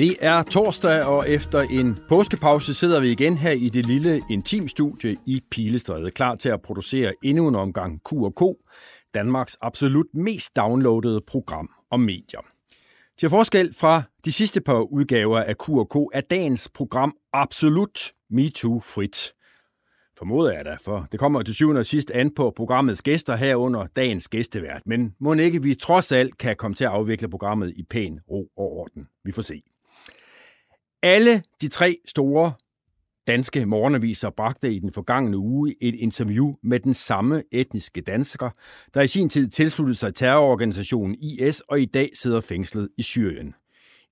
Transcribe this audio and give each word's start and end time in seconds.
Det 0.00 0.16
er 0.20 0.42
torsdag, 0.42 1.04
og 1.04 1.30
efter 1.30 1.60
en 1.60 1.98
påskepause 2.08 2.74
sidder 2.74 3.00
vi 3.00 3.10
igen 3.10 3.36
her 3.36 3.50
i 3.50 3.68
det 3.68 3.86
lille 3.86 4.22
intimstudie 4.30 5.16
i 5.26 5.40
Pilestræde, 5.50 6.10
klar 6.10 6.34
til 6.34 6.48
at 6.48 6.62
producere 6.62 7.14
endnu 7.22 7.48
en 7.48 7.54
omgang 7.54 8.00
Q&K, 8.08 8.42
Danmarks 9.14 9.56
absolut 9.60 10.06
mest 10.14 10.56
downloadede 10.56 11.20
program 11.26 11.70
om 11.90 12.00
medier. 12.00 12.40
Til 13.18 13.30
forskel 13.30 13.74
fra 13.74 14.02
de 14.24 14.32
sidste 14.32 14.60
par 14.60 14.80
udgaver 14.80 15.40
af 15.40 15.54
Q&K 15.54 15.96
er 16.14 16.20
dagens 16.30 16.68
program 16.74 17.16
absolut 17.32 18.12
MeToo-frit. 18.30 19.32
Formoder 20.18 20.52
jeg 20.52 20.64
da, 20.64 20.76
for 20.84 21.08
det 21.12 21.20
kommer 21.20 21.42
til 21.42 21.54
syvende 21.54 21.78
og 21.78 21.86
sidst 21.86 22.10
an 22.10 22.34
på 22.34 22.52
programmets 22.56 23.02
gæster 23.02 23.36
herunder 23.36 23.86
dagens 23.96 24.28
gæstevært. 24.28 24.82
Men 24.86 25.14
må 25.20 25.34
ikke 25.34 25.62
vi 25.62 25.74
trods 25.74 26.12
alt 26.12 26.38
kan 26.38 26.56
komme 26.56 26.74
til 26.74 26.84
at 26.84 26.90
afvikle 26.90 27.28
programmet 27.28 27.72
i 27.76 27.82
pæn 27.82 28.20
ro 28.30 28.48
og 28.56 28.72
orden. 28.72 29.08
Vi 29.24 29.32
får 29.32 29.42
se. 29.42 29.62
Alle 31.02 31.42
de 31.60 31.68
tre 31.68 31.98
store 32.04 32.52
danske 33.26 33.66
morgenaviser 33.66 34.30
bragte 34.30 34.74
i 34.74 34.78
den 34.78 34.92
forgangne 34.92 35.38
uge 35.38 35.74
et 35.80 35.94
interview 35.94 36.54
med 36.62 36.80
den 36.80 36.94
samme 36.94 37.42
etniske 37.52 38.00
dansker, 38.00 38.50
der 38.94 39.02
i 39.02 39.06
sin 39.06 39.28
tid 39.28 39.48
tilsluttede 39.48 39.98
sig 39.98 40.14
terrororganisationen 40.14 41.14
IS 41.14 41.60
og 41.60 41.80
i 41.80 41.84
dag 41.84 42.10
sidder 42.14 42.40
fængslet 42.40 42.88
i 42.98 43.02
Syrien. 43.02 43.54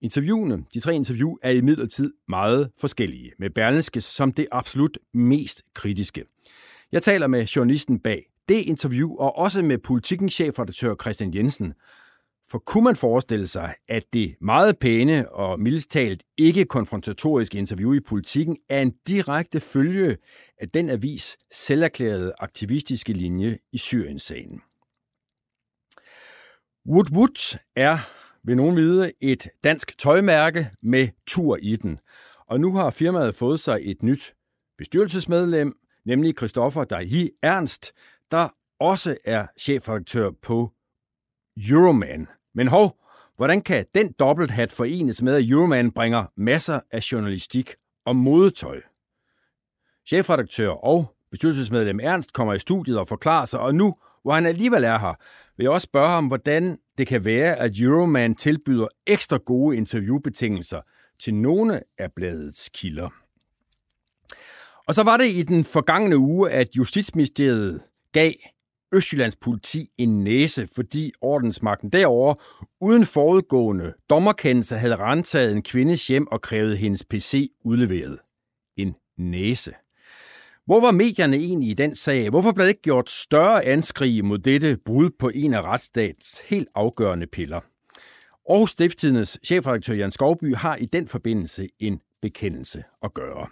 Interviewene, 0.01 0.65
de 0.75 0.81
tre 0.81 0.95
interview, 0.95 1.37
er 1.43 1.51
i 1.51 1.61
midlertid 1.61 2.13
meget 2.29 2.71
forskellige, 2.81 3.33
med 3.39 3.51
Berlingske 3.51 4.01
som 4.01 4.33
det 4.33 4.47
absolut 4.53 4.99
mest 5.15 5.63
kritiske. 5.75 6.25
Jeg 6.93 7.03
taler 7.03 7.27
med 7.27 7.45
journalisten 7.45 7.99
bag 7.99 8.23
det 8.49 8.63
interview, 8.63 9.17
og 9.17 9.39
også 9.39 9.63
med 9.63 9.79
politikens 9.79 10.33
chefredaktør 10.33 10.95
Christian 11.03 11.35
Jensen, 11.35 11.75
for 12.51 12.59
kunne 12.59 12.85
man 12.85 12.97
forestille 12.97 13.47
sig, 13.47 13.75
at 13.89 14.03
det 14.13 14.37
meget 14.41 14.79
pæne 14.79 15.33
og 15.33 15.61
mildest 15.61 15.91
talt 15.91 16.23
ikke 16.37 16.65
konfrontatoriske 16.65 17.59
interview 17.59 17.93
i 17.93 18.01
politikken 18.01 18.57
er 18.69 18.83
en 18.83 18.95
direkte 19.09 19.61
følge 19.61 20.17
af 20.61 20.69
den 20.69 20.91
avis 20.91 21.37
selverklærede 21.53 22.33
aktivistiske 22.39 23.13
linje 23.13 23.59
i 23.73 23.79
Syriens-sagen? 23.79 24.61
Wood 26.87 27.13
Wood 27.13 27.59
er, 27.77 27.99
vil 28.45 28.57
nogen 28.57 28.77
vide, 28.77 29.13
et 29.21 29.49
dansk 29.65 29.99
tøjmærke 29.99 30.71
med 30.83 31.09
tur 31.27 31.59
i 31.63 31.77
den. 31.77 31.99
Og 32.47 32.61
nu 32.61 32.75
har 32.75 32.91
firmaet 32.91 33.35
fået 33.35 33.61
sig 33.61 33.79
et 33.83 34.03
nyt 34.03 34.35
bestyrelsesmedlem, 34.79 35.79
nemlig 36.05 36.35
Christoffer 36.39 36.85
Dahi 36.85 37.31
Ernst, 37.43 37.93
der 38.31 38.49
også 38.81 39.17
er 39.25 39.47
chefredaktør 39.59 40.31
på 40.43 40.73
Euroman. 41.71 42.27
Men 42.59 42.69
hov, 42.69 42.97
hvordan 43.37 43.63
kan 43.63 43.87
den 43.95 44.13
dobbelthat 44.13 44.73
forenes 44.73 45.23
med, 45.23 45.35
at 45.35 45.51
Euroman 45.51 45.91
bringer 45.91 46.25
masser 46.37 46.81
af 46.91 47.13
journalistik 47.13 47.75
og 48.05 48.17
modetøj? 48.17 48.81
Chefredaktør 50.07 50.71
og 50.71 51.17
bestyrelsesmedlem 51.31 52.01
Ernst 52.01 52.33
kommer 52.33 52.55
i 52.55 52.59
studiet 52.59 52.99
og 52.99 53.09
forklarer 53.09 53.45
sig, 53.45 53.61
og 53.61 53.75
nu, 53.75 53.95
hvor 54.23 54.35
han 54.35 54.47
alligevel 54.47 54.85
er 54.85 54.99
her, 54.99 55.15
vil 55.57 55.65
jeg 55.65 55.71
også 55.71 55.85
spørge 55.85 56.09
ham, 56.09 56.27
hvordan 56.27 56.79
det 56.99 57.07
kan 57.07 57.25
være, 57.25 57.57
at 57.57 57.81
Euroman 57.81 58.35
tilbyder 58.35 58.87
ekstra 59.07 59.37
gode 59.37 59.77
interviewbetingelser 59.77 60.81
til 61.19 61.35
nogle 61.35 61.83
af 61.99 62.13
bladets 62.13 62.71
kilder. 62.75 63.09
Og 64.87 64.95
så 64.95 65.03
var 65.05 65.17
det 65.17 65.27
i 65.27 65.43
den 65.43 65.65
forgangne 65.65 66.19
uge, 66.19 66.51
at 66.51 66.77
Justitsministeriet 66.77 67.83
gav 68.13 68.33
Østjyllands 68.93 69.37
politi 69.37 69.89
en 69.99 70.25
næse, 70.25 70.69
fordi 70.75 71.13
ordensmagten 71.21 71.91
derovre 71.91 72.37
uden 72.81 73.05
forudgående 73.05 73.93
dommerkendelse 74.11 74.77
havde 74.77 74.97
rentaget 74.97 75.53
en 75.53 75.63
kvindes 75.63 76.07
hjem 76.07 76.27
og 76.27 76.41
krævet 76.41 76.79
hendes 76.79 77.05
PC 77.05 77.51
udleveret. 77.65 78.19
En 78.77 78.95
næse. 79.19 79.73
Hvor 80.67 80.81
var 80.81 80.91
medierne 80.91 81.37
egentlig 81.37 81.71
i 81.71 81.75
den 81.75 81.95
sag? 81.95 82.31
Hvorfor 82.31 82.53
blev 82.53 82.65
det 82.65 82.69
ikke 82.69 82.83
gjort 82.83 83.11
større 83.11 83.65
anskrig 83.65 84.25
mod 84.25 84.39
dette 84.39 84.79
brud 84.85 85.11
på 85.19 85.29
en 85.35 85.55
af 85.55 85.63
retsstats 85.63 86.43
helt 86.49 86.69
afgørende 86.75 87.27
piller? 87.27 87.61
Aarhus 88.51 88.71
Stiftstidens 88.71 89.41
chefredaktør 89.45 89.95
Jan 89.95 90.13
Skovby 90.13 90.55
har 90.55 90.77
i 90.77 90.87
den 90.87 91.09
forbindelse 91.09 91.69
en 91.79 92.01
bekendelse 92.23 92.85
at 93.03 93.15
gøre. 93.15 93.47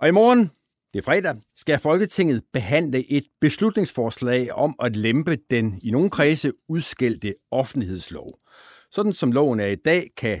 Og 0.00 0.08
i 0.08 0.10
morgen 0.10 0.50
det 0.94 0.98
er 0.98 1.02
fredag, 1.02 1.36
skal 1.54 1.78
Folketinget 1.78 2.42
behandle 2.52 3.12
et 3.12 3.24
beslutningsforslag 3.40 4.52
om 4.52 4.74
at 4.82 4.96
lempe 4.96 5.38
den 5.50 5.78
i 5.82 5.90
nogle 5.90 6.10
kredse 6.10 6.52
udskældte 6.68 7.34
offentlighedslov. 7.50 8.38
Sådan 8.90 9.12
som 9.12 9.32
loven 9.32 9.60
er 9.60 9.66
i 9.66 9.74
dag, 9.74 10.10
kan 10.16 10.40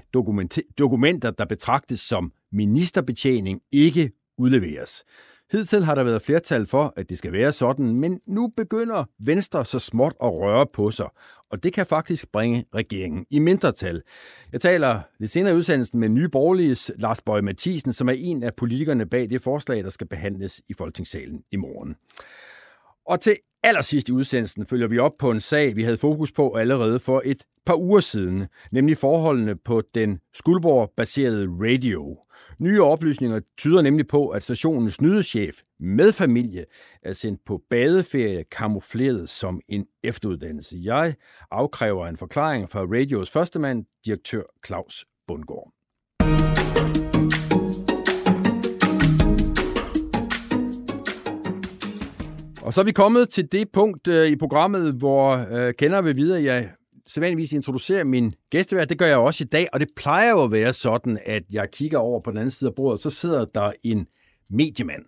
dokumenter, 0.78 1.30
der 1.30 1.44
betragtes 1.44 2.00
som 2.00 2.32
ministerbetjening, 2.52 3.60
ikke 3.72 4.12
udleveres. 4.38 5.04
Hidtil 5.52 5.84
har 5.84 5.94
der 5.94 6.02
været 6.02 6.22
flertal 6.22 6.66
for, 6.66 6.92
at 6.96 7.08
det 7.08 7.18
skal 7.18 7.32
være 7.32 7.52
sådan, 7.52 7.94
men 7.94 8.20
nu 8.26 8.52
begynder 8.56 9.04
Venstre 9.24 9.64
så 9.64 9.78
småt 9.78 10.14
at 10.22 10.32
røre 10.32 10.66
på 10.72 10.90
sig, 10.90 11.08
og 11.50 11.62
det 11.62 11.72
kan 11.72 11.86
faktisk 11.86 12.32
bringe 12.32 12.64
regeringen 12.74 13.26
i 13.30 13.38
mindretal. 13.38 14.02
Jeg 14.52 14.60
taler 14.60 15.00
lidt 15.18 15.30
senere 15.30 15.52
i 15.52 15.56
udsendelsen 15.56 16.00
med 16.00 16.08
Nye 16.08 16.28
Borgerliges 16.28 16.92
Lars 16.98 17.22
Bøge 17.22 17.42
Mathisen, 17.42 17.92
som 17.92 18.08
er 18.08 18.12
en 18.12 18.42
af 18.42 18.54
politikerne 18.54 19.06
bag 19.06 19.30
det 19.30 19.42
forslag, 19.42 19.84
der 19.84 19.90
skal 19.90 20.06
behandles 20.06 20.62
i 20.68 20.74
Folketingssalen 20.74 21.42
i 21.52 21.56
morgen. 21.56 21.96
Og 23.06 23.20
til 23.20 23.36
allersidst 23.62 24.08
i 24.08 24.12
udsendelsen 24.12 24.66
følger 24.66 24.88
vi 24.88 24.98
op 24.98 25.12
på 25.18 25.30
en 25.30 25.40
sag, 25.40 25.76
vi 25.76 25.84
havde 25.84 25.96
fokus 25.96 26.32
på 26.32 26.54
allerede 26.54 26.98
for 26.98 27.22
et 27.24 27.44
par 27.66 27.74
uger 27.74 28.00
siden, 28.00 28.46
nemlig 28.72 28.98
forholdene 28.98 29.56
på 29.56 29.82
den 29.94 30.20
Skuldborg-baserede 30.34 31.46
radio. 31.50 32.18
Nye 32.58 32.82
oplysninger 32.82 33.40
tyder 33.58 33.82
nemlig 33.82 34.06
på, 34.06 34.28
at 34.28 34.42
stationens 34.42 35.00
nyhedschef 35.00 35.56
med 35.80 36.12
familie 36.12 36.64
er 37.02 37.12
sendt 37.12 37.40
på 37.44 37.62
badeferie 37.70 38.44
kamufleret 38.44 39.28
som 39.28 39.60
en 39.68 39.86
efteruddannelse. 40.02 40.76
Jeg 40.82 41.14
afkræver 41.50 42.06
en 42.06 42.16
forklaring 42.16 42.70
fra 42.70 42.80
radios 42.80 43.30
førstemand, 43.30 43.84
direktør 44.04 44.42
Claus 44.66 45.06
Bundgaard. 45.26 45.72
Og 52.70 52.74
så 52.74 52.80
er 52.80 52.84
vi 52.84 52.92
kommet 52.92 53.28
til 53.28 53.52
det 53.52 53.68
punkt 53.72 54.08
øh, 54.08 54.28
i 54.28 54.36
programmet, 54.36 54.92
hvor 54.92 55.46
øh, 55.50 55.74
kender 55.74 56.02
vi 56.02 56.12
videre, 56.12 56.42
jeg 56.42 56.70
sædvanligvis 57.06 57.52
introducerer 57.52 58.04
min 58.04 58.34
gæstevært. 58.50 58.88
Det 58.88 58.98
gør 58.98 59.06
jeg 59.06 59.16
også 59.16 59.44
i 59.44 59.46
dag, 59.46 59.68
og 59.72 59.80
det 59.80 59.88
plejer 59.96 60.30
jo 60.30 60.42
at 60.42 60.52
være 60.52 60.72
sådan, 60.72 61.18
at 61.26 61.42
jeg 61.52 61.68
kigger 61.72 61.98
over 61.98 62.20
på 62.20 62.30
den 62.30 62.38
anden 62.38 62.50
side 62.50 62.68
af 62.68 62.74
bordet, 62.74 63.02
så 63.02 63.10
sidder 63.10 63.44
der 63.44 63.72
en 63.82 64.06
mediemand. 64.50 65.04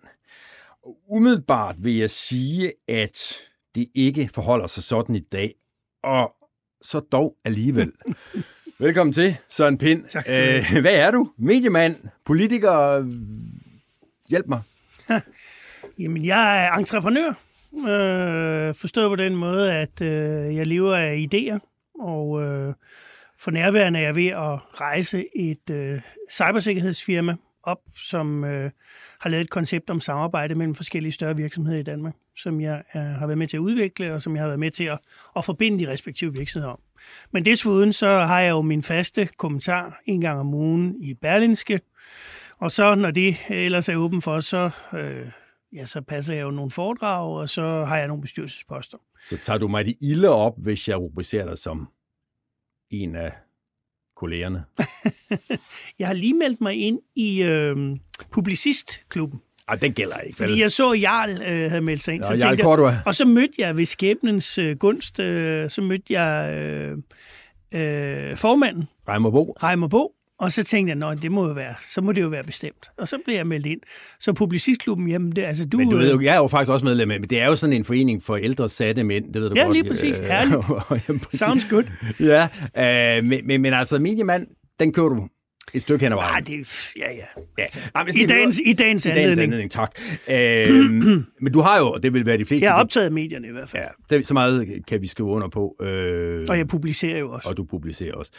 Umiddelbart 1.09 1.75
vil 1.79 1.97
jeg 1.97 2.09
sige, 2.09 2.73
at 2.87 3.35
det 3.75 3.87
ikke 3.95 4.29
forholder 4.33 4.67
sig 4.67 4.83
sådan 4.83 5.15
i 5.15 5.23
dag, 5.31 5.53
og 6.03 6.35
så 6.81 6.99
dog 6.99 7.35
alligevel. 7.45 7.91
Velkommen 8.79 9.13
til, 9.13 9.35
Søren 9.49 9.77
Pind. 9.77 10.05
Tak. 10.05 10.25
Æh, 10.29 10.63
hvad 10.81 10.95
er 10.95 11.11
du? 11.11 11.31
Mediemand? 11.37 11.95
Politiker? 12.25 13.05
Hjælp 14.29 14.47
mig. 14.47 14.61
Jamen, 15.99 16.25
jeg 16.25 16.65
er 16.65 16.71
entreprenør. 16.71 17.33
Øh, 17.77 18.75
forstået 18.75 19.09
på 19.09 19.15
den 19.15 19.35
måde, 19.35 19.73
at 19.73 20.01
øh, 20.01 20.55
jeg 20.55 20.67
lever 20.67 20.95
af 20.95 21.27
idéer, 21.33 21.59
og 21.99 22.43
øh, 22.43 22.73
for 23.39 23.51
nærværende 23.51 23.99
er 23.99 24.03
jeg 24.03 24.15
ved 24.15 24.27
at 24.27 24.81
rejse 24.81 25.25
et 25.35 25.69
øh, 25.71 26.01
cybersikkerhedsfirma 26.31 27.35
op, 27.63 27.79
som 27.95 28.43
øh, 28.43 28.71
har 29.19 29.29
lavet 29.29 29.41
et 29.41 29.49
koncept 29.49 29.89
om 29.89 29.99
samarbejde 29.99 30.55
mellem 30.55 30.75
forskellige 30.75 31.11
større 31.11 31.37
virksomheder 31.37 31.79
i 31.79 31.83
Danmark, 31.83 32.13
som 32.37 32.61
jeg 32.61 32.83
øh, 32.95 33.01
har 33.01 33.27
været 33.27 33.37
med 33.37 33.47
til 33.47 33.57
at 33.57 33.61
udvikle, 33.61 34.13
og 34.13 34.21
som 34.21 34.35
jeg 34.35 34.41
har 34.43 34.47
været 34.47 34.59
med 34.59 34.71
til 34.71 34.83
at, 34.83 34.99
at 35.35 35.45
forbinde 35.45 35.85
de 35.85 35.91
respektive 35.91 36.33
virksomheder 36.33 36.73
om. 36.73 36.79
Men 37.31 37.45
desuden 37.45 37.93
så 37.93 38.07
har 38.19 38.39
jeg 38.39 38.51
jo 38.51 38.61
min 38.61 38.83
faste 38.83 39.29
kommentar 39.37 40.01
en 40.05 40.21
gang 40.21 40.39
om 40.39 40.53
ugen 40.53 40.95
i 41.01 41.13
Berlinske, 41.13 41.79
og 42.59 42.71
så 42.71 42.95
når 42.95 43.11
det 43.11 43.35
ellers 43.49 43.89
er 43.89 43.95
åben 43.95 44.21
for, 44.21 44.39
så, 44.39 44.69
øh, 44.93 45.27
ja, 45.75 45.85
så 45.85 46.01
passer 46.01 46.33
jeg 46.33 46.41
jo 46.43 46.51
nogle 46.51 46.71
foredrag, 46.71 47.35
og 47.37 47.49
så 47.49 47.85
har 47.85 47.97
jeg 47.97 48.07
nogle 48.07 48.21
bestyrelsesposter. 48.21 48.97
Så 49.25 49.37
tager 49.37 49.57
du 49.57 49.67
mig 49.67 49.85
det 49.85 49.95
ilde 50.01 50.29
op, 50.29 50.53
hvis 50.57 50.87
jeg 50.87 50.97
rubricerer 50.97 51.45
dig 51.45 51.57
som 51.57 51.87
en 52.89 53.15
af 53.15 53.31
kollegerne? 54.15 54.63
jeg 55.99 56.07
har 56.07 56.13
lige 56.13 56.33
meldt 56.33 56.61
mig 56.61 56.73
ind 56.73 56.99
i 57.15 57.43
øh, 57.43 57.97
Publicistklubben. 58.31 59.41
Ej, 59.67 59.75
den 59.75 59.93
gælder 59.93 60.19
ikke, 60.19 60.37
Fordi 60.37 60.61
jeg 60.61 60.71
så, 60.71 60.91
at 60.91 61.01
Jarl 61.01 61.31
øh, 61.31 61.69
havde 61.69 61.81
meldt 61.81 62.03
sig 62.03 62.13
ind. 62.13 62.23
Ja, 62.23 62.27
så 62.27 62.33
Jarl 62.33 62.39
tænkte 62.51 62.63
Cordua. 62.63 62.89
jeg, 62.89 63.01
og 63.05 63.15
så 63.15 63.25
mødte 63.25 63.53
jeg 63.57 63.77
ved 63.77 63.85
skæbnens 63.85 64.57
øh, 64.57 64.77
gunst, 64.77 65.19
øh, 65.19 65.69
så 65.69 65.81
mødte 65.81 66.19
jeg 66.19 66.57
øh, 66.57 66.97
øh, 67.73 68.37
formanden, 68.37 68.87
Reimer 69.09 69.31
Bo. 69.31 69.55
Reimer 69.63 69.87
Bo, 69.87 70.15
og 70.39 70.51
så 70.51 70.63
tænkte 70.63 70.89
jeg, 70.89 70.95
nå, 70.97 71.13
det 71.13 71.31
må 71.31 71.47
jo 71.47 71.53
være, 71.53 71.73
så 71.91 72.01
må 72.01 72.11
det 72.11 72.21
jo 72.21 72.27
være 72.27 72.43
bestemt. 72.43 72.85
Og 72.97 73.07
så 73.07 73.17
blev 73.25 73.35
jeg 73.35 73.47
meldt 73.47 73.65
ind. 73.65 73.79
Så 74.19 74.33
Publicistklubben, 74.33 75.07
jamen, 75.07 75.31
det, 75.31 75.41
altså 75.43 75.65
du... 75.65 75.77
Men 75.77 75.89
du 75.89 75.97
ved 75.97 76.11
jo, 76.11 76.17
øh, 76.19 76.23
jeg 76.25 76.33
er 76.33 76.37
jo 76.37 76.47
faktisk 76.47 76.71
også 76.71 76.85
medlem 76.85 77.11
af, 77.11 77.19
men 77.19 77.29
det 77.29 77.41
er 77.41 77.45
jo 77.45 77.55
sådan 77.55 77.73
en 77.73 77.83
forening 77.85 78.23
for 78.23 78.35
ældre 78.35 78.69
satte 78.69 79.03
mænd, 79.03 79.33
det 79.33 79.41
ved 79.41 79.49
du 79.49 79.55
Ja, 79.55 79.63
godt. 79.63 79.77
lige 79.77 79.89
præcis. 79.89 80.19
Øh, 80.19 80.25
Herligt. 80.25 80.65
jamen, 81.07 81.19
præcis. 81.19 81.39
Sounds 81.39 81.65
good. 81.69 81.83
Ja, 82.19 82.47
øh, 83.17 83.23
men, 83.23 83.47
men, 83.47 83.61
men 83.61 83.73
altså, 83.73 83.99
mediemand, 83.99 84.47
den 84.79 84.93
kører 84.93 85.09
du 85.09 85.27
et 85.73 85.81
stykke 85.81 86.05
hen 86.05 86.11
ad 86.11 86.17
vejen. 86.17 86.35
Ah, 86.35 86.47
det, 86.47 86.91
ja, 86.97 87.11
ja. 87.13 87.63
Ja. 87.95 88.03
Hvis 88.03 88.15
I 88.15 88.25
dagens, 88.25 88.59
I 88.65 88.73
dagens 88.73 89.05
I 89.05 89.09
dagens 89.09 89.17
anledning. 89.35 89.41
anledning, 89.43 89.71
tak. 89.71 89.91
Øh, 90.29 90.69
men 91.43 91.53
du 91.53 91.59
har 91.61 91.77
jo, 91.77 91.91
og 91.91 92.03
det 92.03 92.13
vil 92.13 92.25
være 92.25 92.37
de 92.37 92.45
fleste... 92.45 92.65
Jeg 92.65 92.73
har 92.73 92.79
optaget 92.83 93.13
medierne 93.13 93.47
i 93.47 93.51
hvert 93.51 93.69
fald. 93.69 93.83
Ja, 94.09 94.15
det, 94.17 94.27
så 94.27 94.33
meget 94.33 94.67
kan 94.87 95.01
vi 95.01 95.07
skrive 95.07 95.29
under 95.29 95.47
på. 95.47 95.75
Øh, 95.81 96.45
Og 96.49 96.57
jeg 96.57 96.67
publicerer 96.67 97.19
jo 97.19 97.31
også. 97.31 97.49
og 97.49 97.57
du 97.57 97.63
publicerer 97.65 98.13
også. 98.13 98.31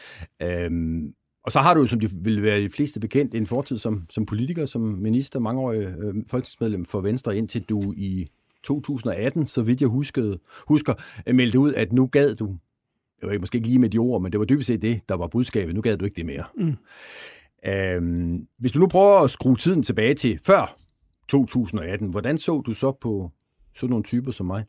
Øhm, 0.42 1.02
og 1.44 1.52
så 1.52 1.60
har 1.60 1.74
du 1.74 1.80
jo, 1.80 1.86
som 1.86 2.00
de 2.00 2.10
vil 2.10 2.42
være 2.42 2.60
de 2.60 2.68
fleste 2.68 3.00
bekendt, 3.00 3.34
en 3.34 3.46
fortid 3.46 3.78
som, 3.78 4.06
som 4.10 4.26
politiker, 4.26 4.66
som 4.66 4.80
minister, 4.80 5.40
mangeårig 5.40 5.80
øh, 5.80 6.14
folketingsmedlem 6.26 6.84
for 6.84 7.00
Venstre, 7.00 7.36
indtil 7.36 7.62
du 7.62 7.92
i 7.96 8.28
2018, 8.62 9.46
så 9.46 9.62
vidt 9.62 9.80
jeg 9.80 9.88
huskede, 9.88 10.38
husker, 10.68 10.94
øh, 11.26 11.34
meldte 11.34 11.58
ud, 11.58 11.74
at 11.74 11.92
nu 11.92 12.06
gad 12.06 12.34
du, 12.34 12.56
det 13.20 13.28
var 13.28 13.38
måske 13.38 13.56
ikke 13.56 13.68
lige 13.68 13.78
med 13.78 13.90
de 13.90 13.98
ord, 13.98 14.22
men 14.22 14.32
det 14.32 14.40
var 14.40 14.46
dybest 14.46 14.66
set 14.66 14.82
det, 14.82 15.00
der 15.08 15.14
var 15.14 15.26
budskabet, 15.26 15.74
nu 15.74 15.80
gad 15.80 15.96
du 15.96 16.04
ikke 16.04 16.16
det 16.16 16.26
mere. 16.26 16.44
Mm. 16.56 16.76
Øhm, 17.66 18.46
hvis 18.58 18.72
du 18.72 18.78
nu 18.78 18.86
prøver 18.86 19.20
at 19.20 19.30
skrue 19.30 19.56
tiden 19.56 19.82
tilbage 19.82 20.14
til 20.14 20.40
før 20.42 20.76
2018, 21.28 22.08
hvordan 22.08 22.38
så 22.38 22.60
du 22.60 22.74
så 22.74 22.92
på 22.92 23.30
sådan 23.74 23.90
nogle 23.90 24.04
typer 24.04 24.30
som 24.30 24.46
mig? 24.46 24.64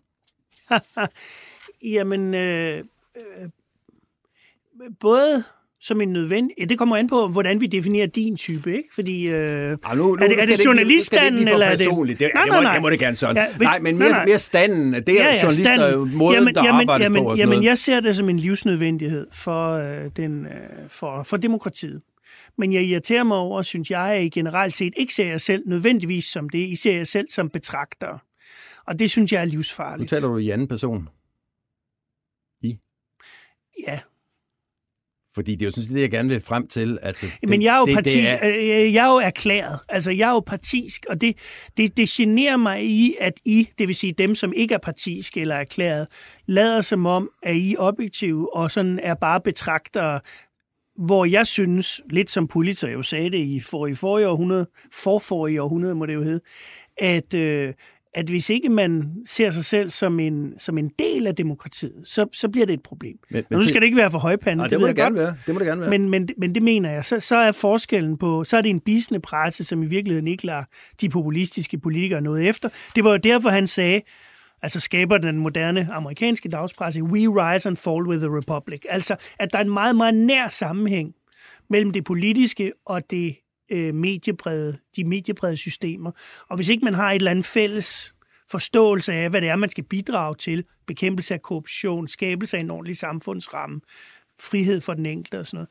Jamen, 1.95 2.33
øh, 2.33 2.83
øh, 3.15 3.49
både 4.99 5.43
som 5.85 6.01
en 6.01 6.09
nødvendig... 6.13 6.55
Ja, 6.59 6.65
det 6.65 6.77
kommer 6.77 6.97
an 6.97 7.07
på, 7.07 7.27
hvordan 7.27 7.61
vi 7.61 7.67
definerer 7.67 8.07
din 8.07 8.35
type, 8.37 8.75
ikke? 8.77 8.89
Fordi... 8.95 9.27
Øh, 9.27 9.35
Ej, 9.35 9.95
nu, 9.95 10.03
nu, 10.03 10.13
Er 10.13 10.17
det- 10.17 10.29
nu 10.29 10.35
er 10.41 10.45
det 10.45 10.57
nu 10.59 10.63
journaliststanden, 10.65 11.47
eller 11.47 11.65
er 11.65 11.69
det- 11.75 11.79
personligt. 11.79 12.19
Det, 12.19 12.31
Nej, 12.35 12.45
nej, 12.47 12.63
nej. 12.63 12.73
det 12.73 12.81
må 12.81 12.89
det 12.89 12.99
gerne 12.99 13.15
sådan. 13.15 13.35
Ja, 13.35 13.41
Ja, 13.41 13.47
hvis- 13.57 13.65
nej, 13.65 13.79
men 13.79 13.95
nej, 13.95 13.99
mere, 13.99 14.09
nej. 14.17 14.25
mere 14.25 14.37
standen. 14.39 14.93
Det 14.93 15.09
er 15.09 15.13
ja, 15.13 15.23
ja, 15.23 15.31
journalister, 15.41 15.63
stand. 15.75 15.95
måden, 16.11 16.33
jamen, 16.35 16.55
der 16.55 16.63
jamen, 16.65 16.81
arbejdes 16.81 17.03
jamen, 17.05 17.23
på 17.23 17.29
og 17.29 17.37
sådan 17.37 17.39
jamen, 17.39 17.55
noget. 17.57 17.67
jeg 17.69 17.77
ser 17.77 17.99
det 17.99 18.15
som 18.15 18.29
en 18.29 18.39
livsnødvendighed 18.39 19.27
for, 19.33 19.71
øh, 19.71 20.11
den, 20.17 20.45
øh, 20.45 20.51
for, 20.89 21.23
for 21.23 21.37
demokratiet. 21.37 22.01
Men 22.57 22.73
jeg 22.73 22.83
irriterer 22.83 23.23
mig 23.23 23.37
over, 23.37 23.61
synes 23.61 23.89
jeg, 23.91 24.01
at 24.13 24.23
I 24.23 24.29
generelt 24.29 24.75
set 24.75 24.93
ikke 24.97 25.13
ser 25.13 25.25
jer 25.25 25.37
selv 25.37 25.63
nødvendigvis 25.67 26.25
som 26.25 26.49
det. 26.49 26.59
I 26.59 26.75
ser 26.75 26.97
jer 26.97 27.03
selv 27.03 27.27
som 27.29 27.49
betragtere. 27.49 28.19
Og 28.87 28.99
det 28.99 29.11
synes 29.11 29.31
jeg 29.31 29.41
er 29.41 29.45
Nu 29.45 29.51
livsfarligt. 29.51 30.09
taler 30.09 30.27
du 30.27 30.37
i 30.37 30.49
anden 30.49 30.67
person. 30.67 31.07
Ja, 33.87 33.99
Fordi 35.35 35.55
det 35.55 35.61
er 35.61 35.65
jo 35.65 35.71
sådan 35.71 35.83
set 35.83 35.93
det, 35.93 36.01
jeg 36.01 36.11
gerne 36.11 36.29
vil 36.29 36.41
frem 36.41 36.67
til. 36.67 36.99
Altså, 37.01 37.25
det, 37.41 37.49
Men 37.49 37.61
jeg 37.61 37.75
er 37.75 37.79
jo 37.79 37.85
det, 37.85 37.93
partisk, 37.93 38.17
Det 38.17 38.29
er, 38.29 38.83
øh, 38.85 38.93
jeg 38.93 39.05
er 39.05 39.11
jo 39.11 39.17
erklæret. 39.17 39.79
Altså, 39.89 40.11
jeg 40.11 40.29
er 40.29 40.33
jo 40.33 40.39
partisk, 40.39 41.05
og 41.09 41.21
det, 41.21 41.37
det, 41.77 41.97
det 41.97 42.09
generer 42.09 42.57
mig 42.57 42.85
i, 42.85 43.15
at 43.19 43.33
I, 43.45 43.69
det 43.77 43.87
vil 43.87 43.95
sige 43.95 44.13
dem, 44.13 44.35
som 44.35 44.53
ikke 44.53 44.73
er 44.73 44.77
partiske 44.77 45.41
eller 45.41 45.55
erklæret, 45.55 46.07
lader 46.45 46.81
som 46.81 47.05
om, 47.05 47.29
at 47.43 47.55
I 47.55 47.73
er 47.73 47.77
objektive 47.79 48.55
og 48.55 48.71
sådan 48.71 48.99
er 49.03 49.13
bare 49.13 49.41
betragtere, 49.41 50.19
hvor 50.97 51.25
jeg 51.25 51.47
synes, 51.47 52.01
lidt 52.09 52.31
som 52.31 52.47
Pulitzer 52.47 52.89
jo 52.89 53.01
sagde 53.01 53.29
det 53.29 53.37
i 53.37 53.59
for 53.59 53.87
i 53.87 53.93
forrige 53.93 54.27
århundrede, 54.27 54.67
for 54.93 55.19
forrige 55.19 55.61
århundrede 55.61 55.95
må 55.95 56.05
det 56.05 56.13
jo 56.13 56.23
hedde, 56.23 56.41
at, 56.97 57.33
øh, 57.33 57.73
at 58.17 58.29
hvis 58.29 58.49
ikke 58.49 58.69
man 58.69 59.13
ser 59.27 59.51
sig 59.51 59.65
selv 59.65 59.89
som 59.89 60.19
en, 60.19 60.53
som 60.59 60.77
en 60.77 60.91
del 60.99 61.27
af 61.27 61.35
demokratiet, 61.35 61.93
så, 62.03 62.25
så 62.33 62.49
bliver 62.49 62.65
det 62.65 62.73
et 62.73 62.83
problem. 62.83 63.17
Men- 63.29 63.43
Men, 63.49 63.59
nu 63.59 63.65
skal 63.65 63.81
det 63.81 63.85
ikke 63.85 63.97
være 63.97 64.11
for 64.11 64.19
højpande, 64.19 64.57
Nej, 64.57 64.63
det, 64.67 64.71
det, 64.71 64.79
må 64.81 64.87
det 64.87 64.95
gerne 64.95 65.17
godt. 65.17 65.25
være. 65.27 65.35
Det 65.45 65.53
må 65.55 65.59
det 65.59 65.67
gerne 65.67 65.81
være. 65.81 65.89
Men, 65.89 66.09
men, 66.09 66.29
men 66.37 66.55
det 66.55 66.63
mener 66.63 66.91
jeg. 66.91 67.05
Så, 67.05 67.19
så 67.19 67.35
er 67.35 67.51
forskellen 67.51 68.17
på, 68.17 68.43
så 68.43 68.57
er 68.57 68.61
det 68.61 68.69
en 68.69 68.79
bisende 68.79 69.19
presse, 69.19 69.63
som 69.63 69.83
i 69.83 69.85
virkeligheden 69.85 70.27
ikke 70.27 70.45
lader 70.45 70.63
de 71.01 71.09
populistiske 71.09 71.77
politikere 71.77 72.21
noget 72.21 72.49
efter. 72.49 72.69
Det 72.95 73.03
var 73.03 73.11
jo 73.11 73.17
derfor, 73.17 73.49
han 73.49 73.67
sagde, 73.67 74.01
altså 74.61 74.79
skaber 74.79 75.17
den 75.17 75.37
moderne 75.37 75.87
amerikanske 75.91 76.49
dagspresse, 76.49 77.03
we 77.03 77.19
rise 77.19 77.69
and 77.69 77.77
fall 77.77 78.01
with 78.07 78.19
the 78.19 78.37
republic. 78.37 78.81
Altså, 78.89 79.15
at 79.39 79.49
der 79.53 79.57
er 79.59 79.63
en 79.63 79.73
meget, 79.73 79.95
meget 79.95 80.13
nær 80.15 80.49
sammenhæng 80.49 81.13
mellem 81.69 81.91
det 81.91 82.03
politiske 82.03 82.71
og 82.85 83.01
det 83.11 83.35
øh, 83.69 83.95
mediebrede, 83.95 84.77
de 84.95 85.03
mediebrede 85.03 85.57
systemer. 85.57 86.11
Og 86.49 86.55
hvis 86.55 86.69
ikke 86.69 86.85
man 86.85 86.93
har 86.93 87.11
et 87.11 87.15
eller 87.15 87.31
andet 87.31 87.45
fælles 87.45 88.13
forståelse 88.51 89.13
af, 89.13 89.29
hvad 89.29 89.41
det 89.41 89.49
er, 89.49 89.55
man 89.55 89.69
skal 89.69 89.83
bidrage 89.83 90.35
til, 90.35 90.65
bekæmpelse 90.85 91.33
af 91.33 91.41
korruption, 91.41 92.07
skabelse 92.07 92.57
af 92.57 92.61
en 92.61 92.71
ordentlig 92.71 92.97
samfundsramme, 92.97 93.81
frihed 94.39 94.81
for 94.81 94.93
den 94.93 95.05
enkelte 95.05 95.39
og 95.39 95.45
sådan 95.45 95.57
noget, 95.57 95.69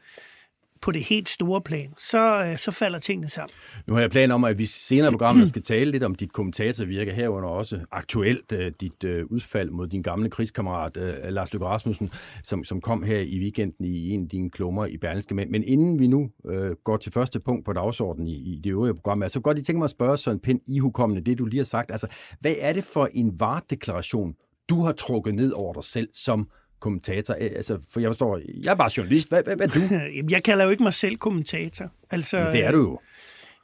på 0.85 0.91
det 0.91 1.03
helt 1.03 1.29
store 1.29 1.61
plan, 1.61 1.95
så, 1.99 2.45
øh, 2.45 2.59
så 2.59 2.71
falder 2.71 2.99
tingene 2.99 3.29
sammen. 3.29 3.55
Nu 3.87 3.95
har 3.95 4.01
jeg 4.01 4.11
planer 4.11 4.35
om, 4.35 4.45
at 4.45 4.59
vi 4.59 4.67
senere 4.67 5.09
i 5.09 5.11
programmet 5.11 5.49
skal 5.55 5.63
tale 5.63 5.91
lidt 5.91 6.03
om 6.03 6.15
dit 6.15 6.33
kommentatorvirke 6.33 7.13
herunder 7.13 7.49
også 7.49 7.81
aktuelt 7.93 8.53
uh, 8.53 8.59
dit 8.81 9.05
uh, 9.05 9.11
udfald 9.31 9.71
mod 9.71 9.87
din 9.87 10.03
gamle 10.03 10.31
krigskammerat 10.31 10.97
Lars 11.33 11.53
Løkke 11.53 11.67
Rasmussen, 11.67 12.11
som, 12.43 12.65
som 12.65 12.81
kom 12.81 13.03
her 13.03 13.21
i 13.21 13.39
weekenden 13.39 13.85
i 13.85 14.11
en 14.11 14.23
af 14.23 14.29
dine 14.29 14.51
klummer 14.51 14.87
i 14.87 14.97
Berlingske. 14.97 15.35
Men, 15.35 15.51
men 15.51 15.65
inden 15.65 15.99
vi 15.99 16.07
nu 16.07 16.31
uh, 16.45 16.71
går 16.85 16.97
til 16.97 17.13
første 17.13 17.41
punkt 17.41 17.65
på 17.65 17.73
dagsordenen 17.73 18.29
i, 18.29 18.35
i 18.35 18.61
det 18.65 18.71
øvrige 18.71 18.95
program, 18.95 19.23
altså, 19.23 19.35
så 19.35 19.41
godt 19.41 19.57
lige 19.57 19.65
tænke 19.65 19.79
mig 19.79 19.85
at 19.85 19.91
spørge 19.91 20.19
Søren 20.19 20.41
Pind 20.41 20.61
ihukommende 20.67 21.25
det, 21.25 21.39
du 21.39 21.45
lige 21.45 21.59
har 21.59 21.65
sagt. 21.65 21.91
Altså, 21.91 22.07
hvad 22.41 22.55
er 22.59 22.73
det 22.73 22.85
for 22.85 23.09
en 23.13 23.41
varedeklaration, 23.41 24.35
du 24.69 24.81
har 24.81 24.93
trukket 24.93 25.35
ned 25.35 25.53
over 25.53 25.73
dig 25.73 25.85
selv 25.85 26.09
som 26.15 26.49
kommentator? 26.85 27.35
Altså, 27.35 27.79
for 27.91 28.01
jeg 28.01 28.09
forstår, 28.09 28.41
jeg 28.65 28.71
er 28.71 28.75
bare 28.75 28.91
journalist. 28.97 29.29
Hvad, 29.29 29.43
hvad, 29.45 29.57
hvad 29.57 29.67
er 29.67 29.73
du? 29.73 29.95
Jamen, 30.17 30.31
Jeg 30.31 30.43
kalder 30.43 30.65
jo 30.65 30.71
ikke 30.71 30.83
mig 30.83 30.95
selv 30.95 31.17
kommentator. 31.17 31.91
Altså, 32.11 32.37
Men 32.37 32.53
det 32.53 32.65
er 32.65 32.73
du 32.73 32.79
jo. 32.79 32.99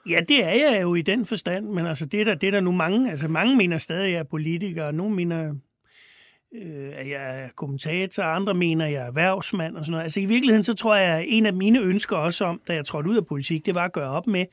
Ja, 0.09 0.21
det 0.29 0.45
er 0.45 0.71
jeg 0.71 0.83
jo 0.83 0.95
i 0.95 1.03
den 1.03 1.27
forstand, 1.27 1.67
men 1.67 1.87
altså, 1.87 2.07
det 2.07 2.21
er 2.21 2.25
der, 2.25 2.35
det 2.35 2.47
er 2.47 2.51
der 2.51 2.61
nu 2.61 2.73
mange. 2.73 3.11
Altså, 3.11 3.29
mange 3.29 3.57
mener 3.57 3.79
stadig, 3.79 4.07
at 4.07 4.13
jeg 4.13 4.19
er 4.19 4.25
politiker, 4.31 4.85
og 4.85 4.95
nogle 4.95 5.15
mener, 5.17 5.55
øh, 6.55 6.89
at 6.95 7.09
jeg 7.11 7.43
er 7.43 7.49
kommentator, 7.57 8.23
og 8.23 8.37
andre 8.37 8.55
mener, 8.55 8.85
at 8.87 8.93
jeg 8.93 9.03
er 9.03 9.07
erhvervsmand 9.07 9.77
og 9.77 9.85
sådan 9.85 9.91
noget. 9.91 10.05
Altså, 10.05 10.21
i 10.21 10.25
virkeligheden, 10.25 10.65
så 10.65 10.75
tror 10.75 10.97
jeg, 10.97 11.19
at 11.19 11.25
en 11.29 11.47
af 11.47 11.55
mine 11.55 11.81
ønsker 11.81 12.17
også 12.17 12.45
om, 12.45 12.61
da 12.69 12.75
jeg 12.75 12.87
trådte 12.87 13.11
ud 13.11 13.17
af 13.17 13.27
politik, 13.27 13.67
det 13.67 13.75
var 13.75 13.85
at 13.85 13.93
gøre 13.93 14.11
op 14.11 14.27
med 14.27 14.47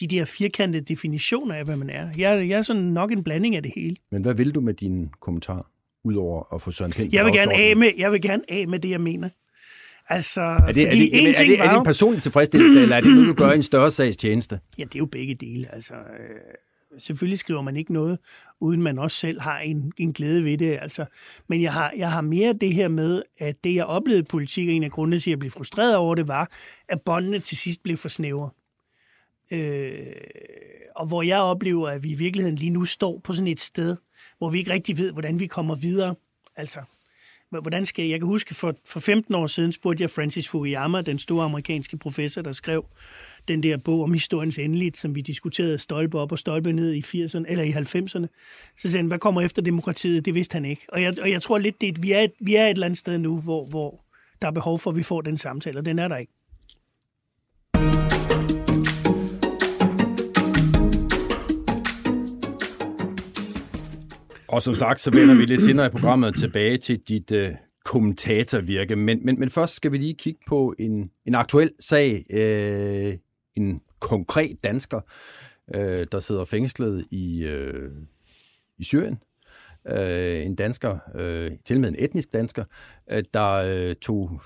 de 0.00 0.06
der 0.06 0.24
firkantede 0.24 0.84
definitioner 0.84 1.54
af, 1.54 1.64
hvad 1.64 1.76
man 1.76 1.90
er. 1.90 2.08
Jeg, 2.18 2.48
jeg 2.48 2.58
er 2.58 2.62
sådan 2.62 2.82
nok 2.82 3.12
en 3.12 3.24
blanding 3.24 3.56
af 3.56 3.62
det 3.62 3.72
hele. 3.76 3.96
Men 4.10 4.22
hvad 4.22 4.34
vil 4.34 4.54
du 4.54 4.60
med 4.60 4.74
din 4.74 5.10
kommentar, 5.20 5.66
udover 6.04 6.54
at 6.54 6.62
få 6.62 6.70
Søren 6.70 6.92
Pind 6.92 7.12
Jeg 7.12 7.24
vil 7.24 7.32
gerne 7.32 7.54
af 7.54 7.76
med, 7.76 7.90
jeg 7.98 8.12
vil 8.12 8.20
gerne 8.22 8.42
af 8.48 8.68
med 8.68 8.78
det, 8.78 8.90
jeg 8.90 9.00
mener. 9.00 9.28
Altså, 10.08 10.40
Er 10.40 10.72
det, 10.72 10.82
er, 10.82 10.86
fordi 10.90 11.10
det, 11.10 11.20
en 11.22 11.26
er, 11.28 11.32
ting 11.32 11.48
det, 11.50 11.54
er 11.58 11.62
var 11.62 11.66
det 11.68 11.74
jo- 11.74 11.80
en 11.80 11.84
personlig 11.84 12.22
tilfredsstillelse, 12.22 12.80
eller 12.82 12.96
er 12.96 13.00
det 13.00 13.10
noget, 13.12 13.26
du 13.26 13.32
gør 13.34 13.50
en 13.50 13.62
større 13.62 13.90
sags 13.90 14.16
tjeneste? 14.16 14.60
Ja, 14.78 14.84
det 14.84 14.94
er 14.94 14.98
jo 14.98 15.06
begge 15.06 15.34
dele. 15.34 15.74
Altså, 15.74 15.94
øh, 15.94 16.00
selvfølgelig 16.98 17.38
skriver 17.38 17.62
man 17.62 17.76
ikke 17.76 17.92
noget, 17.92 18.18
uden 18.60 18.82
man 18.82 18.98
også 18.98 19.16
selv 19.16 19.40
har 19.40 19.58
en, 19.58 19.92
en 19.98 20.12
glæde 20.12 20.44
ved 20.44 20.58
det. 20.58 20.78
Altså. 20.82 21.04
Men 21.48 21.62
jeg 21.62 21.72
har, 21.72 21.92
jeg 21.96 22.10
har 22.12 22.20
mere 22.20 22.52
det 22.52 22.74
her 22.74 22.88
med, 22.88 23.22
at 23.38 23.64
det, 23.64 23.74
jeg 23.74 23.84
oplevede 23.84 24.20
i 24.20 24.26
politik, 24.30 24.68
og 24.68 24.74
en 24.74 24.84
af 24.84 24.90
grundene 24.90 25.18
til, 25.20 25.30
at 25.30 25.32
jeg 25.32 25.38
blev 25.38 25.50
frustreret 25.50 25.96
over 25.96 26.14
det, 26.14 26.28
var, 26.28 26.50
at 26.88 27.00
båndene 27.00 27.38
til 27.38 27.56
sidst 27.56 27.82
blev 27.82 27.96
for 27.96 28.08
snævre. 28.08 28.50
Øh, 29.52 29.92
og 30.96 31.06
hvor 31.08 31.22
jeg 31.22 31.38
oplever, 31.40 31.88
at 31.88 32.02
vi 32.02 32.10
i 32.10 32.14
virkeligheden 32.14 32.56
lige 32.56 32.70
nu 32.70 32.84
står 32.84 33.20
på 33.24 33.32
sådan 33.34 33.48
et 33.48 33.60
sted, 33.60 33.96
hvor 34.40 34.50
vi 34.50 34.58
ikke 34.58 34.72
rigtig 34.72 34.98
ved, 34.98 35.12
hvordan 35.12 35.40
vi 35.40 35.46
kommer 35.46 35.74
videre. 35.74 36.14
Altså, 36.56 36.80
hvordan 37.50 37.86
skal 37.86 38.02
jeg? 38.02 38.10
Jeg 38.10 38.20
kan 38.20 38.26
huske, 38.26 38.54
for, 38.54 38.74
for 38.86 39.00
15 39.00 39.34
år 39.34 39.46
siden 39.46 39.72
spurgte 39.72 40.02
jeg 40.02 40.10
Francis 40.10 40.48
Fukuyama, 40.48 41.00
den 41.00 41.18
store 41.18 41.44
amerikanske 41.44 41.96
professor, 41.96 42.42
der 42.42 42.52
skrev 42.52 42.84
den 43.48 43.62
der 43.62 43.76
bog 43.76 44.02
om 44.02 44.12
historiens 44.12 44.58
endeligt, 44.58 44.96
som 44.96 45.14
vi 45.14 45.20
diskuterede 45.20 45.78
stolpe 45.78 46.18
op 46.18 46.32
og 46.32 46.38
stolpe 46.38 46.72
ned 46.72 46.92
i 46.92 47.00
80'erne, 47.00 47.44
eller 47.48 47.64
i 47.64 47.70
90'erne. 47.70 48.26
Så 48.76 48.82
sagde 48.82 48.96
han, 48.96 49.06
hvad 49.06 49.18
kommer 49.18 49.40
efter 49.40 49.62
demokratiet? 49.62 50.24
Det 50.24 50.34
vidste 50.34 50.54
han 50.54 50.64
ikke. 50.64 50.82
Og 50.88 51.02
jeg, 51.02 51.20
og 51.20 51.30
jeg 51.30 51.42
tror 51.42 51.58
lidt, 51.58 51.80
det 51.80 51.88
er, 51.88 52.00
vi, 52.00 52.12
er 52.12 52.20
et, 52.20 52.32
vi 52.40 52.54
er 52.54 52.66
et 52.66 52.70
eller 52.70 52.86
andet 52.86 52.98
sted 52.98 53.18
nu, 53.18 53.40
hvor, 53.40 53.66
hvor 53.66 54.04
der 54.42 54.48
er 54.48 54.52
behov 54.52 54.78
for, 54.78 54.90
at 54.90 54.96
vi 54.96 55.02
får 55.02 55.20
den 55.20 55.36
samtale, 55.36 55.78
og 55.78 55.84
den 55.84 55.98
er 55.98 56.08
der 56.08 56.16
ikke. 56.16 56.32
Og 64.50 64.62
som 64.62 64.74
sagt, 64.74 65.00
så 65.00 65.10
vender 65.10 65.34
vi 65.34 65.44
lidt 65.44 65.62
senere 65.62 65.86
i 65.86 65.90
programmet 65.90 66.34
tilbage 66.34 66.78
til 66.78 67.00
dit 67.08 67.32
øh, 67.32 67.54
kommentatorvirke. 67.84 68.96
Men, 68.96 69.24
men, 69.24 69.40
men 69.40 69.50
først 69.50 69.74
skal 69.74 69.92
vi 69.92 69.98
lige 69.98 70.14
kigge 70.14 70.40
på 70.48 70.74
en, 70.78 71.10
en 71.26 71.34
aktuel 71.34 71.70
sag. 71.80 72.24
Øh, 72.30 73.18
en 73.56 73.80
konkret 74.00 74.64
dansker, 74.64 75.00
øh, 75.74 76.06
der 76.12 76.18
sidder 76.18 76.44
fængslet 76.44 77.06
i, 77.10 77.42
øh, 77.42 77.90
i 78.78 78.84
Syrien. 78.84 79.18
Øh, 79.88 80.46
en 80.46 80.54
dansker, 80.54 80.98
øh, 81.14 81.50
til 81.64 81.80
med 81.80 81.88
en 81.88 81.96
etnisk 81.98 82.32
dansker, 82.32 82.64
øh, 83.10 83.24
der 83.34 83.50
øh, 83.50 83.94
tog 83.94 84.40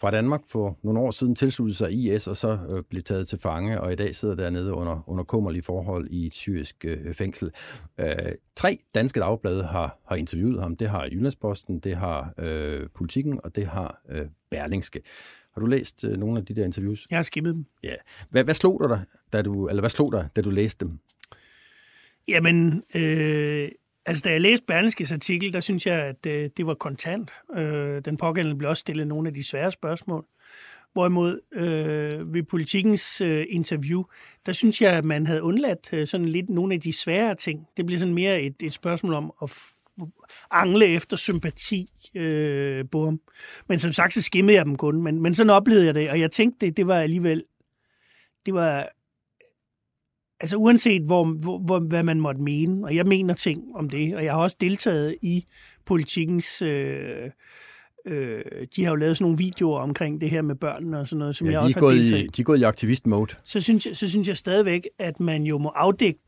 fra 0.00 0.10
Danmark 0.10 0.40
for 0.46 0.78
nogle 0.82 1.00
år 1.00 1.10
siden 1.10 1.34
tilsluttede 1.34 1.78
sig 1.78 1.92
IS 1.92 2.28
og 2.28 2.36
så 2.36 2.58
øh, 2.70 2.82
blev 2.90 3.02
taget 3.02 3.28
til 3.28 3.38
fange, 3.38 3.80
og 3.80 3.92
i 3.92 3.96
dag 3.96 4.14
sidder 4.14 4.34
dernede 4.34 4.72
under, 4.72 5.08
under 5.08 5.24
kummerlige 5.24 5.62
forhold 5.62 6.08
i 6.10 6.26
et 6.26 6.34
syrisk 6.34 6.84
øh, 6.84 7.14
fængsel. 7.14 7.50
Øh, 7.98 8.32
tre 8.56 8.78
danske 8.94 9.20
dagblade 9.20 9.64
har, 9.64 9.98
har 10.08 10.16
interviewet 10.16 10.60
ham. 10.60 10.76
Det 10.76 10.88
har 10.88 11.04
Jyllandsposten, 11.04 11.80
det 11.80 11.96
har 11.96 12.34
øh, 12.38 12.88
Politikken, 12.94 13.40
og 13.44 13.56
det 13.56 13.66
har 13.66 14.00
øh, 14.08 14.26
Berlingske. 14.50 15.00
Har 15.54 15.60
du 15.60 15.66
læst 15.66 16.04
øh, 16.04 16.16
nogle 16.16 16.38
af 16.38 16.46
de 16.46 16.54
der 16.54 16.64
interviews? 16.64 17.06
Jeg 17.10 17.18
har 17.18 17.22
skimmet 17.22 17.54
dem. 17.54 17.64
Ja. 17.82 17.94
Hvad, 18.30 18.44
hvad 18.44 18.54
slog 18.54 18.88
dig, 18.88 19.04
da 19.32 19.42
du, 19.42 19.68
eller 19.68 19.82
hvad 19.82 19.90
slog 19.90 20.12
dig, 20.12 20.28
da 20.36 20.40
du 20.40 20.50
læste 20.50 20.86
dem? 20.86 20.98
Jamen, 22.28 22.82
øh, 22.96 23.68
altså 24.06 24.22
da 24.24 24.30
jeg 24.30 24.40
læste 24.40 24.66
Berlingskes 24.66 25.12
artikel, 25.12 25.52
der 25.52 25.60
synes 25.60 25.86
jeg, 25.86 26.00
at 26.00 26.26
øh, 26.26 26.50
det 26.56 26.66
var 26.66 26.74
kontant. 26.74 27.30
Øh, 27.56 28.04
den 28.04 28.16
pågældende 28.16 28.58
blev 28.58 28.70
også 28.70 28.80
stillet 28.80 29.06
nogle 29.06 29.28
af 29.28 29.34
de 29.34 29.44
svære 29.44 29.70
spørgsmål. 29.70 30.26
Hvorimod 30.92 31.40
øh, 31.52 32.34
ved 32.34 32.42
politikens 32.42 33.20
øh, 33.20 33.46
interview, 33.48 34.04
der 34.46 34.52
synes 34.52 34.82
jeg, 34.82 34.92
at 34.92 35.04
man 35.04 35.26
havde 35.26 35.42
undladt 35.42 35.92
øh, 35.92 36.06
sådan 36.06 36.28
lidt 36.28 36.50
nogle 36.50 36.74
af 36.74 36.80
de 36.80 36.92
svære 36.92 37.34
ting. 37.34 37.66
Det 37.76 37.86
blev 37.86 37.98
sådan 37.98 38.14
mere 38.14 38.42
et, 38.42 38.54
et 38.62 38.72
spørgsmål 38.72 39.14
om 39.14 39.32
at 39.42 39.50
angle 40.50 40.86
efter 40.86 41.16
sympati 41.16 41.90
øh, 42.14 42.84
på 42.92 43.04
ham. 43.04 43.20
Men 43.68 43.78
som 43.78 43.92
sagt, 43.92 44.14
så 44.14 44.22
skimmede 44.22 44.56
jeg 44.56 44.64
dem 44.64 44.76
kun. 44.76 45.02
Men, 45.02 45.22
men 45.22 45.34
sådan 45.34 45.50
oplevede 45.50 45.86
jeg 45.86 45.94
det, 45.94 46.10
og 46.10 46.20
jeg 46.20 46.30
tænkte, 46.30 46.66
det, 46.66 46.76
det 46.76 46.86
var 46.86 47.00
alligevel... 47.00 47.44
Det 48.46 48.54
var 48.54 48.88
altså 50.40 50.56
uanset 50.56 51.02
hvor, 51.02 51.24
hvor, 51.24 51.58
hvor, 51.58 51.78
hvad 51.78 52.02
man 52.02 52.20
måtte 52.20 52.40
mene, 52.40 52.84
og 52.84 52.96
jeg 52.96 53.06
mener 53.06 53.34
ting 53.34 53.62
om 53.74 53.90
det, 53.90 54.16
og 54.16 54.24
jeg 54.24 54.32
har 54.32 54.40
også 54.40 54.56
deltaget 54.60 55.16
i 55.22 55.44
politikens... 55.86 56.62
Øh, 56.62 57.30
øh, 58.06 58.42
de 58.76 58.84
har 58.84 58.90
jo 58.90 58.96
lavet 58.96 59.16
sådan 59.16 59.24
nogle 59.24 59.38
videoer 59.38 59.80
omkring 59.80 60.20
det 60.20 60.30
her 60.30 60.42
med 60.42 60.54
børnene 60.54 60.98
og 60.98 61.08
sådan 61.08 61.18
noget, 61.18 61.36
som 61.36 61.46
ja, 61.46 61.52
jeg 61.52 61.60
også 61.60 61.80
har 61.80 61.88
deltaget 61.88 62.24
i. 62.24 62.26
De 62.26 62.42
er 62.42 62.44
gået 62.44 62.60
i 62.60 62.62
aktivist-mode. 62.62 63.34
Så 63.44 63.60
synes, 63.60 63.86
jeg, 63.86 63.96
så 63.96 64.08
synes 64.08 64.28
jeg 64.28 64.36
stadigvæk, 64.36 64.88
at 64.98 65.20
man 65.20 65.42
jo 65.42 65.58
må 65.58 65.68
afdække 65.68 66.20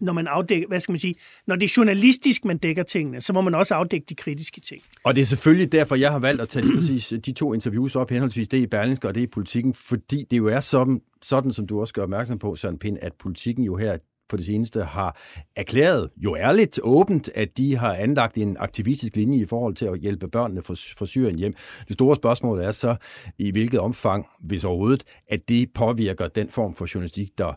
når 0.00 0.12
man 0.12 0.26
afdækker, 0.26 0.68
hvad 0.68 0.80
skal 0.80 0.92
man 0.92 0.98
sige, 0.98 1.14
når 1.46 1.56
det 1.56 1.64
er 1.64 1.74
journalistisk, 1.76 2.44
man 2.44 2.58
dækker 2.58 2.82
tingene, 2.82 3.20
så 3.20 3.32
må 3.32 3.40
man 3.40 3.54
også 3.54 3.74
afdække 3.74 4.06
de 4.08 4.14
kritiske 4.14 4.60
ting. 4.60 4.82
Og 5.04 5.14
det 5.14 5.20
er 5.20 5.24
selvfølgelig 5.24 5.72
derfor, 5.72 5.94
jeg 5.94 6.12
har 6.12 6.18
valgt 6.18 6.42
at 6.42 6.48
tage 6.48 6.66
lige 6.66 6.76
præcis 6.76 7.12
øh, 7.12 7.18
de 7.18 7.32
to 7.32 7.54
interviews 7.54 7.96
op, 7.96 8.10
henholdsvis 8.10 8.48
det 8.48 8.58
i 8.58 8.66
Berlingske 8.66 9.08
og 9.08 9.14
det 9.14 9.20
i 9.20 9.26
politikken, 9.26 9.74
fordi 9.74 10.24
det 10.30 10.36
jo 10.36 10.46
er 10.46 10.60
sådan, 10.60 11.00
sådan 11.22 11.52
som 11.52 11.66
du 11.66 11.80
også 11.80 11.94
gør 11.94 12.02
opmærksom 12.02 12.38
på, 12.38 12.56
Søren 12.56 12.78
Pind, 12.78 12.98
at 13.02 13.12
politikken 13.12 13.64
jo 13.64 13.76
her 13.76 13.98
på 14.28 14.36
det 14.36 14.46
seneste 14.46 14.84
har 14.84 15.20
erklæret 15.56 16.10
jo 16.16 16.36
ærligt 16.36 16.80
åbent, 16.82 17.30
at 17.34 17.58
de 17.58 17.76
har 17.76 17.94
anlagt 17.94 18.36
en 18.36 18.56
aktivistisk 18.60 19.16
linje 19.16 19.38
i 19.38 19.44
forhold 19.44 19.74
til 19.74 19.86
at 19.86 19.98
hjælpe 19.98 20.28
børnene 20.28 20.62
fra 20.62 21.06
Syrien 21.06 21.38
hjem. 21.38 21.54
Det 21.88 21.94
store 21.94 22.16
spørgsmål 22.16 22.60
er 22.60 22.70
så, 22.70 22.96
i 23.38 23.50
hvilket 23.50 23.80
omfang, 23.80 24.26
hvis 24.40 24.64
overhovedet, 24.64 25.04
at 25.28 25.48
det 25.48 25.72
påvirker 25.74 26.28
den 26.28 26.48
form 26.48 26.74
for 26.74 26.86
journalistik, 26.94 27.38
der, 27.38 27.52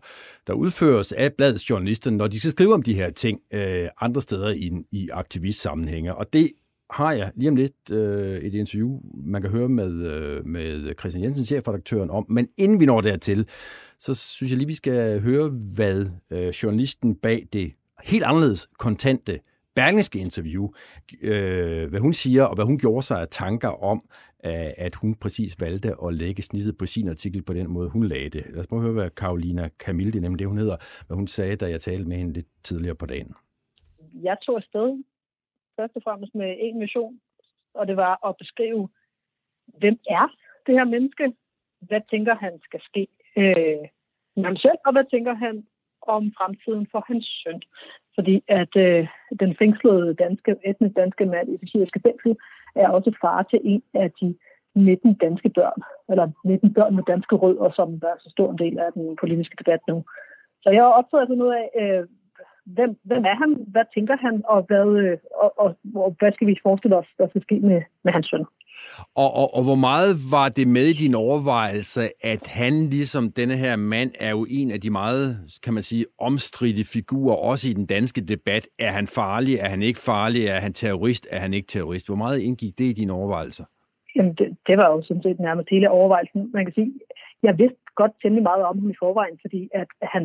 der 0.48 0.54
udføres 0.54 1.12
af 1.12 1.34
bladets 1.34 1.70
journalister, 1.70 2.12
når 2.12 2.28
de 2.28 2.40
skal 2.40 2.52
skrive 2.52 2.74
om 2.74 2.84
de 2.84 2.94
her 2.94 3.10
ting 3.10 3.40
øh, 3.54 3.90
andre 4.02 4.22
steder 4.22 4.50
i, 4.50 4.72
i 4.92 5.10
aktivistsammenhænge. 5.14 6.16
Og 6.16 6.34
det 6.34 6.52
har 6.92 7.12
jeg 7.12 7.32
lige 7.36 7.50
om 7.50 7.56
lidt 7.56 7.92
øh, 7.92 8.42
et 8.42 8.54
interview, 8.54 9.00
man 9.14 9.42
kan 9.42 9.52
høre 9.52 9.70
med, 9.70 9.92
øh, 9.92 10.46
med 10.46 10.94
Christian 11.00 11.24
Jensen, 11.24 11.46
chefredaktøren, 11.46 12.10
om. 12.10 12.26
Men 12.30 12.48
inden 12.58 12.80
vi 12.80 12.86
når 12.86 13.02
dertil, 13.02 13.48
så 14.00 14.16
synes 14.16 14.52
jeg 14.52 14.58
lige, 14.58 14.68
vi 14.68 14.74
skal 14.74 15.22
høre, 15.22 15.50
hvad 15.50 16.06
øh, 16.32 16.48
journalisten 16.48 17.16
bag 17.16 17.48
det 17.54 17.74
helt 18.04 18.24
anderledes 18.24 18.68
kontante 18.78 19.40
Berlingske 19.76 20.20
interview, 20.20 20.70
øh, 21.22 21.90
hvad 21.90 22.00
hun 22.00 22.14
siger, 22.14 22.44
og 22.44 22.56
hvad 22.56 22.66
hun 22.66 22.78
gjorde 22.78 23.06
sig 23.06 23.22
af 23.22 23.28
tanker 23.28 23.84
om, 23.84 24.10
øh, 24.46 24.72
at 24.78 24.96
hun 24.96 25.16
præcis 25.16 25.60
valgte 25.60 25.96
at 26.06 26.14
lægge 26.14 26.42
snittet 26.42 26.78
på 26.78 26.86
sin 26.86 27.10
artikel 27.10 27.42
på 27.42 27.54
den 27.54 27.70
måde, 27.70 27.90
hun 27.90 28.04
lagde 28.04 28.30
det. 28.30 28.46
Lad 28.50 28.60
os 28.60 28.68
prøve 28.68 28.80
at 28.80 28.84
høre, 28.84 28.94
hvad 28.94 29.10
Karolina 29.10 29.70
Camille, 29.80 30.12
det 30.12 30.18
er 30.18 30.22
nemlig 30.22 30.40
det, 30.40 30.48
hun 30.48 30.58
hedder, 30.58 30.78
hvad 31.08 31.16
hun 31.16 31.28
sagde, 31.28 31.56
da 31.56 31.70
jeg 31.70 31.82
talte 31.82 32.10
med 32.10 32.18
hende 32.18 32.34
lidt 32.34 32.48
tidligere 32.64 32.96
på 32.96 33.06
dagen. 33.06 33.34
Jeg 34.24 34.38
tog 34.46 34.56
afsted 34.56 35.04
først 35.80 35.96
og 35.96 36.04
fremmest 36.04 36.36
med 36.36 36.56
en 36.60 36.80
mission, 36.80 37.20
og 37.74 37.88
det 37.88 37.98
var 37.98 38.14
at 38.28 38.38
beskrive, 38.42 38.90
hvem 39.82 39.98
er 40.18 40.26
det 40.66 40.74
her 40.78 40.88
menneske? 40.96 41.26
Hvad 41.88 42.02
tænker 42.12 42.36
han 42.36 42.54
skal 42.68 42.82
ske 42.90 43.08
øh, 43.38 43.84
med 44.36 44.46
ham 44.50 44.58
selv, 44.66 44.80
og 44.86 44.92
hvad 44.92 45.06
tænker 45.12 45.34
han 45.34 45.56
om 46.02 46.24
fremtiden 46.38 46.88
for 46.92 47.02
hans 47.08 47.26
søn? 47.44 47.62
Fordi 48.16 48.36
at 48.48 48.74
øh, 48.76 49.08
den 49.40 49.52
fængslede 49.60 50.14
danske, 50.14 50.56
etnisk 50.66 50.96
danske 50.96 51.26
mand 51.26 51.48
i 51.50 51.58
det 51.58 51.70
syriske 51.70 52.00
fængsel 52.06 52.32
er 52.76 52.90
også 52.90 53.12
far 53.22 53.44
til 53.44 53.60
en 53.64 53.84
af 53.94 54.12
de 54.22 54.36
19 54.76 55.14
danske 55.14 55.50
børn, 55.50 55.82
eller 56.12 56.28
19 56.46 56.74
børn 56.74 56.96
med 56.96 57.04
danske 57.04 57.36
rødder, 57.36 57.72
som 57.72 58.00
der 58.00 58.08
er 58.08 58.20
så 58.20 58.30
stor 58.30 58.52
en 58.52 58.58
del 58.58 58.80
af 58.80 58.94
den 58.94 59.18
politiske 59.22 59.56
debat 59.60 59.82
nu. 59.88 60.06
Så 60.64 60.70
jeg 60.70 60.84
har 60.84 60.98
optaget 61.00 61.28
sådan 61.28 61.38
noget 61.38 61.56
af, 61.62 61.68
øh, 61.82 62.08
hvem, 62.76 62.92
hvem 63.10 63.24
er 63.32 63.36
han, 63.42 63.52
hvad 63.74 63.86
tænker 63.96 64.18
han, 64.26 64.36
og 64.54 64.60
hvad, 64.68 64.88
øh, 65.04 65.18
og, 65.44 65.50
og, 65.64 65.70
og 65.96 66.16
hvad 66.20 66.32
skal 66.34 66.48
vi 66.48 66.56
forestille 66.64 66.98
os, 66.98 67.10
der 67.18 67.28
skal 67.30 67.42
ske 67.42 67.60
med, 67.60 67.82
med 68.04 68.14
hans 68.14 68.28
søn. 68.32 68.46
Og, 69.16 69.30
og, 69.42 69.48
og 69.58 69.64
hvor 69.68 69.80
meget 69.90 70.12
var 70.32 70.50
det 70.50 70.68
med 70.68 70.86
i 70.94 71.00
din 71.04 71.16
overvejelse, 71.16 72.02
at 72.34 72.48
han, 72.48 72.74
ligesom 72.96 73.32
denne 73.32 73.56
her 73.58 73.76
mand, 73.76 74.12
er 74.20 74.30
jo 74.30 74.46
en 74.50 74.72
af 74.72 74.82
de 74.82 74.90
meget, 74.90 75.26
kan 75.64 75.74
man 75.74 75.84
sige, 75.84 76.06
omstridte 76.20 76.84
figurer, 76.94 77.36
også 77.36 77.70
i 77.70 77.74
den 77.74 77.86
danske 77.86 78.22
debat. 78.22 78.68
Er 78.80 78.92
han 78.92 79.08
farlig? 79.08 79.56
Er 79.56 79.70
han 79.70 79.82
ikke 79.82 80.00
farlig? 80.00 80.46
Er 80.46 80.60
han 80.60 80.74
terrorist? 80.74 81.28
Er 81.32 81.40
han 81.40 81.54
ikke 81.54 81.68
terrorist? 81.68 82.08
Hvor 82.08 82.16
meget 82.16 82.40
indgik 82.40 82.78
det 82.78 82.86
i 82.86 82.94
dine 82.94 83.14
overvejelser? 83.14 83.66
Jamen, 84.16 84.34
det, 84.34 84.48
det 84.68 84.78
var 84.78 84.88
jo 84.94 85.02
sådan 85.08 85.24
set 85.24 85.40
nærmest 85.40 85.70
hele 85.72 85.90
overvejelsen. 85.90 86.52
Man 86.54 86.66
kan 86.66 86.74
sige, 86.74 86.92
jeg 87.44 87.58
vidste 87.58 87.80
godt 87.96 88.12
temmelig 88.22 88.44
meget 88.44 88.64
om 88.70 88.80
ham 88.80 88.90
i 88.90 89.02
forvejen, 89.04 89.38
fordi 89.44 89.62
at 89.82 89.90
han, 90.02 90.24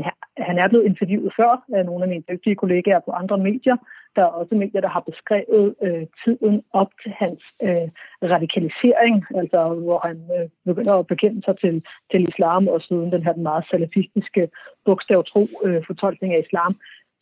han 0.49 0.57
er 0.59 0.69
blevet 0.69 0.87
interviewet 0.91 1.33
før 1.39 1.53
af 1.77 1.85
nogle 1.87 2.03
af 2.05 2.09
mine 2.09 2.25
dygtige 2.31 2.57
kollegaer 2.63 3.01
på 3.05 3.11
andre 3.11 3.39
medier. 3.39 3.77
Der 4.17 4.23
er 4.23 4.37
også 4.41 4.55
medier, 4.55 4.81
der 4.81 4.93
har 4.97 5.05
beskrevet 5.11 5.75
øh, 5.87 6.07
tiden 6.25 6.57
op 6.81 6.91
til 7.03 7.13
hans 7.23 7.43
øh, 7.67 7.89
radikalisering, 8.35 9.17
altså 9.41 9.61
hvor 9.87 10.01
han 10.09 10.19
øh, 10.37 10.49
begynder 10.71 10.95
at 10.95 11.07
bekende 11.07 11.43
sig 11.45 11.57
til, 11.63 11.75
til 12.11 12.29
islam, 12.29 12.69
og 12.69 12.81
siden 12.83 13.13
den 13.13 13.23
her 13.27 13.37
meget 13.37 13.65
salafistiske 13.71 14.49
bogstavtro 14.85 15.43
øh, 15.65 15.81
fortolkning 15.87 16.35
af 16.35 16.45
islam. 16.47 16.73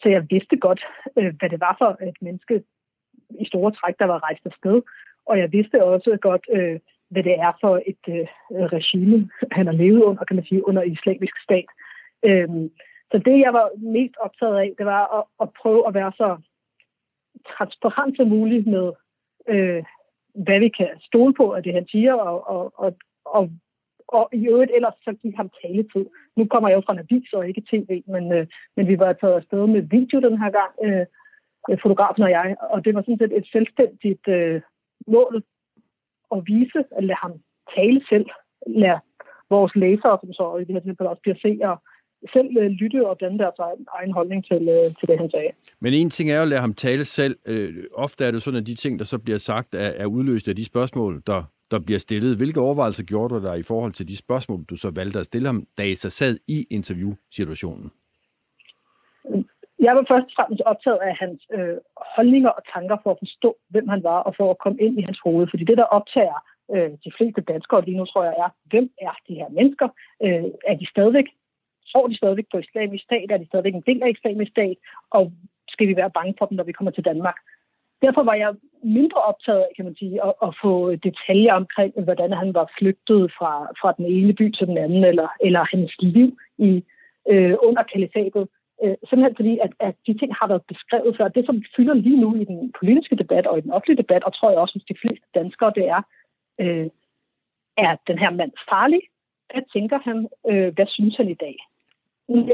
Så 0.02 0.08
jeg 0.08 0.22
vidste 0.30 0.56
godt, 0.56 0.80
øh, 1.18 1.32
hvad 1.38 1.48
det 1.50 1.60
var 1.60 1.74
for 1.78 1.90
et 2.08 2.18
menneske 2.20 2.62
i 3.40 3.44
store 3.44 3.72
træk, 3.72 3.94
der 3.98 4.06
var 4.12 4.18
rejst 4.26 4.46
afsted. 4.46 4.82
Og 5.26 5.38
jeg 5.38 5.52
vidste 5.52 5.84
også 5.84 6.18
godt, 6.20 6.44
øh, 6.52 6.78
hvad 7.12 7.22
det 7.22 7.34
er 7.46 7.52
for 7.60 7.74
et 7.92 8.04
øh, 8.08 8.26
regime, 8.76 9.30
han 9.52 9.66
har 9.66 9.76
levet 9.82 10.02
under, 10.02 10.24
kan 10.24 10.36
man 10.36 10.44
sige, 10.44 10.68
under 10.68 10.82
islamisk 10.82 11.36
stat. 11.42 11.68
Øhm, 12.24 12.70
så 13.10 13.16
det, 13.18 13.36
jeg 13.40 13.52
var 13.52 13.66
mest 13.96 14.14
optaget 14.20 14.56
af, 14.56 14.74
det 14.78 14.86
var 14.86 15.04
at, 15.18 15.24
at 15.42 15.48
prøve 15.62 15.88
at 15.88 15.94
være 15.94 16.12
så 16.16 16.28
transparent 17.56 18.16
som 18.16 18.28
muligt 18.28 18.66
med, 18.66 18.92
øh, 19.48 19.82
hvad 20.34 20.58
vi 20.58 20.68
kan 20.68 20.90
stole 21.00 21.34
på 21.34 21.52
af 21.52 21.62
det, 21.62 21.74
han 21.74 21.86
siger, 21.88 22.14
og, 22.14 22.48
og, 22.48 22.72
og, 22.76 22.96
og, 23.24 23.50
og 24.08 24.28
i 24.32 24.48
øvrigt 24.48 24.72
ellers 24.74 24.94
så 25.04 25.12
give 25.22 25.36
ham 25.36 25.50
taletid. 25.62 26.06
Nu 26.36 26.44
kommer 26.44 26.68
jeg 26.68 26.76
jo 26.76 26.82
fra 26.86 26.92
en 26.92 26.98
avis 26.98 27.32
og 27.32 27.48
ikke 27.48 27.62
tv, 27.70 28.02
men, 28.06 28.32
øh, 28.32 28.46
men 28.76 28.88
vi 28.88 28.98
var 28.98 29.12
taget 29.12 29.34
afsted 29.34 29.66
med 29.66 29.82
video 29.82 30.20
den 30.20 30.38
her 30.38 30.50
gang, 30.50 30.72
øh, 30.84 31.06
fotografen 31.82 32.22
og 32.22 32.30
jeg, 32.30 32.56
og 32.60 32.84
det 32.84 32.94
var 32.94 33.02
sådan 33.02 33.18
set 33.18 33.36
et 33.36 33.48
selvstændigt 33.52 34.28
øh, 34.28 34.60
mål 35.06 35.42
at 36.34 36.40
vise, 36.46 36.80
at 36.98 37.04
lade 37.04 37.20
ham 37.24 37.32
tale 37.76 38.00
selv, 38.10 38.26
lade 38.66 38.98
vores 39.50 39.72
læsere, 39.82 40.18
som 40.20 40.32
så 40.32 40.44
i 40.60 40.64
det 40.64 40.74
her 40.74 40.84
tilfælde 40.86 41.10
også 41.10 41.22
bliver 41.24 41.38
seere, 41.44 41.76
selv 42.34 42.48
øh, 42.60 42.70
lytte 42.80 43.08
og 43.08 43.16
danne 43.20 43.38
deres 43.38 43.58
egen, 43.58 43.86
egen 43.98 44.12
holdning 44.12 44.44
til, 44.50 44.62
øh, 44.76 44.86
til 44.98 45.08
det, 45.08 45.18
han 45.18 45.30
sagde. 45.30 45.50
Men 45.80 45.92
en 45.94 46.10
ting 46.10 46.30
er 46.30 46.42
at 46.42 46.48
lade 46.48 46.60
ham 46.60 46.74
tale 46.74 47.04
selv. 47.04 47.36
Øh, 47.46 47.84
ofte 47.94 48.24
er 48.24 48.30
det 48.30 48.42
sådan, 48.42 48.60
at 48.60 48.66
de 48.66 48.74
ting, 48.74 48.98
der 48.98 49.04
så 49.04 49.18
bliver 49.18 49.38
sagt, 49.38 49.74
er, 49.74 49.90
er 50.02 50.06
udløst 50.06 50.48
af 50.48 50.56
de 50.56 50.64
spørgsmål, 50.64 51.22
der, 51.26 51.42
der 51.70 51.78
bliver 51.78 51.98
stillet. 51.98 52.36
Hvilke 52.36 52.60
overvejelser 52.60 53.04
gjorde 53.04 53.34
du 53.34 53.42
der 53.42 53.54
i 53.54 53.62
forhold 53.62 53.92
til 53.92 54.08
de 54.08 54.16
spørgsmål, 54.16 54.64
du 54.64 54.76
så 54.76 54.90
valgte 54.94 55.18
at 55.18 55.24
stille 55.24 55.46
ham, 55.46 55.66
da 55.78 55.82
I 55.82 55.94
så 55.94 56.10
sad 56.10 56.36
i 56.48 56.66
interviewsituationen? 56.70 57.90
Jeg 59.86 59.96
var 59.96 60.04
først 60.10 60.28
og 60.30 60.34
fremmest 60.36 60.62
optaget 60.72 61.00
af 61.08 61.14
hans 61.22 61.40
øh, 61.56 61.76
holdninger 62.16 62.50
og 62.58 62.62
tanker 62.74 62.96
for 63.02 63.10
at 63.10 63.22
forstå, 63.24 63.50
hvem 63.72 63.88
han 63.88 64.02
var, 64.02 64.18
og 64.26 64.32
for 64.36 64.50
at 64.50 64.58
komme 64.58 64.78
ind 64.86 64.98
i 64.98 65.02
hans 65.08 65.20
hoved. 65.24 65.46
Fordi 65.50 65.64
det, 65.64 65.78
der 65.78 65.94
optager 65.98 66.38
øh, 66.74 66.90
de 67.04 67.12
fleste 67.16 67.40
danskere 67.40 67.84
lige 67.84 67.98
nu, 67.98 68.04
tror 68.04 68.24
jeg, 68.24 68.34
er, 68.44 68.48
hvem 68.70 68.90
er 69.00 69.14
de 69.28 69.34
her 69.34 69.48
mennesker? 69.48 69.88
Øh, 70.24 70.44
er 70.70 70.76
de 70.80 70.86
stadigvæk, 70.94 71.28
tror 71.92 72.06
de 72.06 72.16
stadigvæk 72.16 72.48
på 72.52 72.58
islamisk 72.58 73.04
stat? 73.04 73.30
Er 73.30 73.38
de 73.38 73.46
stadigvæk 73.46 73.74
en 73.74 73.88
del 73.90 74.02
af 74.02 74.10
islamisk 74.10 74.50
stat? 74.50 74.76
Og 75.10 75.32
skal 75.68 75.88
vi 75.88 75.96
være 75.96 76.16
bange 76.18 76.34
for 76.38 76.46
dem, 76.46 76.56
når 76.56 76.64
vi 76.64 76.72
kommer 76.72 76.90
til 76.90 77.04
Danmark? 77.04 77.36
Derfor 78.02 78.22
var 78.22 78.34
jeg 78.34 78.54
mindre 78.82 79.20
optaget 79.30 79.60
af, 79.60 79.70
kan 79.76 79.84
man 79.84 79.96
sige, 79.96 80.24
at, 80.26 80.34
at 80.42 80.52
få 80.62 80.94
detaljer 80.94 81.54
omkring, 81.54 81.92
hvordan 82.04 82.32
han 82.32 82.54
var 82.54 82.72
flygtet 82.78 83.32
fra, 83.38 83.52
fra 83.80 83.94
den 83.98 84.06
ene 84.06 84.32
by 84.32 84.50
til 84.50 84.66
den 84.66 84.78
anden, 84.78 85.04
eller, 85.04 85.28
eller 85.40 85.62
hans 85.72 85.92
liv 86.00 86.38
i, 86.58 86.84
øh, 87.28 87.54
under 87.62 87.82
kalifatet. 87.82 88.48
Øh, 88.82 88.96
simpelthen 89.08 89.36
fordi, 89.40 89.58
at, 89.64 89.72
at 89.88 89.94
de 90.06 90.18
ting 90.18 90.30
har 90.40 90.46
været 90.48 90.68
beskrevet 90.72 91.16
før. 91.16 91.28
Det, 91.28 91.46
som 91.46 91.62
fylder 91.76 91.94
lige 91.94 92.20
nu 92.20 92.34
i 92.34 92.44
den 92.44 92.72
politiske 92.80 93.16
debat 93.16 93.46
og 93.46 93.58
i 93.58 93.60
den 93.60 93.72
offentlige 93.72 94.02
debat, 94.02 94.24
og 94.24 94.34
tror 94.34 94.50
jeg 94.50 94.58
også 94.58 94.74
hos 94.74 94.90
de 94.92 95.00
fleste 95.02 95.26
danskere, 95.34 95.72
det 95.78 95.86
er, 95.96 96.02
øh, 96.60 96.88
er 97.76 97.96
den 98.06 98.18
her 98.18 98.30
mand 98.30 98.52
farlig? 98.70 99.00
Hvad 99.52 99.62
tænker 99.72 99.98
han? 100.08 100.28
Øh, 100.50 100.74
hvad 100.74 100.86
synes 100.86 101.16
han 101.16 101.28
i 101.28 101.34
dag? 101.34 101.56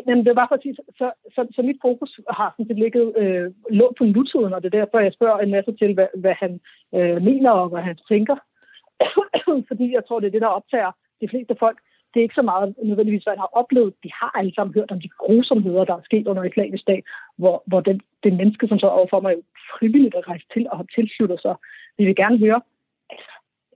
Men 0.07 0.27
det 0.27 0.37
var 0.37 0.47
præcis, 0.47 0.77
så, 0.99 1.11
så, 1.35 1.47
så 1.55 1.63
mit 1.63 1.79
fokus 1.83 2.21
har 2.31 2.53
sådan 2.53 2.67
set 2.67 2.79
ligget 2.79 3.19
øh, 3.19 3.53
lå 3.71 3.95
på 3.99 4.05
nutiden, 4.05 4.53
og 4.53 4.63
det 4.63 4.75
er 4.75 4.79
derfor, 4.79 4.99
jeg 4.99 5.13
spørger 5.13 5.39
en 5.39 5.51
masse 5.51 5.73
til, 5.73 5.95
hvad, 5.95 6.07
hvad 6.15 6.35
han 6.43 6.61
øh, 6.95 7.23
mener 7.23 7.51
og 7.51 7.69
hvad 7.69 7.83
han 7.83 7.99
tænker. 8.09 8.37
Fordi 9.71 9.95
jeg 9.95 10.03
tror, 10.05 10.21
det 10.21 10.27
er 10.27 10.37
det, 10.37 10.41
der 10.41 10.57
optager 10.59 10.93
de 11.21 11.29
fleste 11.29 11.57
folk. 11.59 11.79
Det 12.19 12.23
er 12.23 12.31
ikke 12.31 12.43
så 12.43 12.51
meget 12.53 12.75
nødvendigvis, 12.91 13.23
hvad 13.25 13.35
han 13.35 13.45
har 13.47 13.59
oplevet. 13.61 13.95
De 14.05 14.11
har 14.21 14.31
alle 14.39 14.55
sammen 14.55 14.75
hørt 14.75 14.91
om 14.91 15.01
de 15.01 15.11
grusomheder, 15.23 15.85
der 15.85 15.95
er 15.97 16.05
sket 16.05 16.27
under 16.27 16.43
islamisk 16.45 16.87
dag, 16.87 17.01
hvor, 17.37 17.63
hvor 17.67 17.81
den, 17.81 18.01
det 18.25 18.33
menneske, 18.33 18.69
som 18.69 18.79
så 18.79 18.87
overfor 18.87 19.21
mig, 19.21 19.35
frivilligt 19.79 20.15
at 20.15 20.29
rejse 20.29 20.47
til 20.55 20.67
og 20.71 20.77
har 20.77 20.87
tilsluttet 20.95 21.41
sig. 21.41 21.55
Vi 21.99 22.05
vil 22.05 22.17
gerne 22.17 22.39
høre, 22.39 22.61
altså, 23.11 23.33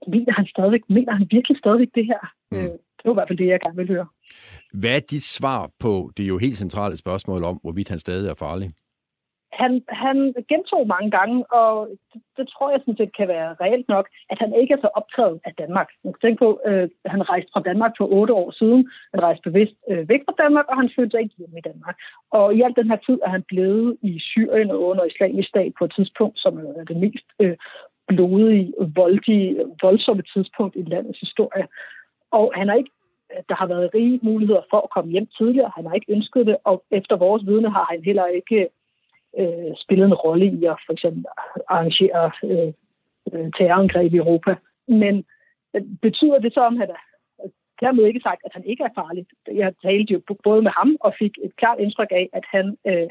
mener 0.07 0.33
han 0.33 0.45
stadigvæk, 0.45 0.83
mener 0.89 1.13
han 1.13 1.27
virkelig 1.31 1.57
stadigvæk 1.57 1.91
det 1.95 2.05
her? 2.05 2.21
Mm. 2.51 2.57
Øh, 2.57 2.63
det 2.97 3.05
var 3.05 3.11
i 3.11 3.19
hvert 3.19 3.27
fald 3.27 3.37
det, 3.37 3.47
jeg 3.47 3.59
gerne 3.59 3.75
vil 3.75 3.87
høre. 3.87 4.07
Hvad 4.73 4.95
er 4.95 5.03
dit 5.11 5.23
svar 5.23 5.69
på 5.79 6.11
det 6.17 6.23
er 6.23 6.27
jo 6.27 6.37
helt 6.37 6.57
centrale 6.57 6.97
spørgsmål 6.97 7.43
om, 7.43 7.59
hvorvidt 7.63 7.89
han 7.89 7.99
stadig 7.99 8.29
er 8.29 8.35
farlig? 8.45 8.71
Han, 9.61 9.83
han 9.89 10.17
gentog 10.49 10.87
mange 10.87 11.11
gange, 11.11 11.51
og 11.51 11.89
det, 12.13 12.21
det 12.37 12.47
tror 12.47 12.71
jeg 12.71 12.79
sådan 12.79 12.97
set 12.97 13.15
kan 13.17 13.27
være 13.27 13.55
reelt 13.61 13.87
nok, 13.87 14.05
at 14.29 14.37
han 14.39 14.53
ikke 14.61 14.73
er 14.73 14.81
så 14.81 14.89
optaget 14.99 15.39
af 15.45 15.53
Danmark. 15.61 15.89
Man 16.03 16.13
kan 16.13 16.21
tænke 16.21 16.39
på, 16.39 16.61
øh, 16.65 16.89
han 17.05 17.29
rejste 17.29 17.49
fra 17.53 17.65
Danmark 17.69 17.93
for 17.97 18.07
otte 18.19 18.33
år 18.33 18.51
siden. 18.51 18.89
Han 19.13 19.23
rejste 19.23 19.49
bevidst 19.49 19.75
øh, 19.89 20.09
væk 20.09 20.21
fra 20.25 20.35
Danmark, 20.43 20.65
og 20.69 20.75
han 20.75 20.89
følte 20.95 21.11
sig 21.11 21.21
ikke 21.21 21.35
hjemme 21.37 21.57
i 21.57 21.67
Danmark. 21.69 21.97
Og 22.31 22.55
i 22.55 22.61
al 22.61 22.75
den 22.75 22.89
her 22.89 22.99
tid 23.07 23.17
er 23.25 23.29
han 23.29 23.43
blevet 23.51 23.97
i 24.01 24.19
Syrien 24.19 24.71
og 24.71 24.81
under 24.81 25.03
islamisk 25.03 25.49
stat 25.49 25.71
på 25.79 25.85
et 25.85 25.93
tidspunkt, 25.95 26.39
som 26.39 26.57
er 26.57 26.83
det 26.83 26.97
mest 26.97 27.27
øh, 27.39 27.57
blodige, 28.07 28.73
voldige, 28.95 29.49
voldsomme 29.81 30.23
tidspunkt 30.33 30.75
i 30.75 30.81
landets 30.81 31.19
historie. 31.19 31.67
Og 32.31 32.53
han 32.55 32.67
har 32.67 32.75
ikke, 32.75 32.91
der 33.49 33.55
har 33.55 33.67
været 33.67 33.93
rige 33.93 34.19
muligheder 34.23 34.61
for 34.69 34.77
at 34.81 34.89
komme 34.89 35.11
hjem 35.11 35.27
tidligere. 35.37 35.71
Han 35.75 35.85
har 35.85 35.93
ikke 35.93 36.11
ønsket 36.11 36.47
det, 36.47 36.57
og 36.63 36.83
efter 36.91 37.15
vores 37.15 37.45
vidne 37.45 37.69
har 37.69 37.87
han 37.91 38.03
heller 38.03 38.25
ikke 38.25 38.69
øh, 39.39 39.71
spillet 39.83 40.05
en 40.05 40.13
rolle 40.13 40.45
i 40.45 40.65
at 40.65 40.77
for 40.85 40.93
eksempel 40.93 41.25
arrangere 41.69 42.31
øh, 42.43 42.73
øh 43.33 43.51
terrorangreb 43.57 44.13
i 44.13 44.17
Europa. 44.17 44.55
Men 44.87 45.25
øh, 45.75 45.81
betyder 46.01 46.39
det 46.39 46.53
så, 46.53 46.61
om 46.61 46.77
han 46.77 46.89
er 46.89 47.01
dermed 47.83 48.03
ikke 48.05 48.25
sagt, 48.27 48.41
at 48.45 48.53
han 48.53 48.65
ikke 48.65 48.83
er 48.83 48.93
farlig. 48.95 49.25
Jeg 49.63 49.73
talte 49.85 50.13
jo 50.13 50.19
både 50.43 50.61
med 50.61 50.71
ham 50.79 50.97
og 50.99 51.13
fik 51.19 51.33
et 51.43 51.55
klart 51.55 51.79
indtryk 51.79 52.11
af, 52.11 52.29
at 52.33 52.45
han 52.55 52.77
øh, 52.87 53.09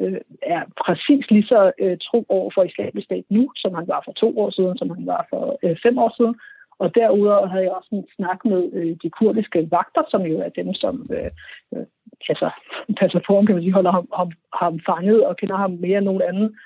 øh, 0.00 0.20
er 0.42 0.62
præcis 0.84 1.30
lige 1.30 1.46
så 1.52 1.72
øh, 1.78 1.96
tro 2.06 2.26
over 2.28 2.50
for 2.54 2.62
islamisk 2.62 3.04
stat 3.04 3.24
nu, 3.28 3.42
som 3.56 3.74
han 3.74 3.88
var 3.88 4.02
for 4.04 4.12
to 4.12 4.38
år 4.38 4.50
siden, 4.50 4.78
som 4.78 4.90
han 4.90 5.06
var 5.06 5.26
for 5.30 5.58
øh, 5.62 5.76
fem 5.82 5.98
år 5.98 6.12
siden. 6.18 6.34
Og 6.82 6.94
derudover 6.94 7.46
havde 7.46 7.64
jeg 7.64 7.72
også 7.72 7.88
en 7.92 8.06
snak 8.16 8.44
med 8.44 8.62
øh, 8.72 8.96
de 9.02 9.10
kurdiske 9.10 9.60
vagter, 9.70 10.02
som 10.08 10.22
jo 10.22 10.36
er 10.46 10.48
dem, 10.48 10.74
som 10.74 10.94
øh, 11.16 11.30
øh, 11.74 11.86
altså, 12.28 12.50
passer 13.00 13.20
på 13.26 13.34
ham, 13.34 13.46
kan 13.46 13.54
man 13.54 13.64
sige, 13.64 13.78
holder 13.78 13.92
ham, 13.98 14.08
ham, 14.18 14.30
ham 14.62 14.80
fanget 14.88 15.26
og 15.26 15.36
kender 15.36 15.56
ham 15.56 15.70
mere 15.70 15.98
end 15.98 16.04
nogen 16.04 16.22
anden. 16.22 16.56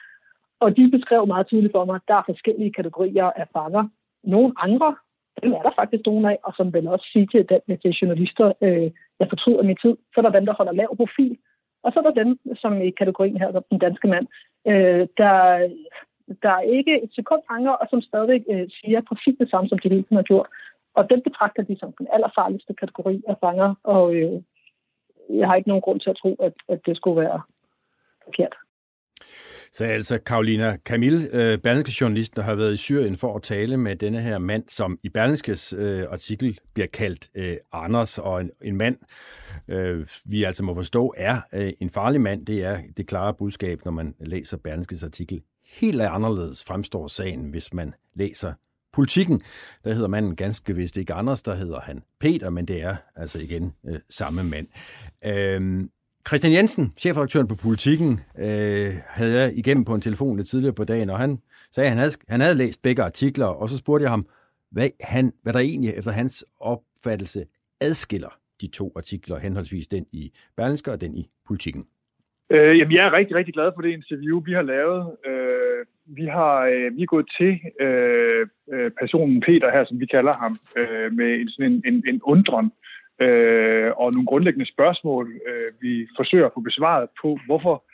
Og 0.61 0.77
de 0.77 0.91
beskrev 0.91 1.27
meget 1.27 1.47
tydeligt 1.47 1.73
for 1.73 1.85
mig, 1.85 1.95
at 1.95 2.09
der 2.09 2.15
er 2.15 2.31
forskellige 2.31 2.73
kategorier 2.73 3.31
af 3.41 3.47
fanger. 3.53 3.85
Nogle 4.25 4.53
andre, 4.57 4.97
dem 5.43 5.53
er 5.53 5.63
der 5.63 5.79
faktisk 5.81 6.03
nogle 6.07 6.31
af, 6.33 6.39
og 6.45 6.53
som 6.57 6.75
vil 6.75 6.89
også 6.89 7.07
sige 7.13 7.27
til, 7.27 7.47
den, 7.49 7.79
til 7.83 7.91
journalister, 8.01 8.53
øh, 8.63 8.91
jeg 9.21 9.29
fortryder 9.29 9.63
min 9.63 9.83
tid. 9.83 9.95
Så 10.13 10.17
er 10.17 10.23
der 10.23 10.39
dem, 10.39 10.47
der 10.47 10.55
holder 10.55 10.73
lav 10.73 10.97
profil, 10.97 11.37
og 11.85 11.93
så 11.93 11.99
er 11.99 12.07
der 12.11 12.23
dem, 12.23 12.39
som 12.63 12.83
i 12.83 12.91
kategorien 12.91 13.39
her, 13.39 13.61
den 13.71 13.79
danske 13.79 14.09
mand, 14.09 14.27
øh, 14.67 15.07
der 15.19 15.35
der 16.43 16.61
ikke 16.61 17.03
et 17.03 17.11
sekund 17.15 17.43
anger, 17.49 17.71
og 17.71 17.87
som 17.91 18.01
stadig 18.01 18.45
øh, 18.51 18.69
siger 18.71 19.01
præcis 19.09 19.35
det 19.41 19.51
samme, 19.51 19.69
som 19.69 19.79
de 19.79 19.89
hele 19.89 20.05
har 20.13 20.23
gjort. 20.23 20.49
Og 20.95 21.11
den 21.11 21.23
betragter 21.23 21.63
de 21.63 21.77
som 21.79 21.93
den 21.99 22.07
allerfarligste 22.13 22.75
kategori 22.75 23.23
af 23.29 23.37
fanger, 23.41 23.75
og 23.83 24.15
øh, 24.15 24.43
jeg 25.31 25.49
har 25.49 25.55
ikke 25.55 25.69
nogen 25.69 25.83
grund 25.83 26.01
til 26.01 26.11
at 26.11 26.17
tro, 26.23 26.35
at, 26.35 26.53
at 26.69 26.81
det 26.87 26.97
skulle 26.97 27.21
være 27.21 27.41
forkert. 28.25 28.55
Så 29.73 29.85
altså 29.85 30.19
Karolina 30.19 30.77
Kamil, 30.85 31.29
øh, 31.33 31.59
Berlingske 31.59 31.97
journalist, 32.01 32.37
der 32.37 32.43
har 32.43 32.55
været 32.55 32.75
i 32.75 32.77
Syrien 32.77 33.17
for 33.17 33.37
at 33.37 33.43
tale 33.43 33.77
med 33.77 33.97
denne 33.97 34.23
her 34.23 34.39
mand, 34.39 34.65
som 34.69 34.99
i 35.03 35.09
Berlingskes 35.09 35.73
øh, 35.79 36.05
artikel 36.11 36.59
bliver 36.75 36.87
kaldt 36.87 37.29
øh, 37.35 37.57
Anders, 37.73 38.19
og 38.19 38.41
en, 38.41 38.51
en 38.65 38.77
mand, 38.77 38.97
øh, 39.69 40.07
vi 40.25 40.45
altså 40.45 40.65
må 40.65 40.75
forstå, 40.75 41.15
er 41.17 41.41
øh, 41.53 41.73
en 41.81 41.91
farlig 41.91 42.21
mand. 42.21 42.47
Det 42.47 42.63
er 42.63 42.79
det 42.97 43.07
klare 43.07 43.35
budskab, 43.35 43.85
når 43.85 43.93
man 43.93 44.15
læser 44.21 44.57
Berlingskes 44.57 45.03
artikel 45.03 45.43
helt 45.81 46.01
anderledes 46.01 46.65
fremstår 46.65 47.07
sagen, 47.07 47.51
hvis 47.51 47.75
man 47.75 47.95
læser 48.15 48.53
politikken. 48.93 49.43
Der 49.85 49.95
hedder 49.95 50.09
manden 50.09 50.37
ganske 50.37 50.77
vist 50.77 50.97
ikke 50.97 51.15
Anders, 51.15 51.43
der 51.43 51.55
hedder 51.55 51.81
han 51.81 52.03
Peter, 52.21 52.51
men 52.51 52.69
det 52.69 52.83
er 52.83 52.97
altså 53.17 53.43
igen 53.43 53.75
øh, 53.87 53.99
samme 54.11 54.45
mand. 54.45 54.67
Øh, 55.25 55.89
Christian 56.29 56.53
Jensen, 56.53 56.93
chefredaktøren 56.99 57.49
på 57.49 57.55
Politiken, 57.55 58.21
øh, 58.39 58.95
havde 59.07 59.41
jeg 59.41 59.53
igennem 59.57 59.85
på 59.85 59.95
en 59.95 60.01
telefon 60.01 60.37
lidt 60.37 60.49
tidligere 60.49 60.75
på 60.75 60.85
dagen, 60.85 61.11
og 61.11 61.19
han 61.19 61.39
sagde, 61.71 61.87
at 61.87 61.91
han 61.91 61.99
havde, 61.99 62.13
han 62.29 62.41
havde 62.41 62.55
læst 62.55 62.83
begge 62.83 63.03
artikler, 63.03 63.47
og 63.47 63.69
så 63.69 63.77
spurgte 63.77 64.03
jeg 64.03 64.11
ham, 64.11 64.27
hvad, 64.71 64.89
han, 65.01 65.33
hvad 65.43 65.53
der 65.53 65.59
egentlig 65.59 65.95
efter 65.97 66.11
hans 66.11 66.45
opfattelse 66.61 67.45
adskiller 67.81 68.39
de 68.61 68.67
to 68.67 68.93
artikler, 68.97 69.39
henholdsvis 69.39 69.87
den 69.87 70.07
i 70.13 70.33
Berlingske 70.57 70.93
og 70.93 71.01
den 71.01 71.17
i 71.17 71.27
Politiken. 71.47 71.87
Øh, 72.51 72.79
jamen, 72.79 72.95
jeg 72.95 73.07
er 73.07 73.13
rigtig, 73.13 73.37
rigtig 73.37 73.55
glad 73.55 73.73
for 73.75 73.83
det 73.83 73.91
interview, 73.91 74.41
vi 74.41 74.53
har 74.53 74.63
lavet. 74.63 75.17
Øh, 75.27 75.87
vi, 76.07 76.25
har, 76.25 76.57
øh, 76.65 76.97
vi 76.97 77.03
er 77.03 77.07
gået 77.07 77.27
til 77.39 77.61
øh, 77.81 78.47
øh 78.73 78.91
personen 79.01 79.41
Peter 79.41 79.71
her, 79.71 79.85
som 79.85 80.01
vi 80.01 80.07
kalder 80.07 80.33
ham, 80.33 80.59
øh, 80.77 81.13
med 81.13 81.41
en, 81.41 81.49
sådan 81.49 81.73
en, 81.73 81.83
en, 81.95 82.05
en 82.09 82.21
undren 82.23 82.67
øh, 82.67 82.86
øh, 83.21 83.93
og 83.97 84.13
nogle 84.13 84.27
grundlæggende 84.27 84.73
spørgsmål, 84.73 85.41
øh, 85.49 85.69
vi 85.81 86.09
forsøger 86.17 86.47
at 86.47 86.53
få 86.55 86.61
besvaret 86.61 87.09
på, 87.23 87.39
hvorfor 87.47 87.85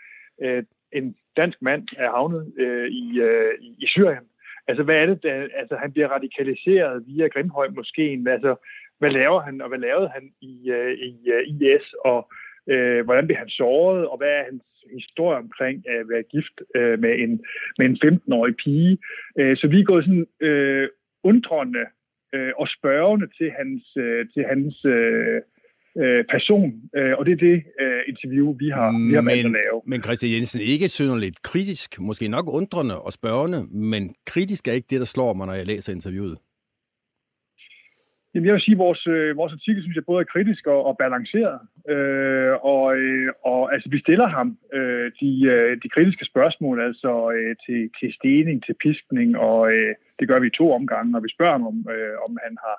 øh, 0.42 0.64
en 0.92 1.16
dansk 1.36 1.62
mand 1.62 1.88
er 1.96 2.10
havnet 2.10 2.52
øh, 2.58 2.88
i, 2.90 3.20
øh, 3.20 3.52
i 3.60 3.86
Syrien. 3.86 4.26
Altså, 4.68 4.82
hvad 4.82 4.96
er 4.96 5.06
det, 5.06 5.22
der, 5.22 5.48
altså, 5.54 5.76
han 5.76 5.92
bliver 5.92 6.08
radikaliseret 6.08 7.04
via 7.06 7.26
Grimhøj-moskeen. 7.28 8.28
Altså, 8.28 8.54
hvad 8.98 9.10
laver 9.10 9.40
han, 9.40 9.60
og 9.60 9.68
hvad 9.68 9.78
lavede 9.78 10.08
han 10.08 10.32
i, 10.40 10.70
øh, 10.70 10.92
i 10.92 11.30
øh, 11.30 11.42
IS, 11.48 11.94
og 12.04 12.30
øh, 12.66 13.04
hvordan 13.04 13.26
blev 13.26 13.36
han 13.36 13.48
såret, 13.48 14.06
og 14.08 14.16
hvad 14.18 14.28
er 14.28 14.44
hans 14.44 14.62
historie 14.92 15.38
omkring 15.38 15.88
at 15.88 16.08
være 16.08 16.22
gift 16.22 16.56
øh, 16.74 16.98
med, 16.98 17.18
en, 17.18 17.44
med 17.78 17.86
en 17.86 17.98
15-årig 18.04 18.56
pige. 18.56 18.98
Øh, 19.38 19.56
så 19.56 19.66
vi 19.68 19.80
er 19.80 19.84
gået 19.84 20.04
sådan 20.04 20.26
øh, 20.40 20.88
undrende 21.22 21.84
øh, 22.34 22.52
og 22.58 22.68
spørgende 22.68 23.26
til 23.38 23.50
hans, 23.58 23.82
øh, 23.96 24.26
til 24.34 24.42
hans 24.50 24.84
øh, 24.84 25.40
øh, 26.02 26.24
person, 26.34 26.68
øh, 26.96 27.12
og 27.18 27.26
det 27.26 27.32
er 27.32 27.42
det 27.50 27.62
øh, 27.80 28.00
interview, 28.08 28.56
vi 28.62 28.68
har, 28.68 29.08
vi 29.08 29.14
har 29.14 29.22
valgt 29.22 29.46
at 29.46 29.52
lave. 29.52 29.76
Men 29.86 30.02
Christian 30.02 30.32
Jensen, 30.32 30.60
ikke 30.60 30.88
synderligt 30.88 31.42
kritisk, 31.42 32.00
måske 32.00 32.28
nok 32.28 32.46
undrende 32.48 32.96
og 33.00 33.12
spørgende, 33.12 33.58
men 33.90 34.14
kritisk 34.26 34.68
er 34.68 34.72
ikke 34.72 34.90
det, 34.90 35.00
der 35.00 35.06
slår 35.14 35.32
mig, 35.32 35.46
når 35.46 35.54
jeg 35.54 35.66
læser 35.66 35.92
interviewet. 35.92 36.38
Jamen, 38.34 38.46
jeg 38.46 38.54
vil 38.54 38.62
sige, 38.62 38.74
at 38.74 38.84
vores, 38.86 39.06
øh, 39.06 39.36
vores 39.36 39.52
artikel, 39.52 39.82
synes 39.82 39.96
jeg, 39.96 40.04
både 40.04 40.20
er 40.20 40.32
kritisk 40.34 40.66
og, 40.66 40.84
og 40.88 40.96
balanceret. 40.98 41.60
Øh, 41.88 42.52
og, 42.64 42.96
øh, 42.96 43.32
og 43.44 43.74
altså, 43.74 43.88
vi 43.90 43.98
stiller 44.00 44.28
ham 44.28 44.58
øh, 44.72 45.12
de, 45.20 45.30
øh, 45.44 45.78
de 45.82 45.88
kritiske 45.88 46.24
spørgsmål, 46.24 46.80
altså 46.80 47.32
øh, 47.36 47.56
til, 47.66 47.90
til 48.00 48.14
stening, 48.14 48.64
til 48.64 48.74
piskning, 48.74 49.38
og 49.38 49.72
øh, 49.72 49.94
det 50.18 50.28
gør 50.28 50.38
vi 50.38 50.46
i 50.46 50.58
to 50.58 50.72
omgange, 50.72 51.16
og 51.16 51.22
vi 51.22 51.28
spørger 51.28 51.52
ham, 51.52 51.66
om, 51.66 51.86
øh, 51.94 52.14
om 52.26 52.38
han 52.44 52.56
har 52.64 52.78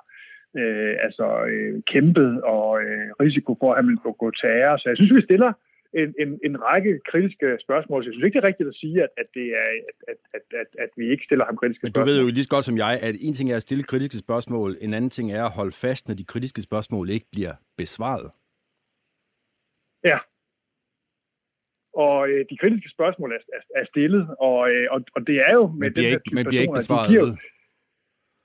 øh, 0.60 0.96
altså, 1.06 1.28
øh, 1.52 1.82
kæmpet 1.92 2.42
og 2.42 2.82
øh, 2.84 3.10
risiko 3.26 3.58
for, 3.60 3.72
at 3.72 3.78
han 3.78 3.88
vil 3.88 3.98
gå 3.98 4.32
terror. 4.42 4.78
Så 4.78 4.90
jeg 4.90 4.98
synes, 4.98 5.16
vi 5.16 5.22
stiller 5.22 5.54
en, 6.02 6.14
en, 6.24 6.40
en 6.48 6.56
række 6.62 7.00
kritiske 7.12 7.48
spørgsmål. 7.66 8.04
Så 8.04 8.10
jeg 8.10 8.14
synes 8.14 8.26
ikke, 8.26 8.38
det 8.38 8.44
er 8.44 8.48
rigtigt 8.48 8.70
at 8.70 8.76
sige, 8.76 9.04
at, 9.04 9.10
at, 9.18 9.28
det 9.34 9.48
er, 9.62 9.68
at, 10.12 10.18
at, 10.38 10.46
at, 10.62 10.70
at 10.84 10.90
vi 10.98 11.12
ikke 11.12 11.24
stiller 11.26 11.46
ham 11.46 11.58
kritiske 11.58 11.84
Men 11.84 11.92
spørgsmål. 11.92 12.14
du 12.14 12.20
ved 12.20 12.26
jo 12.26 12.34
lige 12.38 12.44
så 12.44 12.50
godt 12.50 12.66
som 12.66 12.78
jeg, 12.78 13.00
at 13.02 13.16
en 13.20 13.34
ting 13.34 13.52
er 13.52 13.56
at 13.56 13.62
stille 13.62 13.84
kritiske 13.84 14.18
spørgsmål, 14.18 14.76
en 14.82 14.94
anden 14.94 15.10
ting 15.10 15.32
er 15.32 15.44
at 15.46 15.52
holde 15.52 15.72
fast, 15.72 16.08
når 16.08 16.16
de 16.16 16.26
kritiske 16.26 16.62
spørgsmål 16.62 17.10
ikke 17.10 17.26
bliver 17.32 17.54
besvaret. 17.78 18.32
Ja. 20.04 20.20
Og 21.94 22.30
øh, 22.30 22.46
de 22.50 22.58
kritiske 22.58 22.90
spørgsmål 22.90 23.32
er, 23.32 23.42
er, 23.58 23.82
er 23.82 23.86
stillet, 23.86 24.36
og, 24.40 24.72
øh, 24.72 24.88
og, 24.92 25.02
og 25.16 25.28
det 25.28 25.38
er 25.50 25.54
jo 25.54 25.68
med 25.68 25.80
men 25.80 25.94
bliver 25.94 26.10
den 26.10 26.14
ikke, 26.14 26.36
men 26.36 26.46
bliver 26.46 26.62
ikke 26.62 26.80
besvaret. 26.82 27.10
De 27.10 27.38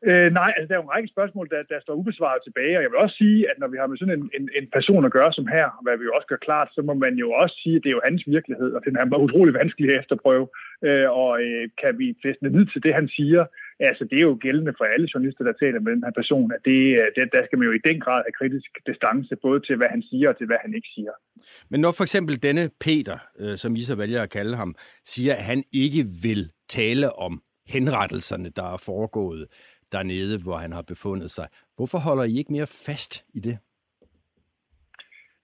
Øh, 0.05 0.33
nej, 0.33 0.51
altså 0.57 0.69
der 0.69 0.75
er 0.75 0.83
jo 0.83 0.89
en 0.89 0.97
række 0.97 1.13
spørgsmål, 1.15 1.49
der, 1.51 1.63
der 1.63 1.81
står 1.81 1.95
ubesvaret 1.95 2.41
tilbage, 2.43 2.77
og 2.77 2.83
jeg 2.83 2.91
vil 2.91 3.05
også 3.05 3.17
sige, 3.17 3.51
at 3.51 3.57
når 3.59 3.69
vi 3.69 3.77
har 3.77 3.87
med 3.87 3.99
sådan 3.99 4.19
en, 4.19 4.31
en, 4.39 4.49
en 4.59 4.67
person 4.77 5.05
at 5.05 5.13
gøre 5.13 5.33
som 5.33 5.47
her, 5.47 5.67
hvad 5.83 5.97
vi 5.99 6.05
jo 6.05 6.13
også 6.17 6.27
gør 6.27 6.47
klart, 6.49 6.69
så 6.73 6.83
må 6.83 6.95
man 6.95 7.15
jo 7.15 7.31
også 7.31 7.57
sige, 7.63 7.77
at 7.77 7.83
det 7.83 7.89
er 7.91 7.99
jo 7.99 8.09
hans 8.09 8.23
virkelighed, 8.27 8.73
og 8.73 8.83
den 8.85 8.97
er 8.97 9.17
utrolig 9.27 9.55
vanskelig 9.55 9.91
at 9.91 9.99
efterprøve, 10.01 10.49
øh, 10.85 11.11
og 11.11 11.43
øh, 11.43 11.69
kan 11.83 11.99
vi 11.99 12.17
fæstne 12.25 12.49
ned 12.51 12.67
til 12.67 12.83
det, 12.83 12.95
han 12.95 13.09
siger, 13.09 13.45
altså 13.81 14.05
det 14.11 14.17
er 14.19 14.27
jo 14.31 14.39
gældende 14.41 14.75
for 14.79 14.85
alle 14.85 15.09
journalister, 15.15 15.45
der 15.45 15.53
taler 15.53 15.81
med 15.81 15.93
den 15.93 16.05
her 16.05 16.15
person, 16.21 16.53
at 16.53 16.61
det, 16.65 16.81
øh, 17.01 17.07
det, 17.17 17.23
der 17.33 17.43
skal 17.47 17.59
man 17.59 17.67
jo 17.69 17.73
i 17.73 17.83
den 17.89 18.01
grad 18.01 18.23
have 18.27 18.37
kritisk 18.41 18.71
distance, 18.87 19.37
både 19.47 19.61
til 19.61 19.77
hvad 19.77 19.89
han 19.95 20.03
siger 20.11 20.29
og 20.29 20.37
til 20.39 20.47
hvad 20.47 20.61
han 20.65 20.75
ikke 20.75 20.89
siger. 20.95 21.13
Men 21.71 21.81
når 21.81 21.93
for 21.93 22.05
eksempel 22.05 22.43
denne 22.43 22.71
Peter, 22.81 23.19
øh, 23.39 23.57
som 23.57 23.77
I 23.77 23.83
så 23.83 23.95
vælger 23.95 24.23
at 24.23 24.31
kalde 24.31 24.57
ham, 24.57 24.75
siger, 25.05 25.35
at 25.35 25.45
han 25.45 25.65
ikke 25.73 26.03
vil 26.23 26.51
tale 26.69 27.13
om 27.13 27.43
henrettelserne, 27.75 28.51
der 28.57 28.67
er 28.75 28.83
foregået, 28.87 29.47
dernede, 29.93 30.43
hvor 30.43 30.57
han 30.57 30.73
har 30.73 30.83
befundet 30.83 31.31
sig. 31.31 31.49
Hvorfor 31.77 31.99
holder 31.99 32.25
I 32.25 32.39
ikke 32.39 32.53
mere 32.53 32.67
fast 32.87 33.25
i 33.35 33.41
det? 33.41 33.59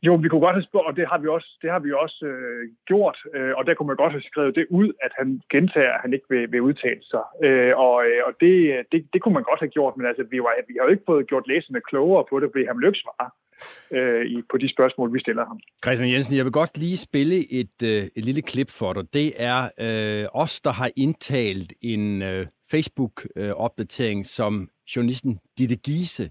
Jo, 0.06 0.14
vi 0.14 0.28
kunne 0.28 0.46
godt 0.46 0.58
have 0.58 0.68
spurgt, 0.70 0.86
og 0.90 0.96
det 0.96 1.06
har 1.10 1.18
vi 1.22 1.28
også, 1.36 1.50
det 1.62 1.70
har 1.74 1.78
vi 1.86 1.90
også 1.92 2.20
øh, 2.32 2.62
gjort, 2.90 3.18
øh, 3.36 3.52
og 3.58 3.62
der 3.66 3.74
kunne 3.74 3.90
man 3.90 4.02
godt 4.02 4.12
have 4.16 4.28
skrevet 4.30 4.54
det 4.58 4.66
ud, 4.80 4.88
at 5.06 5.12
han 5.18 5.28
gentager, 5.52 5.92
at 5.96 6.00
han 6.04 6.12
ikke 6.16 6.28
vil, 6.32 6.52
vil 6.52 6.66
udtale 6.68 7.02
sig. 7.12 7.24
Øh, 7.46 7.72
og 7.84 7.94
øh, 8.06 8.20
og 8.26 8.32
det, 8.42 8.54
det, 8.92 8.98
det 9.12 9.18
kunne 9.20 9.36
man 9.38 9.48
godt 9.50 9.60
have 9.64 9.74
gjort, 9.76 9.96
men 9.96 10.06
altså, 10.10 10.24
vi, 10.32 10.38
var, 10.44 10.52
vi 10.68 10.74
har 10.78 10.84
jo 10.86 10.94
ikke 10.94 11.08
fået 11.10 11.28
gjort 11.30 11.46
læserne 11.52 11.80
klogere 11.90 12.24
på 12.30 12.34
det, 12.40 12.48
fordi 12.52 12.64
han 12.70 12.76
vil 12.78 12.86
ikke 12.90 13.04
svare 13.04 13.28
øh, 13.96 14.26
i, 14.26 14.36
på 14.50 14.56
de 14.62 14.68
spørgsmål, 14.74 15.14
vi 15.14 15.20
stiller 15.20 15.44
ham. 15.46 15.58
Christian 15.84 16.10
Jensen, 16.12 16.36
jeg 16.36 16.44
vil 16.44 16.52
godt 16.52 16.78
lige 16.78 16.96
spille 16.96 17.38
et, 17.60 17.76
øh, 17.84 18.02
et 18.16 18.24
lille 18.24 18.42
klip 18.42 18.70
for 18.78 18.92
dig. 18.92 19.04
Det 19.12 19.28
er 19.36 19.60
øh, 19.86 20.26
os, 20.42 20.60
der 20.60 20.72
har 20.80 20.90
indtalt 20.96 21.72
en 21.82 22.22
øh, 22.22 22.46
Facebook-opdatering, 22.72 24.20
øh, 24.20 24.24
som 24.24 24.68
journalisten 24.96 25.38
Ditte 25.58 25.76
Giese 25.76 26.30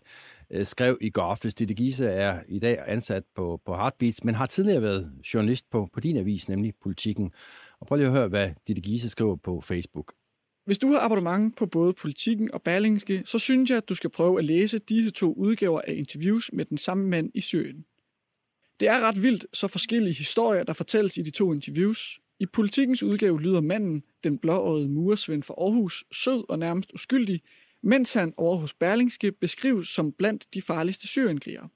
Øh, 0.54 0.66
skrev 0.66 0.98
i 1.02 1.10
går 1.10 1.22
aftes. 1.22 1.54
Ditte 1.54 1.74
Giese 1.74 2.06
er 2.06 2.40
i 2.48 2.60
dag 2.60 2.84
ansat 2.88 3.24
på, 3.36 3.62
på 3.66 3.76
Heartbeats, 3.76 4.24
men 4.24 4.36
har 4.36 4.46
tidligere 4.46 4.82
været 4.82 5.12
journalist 5.34 5.70
på, 5.70 5.90
på 5.94 6.00
din 6.00 6.18
avis, 6.18 6.50
nemlig 6.50 6.74
Politikken. 6.84 7.32
Og 7.80 7.88
prøv 7.88 7.96
lige 7.96 8.08
at 8.08 8.14
høre, 8.14 8.28
hvad 8.28 8.50
Ditte 8.68 8.82
Giese 8.82 9.10
skriver 9.10 9.36
på 9.36 9.62
Facebook. 9.62 10.14
Hvis 10.66 10.78
du 10.78 10.88
har 10.88 11.00
abonnement 11.00 11.58
på 11.58 11.66
både 11.66 11.94
Politikken 11.94 12.52
og 12.54 12.62
Berlingske, 12.62 13.24
så 13.26 13.40
synes 13.40 13.70
jeg, 13.70 13.78
at 13.78 13.90
du 13.90 13.96
skal 13.96 14.10
prøve 14.10 14.40
at 14.40 14.46
læse 14.46 14.80
disse 14.80 15.12
to 15.12 15.34
udgaver 15.34 15.82
af 15.88 15.94
interviews 15.94 16.50
med 16.54 16.66
den 16.66 16.78
samme 16.78 17.08
mand 17.08 17.32
i 17.34 17.42
Syrien. 17.42 17.86
Det 18.80 18.88
er 18.88 19.00
ret 19.00 19.24
vildt, 19.24 19.46
så 19.54 19.68
forskellige 19.68 20.14
historier, 20.14 20.64
der 20.64 20.74
fortælles 20.74 21.18
i 21.18 21.22
de 21.22 21.32
to 21.32 21.54
interviews. 21.54 22.20
I 22.40 22.46
Politikens 22.46 23.04
udgave 23.04 23.42
lyder 23.42 23.62
manden, 23.62 24.04
den 24.24 24.38
blåøjede 24.38 24.90
muresvend 24.90 25.44
fra 25.44 25.54
Aarhus, 25.58 26.04
sød 26.12 26.46
og 26.50 26.60
nærmest 26.60 26.92
uskyldig, 26.94 27.42
mens 27.84 28.14
han 28.14 28.34
over 28.38 28.58
hos 28.58 28.74
Berlingske 28.74 29.32
beskrives 29.32 29.88
som 29.88 30.12
blandt 30.12 30.54
de 30.54 30.62
farligste 30.62 31.08
syrienkrigere. 31.08 31.70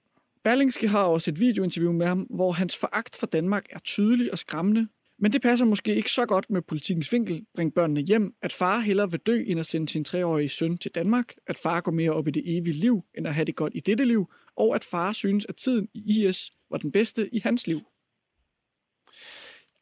Berlingske 0.43 0.87
har 0.87 1.03
også 1.03 1.31
et 1.31 1.39
videointerview 1.39 1.91
med 1.93 2.05
ham, 2.05 2.19
hvor 2.19 2.51
hans 2.51 2.77
foragt 2.77 3.15
for 3.15 3.27
Danmark 3.27 3.65
er 3.69 3.79
tydelig 3.79 4.31
og 4.31 4.39
skræmmende, 4.39 4.87
men 5.19 5.33
det 5.33 5.41
passer 5.41 5.65
måske 5.65 5.95
ikke 5.95 6.11
så 6.11 6.25
godt 6.25 6.49
med 6.49 6.61
politikens 6.61 7.13
vinkel. 7.13 7.45
Bring 7.55 7.73
børnene 7.73 8.01
hjem, 8.01 8.33
at 8.41 8.53
far 8.53 8.79
hellere 8.79 9.11
vil 9.11 9.19
dø, 9.19 9.43
end 9.47 9.59
at 9.59 9.65
sende 9.65 9.89
sin 9.89 10.03
treårige 10.03 10.49
søn 10.49 10.77
til 10.77 10.91
Danmark, 10.91 11.33
at 11.47 11.57
far 11.57 11.81
går 11.81 11.91
mere 11.91 12.11
op 12.11 12.27
i 12.27 12.31
det 12.31 12.43
evige 12.45 12.73
liv, 12.73 13.03
end 13.17 13.27
at 13.27 13.33
have 13.33 13.45
det 13.45 13.55
godt 13.55 13.73
i 13.75 13.79
dette 13.79 14.05
liv, 14.05 14.25
og 14.57 14.75
at 14.75 14.83
far 14.83 15.13
synes, 15.13 15.45
at 15.49 15.55
tiden 15.55 15.87
i 15.93 16.25
IS 16.25 16.51
var 16.71 16.77
den 16.77 16.91
bedste 16.91 17.35
i 17.35 17.39
hans 17.43 17.67
liv. 17.67 17.81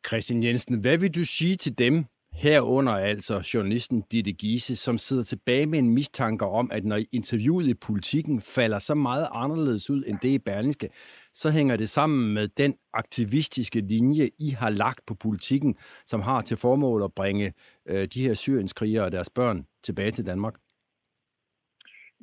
Christian 0.07 0.43
Jensen, 0.43 0.79
hvad 0.79 0.97
vil 0.97 1.15
du 1.15 1.25
sige 1.25 1.55
til 1.55 1.77
dem, 1.77 2.05
Herunder 2.43 2.91
altså 2.93 3.49
journalisten 3.53 4.03
Ditte 4.11 4.31
Giese, 4.31 4.75
som 4.75 4.97
sidder 4.97 5.23
tilbage 5.23 5.65
med 5.65 5.79
en 5.79 5.93
mistanke 5.93 6.45
om, 6.45 6.69
at 6.71 6.85
når 6.85 6.99
interviewet 7.11 7.67
i 7.67 7.73
politikken 7.73 8.41
falder 8.41 8.79
så 8.79 8.95
meget 8.95 9.27
anderledes 9.31 9.89
ud 9.89 10.03
end 10.07 10.17
det 10.21 10.29
i 10.29 10.39
Berlingske, 10.39 10.89
så 11.33 11.51
hænger 11.51 11.77
det 11.77 11.89
sammen 11.89 12.33
med 12.33 12.47
den 12.47 12.75
aktivistiske 12.93 13.79
linje, 13.79 14.29
I 14.39 14.49
har 14.49 14.69
lagt 14.69 14.99
på 15.07 15.15
politikken, 15.15 15.75
som 16.05 16.21
har 16.21 16.41
til 16.41 16.57
formål 16.57 17.03
at 17.03 17.13
bringe 17.15 17.53
øh, 17.89 18.07
de 18.13 18.21
her 18.21 18.33
syrienskrigere 18.33 19.03
og 19.03 19.11
deres 19.11 19.29
børn 19.29 19.65
tilbage 19.83 20.11
til 20.11 20.25
Danmark. 20.25 20.55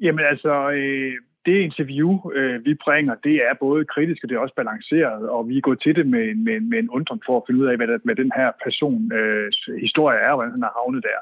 Jamen 0.01 0.25
altså, 0.25 0.71
øh, 0.71 1.15
det 1.47 1.59
interview, 1.61 2.31
øh, 2.35 2.65
vi 2.65 2.75
bringer, 2.75 3.15
det 3.15 3.37
er 3.49 3.55
både 3.61 3.85
kritisk 3.85 4.25
og 4.25 4.29
det 4.29 4.37
er 4.37 4.41
også 4.41 4.55
balanceret, 4.55 5.29
og 5.29 5.49
vi 5.49 5.57
er 5.57 5.61
gået 5.61 5.81
til 5.83 5.95
det 5.97 6.07
med, 6.07 6.35
med, 6.35 6.61
med 6.61 6.79
en 6.79 6.91
undren 6.91 7.21
for 7.27 7.37
at 7.37 7.43
finde 7.47 7.61
ud 7.61 7.67
af, 7.67 7.77
hvad, 7.77 7.87
der, 7.87 7.99
hvad 8.05 8.15
den 8.15 8.33
her 8.37 8.51
person 8.65 9.13
øh, 9.13 9.53
historie 9.81 10.19
er, 10.19 10.31
og 10.31 10.37
hvordan 10.37 10.53
han 10.53 10.63
har 10.63 10.77
havnet 10.79 11.03
der. 11.11 11.21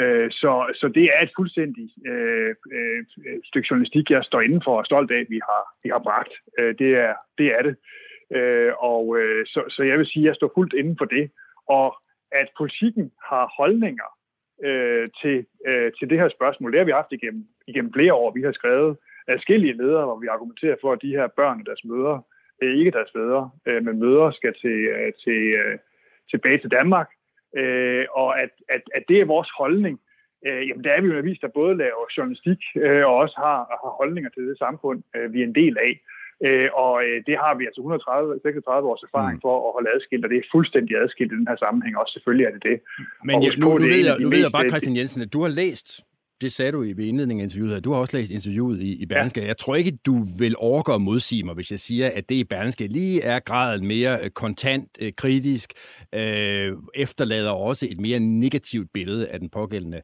Øh, 0.00 0.30
så, 0.30 0.52
så 0.80 0.88
det 0.88 1.04
er 1.14 1.22
et 1.22 1.32
fuldstændig 1.36 1.88
øh, 2.06 2.54
øh, 2.72 3.04
stykke 3.44 3.68
journalistik, 3.70 4.10
jeg 4.10 4.24
står 4.24 4.40
indenfor 4.40 4.72
og 4.74 4.80
er 4.80 4.84
stolt 4.84 5.10
af, 5.10 5.20
at 5.20 5.30
vi 5.30 5.40
har, 5.48 5.62
vi 5.82 5.88
har 5.88 5.98
bragt. 5.98 6.32
Øh, 6.58 6.74
det, 6.78 6.90
er, 7.06 7.14
det 7.38 7.46
er 7.58 7.62
det. 7.62 7.76
Øh, 8.36 8.72
og 8.78 9.18
øh, 9.18 9.46
så, 9.46 9.60
så 9.68 9.82
jeg 9.82 9.98
vil 9.98 10.06
sige, 10.06 10.22
at 10.22 10.26
jeg 10.26 10.34
står 10.34 10.52
fuldt 10.54 10.74
inden 10.74 10.96
for 10.98 11.04
det. 11.04 11.30
Og 11.68 11.96
at 12.32 12.48
politikken 12.58 13.12
har 13.30 13.54
holdninger 13.58 14.10
øh, 14.64 15.08
til, 15.22 15.46
øh, 15.66 15.92
til 15.98 16.10
det 16.10 16.18
her 16.18 16.28
spørgsmål, 16.28 16.72
det 16.72 16.80
har 16.80 16.84
vi 16.84 17.00
haft 17.00 17.12
igennem, 17.12 17.44
igennem 17.66 17.92
flere 17.92 18.14
år. 18.14 18.30
Vi 18.30 18.42
har 18.42 18.52
skrevet 18.52 18.96
adskillige 19.28 19.76
ledere, 19.82 20.04
hvor 20.04 20.18
vi 20.18 20.26
argumenterer 20.26 20.76
for, 20.80 20.92
at 20.92 21.02
de 21.02 21.16
her 21.18 21.26
børn 21.26 21.60
og 21.60 21.66
deres 21.66 21.84
mødre, 21.84 22.22
ikke 22.62 22.90
deres 22.90 23.10
fædre, 23.16 23.50
øh, 23.66 23.84
men 23.84 23.98
mødre 23.98 24.32
skal 24.32 24.54
til, 24.62 24.78
øh, 24.94 25.12
til, 25.24 25.40
øh, 25.60 25.78
tilbage 26.30 26.58
til 26.58 26.70
Danmark, 26.70 27.08
og 28.10 28.40
at, 28.42 28.50
at, 28.68 28.82
at 28.94 29.02
det 29.08 29.20
er 29.20 29.32
vores 29.34 29.50
holdning. 29.58 30.00
Jamen, 30.44 30.84
der 30.84 30.92
er 30.92 31.00
vi 31.00 31.06
jo 31.06 31.12
en 31.12 31.18
avis, 31.18 31.38
der 31.38 31.48
både 31.60 31.76
laver 31.76 32.04
journalistik 32.16 32.60
og 33.08 33.14
også 33.22 33.36
har, 33.44 33.58
har 33.82 33.92
holdninger 34.00 34.30
til 34.30 34.42
det 34.48 34.58
samfund, 34.58 34.98
vi 35.32 35.38
er 35.40 35.46
en 35.46 35.54
del 35.62 35.76
af. 35.88 35.92
og 36.82 36.94
det 37.26 37.36
har 37.42 37.54
vi 37.58 37.64
altså 37.68 37.80
136 37.80 38.88
års 38.88 39.02
erfaring 39.08 39.36
mm. 39.38 39.44
for 39.44 39.54
at 39.66 39.72
holde 39.76 39.90
adskilt, 39.94 40.24
og 40.24 40.30
det 40.30 40.38
er 40.38 40.52
fuldstændig 40.52 40.96
adskilt 41.02 41.32
i 41.32 41.36
den 41.40 41.48
her 41.50 41.56
sammenhæng. 41.64 41.98
Også 41.98 42.12
selvfølgelig 42.12 42.46
er 42.46 42.54
det 42.56 42.62
det. 42.62 42.76
Men 43.24 43.42
ja, 43.42 43.50
nu, 43.62 43.66
nu, 43.66 43.86
ved 43.94 44.02
jeg, 44.08 44.16
nu 44.24 44.28
ved 44.34 44.42
jeg 44.46 44.52
bare, 44.52 44.68
Christian 44.68 44.96
Jensen, 44.96 45.22
at 45.22 45.32
du 45.32 45.40
har 45.46 45.52
læst 45.60 45.88
det 46.40 46.52
sagde 46.52 46.72
du 46.72 46.82
i 46.82 46.90
indledningen 46.90 47.40
af 47.40 47.44
interviewet 47.44 47.72
her. 47.72 47.80
Du 47.80 47.92
har 47.92 47.98
også 47.98 48.16
læst 48.16 48.30
interviewet 48.30 48.80
i, 48.80 49.02
i 49.02 49.06
Berlingske. 49.06 49.40
Ja. 49.40 49.46
Jeg 49.46 49.58
tror 49.58 49.74
ikke, 49.74 49.98
du 50.06 50.26
vil 50.38 50.54
overgå 50.58 50.92
og 50.92 51.02
modsige 51.02 51.42
mig, 51.42 51.54
hvis 51.54 51.70
jeg 51.70 51.80
siger, 51.80 52.10
at 52.14 52.28
det 52.28 52.34
i 52.34 52.44
Berlingske 52.44 52.86
lige 52.86 53.22
er 53.22 53.38
graden 53.38 53.86
mere 53.86 54.18
øh, 54.22 54.30
kontant, 54.30 54.88
øh, 55.00 55.12
kritisk, 55.16 55.72
øh, 56.14 56.72
efterlader 56.94 57.50
også 57.50 57.86
et 57.90 58.00
mere 58.00 58.20
negativt 58.20 58.88
billede 58.94 59.28
af 59.28 59.40
den 59.40 59.48
pågældende 59.50 60.00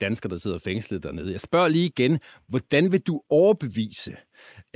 dansker, 0.00 0.28
der 0.28 0.36
sidder 0.36 0.58
fængslet 0.58 1.02
dernede. 1.02 1.32
Jeg 1.32 1.40
spørger 1.40 1.68
lige 1.68 1.86
igen, 1.86 2.18
hvordan 2.48 2.92
vil 2.92 3.00
du 3.00 3.20
overbevise 3.30 4.16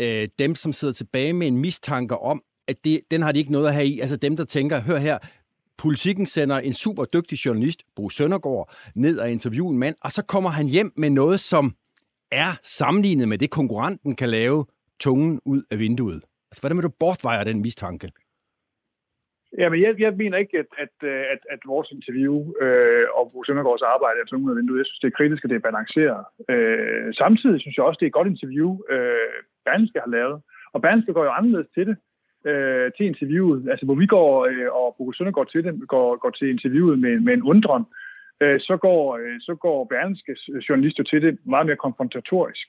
øh, 0.01 0.29
dem, 0.38 0.55
som 0.55 0.73
sidder 0.73 0.94
tilbage 0.94 1.33
med 1.33 1.46
en 1.46 1.59
mistanke 1.59 2.18
om, 2.18 2.42
at 2.68 2.85
det, 2.85 3.01
den 3.11 3.23
har 3.23 3.33
de 3.33 3.38
ikke 3.38 3.53
noget 3.53 3.68
at 3.68 3.75
have 3.75 3.87
i. 3.87 4.01
Altså 4.01 4.16
dem, 4.16 4.37
der 4.37 4.44
tænker, 4.44 4.81
hør 4.81 4.99
her, 4.99 5.18
Politikken 5.85 6.27
sender 6.27 6.59
en 6.69 6.73
super 6.73 7.05
dygtig 7.14 7.37
journalist, 7.45 7.81
Bo 7.97 8.05
Søndergaard, 8.09 8.66
ned 9.05 9.14
og 9.23 9.31
interviewer 9.31 9.73
en 9.73 9.79
mand, 9.79 9.97
og 10.05 10.11
så 10.16 10.23
kommer 10.33 10.51
han 10.59 10.66
hjem 10.75 10.90
med 11.03 11.11
noget, 11.11 11.40
som 11.53 11.64
er 12.43 12.51
sammenlignet 12.79 13.29
med 13.29 13.38
det, 13.38 13.51
konkurrenten 13.51 14.16
kan 14.16 14.31
lave 14.38 14.61
tungen 15.05 15.40
ud 15.53 15.62
af 15.73 15.79
vinduet. 15.79 16.21
Altså, 16.49 16.61
hvordan 16.62 16.77
vil 16.77 16.88
du 16.88 16.95
bortveje 17.01 17.45
den 17.51 17.62
mistanke? 17.66 18.09
Jamen, 19.59 19.79
jeg, 19.85 19.93
jeg 20.05 20.12
mener 20.23 20.37
ikke, 20.38 20.59
at, 20.62 20.71
at, 20.85 20.97
øh, 21.11 21.23
at, 21.35 21.40
at 21.55 21.61
vores 21.73 21.88
interview 21.97 22.35
øh, 22.64 23.07
og 23.16 23.25
Bo 23.33 23.38
Søndergaards 23.45 23.83
arbejde 23.95 24.19
er 24.21 24.27
tungen 24.29 24.47
ud 24.47 24.55
af 24.55 24.59
vinduet. 24.61 24.79
Jeg 24.79 24.87
synes, 24.87 25.03
det 25.03 25.11
er 25.11 25.19
kritisk, 25.19 25.45
og 25.45 25.51
det 25.51 25.57
er 25.59 25.69
balanceret. 25.71 26.23
Øh, 26.53 27.14
samtidig 27.23 27.61
synes 27.61 27.77
jeg 27.77 27.85
også, 27.85 27.99
det 27.99 28.07
er 28.07 28.12
et 28.12 28.19
godt 28.19 28.33
interview, 28.35 28.71
øh, 28.95 29.37
Berlingske 29.66 30.05
har 30.05 30.12
lavet. 30.19 30.38
Og 30.75 30.79
Berlingske 30.83 31.12
går 31.16 31.25
jo 31.25 31.37
anderledes 31.38 31.71
til 31.77 31.87
det 31.87 31.97
øh, 32.44 32.90
til 32.96 33.07
interviewet, 33.07 33.68
altså 33.70 33.87
hvor 33.87 33.94
vi 33.94 34.07
går, 34.07 34.46
øh, 34.46 34.68
og 34.72 34.94
Bo 34.98 35.12
Søndergaard 35.12 35.50
til, 35.50 35.64
dem, 35.64 35.87
går, 35.87 36.16
går 36.16 36.31
til 36.31 36.50
interviewet 36.50 36.98
med, 36.98 37.20
med 37.20 37.35
en 37.35 37.42
undren, 37.42 37.85
øh, 38.40 38.61
så, 38.61 38.76
går, 38.76 39.16
øh, 39.16 39.37
så 39.40 39.55
går 39.55 39.85
Berlingske 39.85 40.37
journalister 40.68 41.05
til 41.05 41.22
det 41.22 41.38
meget 41.44 41.66
mere 41.66 41.76
konfrontatorisk. 41.76 42.68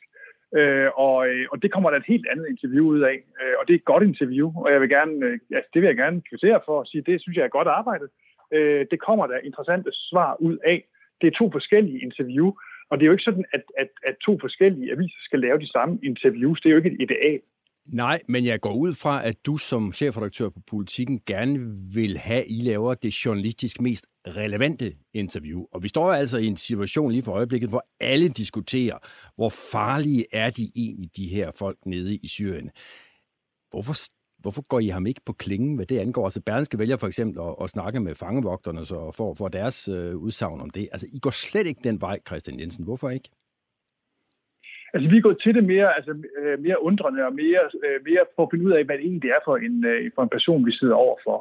Øh, 0.60 0.89
og, 0.95 1.27
øh, 1.29 1.45
og 1.51 1.62
det 1.62 1.71
kommer 1.71 1.89
der 1.89 1.97
et 1.97 2.12
helt 2.13 2.27
andet 2.31 2.47
interview 2.49 2.86
ud 2.86 2.99
af, 2.99 3.17
øh, 3.41 3.53
og 3.60 3.67
det 3.67 3.73
er 3.73 3.77
et 3.77 3.91
godt 3.91 4.03
interview, 4.03 4.47
og 4.63 4.71
jeg 4.71 4.81
vil 4.81 4.89
gerne, 4.89 5.25
øh, 5.25 5.39
altså, 5.57 5.69
det 5.73 5.81
vil 5.81 5.88
jeg 5.88 5.97
gerne 5.97 6.21
kvittere 6.29 6.60
for 6.65 6.81
at 6.81 6.88
sige, 6.88 7.01
det 7.01 7.21
synes 7.21 7.38
jeg 7.38 7.45
er 7.45 7.57
godt 7.57 7.67
arbejde. 7.67 8.07
Øh, 8.53 8.86
det 8.91 8.99
kommer 8.99 9.27
der 9.27 9.38
interessante 9.38 9.91
svar 9.93 10.36
ud 10.39 10.57
af. 10.65 10.84
Det 11.21 11.27
er 11.27 11.38
to 11.38 11.51
forskellige 11.51 11.99
interview, 11.99 12.47
og 12.89 12.97
det 12.97 13.03
er 13.03 13.07
jo 13.07 13.12
ikke 13.12 13.29
sådan, 13.29 13.45
at, 13.53 13.63
at, 13.77 13.89
at 14.03 14.15
to 14.25 14.38
forskellige 14.41 14.91
aviser 14.91 15.19
skal 15.23 15.39
lave 15.39 15.60
de 15.60 15.71
samme 15.71 15.99
interviews. 16.03 16.62
Det 16.62 16.69
er 16.69 16.73
jo 16.73 16.77
ikke 16.77 16.91
et 16.91 17.01
ideal. 17.01 17.41
Nej, 17.86 18.22
men 18.28 18.46
jeg 18.46 18.62
går 18.62 18.76
ud 18.76 18.94
fra, 18.94 19.26
at 19.28 19.46
du 19.46 19.58
som 19.58 19.94
chefredaktør 19.94 20.50
på 20.50 20.60
Politiken 20.67 21.20
gerne 21.26 21.60
vil 21.94 22.17
have, 22.17 22.39
at 22.39 22.46
I 22.50 22.62
laver 22.62 22.94
det 22.94 23.26
journalistisk 23.26 23.82
mest 23.82 24.06
relevante 24.28 24.96
interview. 25.13 25.65
Og 25.72 25.84
vi 25.84 25.88
står 25.88 26.13
altså 26.13 26.38
i 26.38 26.46
en 26.46 26.58
situation 26.58 27.12
lige 27.12 27.24
for 27.24 27.32
øjeblikket, 27.32 27.70
hvor 27.70 27.84
alle 28.00 28.30
diskuterer, 28.30 28.98
hvor 29.36 29.50
farlige 29.72 30.26
er 30.32 30.50
de 30.50 30.72
egentlig, 30.76 31.10
de 31.17 31.28
her 31.28 31.52
folk 31.52 31.78
nede 31.86 32.15
i 32.15 32.28
Syrien. 32.28 32.70
Hvorfor, 33.72 33.96
hvorfor 34.39 34.62
går 34.62 34.80
I 34.80 34.88
ham 34.88 35.08
ikke 35.08 35.22
på 35.26 35.34
klingen, 35.34 35.76
hvad 35.76 35.86
det 35.86 36.00
angår? 36.00 36.26
Altså 36.26 36.41
Berlingske 36.41 36.80
vælger 36.80 36.98
for 36.98 37.08
eksempel 37.08 37.41
at, 37.41 37.56
at 37.63 37.70
snakke 37.70 38.00
med 38.00 38.15
fangevogterne 38.15 38.86
så 38.86 39.12
for, 39.12 39.34
for 39.34 39.48
deres 39.48 39.88
øh, 39.88 40.17
udsagn 40.17 40.62
om 40.62 40.70
det. 40.70 40.89
Altså 40.91 41.08
I 41.13 41.20
går 41.20 41.30
slet 41.30 41.67
ikke 41.67 41.82
den 41.84 42.02
vej, 42.02 42.20
Christian 42.28 42.60
Jensen. 42.60 42.84
Hvorfor 42.84 43.10
ikke? 43.10 43.30
Altså, 44.93 45.10
vi 45.10 45.17
er 45.17 45.21
gået 45.21 45.41
til 45.43 45.56
det 45.56 45.63
mere, 45.63 45.95
altså, 45.95 46.23
øh, 46.39 46.60
mere 46.60 46.84
undrende 46.84 47.25
og 47.25 47.34
mere, 47.34 47.63
øh, 47.86 47.99
mere 48.10 48.23
for 48.36 48.43
at 48.43 48.49
finde 48.51 48.65
ud 48.65 48.71
af, 48.71 48.84
hvad 48.86 48.97
det 48.97 49.06
egentlig 49.06 49.30
er 49.30 49.41
for 49.45 49.58
en, 49.58 49.86
øh, 49.86 50.12
for 50.15 50.23
en 50.23 50.30
person, 50.30 50.65
vi 50.65 50.71
sidder 50.71 50.95
overfor. 50.95 51.39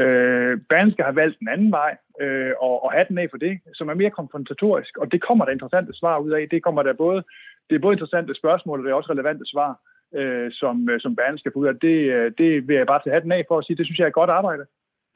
Øh, 0.00 0.58
Banske 0.68 1.02
har 1.02 1.12
valgt 1.12 1.40
en 1.40 1.48
anden 1.48 1.70
vej, 1.70 1.96
øh, 2.20 2.52
og, 2.60 2.84
og 2.84 2.92
den 3.08 3.18
af 3.18 3.30
for 3.30 3.38
det, 3.38 3.60
som 3.74 3.88
er 3.88 3.94
mere 3.94 4.10
konfrontatorisk, 4.10 4.98
og 4.98 5.12
det 5.12 5.22
kommer 5.22 5.44
der 5.44 5.52
interessante 5.52 5.92
svar 5.94 6.18
ud 6.18 6.30
af. 6.30 6.48
Det 6.50 6.62
kommer 6.62 6.82
der 6.82 6.92
både, 6.92 7.22
det 7.70 7.74
er 7.74 7.80
både 7.80 7.94
interessante 7.94 8.34
spørgsmål, 8.34 8.78
og 8.78 8.84
det 8.84 8.90
er 8.90 8.94
også 8.94 9.12
relevante 9.12 9.44
svar, 9.46 9.70
øh, 10.14 10.52
som, 10.52 10.88
som 10.98 11.16
Banske 11.16 11.50
får 11.52 11.60
ud 11.60 11.66
af. 11.66 11.74
Det, 11.78 11.94
det 12.38 12.68
vil 12.68 12.76
jeg 12.76 12.86
bare 12.86 13.00
tage 13.04 13.20
den 13.20 13.32
af 13.32 13.44
for 13.48 13.58
at 13.58 13.64
sige, 13.64 13.76
det 13.76 13.86
synes 13.86 13.98
jeg 13.98 14.06
er 14.06 14.20
godt 14.20 14.30
arbejde. 14.30 14.64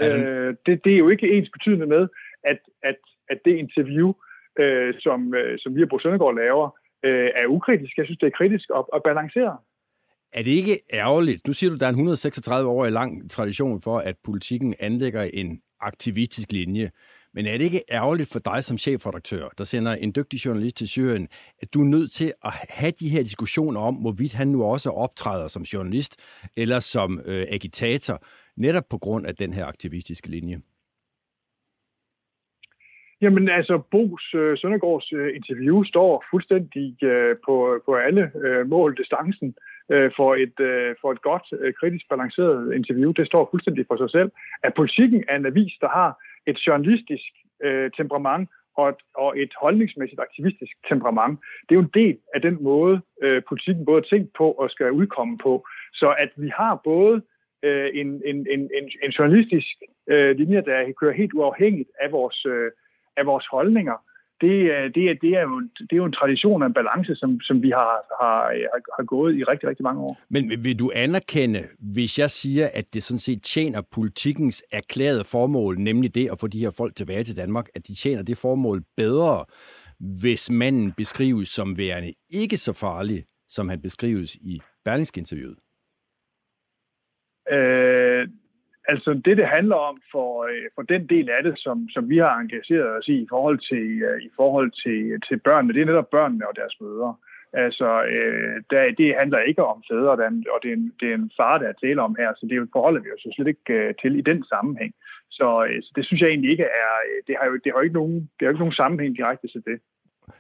Øh, 0.03 0.55
det, 0.67 0.85
det 0.85 0.93
er 0.93 0.99
jo 0.99 1.09
ikke 1.09 1.31
ens 1.33 1.51
betydende 1.51 1.87
med, 1.87 2.09
at, 2.45 2.59
at, 2.83 2.97
at 3.29 3.39
det 3.45 3.55
interview, 3.57 4.13
øh, 4.59 4.95
som, 4.99 5.35
som 5.59 5.77
vi 5.77 5.83
og 5.83 5.89
Bo 5.89 5.99
Søndergaard 5.99 6.37
laver, 6.37 6.71
øh, 7.05 7.29
er 7.37 7.47
ukritisk. 7.47 7.97
Jeg 7.97 8.05
synes, 8.05 8.19
det 8.19 8.27
er 8.27 8.37
kritisk 8.41 8.71
og, 8.71 8.89
og 8.93 9.03
balanceret. 9.03 9.59
Er 10.33 10.43
det 10.43 10.51
ikke 10.51 10.79
ærgerligt? 10.93 11.47
Nu 11.47 11.53
siger 11.53 11.71
du, 11.71 11.77
der 11.77 11.87
er 11.87 11.89
en 11.89 11.95
136 11.95 12.71
år 12.71 12.89
lang 12.89 13.31
tradition 13.31 13.81
for, 13.81 13.99
at 13.99 14.17
politikken 14.25 14.75
anlægger 14.81 15.23
en 15.23 15.63
aktivistisk 15.81 16.53
linje. 16.53 16.91
Men 17.35 17.47
er 17.47 17.59
det 17.59 17.65
ikke 17.65 17.83
ærgerligt 17.91 18.33
for 18.33 18.39
dig 18.39 18.65
som 18.65 18.79
chefredaktør, 18.79 19.49
der 19.59 19.65
sender 19.65 19.93
en 19.93 20.13
dygtig 20.17 20.47
journalist 20.47 20.77
til 20.77 20.89
Syrien, 20.89 21.29
at 21.63 21.75
du 21.75 21.81
er 21.81 21.85
nødt 21.85 22.13
til 22.13 22.33
at 22.45 22.53
have 22.69 22.93
de 23.01 23.09
her 23.09 23.23
diskussioner 23.23 23.81
om, 23.81 23.95
hvorvidt 23.95 24.35
han 24.35 24.49
nu 24.49 24.65
også 24.65 24.91
optræder 24.91 25.49
som 25.49 25.63
journalist 25.63 26.21
eller 26.57 26.79
som 26.79 27.21
øh, 27.25 27.47
agitator, 27.51 28.25
netop 28.57 28.85
på 28.91 28.99
grund 28.99 29.27
af 29.27 29.37
den 29.37 29.53
her 29.53 29.67
aktivistiske 29.67 30.29
linje? 30.29 30.61
Jamen 33.23 33.49
altså, 33.49 33.83
Bo's 33.95 34.39
øh, 34.39 34.59
Søndergaards 34.59 35.13
øh, 35.13 35.37
interview 35.37 35.85
står 35.85 36.25
fuldstændig 36.31 37.05
øh, 37.05 37.37
på, 37.47 37.83
på 37.87 37.95
alle 37.95 38.31
øh, 38.45 38.69
mål 38.69 38.97
distancen 38.97 39.55
øh, 39.93 40.11
for, 40.17 40.35
et, 40.35 40.61
øh, 40.61 40.95
for 41.01 41.13
et 41.13 41.23
godt, 41.23 41.47
øh, 41.61 41.73
kritisk 41.81 42.09
balanceret 42.09 42.75
interview. 42.75 43.13
Det 43.13 43.27
står 43.27 43.49
fuldstændig 43.51 43.85
for 43.87 43.97
sig 43.97 44.11
selv. 44.11 44.31
At 44.63 44.75
politikken 44.75 45.25
er 45.29 45.37
en 45.37 45.47
avis, 45.47 45.73
der 45.81 45.89
har 45.89 46.11
et 46.47 46.59
journalistisk 46.67 47.31
øh, 47.65 47.91
temperament 47.97 48.49
og 48.77 48.89
et, 48.89 49.01
og 49.15 49.39
et 49.39 49.53
holdningsmæssigt 49.63 50.21
aktivistisk 50.21 50.73
temperament. 50.89 51.41
Det 51.69 51.75
er 51.75 51.81
jo 51.81 51.87
en 51.89 51.97
del 52.03 52.17
af 52.35 52.41
den 52.41 52.57
måde, 52.61 53.01
øh, 53.23 53.43
politikken 53.49 53.85
både 53.85 53.99
er 53.99 54.09
tænkt 54.11 54.33
på 54.39 54.53
og 54.53 54.71
skal 54.71 54.93
udkomme 54.93 55.39
på. 55.39 55.67
Så 55.93 56.15
at 56.19 56.31
vi 56.37 56.51
har 56.57 56.81
både 56.85 57.23
øh, 57.63 57.91
en, 57.95 58.23
en, 58.25 58.47
en, 58.51 58.71
en 59.05 59.11
journalistisk 59.19 59.77
øh, 60.07 60.37
linje, 60.37 60.61
der 60.61 60.93
kører 61.01 61.13
helt 61.13 61.33
uafhængigt 61.33 61.91
af 62.01 62.13
vores, 62.13 62.47
øh, 62.47 62.71
af 63.21 63.27
vores 63.27 63.47
holdninger, 63.47 63.97
det, 64.41 64.55
det, 64.95 65.05
er, 65.11 65.15
det, 65.23 65.31
er 65.39 65.43
jo, 65.43 65.61
det 65.61 65.93
er 65.93 65.97
jo 65.97 66.05
en 66.05 66.13
tradition 66.13 66.63
og 66.63 66.67
en 66.67 66.75
balance, 66.75 67.15
som, 67.15 67.41
som 67.41 67.63
vi 67.63 67.71
har, 67.71 67.95
har, 68.21 68.39
har 68.99 69.05
gået 69.05 69.37
i 69.37 69.45
rigtig, 69.45 69.69
rigtig 69.69 69.83
mange 69.83 70.01
år. 70.03 70.19
Men 70.31 70.51
vil 70.65 70.79
du 70.79 70.91
anerkende, 70.95 71.63
hvis 71.79 72.19
jeg 72.19 72.31
siger, 72.31 72.71
at 72.75 72.95
det 72.95 73.03
sådan 73.03 73.19
set 73.19 73.43
tjener 73.43 73.83
politikens 73.93 74.65
erklærede 74.73 75.25
formål, 75.25 75.79
nemlig 75.79 76.15
det 76.15 76.31
at 76.33 76.39
få 76.39 76.47
de 76.47 76.59
her 76.59 76.75
folk 76.77 76.97
tilbage 76.97 77.23
til 77.23 77.37
Danmark, 77.37 77.69
at 77.75 77.89
de 77.89 77.95
tjener 77.95 78.23
det 78.23 78.39
formål 78.39 78.83
bedre, 78.97 79.45
hvis 80.21 80.51
manden 80.51 80.93
beskrives 80.93 81.49
som 81.49 81.79
værende 81.79 82.13
ikke 82.31 82.57
så 82.57 82.73
farlig, 82.73 83.25
som 83.49 83.69
han 83.69 83.81
beskrives 83.83 84.35
i 84.35 84.61
Berlingske-interviewet? 84.85 85.57
Øh, 87.53 88.29
Altså 88.89 89.21
det, 89.25 89.37
det 89.37 89.47
handler 89.47 89.77
om 89.77 90.01
for, 90.13 90.31
øh, 90.51 90.67
for 90.75 90.83
den 90.83 91.07
del 91.07 91.31
af 91.31 91.43
det, 91.43 91.55
som, 91.59 91.89
som 91.89 92.09
vi 92.09 92.19
har 92.19 92.35
engageret 92.39 92.89
os 92.99 93.09
i 93.09 93.17
i 93.23 93.27
forhold 93.29 93.59
til, 93.71 94.03
øh, 94.09 94.23
i 94.23 94.31
forhold 94.37 94.71
til, 94.83 95.21
til 95.29 95.37
børnene, 95.37 95.75
det 95.75 95.83
er 95.83 95.87
netop 95.87 96.11
børnene 96.11 96.49
og 96.49 96.57
deres 96.57 96.81
mødre. 96.81 97.15
Altså, 97.53 97.89
øh, 98.15 98.63
der, 98.71 98.95
det 98.99 99.19
handler 99.21 99.39
ikke 99.39 99.65
om 99.65 99.83
fædre, 99.91 100.11
og 100.11 100.19
det 100.63 100.71
er, 100.71 100.77
en, 100.77 100.93
det 101.01 101.11
er 101.11 101.15
en 101.15 101.31
far, 101.37 101.59
der 101.59 101.69
er 101.69 101.73
tale 101.73 102.03
om 102.03 102.17
her, 102.19 102.31
så 102.37 102.47
det 102.51 102.69
forholder 102.73 103.01
vi 103.01 103.09
os 103.15 103.35
slet 103.35 103.49
ikke 103.49 103.73
øh, 103.75 103.95
til 104.03 104.19
i 104.19 104.23
den 104.31 104.45
sammenhæng. 104.45 104.93
Så, 105.31 105.67
øh, 105.69 105.83
så 105.83 105.91
det 105.97 106.07
synes 106.07 106.21
jeg 106.21 106.29
egentlig 106.29 106.51
ikke 106.51 106.69
er, 106.83 106.93
øh, 107.09 107.19
det 107.27 107.35
har 107.39 107.47
jo, 107.47 107.55
det 107.65 107.73
har 107.73 107.79
jo 107.79 107.87
ikke 107.89 108.01
nogen, 108.03 108.17
det 108.17 108.43
har 108.43 108.49
ikke 108.49 108.65
nogen 108.65 108.81
sammenhæng 108.83 109.17
direkte 109.17 109.49
til 109.49 109.63
det. 109.65 109.79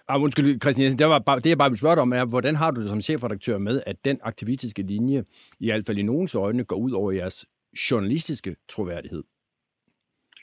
Ah, 0.09 0.22
undskyld, 0.22 0.61
Christian 0.62 0.85
Jensen, 0.85 0.98
det, 0.98 1.09
var 1.09 1.18
bare, 1.18 1.38
det 1.38 1.50
jeg 1.50 1.59
bare 1.59 1.70
vil 1.70 1.79
spørge 1.79 1.96
dig 1.96 2.03
om, 2.03 2.12
er, 2.12 2.24
hvordan 2.24 2.55
har 2.57 2.70
du 2.70 2.81
det 2.81 2.88
som 2.88 3.00
chefredaktør 3.00 3.59
med, 3.59 3.83
at 3.87 4.05
den 4.05 4.18
aktivistiske 4.22 4.83
linje, 4.83 5.24
i 5.61 5.66
hvert 5.66 5.87
fald 5.87 5.98
i 5.98 6.03
nogens 6.03 6.35
øjne, 6.35 6.64
går 6.64 6.76
ud 6.76 6.92
over 6.92 7.12
jeres 7.12 7.46
journalistiske 7.90 8.56
troværdighed? 8.68 9.22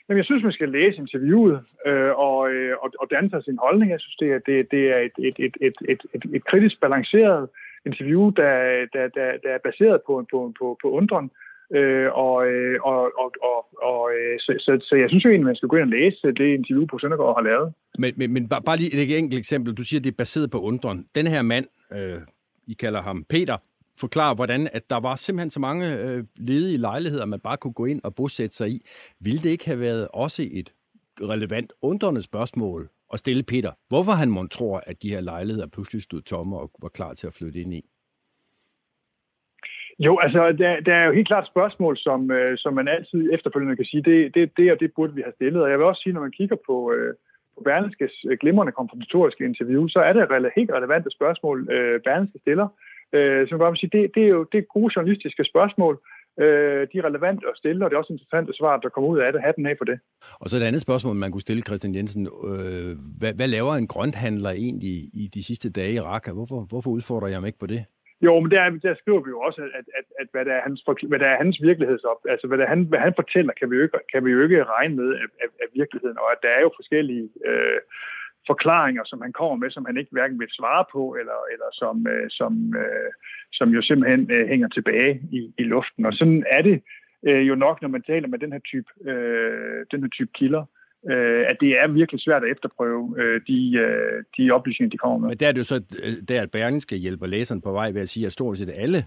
Jamen, 0.08 0.18
jeg 0.18 0.24
synes, 0.24 0.42
man 0.42 0.52
skal 0.52 0.68
læse 0.68 0.98
interviewet 0.98 1.60
øh, 1.86 2.12
og, 2.26 2.50
øh, 2.50 2.76
og, 3.00 3.06
danne 3.10 3.30
sig 3.30 3.44
sin 3.44 3.58
holdning. 3.58 3.90
Jeg 3.90 4.00
synes, 4.00 4.16
det 4.16 4.28
er, 4.32 4.38
det, 4.46 4.70
det 4.70 4.82
er 4.94 4.98
et, 4.98 5.16
et, 5.18 5.36
et, 5.46 5.56
et, 5.60 5.76
et, 5.88 6.00
et, 6.14 6.22
et 6.34 6.44
kritisk 6.44 6.80
balanceret 6.80 7.48
interview, 7.86 8.30
der, 8.30 8.52
der, 8.92 9.04
der, 9.16 9.26
der 9.44 9.50
er 9.56 9.62
baseret 9.68 10.00
på, 10.06 10.26
på, 10.32 10.52
på, 10.58 10.78
på 10.82 10.90
undren. 10.90 11.30
Øh, 11.76 12.08
og, 12.12 12.46
øh, 12.50 12.78
og, 12.82 13.00
og, 13.22 13.28
og, 13.50 13.58
og 13.90 14.10
så, 14.38 14.52
så, 14.58 14.78
så 14.88 14.94
jeg 14.96 15.08
synes 15.08 15.24
jo 15.24 15.30
egentlig, 15.30 15.46
man 15.46 15.56
skal 15.56 15.68
gå 15.68 15.76
ind 15.76 15.92
og 15.92 15.98
læse 15.98 16.26
det 16.40 16.54
interview, 16.58 16.86
på 16.86 16.98
Søndergaard 16.98 17.36
har 17.36 17.42
lavet. 17.50 17.72
Men, 17.98 18.12
men, 18.16 18.32
men 18.32 18.48
bare 18.48 18.76
lige 18.76 18.94
et 18.94 19.18
enkelt 19.18 19.38
eksempel. 19.38 19.74
Du 19.74 19.84
siger, 19.84 20.00
det 20.00 20.10
er 20.12 20.16
baseret 20.18 20.50
på 20.50 20.60
undren. 20.60 21.06
Den 21.14 21.26
her 21.26 21.42
mand, 21.42 21.66
øh, 21.92 22.20
I 22.66 22.74
kalder 22.74 23.02
ham 23.02 23.24
Peter, 23.30 23.56
forklare, 24.00 24.34
hvordan 24.34 24.68
at 24.72 24.90
der 24.90 25.00
var 25.00 25.16
simpelthen 25.16 25.50
så 25.50 25.60
mange 25.60 25.98
øh, 25.98 26.24
ledige 26.36 26.78
lejligheder, 26.78 27.26
man 27.26 27.40
bare 27.40 27.56
kunne 27.56 27.72
gå 27.72 27.84
ind 27.84 28.00
og 28.04 28.14
bosætte 28.14 28.56
sig 28.56 28.68
i. 28.68 28.82
Ville 29.20 29.38
det 29.38 29.50
ikke 29.50 29.66
have 29.66 29.80
været 29.80 30.08
også 30.14 30.48
et 30.50 30.72
relevant 31.20 31.72
undrende 31.82 32.22
spørgsmål 32.22 32.88
at 33.12 33.18
stille 33.18 33.42
Peter, 33.42 33.72
hvorfor 33.88 34.12
han 34.12 34.30
må 34.30 34.46
tror, 34.46 34.82
at 34.86 35.02
de 35.02 35.10
her 35.10 35.20
lejligheder 35.20 35.66
pludselig 35.66 36.02
stod 36.02 36.22
tomme 36.22 36.58
og 36.58 36.70
var 36.82 36.88
klar 36.88 37.14
til 37.14 37.26
at 37.26 37.32
flytte 37.32 37.60
ind 37.60 37.74
i? 37.74 37.82
Jo, 39.98 40.18
altså, 40.18 40.52
der, 40.52 40.80
der 40.80 40.94
er 40.94 41.06
jo 41.06 41.12
helt 41.12 41.26
klart 41.26 41.44
et 41.44 41.50
spørgsmål, 41.50 41.96
som, 41.96 42.30
øh, 42.30 42.58
som 42.58 42.74
man 42.74 42.88
altid 42.88 43.32
efterfølgende 43.32 43.76
kan 43.76 43.84
sige, 43.84 44.02
det, 44.02 44.34
det, 44.34 44.56
det 44.56 44.72
og 44.72 44.80
det 44.80 44.92
burde 44.96 45.14
vi 45.14 45.22
have 45.22 45.32
stillet. 45.32 45.62
Og 45.62 45.70
jeg 45.70 45.78
vil 45.78 45.86
også 45.86 46.02
sige, 46.02 46.12
når 46.12 46.20
man 46.20 46.30
kigger 46.30 46.56
på, 46.66 46.92
øh, 46.92 47.14
på 47.54 47.62
Berlingskes 47.64 48.24
øh, 48.30 48.38
glimrende 48.40 48.72
konfrontatoriske 48.72 49.44
interview, 49.44 49.88
så 49.88 49.98
er 50.00 50.12
det 50.12 50.22
et 50.22 50.52
helt 50.56 50.70
relevante 50.70 51.10
spørgsmål, 51.10 51.68
øh, 51.70 52.00
Berlingske 52.00 52.38
stiller. 52.38 52.68
Øh, 53.16 53.48
så 53.48 53.50
man 53.52 53.58
bare 53.58 53.76
sige, 53.76 53.94
det, 53.96 54.10
det 54.14 54.22
er 54.24 54.32
jo 54.38 54.42
det 54.52 54.58
er 54.58 54.72
gode 54.76 54.92
journalistiske 54.96 55.44
spørgsmål. 55.44 55.94
Øh, 56.42 56.82
de 56.90 56.98
er 56.98 57.04
relevante 57.10 57.44
at 57.50 57.56
stille, 57.56 57.84
og 57.84 57.90
det 57.90 57.94
er 57.94 58.02
også 58.02 58.12
interessant 58.12 58.48
at 58.48 58.58
svare, 58.60 58.80
der 58.82 58.88
kommer 58.88 59.10
ud 59.10 59.18
af 59.18 59.32
det. 59.32 59.42
Hatten 59.42 59.66
af 59.66 59.74
for 59.78 59.84
det. 59.84 59.98
Og 60.40 60.46
så 60.48 60.56
et 60.56 60.62
andet 60.62 60.82
spørgsmål, 60.82 61.14
man 61.16 61.32
kunne 61.32 61.46
stille 61.46 61.62
Christian 61.68 61.94
Jensen. 61.94 62.24
Øh, 62.50 62.92
hvad, 63.20 63.32
hvad 63.38 63.48
laver 63.48 63.74
en 63.74 63.86
grønthandler 63.86 64.50
egentlig 64.50 64.96
i 65.22 65.24
de 65.34 65.42
sidste 65.44 65.72
dage 65.72 65.92
i 65.92 66.04
Raqqa? 66.08 66.32
Hvorfor, 66.32 66.60
hvorfor 66.70 66.90
udfordrer 66.90 67.28
jeg 67.28 67.36
ham 67.36 67.46
ikke 67.46 67.58
på 67.58 67.66
det? 67.66 67.84
Jo, 68.26 68.40
men 68.40 68.50
der, 68.50 68.62
der 68.86 68.94
skriver 69.02 69.22
vi 69.24 69.30
jo 69.34 69.40
også, 69.48 69.60
at, 69.78 69.86
at, 69.98 70.06
at 70.20 70.26
hvad, 70.32 70.44
der 70.44 70.54
er 70.58 70.62
hans, 70.66 70.80
hvad 71.10 71.18
der 71.18 71.28
er 71.34 71.42
hans 71.44 71.56
virkelighedsop, 71.68 72.20
altså 72.32 72.46
hvad, 72.46 72.58
der, 72.58 72.66
han, 72.66 72.80
hvad 72.90 72.98
han 73.06 73.14
fortæller, 73.20 73.52
kan 73.58 73.70
vi, 73.70 73.76
jo 73.76 73.82
ikke, 73.82 73.98
kan 74.12 74.24
vi 74.24 74.30
jo 74.30 74.40
ikke 74.42 74.64
regne 74.64 74.94
med 75.00 75.08
af, 75.22 75.28
af, 75.44 75.48
af 75.64 75.68
virkeligheden, 75.80 76.18
og 76.22 76.28
at 76.34 76.40
der 76.42 76.52
er 76.56 76.60
jo 76.66 76.70
forskellige 76.78 77.28
øh, 77.48 77.78
forklaringer, 78.46 79.02
som 79.04 79.20
han 79.20 79.32
kommer 79.32 79.56
med, 79.56 79.70
som 79.70 79.84
han 79.84 79.96
ikke 79.96 80.12
hverken 80.12 80.38
vil 80.40 80.48
svare 80.50 80.84
på, 80.92 81.16
eller, 81.20 81.38
eller 81.52 81.68
som, 81.72 82.06
øh, 82.06 82.26
som, 82.30 82.52
øh, 82.82 83.10
som 83.52 83.68
jo 83.76 83.82
simpelthen 83.82 84.30
øh, 84.30 84.48
hænger 84.48 84.68
tilbage 84.68 85.20
i, 85.32 85.52
i 85.58 85.62
luften. 85.62 86.06
Og 86.06 86.12
sådan 86.12 86.44
er 86.50 86.62
det 86.62 86.82
øh, 87.26 87.48
jo 87.48 87.54
nok, 87.54 87.82
når 87.82 87.88
man 87.88 88.02
taler 88.02 88.28
med 88.28 88.38
den 88.38 88.52
her 88.52 88.62
type, 88.70 89.10
øh, 89.10 89.86
den 89.90 90.00
her 90.02 90.08
type 90.08 90.30
kilder, 90.34 90.64
øh, 91.10 91.44
at 91.50 91.56
det 91.60 91.80
er 91.80 91.88
virkelig 91.88 92.20
svært 92.20 92.44
at 92.44 92.50
efterprøve 92.50 93.14
øh, 93.20 93.40
de, 93.46 93.74
øh, 93.84 94.24
de 94.36 94.50
oplysninger, 94.50 94.90
de 94.90 94.98
kommer 94.98 95.18
med. 95.18 95.28
Men 95.28 95.38
der 95.38 95.48
er 95.48 95.52
det 95.52 95.58
jo 95.58 95.64
så, 95.64 95.82
øh, 96.02 96.12
der 96.28 96.42
at 96.42 96.50
Berlingske 96.50 96.96
hjælper 96.96 97.26
læseren 97.26 97.60
på 97.60 97.72
vej 97.72 97.90
ved 97.90 98.00
at 98.00 98.08
sige, 98.08 98.26
at 98.26 98.32
stort 98.32 98.58
set 98.58 98.72
alle 98.74 98.98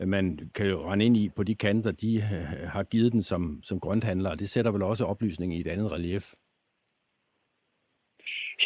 øh, 0.00 0.08
man 0.08 0.50
kan 0.54 0.66
jo 0.66 0.80
rende 0.80 1.04
ind 1.04 1.16
i 1.16 1.28
på 1.36 1.42
de 1.42 1.54
kanter, 1.54 1.90
de 1.90 2.16
øh, 2.16 2.68
har 2.68 2.82
givet 2.82 3.12
den 3.12 3.22
som, 3.22 3.60
som 3.62 3.80
grønthandler, 3.80 4.30
og 4.30 4.38
det 4.38 4.48
sætter 4.48 4.70
vel 4.70 4.82
også 4.82 5.04
oplysningen 5.04 5.58
i 5.58 5.60
et 5.60 5.66
andet 5.66 5.92
relief. 5.92 6.34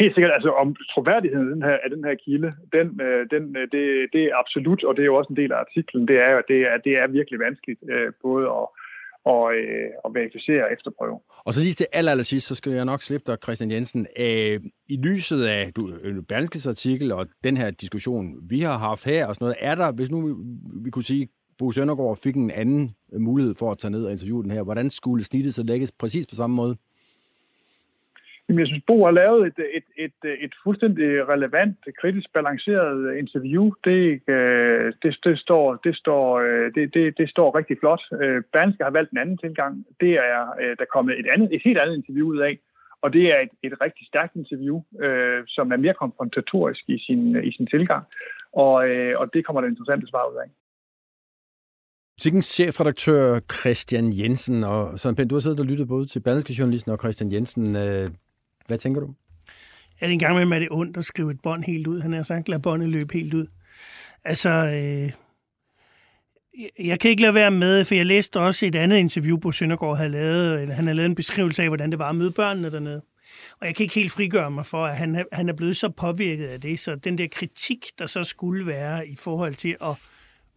Helt 0.01 0.15
sikkert, 0.15 0.33
altså 0.35 0.51
om 0.63 0.77
troværdigheden 0.93 1.49
af 1.49 1.55
den 1.55 1.63
her, 1.63 1.77
af 1.85 1.91
den 1.91 2.05
her 2.05 2.15
kilde, 2.25 2.51
den, 2.77 2.87
øh, 3.07 3.23
den, 3.35 3.45
øh, 3.57 3.67
det, 3.73 3.85
det 4.15 4.23
er 4.25 4.37
absolut, 4.43 4.85
og 4.85 4.93
det 4.97 5.03
er 5.03 5.11
jo 5.13 5.17
også 5.21 5.31
en 5.31 5.41
del 5.43 5.53
af 5.53 5.61
artiklen, 5.65 6.09
det 6.09 6.17
er 6.29 6.43
det 6.51 6.59
er, 6.71 6.77
det 6.87 6.93
er 7.01 7.07
virkelig 7.07 7.39
vanskeligt 7.47 7.81
øh, 7.93 8.13
både 8.23 8.47
at, 8.61 8.67
og, 9.25 9.55
øh, 9.55 9.91
og 10.05 10.15
verificere 10.15 10.65
og 10.65 10.73
efterprøve. 10.73 11.19
Og 11.47 11.55
så 11.55 11.61
lige 11.61 11.75
til 11.75 11.87
aller, 11.93 12.11
aller 12.11 12.25
sidst, 12.25 12.47
så 12.47 12.55
skal 12.55 12.73
jeg 12.73 12.85
nok 12.85 13.03
slippe 13.03 13.33
dig, 13.33 13.39
Christian 13.43 13.71
Jensen. 13.71 14.07
Øh, 14.19 14.61
I 14.89 14.97
lyset 14.97 15.45
af 15.45 15.73
du, 15.77 15.91
Berlingskes 16.29 16.67
artikel 16.67 17.13
og 17.13 17.27
den 17.45 17.57
her 17.57 17.71
diskussion, 17.71 18.35
vi 18.51 18.61
har 18.61 18.79
haft 18.79 19.05
her 19.05 19.27
og 19.27 19.35
sådan 19.35 19.45
noget, 19.45 19.57
er 19.61 19.75
der, 19.75 19.93
hvis 19.93 20.11
nu 20.11 20.37
vi 20.85 20.91
kunne 20.91 21.05
sige, 21.05 21.29
Bo 21.59 21.73
Søndergaard 21.73 22.19
fik 22.23 22.37
en 22.37 22.51
anden 22.51 22.91
mulighed 23.19 23.55
for 23.55 23.71
at 23.71 23.79
tage 23.79 23.91
ned 23.91 24.05
og 24.05 24.13
interviewe 24.13 24.43
den 24.43 24.51
her, 24.51 24.63
hvordan 24.63 24.91
skulle 24.91 25.25
snittet 25.25 25.55
så 25.55 25.63
lægges 25.63 25.93
præcis 25.93 26.27
på 26.27 26.35
samme 26.35 26.57
måde? 26.57 26.77
Jamen, 28.53 28.61
jeg 28.61 28.73
synes, 28.73 28.85
Bo 28.87 29.05
har 29.05 29.11
lavet 29.11 29.47
et, 29.47 29.59
et, 29.79 29.89
et, 30.05 30.19
et 30.45 30.55
fuldstændig 30.65 31.29
relevant, 31.29 31.79
kritisk 32.01 32.33
balanceret 32.33 33.17
interview. 33.17 33.65
Det, 33.85 34.29
øh, 34.29 34.93
det, 35.03 35.19
det, 35.25 35.39
står, 35.39 35.77
det, 35.85 35.97
står, 35.97 36.41
øh, 36.41 36.75
det, 36.75 36.95
det, 36.95 37.19
det 37.19 37.31
står 37.31 37.57
rigtig 37.59 37.77
flot. 37.81 38.03
Øh, 38.23 38.43
Berlingske 38.53 38.85
har 38.85 38.91
valgt 38.91 39.13
en 39.13 39.19
anden 39.19 39.39
tilgang. 39.39 39.87
Det 40.01 40.13
er 40.31 40.41
øh, 40.63 40.77
der 40.79 40.85
kommet 40.95 41.19
et, 41.21 41.27
andet, 41.35 41.49
et 41.55 41.63
helt 41.65 41.79
andet 41.79 41.97
interview 41.97 42.27
ud 42.27 42.39
af. 42.39 42.59
Og 43.03 43.13
det 43.13 43.25
er 43.35 43.39
et, 43.47 43.53
et 43.63 43.81
rigtig 43.81 44.07
stærkt 44.07 44.37
interview, 44.37 44.83
øh, 45.05 45.43
som 45.49 45.73
er 45.73 45.77
mere 45.77 45.95
konfrontatorisk 45.95 46.83
i 46.89 46.99
sin, 47.07 47.45
i 47.45 47.53
sin 47.57 47.67
tilgang. 47.67 48.05
Og, 48.53 48.91
øh, 48.91 49.21
og 49.21 49.35
det 49.35 49.45
kommer 49.47 49.61
der 49.61 49.69
interessante 49.69 50.07
svar 50.07 50.31
ud 50.33 50.37
af. 50.45 50.49
Sikkens 52.21 52.47
chefredaktør 52.47 53.41
Christian 53.61 54.13
Jensen, 54.19 54.65
og 54.65 54.99
Søren 54.99 55.17
Pind, 55.17 55.29
du 55.29 55.35
har 55.35 55.41
siddet 55.41 55.61
og 55.61 55.67
lyttet 55.67 55.89
både 55.89 56.07
til 56.07 56.21
Berlingske 56.21 56.55
Journalisten 56.59 56.93
og 56.93 56.99
Christian 56.99 57.33
Jensen. 57.33 57.77
Øh, 57.77 58.11
hvad 58.67 58.79
tænker 58.79 59.01
du? 59.01 59.15
Ja, 60.01 60.07
det 60.07 60.13
en 60.13 60.19
gang 60.19 60.49
med, 60.49 60.57
at 60.57 60.61
det 60.61 60.69
er 60.71 60.75
ondt 60.75 60.97
at 60.97 61.05
skrive 61.05 61.31
et 61.31 61.41
bånd 61.43 61.65
helt 61.65 61.87
ud. 61.87 62.01
Han 62.01 62.13
har 62.13 62.23
sagt, 62.23 62.49
lad 62.49 62.59
båndet 62.59 62.89
løbe 62.89 63.15
helt 63.15 63.35
ud. 63.35 63.47
Altså, 64.25 64.51
øh, 64.51 65.13
jeg 66.87 67.01
kan 67.01 67.11
ikke 67.11 67.23
lade 67.23 67.35
være 67.35 67.51
med, 67.51 67.85
for 67.85 67.95
jeg 67.95 68.07
læste 68.07 68.41
også 68.41 68.67
et 68.67 68.77
andet 68.77 68.99
interview, 68.99 69.39
på 69.39 69.53
Søndergaard 69.53 69.97
havde 69.97 70.11
lavet. 70.11 70.75
Han 70.75 70.85
havde 70.85 70.97
lavet 70.97 71.09
en 71.09 71.15
beskrivelse 71.15 71.63
af, 71.63 71.69
hvordan 71.69 71.91
det 71.91 71.99
var 71.99 72.09
at 72.09 72.17
møde 72.17 72.31
børnene 72.31 72.71
dernede. 72.71 73.03
Og 73.61 73.67
jeg 73.67 73.77
kan 73.77 73.85
ikke 73.85 73.95
helt 73.95 74.13
frigøre 74.13 74.51
mig 74.51 74.67
for, 74.67 74.85
at 74.87 74.97
han, 74.97 75.27
han 75.33 75.49
er 75.49 75.53
blevet 75.53 75.77
så 75.77 75.89
påvirket 75.89 76.47
af 76.47 76.61
det, 76.61 76.81
så 76.81 76.95
den 76.95 77.19
der 77.19 77.29
kritik, 77.33 77.87
der 77.99 78.07
så 78.07 78.25
skulle 78.25 78.67
være 78.67 79.09
i 79.09 79.17
forhold 79.17 79.55
til 79.55 79.77
at, 79.81 79.95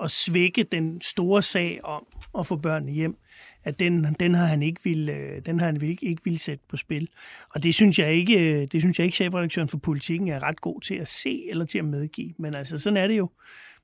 at 0.04 0.12
svække 0.12 0.64
den 0.64 1.02
store 1.02 1.44
sag 1.44 1.80
om 1.84 2.06
at 2.40 2.48
få 2.48 2.56
børnene 2.56 2.92
hjem, 2.92 3.18
at 3.64 3.80
den, 3.80 4.16
den 4.20 4.34
har 4.34 4.46
han 4.46 4.64
ikke 4.64 4.82
vil, 4.84 5.10
øh, 5.10 5.42
den 5.46 5.60
har 5.60 5.66
han 5.66 5.82
ikke, 5.82 6.06
ikke 6.06 6.22
vil 6.24 6.40
sætte 6.40 6.64
på 6.70 6.78
spil. 6.78 7.10
Og 7.54 7.64
det 7.64 7.76
synes 7.76 8.00
jeg 8.00 8.14
ikke, 8.14 8.62
øh, 8.62 8.68
det 8.72 8.82
synes 8.82 9.00
jeg 9.00 9.06
ikke 9.06 9.16
chefredaktøren 9.16 9.68
for 9.68 9.78
politikken 9.78 10.28
er 10.28 10.44
ret 10.44 10.62
god 10.62 10.82
til 10.82 10.96
at 10.96 11.08
se 11.08 11.50
eller 11.50 11.66
til 11.66 11.78
at 11.78 11.86
medgive. 11.86 12.34
Men 12.40 12.56
altså, 12.56 12.80
sådan 12.80 12.98
er 12.98 13.08
det 13.08 13.18
jo. 13.18 13.30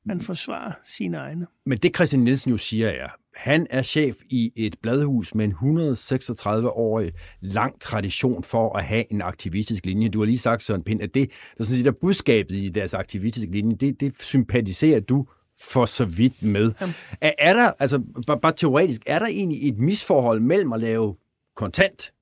Man 0.06 0.22
forsvarer 0.22 0.72
sine 0.86 1.18
egne. 1.18 1.48
Men 1.66 1.78
det 1.78 1.96
Christian 1.96 2.22
Nielsen 2.22 2.52
jo 2.52 2.58
siger 2.58 2.90
er, 2.90 3.08
han 3.36 3.68
er 3.70 3.82
chef 3.82 4.16
i 4.30 4.52
et 4.56 4.76
bladhus 4.82 5.36
med 5.36 5.46
en 5.46 5.52
136-årig 5.52 7.12
lang 7.42 7.82
tradition 7.82 8.44
for 8.44 8.78
at 8.78 8.86
have 8.86 9.12
en 9.12 9.22
aktivistisk 9.22 9.86
linje. 9.86 10.10
Du 10.10 10.20
har 10.20 10.26
lige 10.26 10.38
sagt, 10.38 10.64
Søren 10.64 10.84
Pind, 10.84 11.02
at 11.02 11.14
det, 11.14 11.32
der 11.58 11.64
sådan 11.64 11.78
set 11.78 11.88
er 11.88 11.92
budskabet 12.02 12.56
i 12.56 12.70
deres 12.70 12.94
aktivistiske 12.94 13.52
linje, 13.52 13.76
det, 13.76 14.00
det 14.00 14.22
sympatiserer 14.22 15.00
du 15.00 15.26
for 15.62 15.86
så 15.86 16.06
vidt 16.06 16.44
med. 16.44 16.74
Er, 17.22 17.32
er 17.38 17.54
der, 17.54 17.72
altså 17.80 18.02
bare, 18.28 18.40
bare 18.40 18.54
teoretisk, 18.54 19.02
er 19.06 19.20
der 19.20 19.26
egentlig 19.26 19.68
et 19.68 19.78
misforhold 19.78 20.40
mellem 20.40 20.74
at 20.74 20.80
lave 20.80 21.16
kontant, 21.56 22.14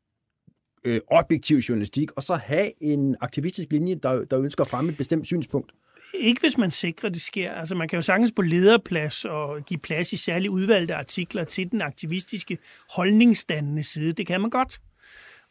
øh, 0.83 1.01
objektiv 1.07 1.57
journalistik, 1.57 2.11
og 2.11 2.23
så 2.23 2.35
have 2.35 2.83
en 2.83 3.15
aktivistisk 3.21 3.71
linje, 3.71 3.95
der, 3.95 4.25
der 4.25 4.39
ønsker 4.39 4.63
at 4.63 4.69
fremme 4.69 4.91
et 4.91 4.97
bestemt 4.97 5.25
synspunkt? 5.25 5.71
Ikke 6.13 6.41
hvis 6.41 6.57
man 6.57 6.71
sikrer, 6.71 7.09
det 7.09 7.21
sker. 7.21 7.51
Altså 7.51 7.75
man 7.75 7.87
kan 7.87 7.97
jo 7.97 8.01
sagtens 8.01 8.31
på 8.35 8.41
lederplads 8.41 9.25
og 9.25 9.65
give 9.65 9.79
plads 9.79 10.13
i 10.13 10.17
særligt 10.17 10.51
udvalgte 10.51 10.95
artikler 10.95 11.43
til 11.43 11.71
den 11.71 11.81
aktivistiske 11.81 12.57
holdningsdannende 12.89 13.83
side. 13.83 14.13
Det 14.13 14.27
kan 14.27 14.41
man 14.41 14.49
godt. 14.49 14.79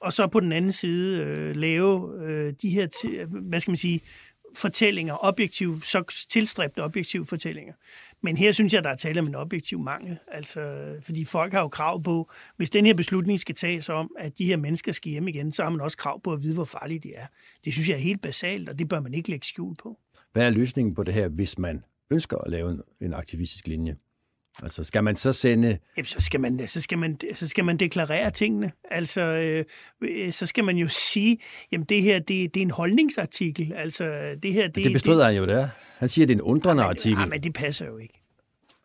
Og 0.01 0.13
så 0.13 0.27
på 0.27 0.41
den 0.41 0.53
anden 0.53 0.73
side 0.73 1.23
øh, 1.23 1.57
lave 1.57 2.25
øh, 2.25 2.53
de 2.63 2.69
her, 2.69 2.89
hvad 3.49 3.61
skal 3.61 3.71
man 3.71 3.77
sige, 3.77 4.01
fortællinger, 4.55 5.17
objektiv, 5.21 5.83
så 5.83 6.25
tilstræbte 6.31 6.85
objektive 6.85 7.27
fortællinger. 7.27 7.75
Men 8.23 8.37
her 8.37 8.53
synes 8.53 8.75
jeg, 8.75 8.85
der 8.85 8.91
er 8.91 8.97
tale 8.97 9.21
om 9.21 9.27
en 9.27 9.35
objektiv 9.35 9.79
mangel. 9.81 10.19
Altså, 10.29 10.95
fordi 11.03 11.25
folk 11.25 11.53
har 11.53 11.61
jo 11.61 11.69
krav 11.69 12.03
på, 12.03 12.31
hvis 12.57 12.71
den 12.71 12.87
her 12.87 12.95
beslutning 12.95 13.41
skal 13.41 13.55
tages 13.55 13.89
om, 13.89 14.11
at 14.19 14.39
de 14.39 14.45
her 14.45 14.57
mennesker 14.57 14.93
skal 14.93 15.11
hjem 15.13 15.29
igen, 15.29 15.53
så 15.53 15.63
har 15.63 15.71
man 15.71 15.81
også 15.81 15.97
krav 15.97 16.23
på 16.23 16.33
at 16.33 16.43
vide, 16.43 16.55
hvor 16.55 16.65
farlige 16.65 17.01
de 17.01 17.15
er. 17.15 17.27
Det 17.65 17.73
synes 17.73 17.89
jeg 17.89 17.95
er 17.95 18.01
helt 18.01 18.23
basalt, 18.23 18.69
og 18.69 18.79
det 18.79 18.89
bør 18.89 19.01
man 19.01 19.15
ikke 19.15 19.31
lægge 19.31 19.47
skjul 19.47 19.77
på. 19.77 19.99
Hvad 20.33 20.47
er 20.47 20.51
løsningen 20.51 20.95
på 20.95 21.03
det 21.03 21.15
her, 21.15 21.29
hvis 21.29 21.59
man 21.59 21.85
ønsker 22.11 22.39
at 22.39 22.51
lave 22.51 22.71
en, 22.71 22.81
en 23.01 23.15
aktivistisk 23.15 23.67
linje? 23.67 23.97
Altså, 24.63 24.85
skal 24.85 25.05
man 25.05 25.17
så 25.17 25.33
sende... 25.33 25.79
Jamen, 25.97 26.07
så 26.07 26.21
skal 26.21 26.41
man, 26.41 26.69
så 26.69 26.81
skal 26.81 26.99
man, 26.99 27.19
så 27.35 27.49
skal 27.49 27.65
man 27.65 27.77
deklarere 27.77 28.31
tingene. 28.31 28.73
Altså, 28.91 29.21
øh, 30.03 30.33
så 30.33 30.47
skal 30.47 30.65
man 30.65 30.77
jo 30.77 30.89
sige, 30.89 31.39
jamen 31.73 31.85
det 31.85 32.03
her, 32.03 32.19
det, 32.19 32.55
det 32.55 32.61
er 32.61 32.65
en 32.65 32.71
holdningsartikel. 32.71 33.73
Altså, 33.73 34.37
det 34.43 34.53
her, 34.53 34.69
det... 34.69 34.85
Det 34.85 34.93
bestrider 34.93 35.19
det, 35.19 35.27
han 35.27 35.37
jo, 35.37 35.47
det 35.47 35.55
er. 35.55 35.69
Han 35.99 36.09
siger, 36.09 36.27
det 36.27 36.35
er 36.35 36.37
en 36.37 36.43
undrende 36.43 36.83
jamen, 36.83 36.97
artikel. 36.97 37.19
Nej, 37.19 37.29
men 37.29 37.43
det 37.43 37.55
passer 37.55 37.87
jo 37.87 37.99
ikke. 37.99 38.23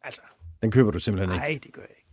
Altså. 0.03 0.21
Den 0.61 0.71
køber 0.71 0.91
du 0.91 0.99
simpelthen 0.99 1.37
nej, 1.37 1.47
ikke? 1.47 1.53
Nej, 1.53 1.59
det 1.63 1.73
gør 1.73 1.81
jeg 1.81 1.89
ikke. 1.89 2.03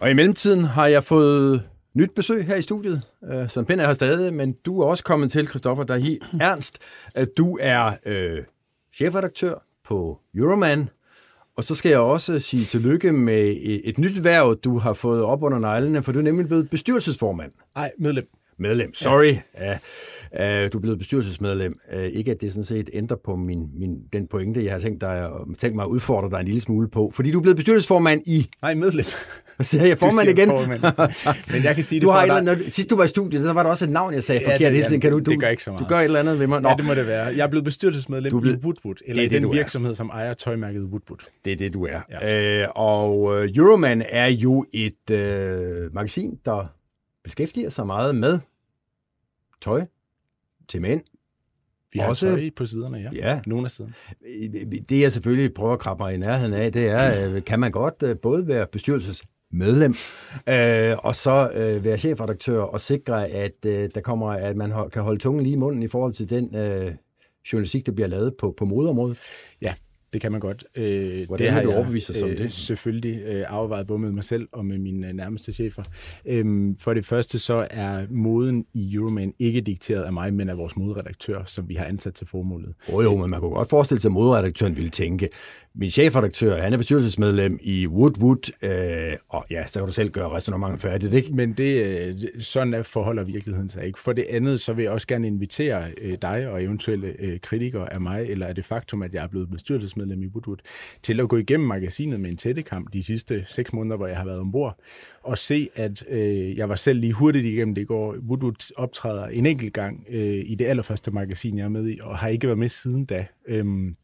Og 0.00 0.10
i 0.10 0.14
mellemtiden 0.14 0.64
har 0.64 0.86
jeg 0.86 1.04
fået 1.04 1.62
nyt 1.94 2.14
besøg 2.14 2.46
her 2.46 2.56
i 2.56 2.62
studiet. 2.62 3.02
Uh, 3.22 3.50
Søren 3.50 3.66
Pind 3.66 3.80
er 3.80 3.86
her 3.86 3.92
stadig, 3.92 4.34
men 4.34 4.52
du 4.52 4.80
er 4.80 4.86
også 4.86 5.04
kommet 5.04 5.32
til, 5.32 5.46
Christoffer 5.46 5.84
Dahi 5.84 6.18
Ernst. 6.40 6.78
Uh, 7.18 7.24
du 7.36 7.58
er 7.60 7.92
uh, 8.06 8.44
chefredaktør 8.94 9.54
på 9.84 10.20
Euroman, 10.34 10.88
og 11.56 11.64
så 11.64 11.74
skal 11.74 11.90
jeg 11.90 11.98
også 11.98 12.38
sige 12.38 12.64
tillykke 12.64 13.12
med 13.12 13.56
et, 13.60 13.80
et 13.84 13.98
nyt 13.98 14.24
værv, 14.24 14.56
du 14.64 14.78
har 14.78 14.92
fået 14.92 15.22
op 15.22 15.42
under 15.42 15.58
neglene, 15.58 16.02
for 16.02 16.12
du 16.12 16.18
er 16.18 16.22
nemlig 16.22 16.46
blevet 16.46 16.70
bestyrelsesformand. 16.70 17.52
Nej, 17.74 17.92
medlem. 17.98 18.28
Medlem, 18.58 18.94
sorry. 18.94 19.34
Ja. 19.60 19.72
Uh, 19.72 20.64
uh, 20.64 20.72
du 20.72 20.78
er 20.78 20.80
blevet 20.80 20.98
bestyrelsesmedlem. 20.98 21.78
Uh, 21.96 22.02
ikke 22.02 22.30
at 22.30 22.40
det 22.40 22.52
sådan 22.52 22.64
set 22.64 22.90
ændrer 22.92 23.16
på 23.24 23.36
min, 23.36 23.68
min, 23.78 23.96
den 24.12 24.26
pointe, 24.26 24.64
jeg 24.64 24.72
har 24.72 24.78
tænkt, 24.78 25.00
dig, 25.00 25.28
tænkt 25.58 25.76
mig 25.76 25.82
at 25.82 25.88
udfordre 25.88 26.30
dig 26.30 26.38
en 26.38 26.44
lille 26.44 26.60
smule 26.60 26.88
på. 26.90 27.10
Fordi 27.14 27.30
du 27.30 27.38
er 27.38 27.42
blevet 27.42 27.56
bestyrelsesformand 27.56 28.22
i... 28.26 28.48
Nej, 28.62 28.74
medlem. 28.74 29.04
Hvad 29.56 29.64
siger 29.64 29.84
jeg? 29.84 29.98
Formand 29.98 30.28
igen? 30.28 30.48
Formand. 30.48 30.80
Men 31.52 31.64
jeg 31.64 31.74
kan 31.74 31.84
sige 31.84 32.00
du 32.00 32.06
det 32.06 32.14
har 32.14 32.20
for 32.26 32.32
et 32.34 32.38
eller 32.38 32.52
andet, 32.52 32.74
sidst 32.74 32.90
du 32.90 32.96
var 32.96 33.04
i 33.04 33.08
studiet, 33.08 33.42
så 33.42 33.52
var 33.52 33.62
der 33.62 33.70
også 33.70 33.84
et 33.84 33.90
navn, 33.90 34.14
jeg 34.14 34.22
sagde 34.22 34.40
Ja, 34.40 34.46
forkert 34.46 34.60
det- 34.60 34.72
hele 34.72 34.86
tiden. 34.86 35.00
Kan 35.00 35.12
du, 35.12 35.18
du, 35.18 35.30
det 35.30 35.40
gør 35.40 35.48
ikke 35.48 35.62
så 35.62 35.70
meget. 35.70 35.80
Du 35.80 35.88
gør 35.88 35.98
et 35.98 36.04
eller 36.04 36.20
andet 36.20 36.38
ved 36.40 36.46
mig. 36.46 36.60
Nå, 36.62 36.68
Ja, 36.68 36.74
det 36.74 36.84
må 36.86 36.94
det 36.94 37.06
være. 37.06 37.24
Jeg 37.24 37.38
er 37.38 37.46
blevet 37.46 37.64
bestyrelsesmedlem 37.64 38.30
Du 38.30 38.40
blevet- 38.40 38.56
i 38.56 38.64
Woodwood, 38.64 38.94
eller 39.06 39.22
Det 39.22 39.26
i 39.26 39.28
det, 39.28 39.34
den 39.34 39.42
du 39.42 39.48
er. 39.48 39.52
virksomhed, 39.54 39.94
som 39.94 40.08
ejer 40.08 40.34
tøjmærket 40.34 40.82
Woodwood. 40.82 41.18
det 41.44 41.52
er 41.52 41.56
det, 41.56 41.72
du 41.72 41.84
er. 41.86 42.00
Ja. 42.22 42.62
Øh, 42.62 42.68
og 42.74 43.46
Euroman 43.56 44.02
er 44.10 44.26
jo 44.26 44.64
et 44.72 45.10
øh, 45.10 45.94
magasin, 45.94 46.38
der 46.44 46.66
beskæftiger 47.24 47.70
sig 47.70 47.86
meget 47.86 48.14
med 48.14 48.38
tøj 49.60 49.86
til 50.68 50.80
mænd. 50.82 51.00
Vi 51.92 51.98
har 51.98 52.08
Også- 52.08 52.26
tøj 52.28 52.50
på 52.56 52.66
siderne, 52.66 52.98
ja. 52.98 53.10
Ja. 53.12 53.40
Nogle 53.46 53.64
af 53.64 53.70
siderne. 53.70 53.94
Det 54.88 55.00
jeg 55.00 55.12
selvfølgelig 55.12 55.54
prøver 55.54 55.72
at 55.72 55.78
krabbe 55.78 56.02
mig 56.02 56.14
i 56.14 56.16
nærheden 56.16 56.52
af, 56.54 56.72
det 56.72 56.86
er, 56.88 57.30
øh, 57.30 57.44
kan 57.44 57.60
man 57.60 57.70
godt 57.72 57.94
øh, 58.02 58.16
både 58.18 58.46
være 58.46 58.66
bestyrelsesmedlem 58.66 59.94
øh, 60.48 60.96
og 60.98 61.14
så 61.14 61.50
øh, 61.54 61.84
være 61.84 61.98
chefredaktør 61.98 62.60
og 62.62 62.80
sikre, 62.80 63.28
at 63.28 63.64
øh, 63.66 63.90
der 63.94 64.00
kommer, 64.00 64.26
at 64.30 64.56
man 64.56 64.72
ho- 64.72 64.88
kan 64.88 65.02
holde 65.02 65.18
tungen 65.20 65.42
lige 65.42 65.52
i 65.52 65.56
munden 65.58 65.82
i 65.82 65.88
forhold 65.88 66.12
til 66.12 66.30
den 66.30 66.56
øh, 66.56 66.94
journalistik, 67.52 67.86
der 67.86 67.92
bliver 67.92 68.08
lavet 68.08 68.34
på, 68.38 68.54
på 68.56 68.64
modeområdet. 68.64 69.18
Ja, 69.62 69.74
det 70.12 70.20
kan 70.20 70.32
man 70.32 70.40
godt. 70.40 70.64
Øh, 70.74 71.26
Hvordan 71.26 71.44
det 71.44 71.52
har 71.52 71.62
du 71.62 71.68
jeg, 71.68 71.78
overbevise 71.78 72.10
os 72.12 72.22
om 72.22 72.30
øh, 72.30 72.38
det? 72.38 72.52
Selvfølgelig 72.52 73.22
øh, 73.22 73.44
afvejet 73.48 73.86
både 73.86 73.98
med 73.98 74.12
mig 74.12 74.24
selv 74.24 74.48
og 74.52 74.66
med 74.66 74.78
mine 74.78 75.08
øh, 75.08 75.12
nærmeste 75.12 75.52
chefer. 75.52 75.82
Øhm, 76.26 76.76
for 76.76 76.94
det 76.94 77.04
første 77.04 77.38
så 77.38 77.66
er 77.70 78.06
moden 78.10 78.66
i 78.74 78.94
Euroman 78.94 79.34
ikke 79.38 79.60
dikteret 79.60 80.02
af 80.02 80.12
mig, 80.12 80.34
men 80.34 80.48
af 80.48 80.58
vores 80.58 80.76
moderedaktør, 80.76 81.44
som 81.44 81.68
vi 81.68 81.74
har 81.74 81.84
ansat 81.84 82.14
til 82.14 82.26
formålet. 82.26 82.74
Jo, 82.92 83.00
jo, 83.00 83.16
men 83.16 83.30
man 83.30 83.40
kunne 83.40 83.50
godt 83.50 83.68
forestille 83.68 84.00
sig, 84.00 84.08
at 84.08 84.12
moderedaktøren 84.12 84.76
ville 84.76 84.90
tænke, 84.90 85.28
min 85.74 85.90
chefredaktør, 85.90 86.62
han 86.62 86.72
er 86.72 86.76
bestyrelsesmedlem 86.76 87.58
i 87.62 87.86
Woodwood, 87.86 88.52
øh, 88.62 89.16
og 89.28 89.44
ja, 89.50 89.66
så 89.66 89.78
kan 89.80 89.86
du 89.86 89.92
selv 89.92 90.10
gøre 90.10 90.28
resonemanget 90.28 90.80
færdigt, 90.80 91.14
ikke? 91.14 91.32
Men 91.32 91.52
det, 91.52 91.86
øh, 91.86 92.14
sådan 92.38 92.74
er 92.74 92.82
forholder 92.82 93.24
virkeligheden 93.24 93.68
sig 93.68 93.86
ikke. 93.86 93.98
For 93.98 94.12
det 94.12 94.26
andet, 94.30 94.60
så 94.60 94.72
vil 94.72 94.82
jeg 94.82 94.92
også 94.92 95.06
gerne 95.06 95.26
invitere 95.26 95.84
øh, 96.00 96.18
dig 96.22 96.48
og 96.48 96.62
eventuelle 96.62 97.14
øh, 97.18 97.40
kritikere 97.40 97.92
af 97.92 98.00
mig, 98.00 98.26
eller 98.28 98.46
af 98.46 98.54
det 98.54 98.64
faktum, 98.64 99.02
at 99.02 99.14
jeg 99.14 99.24
er 99.24 99.28
blevet 99.28 99.50
bestyrelsesmedlem 99.50 100.01
i 100.10 100.26
Woodwood, 100.26 100.56
til 101.02 101.20
at 101.20 101.28
gå 101.28 101.36
igennem 101.36 101.68
magasinet 101.68 102.20
med 102.20 102.30
en 102.30 102.36
tættekamp 102.36 102.92
de 102.92 103.02
sidste 103.02 103.44
seks 103.44 103.72
måneder, 103.72 103.96
hvor 103.96 104.06
jeg 104.06 104.16
har 104.16 104.24
været 104.24 104.40
ombord, 104.40 104.78
og 105.22 105.38
se, 105.38 105.68
at 105.74 106.04
øh, 106.08 106.56
jeg 106.56 106.68
var 106.68 106.74
selv 106.74 107.00
lige 107.00 107.12
hurtigt 107.12 107.44
igennem 107.44 107.74
det 107.74 107.82
i 107.82 107.84
går. 107.84 108.16
Woodwood 108.28 108.72
optræder 108.76 109.26
en 109.26 109.46
enkelt 109.46 109.74
gang 109.74 110.06
øh, 110.08 110.44
i 110.46 110.54
det 110.54 110.64
allerførste 110.64 111.10
magasin, 111.10 111.58
jeg 111.58 111.64
er 111.64 111.68
med 111.68 111.88
i, 111.88 111.98
og 112.02 112.18
har 112.18 112.28
ikke 112.28 112.46
været 112.46 112.58
med 112.58 112.68
siden 112.68 113.04
da. 113.04 113.26
Øhm, 113.46 113.96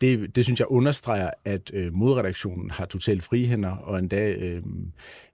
det, 0.00 0.36
det 0.36 0.44
synes 0.44 0.60
jeg 0.60 0.70
understreger, 0.70 1.30
at 1.44 1.70
øh, 1.74 1.94
modredaktionen 1.94 2.70
har 2.70 2.86
totalt 2.86 3.22
frihænder, 3.22 3.70
og 3.70 3.98
endda 3.98 4.30
øh, 4.30 4.62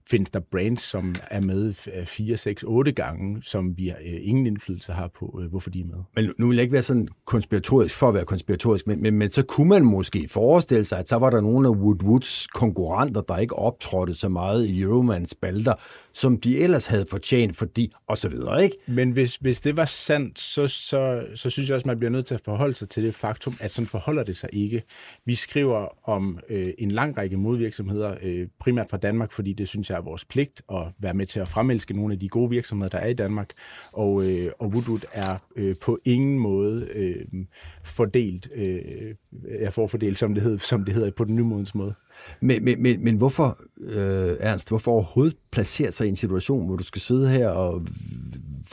findes 0.09 0.29
der 0.29 0.39
brands, 0.39 0.81
som 0.81 1.15
er 1.31 1.41
med 1.41 1.73
4, 2.05 2.37
6, 2.37 2.63
8 2.63 2.91
gange, 2.91 3.43
som 3.43 3.77
vi 3.77 3.89
øh, 3.89 3.95
ingen 4.21 4.47
indflydelse 4.47 4.91
har 4.91 5.07
på, 5.07 5.39
øh, 5.43 5.49
hvorfor 5.49 5.69
de 5.69 5.79
er 5.79 5.85
med. 5.85 5.97
Men 6.15 6.33
nu 6.37 6.47
vil 6.47 6.55
jeg 6.55 6.61
ikke 6.61 6.73
være 6.73 6.81
sådan 6.81 7.07
konspiratorisk 7.25 7.95
for 7.95 8.07
at 8.07 8.13
være 8.13 8.25
konspiratorisk, 8.25 8.87
men, 8.87 9.01
men, 9.01 9.13
men 9.13 9.29
så 9.29 9.43
kunne 9.43 9.69
man 9.69 9.85
måske 9.85 10.27
forestille 10.27 10.85
sig, 10.85 10.99
at 10.99 11.09
så 11.09 11.15
var 11.15 11.29
der 11.29 11.41
nogle 11.41 11.67
af 11.67 11.71
Woodwoods 11.71 12.47
konkurrenter, 12.47 13.21
der 13.21 13.37
ikke 13.37 13.55
optrådte 13.55 14.13
så 14.13 14.29
meget 14.29 14.65
i 14.65 14.81
Euromans 14.81 15.29
spalter, 15.29 15.73
som 16.13 16.37
de 16.37 16.59
ellers 16.59 16.87
havde 16.87 17.05
fortjent, 17.09 17.57
fordi, 17.57 17.93
og 18.07 18.17
så 18.17 18.29
videre, 18.29 18.63
ikke? 18.63 18.77
Men 18.87 19.11
hvis, 19.11 19.35
hvis 19.35 19.59
det 19.59 19.77
var 19.77 19.85
sandt, 19.85 20.39
så, 20.39 20.67
så, 20.67 21.21
så 21.35 21.49
synes 21.49 21.69
jeg 21.69 21.75
også, 21.75 21.87
man 21.87 21.99
bliver 21.99 22.11
nødt 22.11 22.25
til 22.25 22.35
at 22.35 22.41
forholde 22.45 22.73
sig 22.73 22.89
til 22.89 23.03
det 23.03 23.15
faktum, 23.15 23.57
at 23.59 23.71
sådan 23.71 23.87
forholder 23.87 24.23
det 24.23 24.37
sig 24.37 24.49
ikke. 24.53 24.83
Vi 25.25 25.35
skriver 25.35 26.09
om 26.09 26.39
øh, 26.49 26.73
en 26.77 26.91
lang 26.91 27.17
række 27.17 27.37
modvirksomheder, 27.37 28.15
øh, 28.21 28.47
primært 28.59 28.89
fra 28.89 28.97
Danmark, 28.97 29.31
fordi 29.31 29.53
det 29.53 29.67
synes 29.67 29.89
jeg 29.89 29.96
er 29.97 30.01
vores 30.01 30.25
pligt 30.25 30.61
at 30.71 30.83
være 30.99 31.13
med 31.13 31.25
til 31.25 31.39
at 31.39 31.47
fremelske 31.47 31.93
nogle 31.93 32.13
af 32.13 32.19
de 32.19 32.29
gode 32.29 32.49
virksomheder, 32.49 32.89
der 32.89 32.97
er 32.97 33.07
i 33.07 33.13
Danmark. 33.13 33.49
Og, 33.93 34.23
øh, 34.29 34.51
og 34.59 34.67
Woodwood 34.67 35.05
er 35.13 35.37
øh, 35.55 35.75
på 35.81 35.99
ingen 36.05 36.39
måde 36.39 36.87
øh, 36.95 37.25
fordelt, 37.83 38.49
øh, 38.55 38.81
jeg 39.61 39.73
forfordelt, 39.73 40.17
som 40.17 40.33
det, 40.33 40.43
hed, 40.43 40.59
som 40.59 40.83
det 40.85 40.93
hedder 40.93 41.11
på 41.11 41.23
den 41.23 41.35
nymodens 41.35 41.75
måde. 41.75 41.93
Men, 42.41 42.63
men, 42.63 42.81
men, 42.81 43.03
men 43.03 43.15
hvorfor, 43.15 43.59
øh, 43.79 44.37
Ernst, 44.39 44.69
hvorfor 44.69 44.91
overhovedet 44.91 45.37
placere 45.51 45.91
sig 45.91 46.05
i 46.07 46.09
en 46.09 46.15
situation, 46.15 46.65
hvor 46.65 46.75
du 46.75 46.83
skal 46.83 47.01
sidde 47.01 47.29
her 47.29 47.49
og 47.49 47.81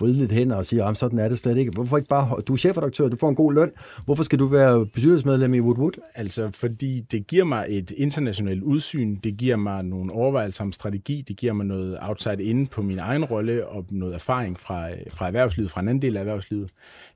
vride 0.00 0.18
lidt 0.18 0.32
hen 0.32 0.50
og 0.50 0.66
sige, 0.66 0.84
at 0.84 0.96
sådan 0.96 1.18
er 1.18 1.28
det 1.28 1.38
slet 1.38 1.56
ikke. 1.56 1.72
Hvorfor 1.72 1.96
ikke 1.96 2.08
bare, 2.08 2.40
du 2.40 2.52
er 2.52 2.56
chefredaktør, 2.56 3.08
du 3.08 3.16
får 3.16 3.28
en 3.28 3.34
god 3.34 3.52
løn. 3.52 3.70
Hvorfor 4.04 4.22
skal 4.22 4.38
du 4.38 4.46
være 4.46 4.86
bestyrelsesmedlem 4.86 5.54
i 5.54 5.60
Woodwood? 5.60 5.92
Altså, 6.14 6.50
fordi 6.50 7.00
det 7.00 7.26
giver 7.26 7.44
mig 7.44 7.66
et 7.68 7.90
internationalt 7.90 8.62
udsyn, 8.62 9.16
det 9.24 9.36
giver 9.36 9.56
mig 9.56 9.84
nogle 9.84 10.12
overvejelser 10.12 10.64
om 10.64 10.72
strategi, 10.72 11.24
det 11.28 11.36
giver 11.36 11.52
mig 11.52 11.66
noget 11.66 11.98
outside 12.00 12.44
inde 12.44 12.66
på 12.66 12.82
min 12.82 12.98
egen 12.98 13.24
rolle 13.24 13.68
og 13.68 13.86
noget 13.90 14.14
erfaring 14.14 14.60
fra, 14.60 14.88
fra 15.10 15.26
erhvervslivet, 15.26 15.70
fra 15.70 15.80
en 15.80 15.88
anden 15.88 16.02
del 16.02 16.16
af 16.16 16.20
erhvervslivet. 16.20 16.70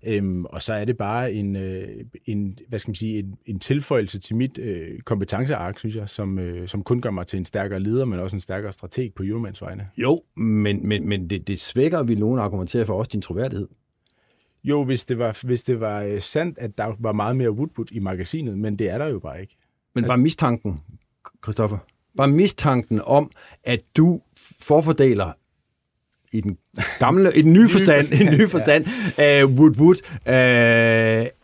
Øhm, 0.07 0.45
og 0.45 0.63
så 0.63 0.75
er 0.75 0.85
det 0.85 0.97
bare 0.97 1.33
en, 1.33 1.57
øh, 1.57 1.89
en, 2.27 2.59
hvad 2.69 2.79
skal 2.79 2.91
man 2.91 2.95
sige, 2.95 3.19
en, 3.19 3.35
en 3.47 3.59
tilføjelse 3.59 4.19
til 4.19 4.37
mit 4.37 4.59
øh, 4.59 5.01
kompetenceark, 5.01 5.79
synes 5.79 5.97
jeg, 5.97 6.09
som, 6.09 6.39
øh, 6.39 6.69
som 6.69 6.83
kun 6.83 7.01
gør 7.01 7.11
mig 7.11 7.27
til 7.27 7.39
en 7.39 7.45
stærkere 7.45 7.81
leder, 7.81 8.05
men 8.05 8.21
også 8.21 8.37
en 8.37 8.41
stærkere 8.41 8.73
strateg 8.73 9.11
på 9.17 9.23
Euromans 9.23 9.63
vegne. 9.63 9.89
Jo, 9.97 10.23
men, 10.37 10.89
men, 10.89 11.09
men 11.09 11.31
det, 11.31 11.49
det 11.49 11.61
svækker, 11.61 12.03
vi 12.03 12.15
nogen 12.15 12.41
argumenterer 12.69 12.85
for 12.85 12.99
også 12.99 13.09
din 13.13 13.23
troværdighed. 13.23 13.69
Jo, 14.65 14.85
hvis 14.85 15.05
det 15.05 15.19
var, 15.19 15.39
hvis 15.47 15.63
det 15.63 15.81
var 15.81 16.03
øh, 16.03 16.21
sandt, 16.21 16.59
at 16.59 16.79
der 16.79 16.97
var 16.99 17.13
meget 17.13 17.37
mere 17.37 17.51
Woodwood 17.51 17.93
i 17.93 17.99
magasinet, 17.99 18.59
men 18.59 18.79
det 18.79 18.91
er 18.91 18.99
der 18.99 19.07
jo 19.07 19.19
bare 19.19 19.41
ikke. 19.41 19.57
Men 19.95 20.05
altså, 20.05 20.11
bare 20.11 20.19
mistanken, 20.19 20.81
Christoffer, 21.45 21.79
bare 22.17 22.29
mistanken 22.29 23.01
om, 23.05 23.31
at 23.65 23.81
du 23.97 24.21
forfordeler 24.61 25.33
i 26.33 26.41
den 26.41 26.59
gamle, 26.99 27.37
i 27.37 27.43
den 27.43 27.53
nye 27.53 27.69
forstand, 27.75 28.13
i 28.13 28.17
den 28.17 28.39
nye 28.39 28.49
forstand, 28.49 28.87
ja. 29.19 29.45
uh, 29.45 29.59
Woodwood, 29.59 29.97
uh, 30.27 30.33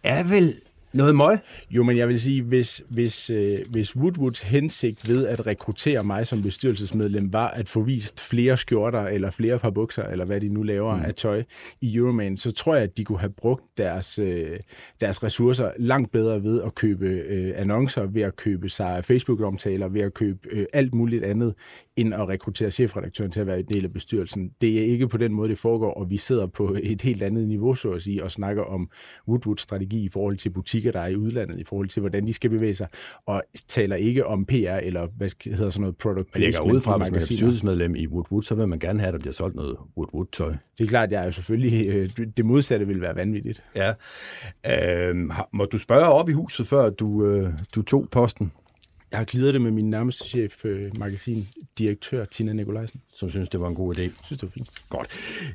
er 0.03 0.22
vel 0.22 0.55
noget 0.95 1.16
møg? 1.16 1.38
Jo, 1.70 1.82
men 1.82 1.97
jeg 1.97 2.09
vil 2.09 2.20
sige, 2.20 2.42
hvis, 2.42 2.82
hvis, 2.88 3.30
øh, 3.30 3.59
hvis 3.70 3.97
Woodwoods 3.97 4.40
hensigt 4.40 5.09
ved 5.09 5.26
at 5.26 5.47
rekruttere 5.47 6.05
mig 6.05 6.26
som 6.26 6.42
bestyrelsesmedlem 6.42 7.32
var 7.32 7.49
at 7.49 7.68
få 7.68 7.82
vist 7.82 8.20
flere 8.20 8.57
skjorter 8.57 9.03
eller 9.03 9.30
flere 9.30 9.59
par 9.59 9.70
bukser, 9.70 10.03
eller 10.03 10.24
hvad 10.24 10.40
de 10.40 10.49
nu 10.49 10.62
laver 10.62 10.97
mm. 10.97 11.03
af 11.03 11.14
tøj 11.14 11.42
i 11.80 11.97
Euroman, 11.97 12.36
så 12.36 12.53
tror 12.53 12.74
jeg, 12.74 12.84
at 12.84 12.99
de 12.99 13.05
kunne 13.05 13.18
have 13.18 13.32
brugt 13.32 13.62
deres, 13.78 14.18
øh, 14.18 14.59
deres 15.01 15.22
ressourcer 15.24 15.70
langt 15.78 16.12
bedre 16.12 16.42
ved 16.42 16.62
at 16.62 16.74
købe 16.74 17.07
øh, 17.07 17.53
annoncer, 17.57 18.07
ved 18.07 18.22
at 18.22 18.36
købe 18.36 18.68
sig 18.68 19.05
Facebook-omtaler, 19.05 19.88
ved 19.88 20.01
at 20.01 20.14
købe 20.14 20.38
øh, 20.51 20.66
alt 20.72 20.95
muligt 20.95 21.24
andet, 21.24 21.55
end 21.97 22.14
at 22.14 22.28
rekruttere 22.28 22.70
chefredaktøren 22.70 23.30
til 23.30 23.40
at 23.40 23.47
være 23.47 23.59
en 23.59 23.68
del 23.68 23.84
af 23.84 23.92
bestyrelsen. 23.92 24.51
Det 24.61 24.78
er 24.78 24.84
ikke 24.84 25.09
på 25.09 25.16
den 25.16 25.32
måde, 25.32 25.49
det 25.49 25.59
foregår, 25.59 25.95
og 25.95 26.11
vi 26.11 26.16
sidder 26.16 26.47
på 26.47 26.76
et 26.82 27.03
helt 27.03 27.22
andet 27.22 27.49
niveau, 27.49 27.74
så 27.74 27.90
at 27.90 28.03
sige, 28.03 28.24
og 28.24 28.30
snakker 28.30 28.62
om 28.62 28.90
Woodwoods 29.28 29.61
strategi 29.61 30.05
i 30.05 30.09
forhold 30.09 30.36
til 30.36 30.51
butikker, 30.51 30.84
der 30.93 31.01
er 31.01 31.07
i 31.07 31.16
udlandet, 31.16 31.61
i 31.61 31.64
forhold 31.64 31.89
til, 31.89 32.01
hvordan 32.01 32.26
de 32.26 32.32
skal 32.32 32.51
bevæge 32.51 32.74
sig, 32.74 32.89
og 33.26 33.43
taler 33.68 33.97
ikke 33.97 34.26
om 34.26 34.47
PR 34.47 34.53
eller 34.55 35.07
hvad 35.16 35.30
hedder 35.45 35.70
sådan 35.70 35.80
noget 35.80 35.97
product 35.97 36.32
placement. 36.32 36.35
Men 36.35 36.53
jeg 36.53 36.61
går 36.62 36.72
ud 36.72 36.80
fra, 36.80 36.99
hvis 36.99 37.11
man 37.11 37.20
er 37.20 37.26
bestyrelsesmedlem 37.26 37.95
i 37.95 38.07
Woodwood, 38.07 38.43
så 38.43 38.55
vil 38.55 38.68
man 38.68 38.78
gerne 38.78 39.01
have, 39.01 39.09
at 39.09 39.12
der 39.12 39.18
bliver 39.18 39.32
solgt 39.32 39.57
noget 39.57 39.76
Woodwood-tøj. 39.97 40.55
Det 40.78 40.85
er 40.85 40.89
klart, 40.89 41.11
jeg 41.11 41.20
er 41.20 41.24
jo 41.24 41.32
selvfølgelig, 41.32 41.87
øh, 41.87 42.09
det 42.37 42.45
modsatte 42.45 42.87
vil 42.87 43.01
være 43.01 43.16
vanvittigt. 43.16 43.62
Ja. 43.76 43.93
Øh, 44.66 45.16
må 45.53 45.64
du 45.64 45.78
spørge 45.78 46.07
op 46.07 46.28
i 46.28 46.32
huset, 46.32 46.66
før 46.66 46.91
du, 46.91 47.26
øh, 47.26 47.53
du 47.74 47.82
tog 47.82 48.09
posten? 48.11 48.53
Jeg 49.15 49.21
har 49.21 49.25
glidet 49.25 49.55
det 49.55 49.61
med 49.61 49.71
min 49.71 49.91
nærmeste 49.91 50.25
chef, 50.25 50.65
øh, 50.65 50.99
magasindirektør 50.99 52.25
Tina 52.25 52.53
Nikolajsen. 52.53 53.01
Som 53.12 53.31
synes, 53.31 53.49
det 53.49 53.61
var 53.61 53.69
en 53.69 53.75
god 53.75 53.95
idé. 53.95 54.25
Synes, 54.25 54.41
det 54.41 54.43
var 54.43 54.49
fint. 54.49 54.71
Godt. 54.91 55.09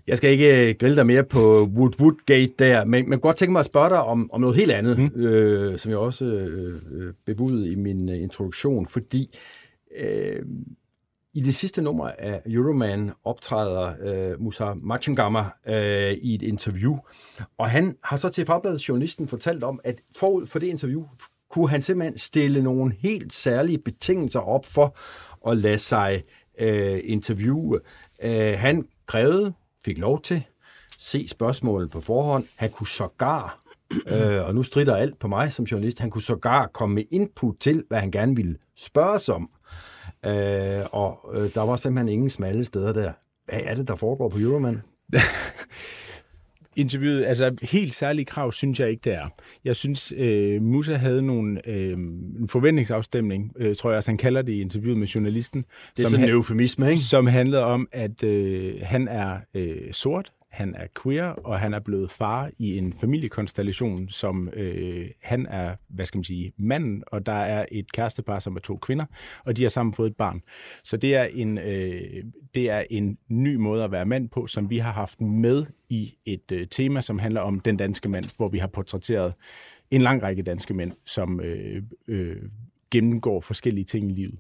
Jeg 0.08 0.18
skal 0.18 0.32
ikke 0.32 0.70
øh, 0.70 0.76
grille 0.80 0.96
dig 0.96 1.06
mere 1.06 1.24
på 1.24 1.70
Wood 1.76 2.26
Gate 2.26 2.54
der, 2.60 2.86
men 2.86 3.12
jeg 3.12 3.22
godt 3.22 3.36
tænke 3.36 3.52
mig 3.52 3.60
at 3.60 3.66
spørge 3.66 3.90
dig 3.90 4.04
om, 4.04 4.30
om 4.32 4.42
noget 4.42 4.56
helt 4.56 4.72
andet, 4.72 4.98
mm. 4.98 5.22
øh, 5.22 5.80
som 5.80 5.90
jeg 5.90 5.98
også 5.98 6.26
øh, 6.26 6.82
øh 6.92 7.14
bebudede 7.26 7.72
i 7.72 7.76
min 7.76 8.10
øh, 8.10 8.22
introduktion, 8.22 8.86
fordi 8.86 9.38
øh, 9.98 10.42
i 11.34 11.42
det 11.42 11.56
sidste 11.56 11.82
nummer 11.82 12.12
af 12.18 12.42
Euroman 12.46 13.12
optræder 13.24 13.94
øh, 14.02 14.42
Musa 14.42 14.74
Machengama 14.74 15.46
øh, 15.68 16.12
i 16.12 16.36
et 16.36 16.42
interview, 16.42 16.98
og 17.58 17.70
han 17.70 17.98
har 18.04 18.18
så 18.18 18.30
til 18.30 18.46
Fagbladet 18.46 18.90
Journalisten 18.90 19.28
fortalt 19.28 19.64
om, 19.64 19.80
at 19.84 20.02
forud 20.16 20.46
for 20.46 20.60
det 20.60 20.68
interview 20.68 21.06
kunne 21.50 21.70
han 21.70 21.82
simpelthen 21.82 22.18
stille 22.18 22.64
nogle 22.64 22.96
helt 23.00 23.34
særlige 23.34 23.78
betingelser 23.78 24.40
op 24.40 24.66
for 24.66 24.98
at 25.52 25.58
lade 25.58 25.78
sig 25.78 26.24
øh, 26.60 27.00
interviewe. 27.04 27.80
Øh, 28.24 28.60
han 28.60 28.88
krævede, 29.06 29.54
fik 29.86 29.98
lov 29.98 30.22
til, 30.22 30.44
se 30.98 31.28
spørgsmålet 31.28 31.92
på 31.92 32.02
forhånd. 32.02 32.46
Han 32.56 32.70
kunne 32.70 32.88
sågar, 32.88 33.62
øh, 34.08 34.46
og 34.46 34.56
nu 34.56 34.64
strider 34.64 34.96
alt 34.96 35.20
på 35.20 35.28
mig 35.28 35.54
som 35.54 35.66
journalist, 35.66 36.00
han 36.00 36.10
kunne 36.10 36.22
sågar 36.22 36.68
komme 36.68 36.96
med 36.96 37.04
input 37.12 37.56
til, 37.60 37.84
hvad 37.88 38.00
han 38.00 38.12
gerne 38.12 38.36
ville 38.36 38.58
spørges 38.78 39.30
om. 39.30 39.50
Øh, 40.26 40.82
og 40.92 41.32
øh, 41.34 41.54
der 41.54 41.62
var 41.62 41.76
simpelthen 41.76 42.10
ingen 42.10 42.30
smalle 42.30 42.64
steder 42.64 42.94
der. 42.94 43.12
Hvad 43.46 43.60
er 43.64 43.76
det, 43.76 43.88
der 43.88 43.96
foregår 43.96 44.30
på 44.30 44.40
Euroman? 44.40 44.82
interviewet, 46.80 47.26
altså 47.26 47.56
helt 47.62 47.94
særlige 47.94 48.26
krav, 48.26 48.52
synes 48.52 48.80
jeg 48.80 48.90
ikke, 48.90 49.02
det 49.04 49.14
er. 49.14 49.26
Jeg 49.66 49.76
synes, 49.76 50.14
øh, 50.18 50.62
Musa 50.62 50.96
havde 50.96 51.22
nogle, 51.22 51.68
øh, 51.70 51.94
en 52.40 52.48
forventningsafstemning, 52.50 53.54
øh, 53.58 53.76
tror 53.76 53.90
jeg, 53.90 53.96
altså 53.96 54.12
han 54.12 54.18
kalder 54.18 54.42
det 54.42 54.52
i 54.52 54.62
interviewet 54.62 54.98
med 54.98 55.08
journalisten. 55.08 55.66
Det 55.98 56.06
er 56.06 56.10
sådan 56.10 56.26
en 56.26 56.32
eufemisme, 56.32 56.90
ikke? 56.90 57.02
Som 57.02 57.28
handlede 57.28 57.64
om, 57.66 57.88
at 57.92 58.24
øh, 58.24 58.74
han 58.82 59.08
er 59.08 59.38
øh, 59.54 59.94
sort, 59.94 60.32
han 60.50 60.76
er 60.76 60.88
queer, 61.04 61.26
og 61.26 61.60
han 61.60 61.74
er 61.74 61.80
blevet 61.80 62.12
far 62.12 62.52
i 62.58 62.78
en 62.78 62.94
familiekonstellation, 62.94 64.10
som 64.10 64.50
øh, 64.54 65.10
han 65.24 65.46
er, 65.46 65.76
hvad 65.88 66.06
skal 66.06 66.18
man 66.18 66.24
sige, 66.24 66.54
manden, 66.58 67.04
og 67.08 67.26
der 67.26 67.34
er 67.34 67.66
et 67.72 67.92
kærestepar, 67.92 68.40
som 68.40 68.56
er 68.56 68.60
to 68.60 68.78
kvinder, 68.78 69.06
og 69.46 69.58
de 69.58 69.62
har 69.62 69.70
sammen 69.70 69.94
fået 69.94 70.10
et 70.10 70.16
barn. 70.16 70.42
Så 70.84 70.98
det 70.98 71.16
er 71.16 71.24
en, 71.24 71.58
øh, 71.58 72.24
det 72.56 72.70
er 72.70 72.84
en 72.90 73.18
ny 73.28 73.56
måde 73.56 73.84
at 73.84 73.92
være 73.92 74.06
mand 74.06 74.30
på, 74.30 74.48
som 74.48 74.70
vi 74.70 74.78
har 74.78 74.92
haft 74.92 75.22
med 75.22 75.66
i 75.90 76.14
et 76.26 76.52
øh, 76.52 76.68
tema, 76.68 77.02
som 77.02 77.20
handler 77.20 77.42
om 77.42 77.60
den 77.60 77.78
danske 77.78 78.10
mand, 78.10 78.26
hvor 78.38 78.48
vi 78.48 78.58
har 78.58 78.68
portrætteret 78.68 79.34
en 79.92 80.02
lang 80.02 80.24
række 80.24 80.44
danske 80.44 80.74
mænd, 80.74 80.92
som 81.06 81.42
øh, 81.42 81.84
øh, 82.08 82.38
gennemgår 82.92 83.42
forskellige 83.42 83.86
ting 83.86 84.12
i 84.12 84.14
livet. 84.14 84.40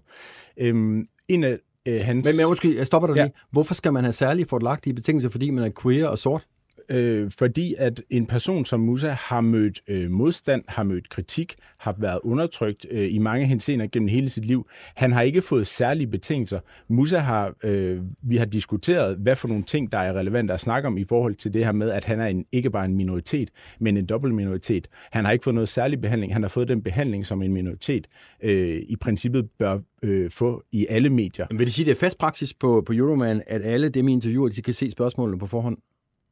Øhm, 0.57 1.07
en 1.27 1.43
af 1.43 1.57
øh, 1.87 2.01
hans... 2.01 2.25
Men, 2.25 2.35
men 2.37 2.45
undskyld, 2.45 2.77
jeg 2.77 2.87
stopper 2.87 3.07
dig 3.07 3.15
ja. 3.15 3.23
lige. 3.23 3.33
Hvorfor 3.51 3.73
skal 3.73 3.93
man 3.93 4.03
have 4.03 4.13
særlige 4.13 4.45
fordelagtige 4.45 4.93
betingelser, 4.93 5.29
fordi 5.29 5.49
man 5.49 5.63
er 5.63 5.69
queer 5.81 6.07
og 6.07 6.17
sort? 6.17 6.47
Øh, 6.89 7.31
fordi 7.37 7.75
at 7.77 8.01
en 8.09 8.25
person 8.25 8.65
som 8.65 8.79
Musa 8.79 9.09
har 9.09 9.41
mødt 9.41 9.81
øh, 9.87 10.11
modstand, 10.11 10.63
har 10.67 10.83
mødt 10.83 11.09
kritik, 11.09 11.55
har 11.77 11.95
været 11.97 12.19
undertrykt 12.23 12.85
øh, 12.91 13.13
i 13.13 13.17
mange 13.17 13.45
henseender 13.45 13.87
gennem 13.87 14.07
hele 14.07 14.29
sit 14.29 14.45
liv. 14.45 14.67
Han 14.95 15.11
har 15.11 15.21
ikke 15.21 15.41
fået 15.41 15.67
særlige 15.67 16.07
betingelser. 16.07 16.59
Musa 16.87 17.17
har, 17.17 17.53
øh, 17.63 18.01
vi 18.21 18.37
har 18.37 18.45
diskuteret, 18.45 19.17
hvad 19.17 19.35
for 19.35 19.47
nogle 19.47 19.63
ting, 19.63 19.91
der 19.91 19.97
er 19.97 20.13
relevante 20.13 20.53
at 20.53 20.59
snakke 20.59 20.87
om 20.87 20.97
i 20.97 21.05
forhold 21.09 21.35
til 21.35 21.53
det 21.53 21.65
her 21.65 21.71
med, 21.71 21.91
at 21.91 22.05
han 22.05 22.19
er 22.19 22.27
en, 22.27 22.45
ikke 22.51 22.69
bare 22.69 22.85
en 22.85 22.95
minoritet, 22.95 23.49
men 23.79 23.97
en 23.97 24.05
dobbelt 24.05 24.35
minoritet. 24.35 24.87
Han 25.11 25.25
har 25.25 25.31
ikke 25.31 25.43
fået 25.43 25.53
noget 25.53 25.69
særlig 25.69 26.01
behandling. 26.01 26.33
Han 26.33 26.41
har 26.41 26.49
fået 26.49 26.67
den 26.67 26.83
behandling, 26.83 27.25
som 27.25 27.41
en 27.41 27.53
minoritet 27.53 28.07
øh, 28.43 28.81
i 28.87 28.95
princippet 28.95 29.49
bør 29.59 29.79
øh, 30.03 30.29
få 30.29 30.63
i 30.71 30.87
alle 30.89 31.09
medier. 31.09 31.47
Men 31.49 31.59
vil 31.59 31.67
det 31.67 31.73
sige, 31.73 31.83
at 31.83 31.87
det 31.87 31.95
er 31.95 31.99
fast 31.99 32.17
praksis 32.17 32.53
på, 32.53 32.83
på 32.85 32.93
Euroman, 32.93 33.41
at 33.47 33.61
alle 33.61 33.89
dem, 33.89 34.07
I 34.07 34.11
interviewer, 34.11 34.49
de 34.49 34.61
kan 34.61 34.73
se 34.73 34.91
spørgsmålene 34.91 35.39
på 35.39 35.47
forhånd? 35.47 35.77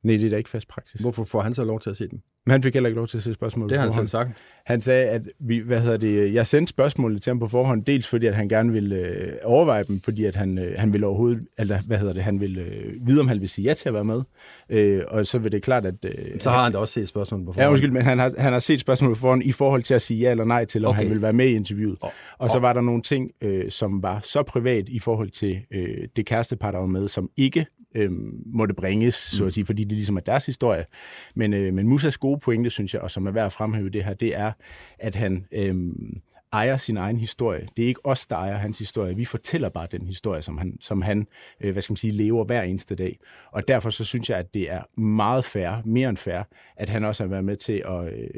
Nej, 0.04 0.18
det 0.18 0.26
er 0.26 0.30
da 0.30 0.38
ikke 0.38 0.50
fast 0.50 0.68
praksis. 0.68 1.02
Hvorfor 1.02 1.24
får 1.24 1.42
han 1.42 1.54
så 1.54 1.64
lov 1.64 1.80
til 1.80 1.90
at 1.90 1.98
se 1.98 2.08
dem? 2.08 2.22
Men 2.46 2.52
han 2.52 2.64
fik 2.64 2.74
heller 2.74 2.88
ikke 2.88 2.98
lov 2.98 3.08
til 3.08 3.18
at 3.18 3.24
se 3.24 3.34
spørgsmålet 3.34 3.70
Det 3.70 3.78
har 3.78 3.86
han 3.86 3.92
selv 3.92 4.08
sagt. 4.08 4.30
Han 4.66 4.82
sagde, 4.82 5.06
at 5.06 5.22
vi, 5.40 5.58
hvad 5.58 5.82
hedder 5.82 5.98
det, 5.98 6.34
jeg 6.34 6.48
sendte 6.48 6.70
spørgsmålet 6.70 7.22
til 7.22 7.30
ham 7.30 7.40
på 7.40 7.48
forhånd, 7.48 7.86
dels 7.86 8.08
fordi, 8.08 8.26
at 8.26 8.36
han 8.36 8.50
gerne 8.50 8.72
ville 8.72 8.96
øh, 8.96 9.34
overveje 9.44 9.84
dem, 9.84 10.00
fordi 10.00 10.26
at 10.26 10.36
han, 10.36 10.58
øh, 10.58 10.74
han 10.78 10.94
ville 10.94 11.08
overhovedet, 11.08 11.48
eller 11.58 11.80
hvad 11.88 11.98
hedder 11.98 12.14
det, 12.14 12.24
han 12.24 12.40
ville 12.40 12.62
øh, 12.62 13.08
vide, 13.08 13.22
om 13.22 13.28
han 13.28 13.38
ville 13.38 13.48
sige 13.48 13.66
ja 13.66 13.74
til 13.74 13.90
at 13.90 13.94
være 13.94 14.06
med. 14.06 14.22
Øh, 14.70 15.02
og 15.08 15.26
så 15.26 15.40
vil 15.40 15.52
det 15.52 15.64
klart, 15.64 15.86
at... 15.86 16.06
Øh, 16.06 16.40
så 16.40 16.50
har 16.50 16.64
han 16.64 16.72
da 16.72 16.78
også 16.78 16.94
set 16.94 17.08
spørgsmålet 17.08 17.46
på 17.46 17.54
forhånd. 17.54 17.66
Ja, 17.66 17.70
undskyld, 17.70 17.92
men 17.92 18.02
han 18.02 18.20
har, 18.20 18.34
han 18.38 18.54
har 18.54 18.60
set 18.60 18.80
spørgsmålet 18.80 19.18
på 19.18 19.22
forhånd 19.22 19.44
i 19.44 19.52
forhold 19.52 19.84
til 19.84 19.94
at 19.94 20.02
sige 20.02 20.20
ja 20.20 20.32
eller 20.32 20.46
nej 20.46 20.66
til, 20.66 20.86
om 20.86 20.90
okay. 20.90 20.98
han 20.98 21.10
ville 21.10 21.22
være 21.22 21.34
med 21.34 21.48
i 21.48 21.54
interviewet. 21.54 21.98
Og, 22.02 22.12
og 22.38 22.50
så 22.50 22.60
var 22.60 22.74
der 22.74 22.82
nogle 22.82 23.02
ting, 23.02 23.32
øh, 23.42 23.72
som 23.72 24.04
var 24.04 24.20
så 24.24 24.44
privat 24.44 24.90
i 24.90 25.00
forhold 25.00 25.30
til 25.30 25.60
øh, 25.72 26.08
det 26.16 26.26
kærestepar, 26.26 26.72
der 26.72 26.80
var 26.80 26.86
med, 26.86 27.08
som 27.08 27.30
ikke 27.38 27.66
øh, 27.96 28.12
måtte 28.46 28.74
bringes, 28.74 29.16
så 29.16 29.44
at 29.44 29.48
mm. 29.48 29.52
sige, 29.52 29.66
fordi 29.66 29.84
det 29.84 29.92
ligesom 29.92 30.18
er 30.18 30.22
deres 30.22 30.46
historie. 30.46 30.86
Men, 31.36 31.54
øh, 31.54 31.74
men 31.74 31.88
Musas 31.88 32.18
gode 32.18 32.40
pointe, 32.40 32.70
synes 32.70 32.94
jeg, 32.94 33.02
og 33.02 33.12
som 33.12 33.28
er 33.28 33.32
værd 33.32 33.46
at 33.46 33.54
fremhæve 33.54 33.90
det 33.90 34.04
her, 34.04 34.14
det 34.14 34.36
er, 34.36 34.52
at 35.00 35.16
han 35.16 35.46
øh, 35.52 35.76
ejer 36.54 36.78
sin 36.78 36.98
egen 36.98 37.18
historie. 37.18 37.68
Det 37.78 37.84
er 37.84 37.88
ikke 37.88 38.06
os, 38.06 38.28
der 38.28 38.36
ejer 38.36 38.58
hans 38.58 38.80
historie. 38.80 39.16
Vi 39.16 39.26
fortæller 39.26 39.70
bare 39.70 39.88
den 39.92 40.08
historie, 40.08 40.42
som 40.42 40.58
han, 40.58 40.78
som 40.82 41.02
han 41.02 41.28
øh, 41.62 41.72
hvad 41.72 41.82
skal 41.82 41.92
man 41.92 41.98
sige, 41.98 42.14
lever 42.14 42.44
hver 42.44 42.62
eneste 42.62 42.96
dag. 42.96 43.20
Og 43.52 43.68
derfor 43.68 43.90
så 43.90 44.04
synes 44.04 44.30
jeg, 44.30 44.38
at 44.38 44.54
det 44.54 44.72
er 44.72 45.00
meget 45.00 45.46
fair, 45.46 45.82
mere 45.86 46.10
end 46.10 46.18
fair, 46.18 46.42
at 46.78 46.90
han 46.90 47.06
også 47.06 47.24
har 47.24 47.30
været 47.30 47.46
med 47.46 47.58
til 47.58 47.82
at, 47.86 48.14
øh, 48.14 48.30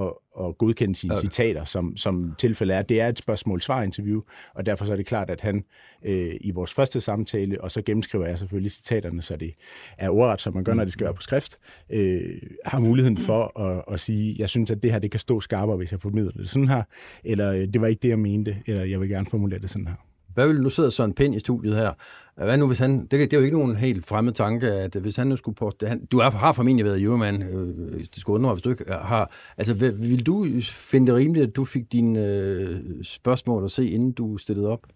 at, 0.00 0.12
at 0.46 0.58
godkende 0.58 0.94
sine 0.94 1.12
okay. 1.12 1.20
citater, 1.20 1.64
som, 1.64 1.96
som 1.96 2.34
tilfælde 2.38 2.74
er. 2.74 2.82
Det 2.82 3.00
er 3.00 3.08
et 3.08 3.18
spørgsmål-svar-interview, 3.18 4.20
og 4.54 4.66
derfor 4.66 4.84
så 4.84 4.92
er 4.92 4.96
det 4.96 5.06
klart, 5.06 5.30
at 5.30 5.40
han 5.40 5.64
øh, 6.04 6.36
i 6.40 6.50
vores 6.50 6.74
første 6.74 7.00
samtale, 7.00 7.60
og 7.60 7.70
så 7.70 7.82
gennemskriver 7.82 8.26
jeg 8.26 8.38
selvfølgelig 8.38 8.72
citaterne, 8.72 9.22
så 9.22 9.36
det 9.36 9.52
er 9.98 10.10
ordret, 10.10 10.40
som 10.40 10.54
man 10.54 10.64
gør, 10.64 10.74
når 10.74 10.84
det 10.84 10.92
skal 10.92 11.04
være 11.04 11.14
på 11.14 11.22
skrift, 11.22 11.56
øh, 11.90 12.42
har 12.64 12.78
muligheden 12.78 13.16
for 13.16 13.60
at, 13.60 13.84
at 13.92 14.00
sige, 14.00 14.36
jeg 14.38 14.48
synes, 14.48 14.70
at 14.70 14.82
det 14.82 14.92
her 14.92 14.98
det 14.98 15.10
kan 15.10 15.20
stå 15.20 15.40
skarpere, 15.40 15.76
hvis 15.76 15.92
jeg 15.92 16.00
formidler 16.00 16.30
det 16.30 16.50
sådan 16.50 16.68
her, 16.68 16.82
eller 17.24 17.66
det 17.66 17.80
var 17.80 17.86
ikke 17.86 18.00
det, 18.02 18.08
jeg 18.08 18.18
mente, 18.18 18.56
eller 18.66 18.84
jeg 18.84 19.00
vil 19.00 19.08
gerne 19.08 19.26
formulere 19.26 19.60
det 19.60 19.70
sådan 19.70 19.86
her 19.86 19.94
hvad 20.38 20.48
vil 20.48 20.60
nu 20.60 20.70
sidder 20.70 20.90
Søren 20.90 21.14
Pind 21.14 21.34
i 21.34 21.38
studiet 21.38 21.76
her? 21.76 21.92
Hvad 22.34 22.56
nu 22.56 22.66
hvis 22.66 22.78
han, 22.78 23.00
det, 23.00 23.10
det 23.10 23.32
er 23.32 23.36
jo 23.36 23.44
ikke 23.44 23.56
nogen 23.58 23.76
helt 23.76 24.06
fremmed 24.06 24.32
tanke, 24.32 24.66
at 24.66 24.94
hvis 24.94 25.16
han 25.16 25.26
nu 25.26 25.36
skulle 25.36 25.56
på, 25.56 25.72
han, 25.82 26.06
du 26.06 26.18
er, 26.18 26.30
har 26.30 26.52
formentlig 26.52 26.84
været 26.84 27.02
Euroman, 27.02 27.42
øh, 27.42 27.98
det 27.98 28.20
skulle 28.20 28.34
undre 28.34 28.52
hvis 28.54 28.62
du 28.62 28.70
ikke 28.70 28.84
har, 28.90 29.32
altså 29.56 29.74
vil, 29.74 30.10
vil 30.10 30.26
du 30.26 30.46
finde 30.62 31.06
det 31.06 31.14
rimeligt, 31.14 31.46
at 31.46 31.56
du 31.56 31.64
fik 31.64 31.92
dine 31.92 32.26
øh, 32.26 32.76
spørgsmål 33.02 33.64
at 33.64 33.70
se, 33.70 33.90
inden 33.90 34.12
du 34.12 34.38
stillede 34.38 34.68
op? 34.68 34.86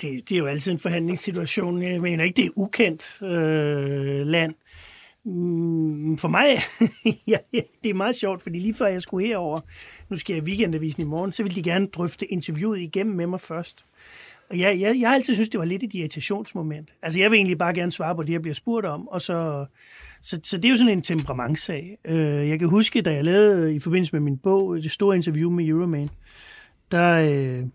Det, 0.00 0.28
det 0.28 0.32
er 0.32 0.38
jo 0.38 0.46
altid 0.46 0.72
en 0.72 0.78
forhandlingssituation. 0.78 1.82
Jeg 1.82 2.00
mener 2.00 2.24
ikke, 2.24 2.36
det 2.36 2.46
er 2.46 2.50
ukendt 2.56 3.22
øh, 3.22 4.26
land. 4.26 4.54
Mm, 5.24 6.18
for 6.18 6.28
mig, 6.28 6.46
ja, 7.32 7.36
det 7.82 7.90
er 7.90 7.94
meget 7.94 8.14
sjovt, 8.14 8.42
fordi 8.42 8.58
lige 8.58 8.74
før 8.74 8.86
jeg 8.86 9.02
skulle 9.02 9.26
herover, 9.26 9.60
nu 10.10 10.16
skal 10.16 10.34
jeg 10.34 10.42
i 10.42 10.46
weekendavisen 10.46 11.02
i 11.02 11.04
morgen, 11.04 11.32
så 11.32 11.42
ville 11.42 11.56
de 11.56 11.62
gerne 11.62 11.86
drøfte 11.86 12.26
interviewet 12.26 12.80
igennem 12.80 13.16
med 13.16 13.26
mig 13.26 13.40
først. 13.40 13.84
Og 14.50 14.58
jeg, 14.58 14.80
jeg, 14.80 15.00
jeg 15.00 15.08
har 15.08 15.14
altid 15.14 15.34
synes 15.34 15.48
det 15.48 15.60
var 15.60 15.66
lidt 15.66 15.82
et 15.82 15.94
irritationsmoment. 15.94 16.94
Altså, 17.02 17.20
jeg 17.20 17.30
vil 17.30 17.36
egentlig 17.36 17.58
bare 17.58 17.74
gerne 17.74 17.92
svare 17.92 18.16
på 18.16 18.22
det, 18.22 18.32
jeg 18.32 18.42
bliver 18.42 18.54
spurgt 18.54 18.86
om, 18.86 19.08
og 19.08 19.20
så, 19.20 19.66
så, 20.22 20.40
så 20.42 20.56
det 20.56 20.64
er 20.64 20.70
jo 20.70 20.76
sådan 20.76 20.92
en 20.92 21.02
temperamentssag. 21.02 21.98
Øh, 22.04 22.48
jeg 22.48 22.58
kan 22.58 22.68
huske, 22.68 23.02
da 23.02 23.14
jeg 23.14 23.24
lavede 23.24 23.74
i 23.74 23.80
forbindelse 23.80 24.12
med 24.12 24.20
min 24.20 24.38
bog, 24.38 24.76
det 24.76 24.90
store 24.90 25.16
interview 25.16 25.50
med 25.50 25.66
Euroman, 25.66 26.10
der, 26.90 27.14
øh, 27.14 27.66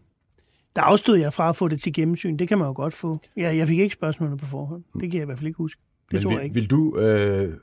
der 0.76 0.82
afstod 0.82 1.18
jeg 1.18 1.34
fra 1.34 1.50
at 1.50 1.56
få 1.56 1.68
det 1.68 1.82
til 1.82 1.94
gennemsyn. 1.94 2.38
Det 2.38 2.48
kan 2.48 2.58
man 2.58 2.68
jo 2.68 2.74
godt 2.74 2.94
få. 2.94 3.20
Jeg, 3.36 3.58
jeg 3.58 3.68
fik 3.68 3.80
ikke 3.80 3.94
spørgsmålene 3.94 4.38
på 4.38 4.46
forhånd. 4.46 4.84
Det 4.94 5.02
kan 5.02 5.14
jeg 5.14 5.22
i 5.22 5.26
hvert 5.26 5.38
fald 5.38 5.48
ikke 5.48 5.58
huske. 5.58 5.82
Det 6.12 6.14
Men 6.14 6.22
tror 6.22 6.30
vil, 6.30 6.36
jeg 6.36 6.44
ikke. 6.44 6.54
vil 6.54 6.70
du, 6.70 6.98
øh, 6.98 7.54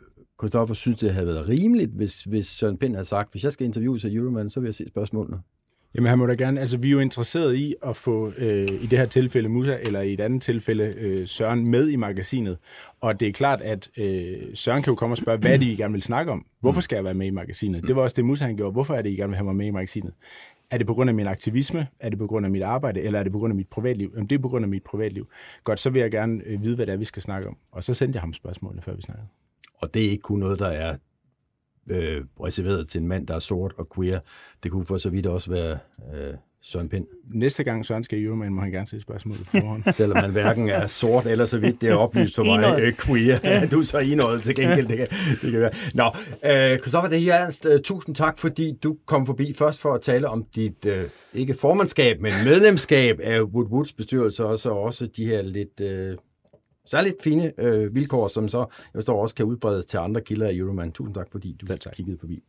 Christoffer, 0.40 0.74
synes 0.74 0.98
det 0.98 1.12
havde 1.12 1.26
været 1.26 1.48
rimeligt, 1.48 1.90
hvis, 1.90 2.24
hvis 2.24 2.46
Søren 2.46 2.78
Pind 2.78 2.94
havde 2.94 3.04
sagt, 3.08 3.32
hvis 3.32 3.44
jeg 3.44 3.52
skal 3.52 3.66
interviewe 3.66 4.00
sig 4.00 4.14
Euroman, 4.14 4.50
så 4.50 4.60
vil 4.60 4.66
jeg 4.66 4.74
se 4.74 4.88
spørgsmålene? 4.88 5.38
Jamen 5.94 6.08
han 6.08 6.18
må 6.18 6.26
da 6.26 6.34
gerne, 6.34 6.60
altså 6.60 6.78
vi 6.78 6.88
er 6.88 6.92
jo 6.92 6.98
interesseret 6.98 7.54
i 7.54 7.74
at 7.82 7.96
få, 7.96 8.32
øh, 8.38 8.68
i 8.82 8.86
det 8.86 8.98
her 8.98 9.06
tilfælde 9.06 9.48
Musa, 9.48 9.76
eller 9.82 10.00
i 10.00 10.12
et 10.12 10.20
andet 10.20 10.42
tilfælde 10.42 10.94
øh, 10.98 11.26
Søren 11.26 11.70
med 11.70 11.88
i 11.88 11.96
magasinet. 11.96 12.58
Og 13.00 13.20
det 13.20 13.28
er 13.28 13.32
klart, 13.32 13.60
at 13.60 13.90
øh, 13.96 14.36
Søren 14.54 14.82
kan 14.82 14.90
jo 14.90 14.94
komme 14.94 15.12
og 15.12 15.16
spørge, 15.16 15.38
hvad 15.38 15.52
er 15.52 15.56
det, 15.56 15.66
I 15.66 15.74
gerne 15.74 15.92
vil 15.92 16.02
snakke 16.02 16.32
om? 16.32 16.46
Hvorfor 16.60 16.80
skal 16.80 16.96
jeg 16.96 17.04
være 17.04 17.14
med 17.14 17.26
i 17.26 17.30
magasinet? 17.30 17.88
Det 17.88 17.96
var 17.96 18.02
også 18.02 18.14
det, 18.16 18.24
Musa 18.24 18.44
han 18.44 18.56
gjorde. 18.56 18.72
Hvorfor 18.72 18.94
er 18.94 19.02
det, 19.02 19.10
I 19.10 19.14
gerne 19.14 19.28
vil 19.28 19.36
have 19.36 19.44
mig 19.44 19.56
med 19.56 19.66
i 19.66 19.70
magasinet? 19.70 20.12
Er 20.70 20.78
det 20.78 20.86
på 20.86 20.94
grund 20.94 21.10
af 21.10 21.14
min 21.14 21.26
aktivisme? 21.26 21.86
Er 22.00 22.08
det 22.08 22.18
på 22.18 22.26
grund 22.26 22.46
af 22.46 22.52
mit 22.52 22.62
arbejde? 22.62 23.00
Eller 23.00 23.18
er 23.18 23.22
det 23.22 23.32
på 23.32 23.38
grund 23.38 23.50
af 23.50 23.56
mit 23.56 23.68
privatliv? 23.68 24.10
Jamen, 24.14 24.28
det 24.28 24.38
er 24.38 24.42
på 24.42 24.48
grund 24.48 24.64
af 24.64 24.68
mit 24.68 24.84
privatliv. 24.84 25.28
Godt, 25.64 25.80
så 25.80 25.90
vil 25.90 26.00
jeg 26.00 26.10
gerne 26.10 26.42
øh, 26.44 26.62
vide, 26.62 26.76
hvad 26.76 26.86
det 26.86 26.92
er, 26.92 26.96
vi 26.96 27.04
skal 27.04 27.22
snakke 27.22 27.48
om. 27.48 27.56
Og 27.72 27.84
så 27.84 27.94
sendte 27.94 28.16
jeg 28.16 28.22
ham 28.22 28.32
spørgsmålene, 28.32 28.82
før 28.82 28.94
vi 28.94 29.02
snakkede. 29.02 29.28
Og 29.74 29.94
det 29.94 30.06
er 30.06 30.10
ikke 30.10 30.22
kun 30.22 30.38
noget, 30.38 30.58
der 30.58 30.68
er 30.68 30.96
øh, 31.90 32.24
reserveret 32.40 32.88
til 32.88 33.00
en 33.00 33.08
mand, 33.08 33.26
der 33.26 33.34
er 33.34 33.38
sort 33.38 33.72
og 33.78 33.88
queer. 33.94 34.20
Det 34.62 34.70
kunne 34.72 34.86
for 34.86 34.98
så 34.98 35.10
vidt 35.10 35.26
også 35.26 35.50
være 35.50 35.78
øh, 36.14 36.34
Søren 36.68 36.88
Pind, 36.88 37.06
Næste 37.34 37.64
gang 37.64 37.86
Søren 37.86 38.04
skal 38.04 38.18
i 38.18 38.22
Euroman, 38.22 38.52
må 38.52 38.60
han 38.60 38.70
gerne 38.70 38.88
se 38.88 39.00
spørgsmålet 39.00 39.42
på 39.44 39.50
forhånd. 39.50 39.82
selvom 39.92 40.16
han 40.18 40.30
hverken 40.30 40.68
er 40.68 40.86
sort 40.86 41.26
eller 41.26 41.44
så 41.44 41.58
vidt 41.58 41.80
det 41.80 41.88
er 41.88 41.94
oplyst 41.94 42.34
for 42.34 42.44
mig, 42.44 42.80
øh, 42.80 42.92
queer. 43.06 43.38
Ja. 43.44 43.66
Du 43.70 43.80
er 43.80 43.84
så 43.84 43.98
enøjet 43.98 44.42
til 44.42 44.54
gengæld, 44.54 44.88
det 44.88 44.98
kan, 44.98 45.08
det 45.42 45.50
kan 45.50 45.60
være. 45.60 45.70
Nå, 45.94 46.04
øh, 46.50 46.78
Christoffer, 46.78 47.10
det 47.10 47.28
er 47.28 47.34
Ernst, 47.34 47.66
øh, 47.66 47.80
tusind 47.80 48.14
tak, 48.14 48.38
fordi 48.38 48.72
du 48.82 48.96
kom 49.06 49.26
forbi 49.26 49.52
først 49.52 49.80
for 49.80 49.94
at 49.94 50.00
tale 50.00 50.28
om 50.28 50.44
dit, 50.54 50.86
øh, 50.86 51.04
ikke 51.34 51.54
formandskab, 51.54 52.20
men 52.20 52.32
medlemskab 52.44 53.20
af 53.22 53.40
Wood 53.40 53.66
Woods 53.66 53.92
bestyrelse, 53.92 54.44
og 54.44 54.58
så 54.58 54.70
også 54.70 55.06
de 55.16 55.26
her 55.26 55.42
lidt... 55.42 55.80
Øh, 55.80 56.16
særligt 56.86 57.22
fine 57.22 57.52
øh, 57.58 57.94
vilkår, 57.94 58.28
som 58.28 58.48
så 58.48 58.58
jeg 58.58 58.66
forstår 58.94 59.22
også 59.22 59.34
kan 59.34 59.44
udbredes 59.44 59.86
til 59.86 59.98
andre 59.98 60.20
kilder 60.20 60.46
af 60.46 60.54
Euroman. 60.54 60.92
Tusind 60.92 61.14
tak, 61.14 61.26
fordi 61.32 61.56
du 61.60 61.66
Selv 61.66 61.78
tak. 61.78 61.92
kiggede 61.92 62.18
forbi. 62.18 62.42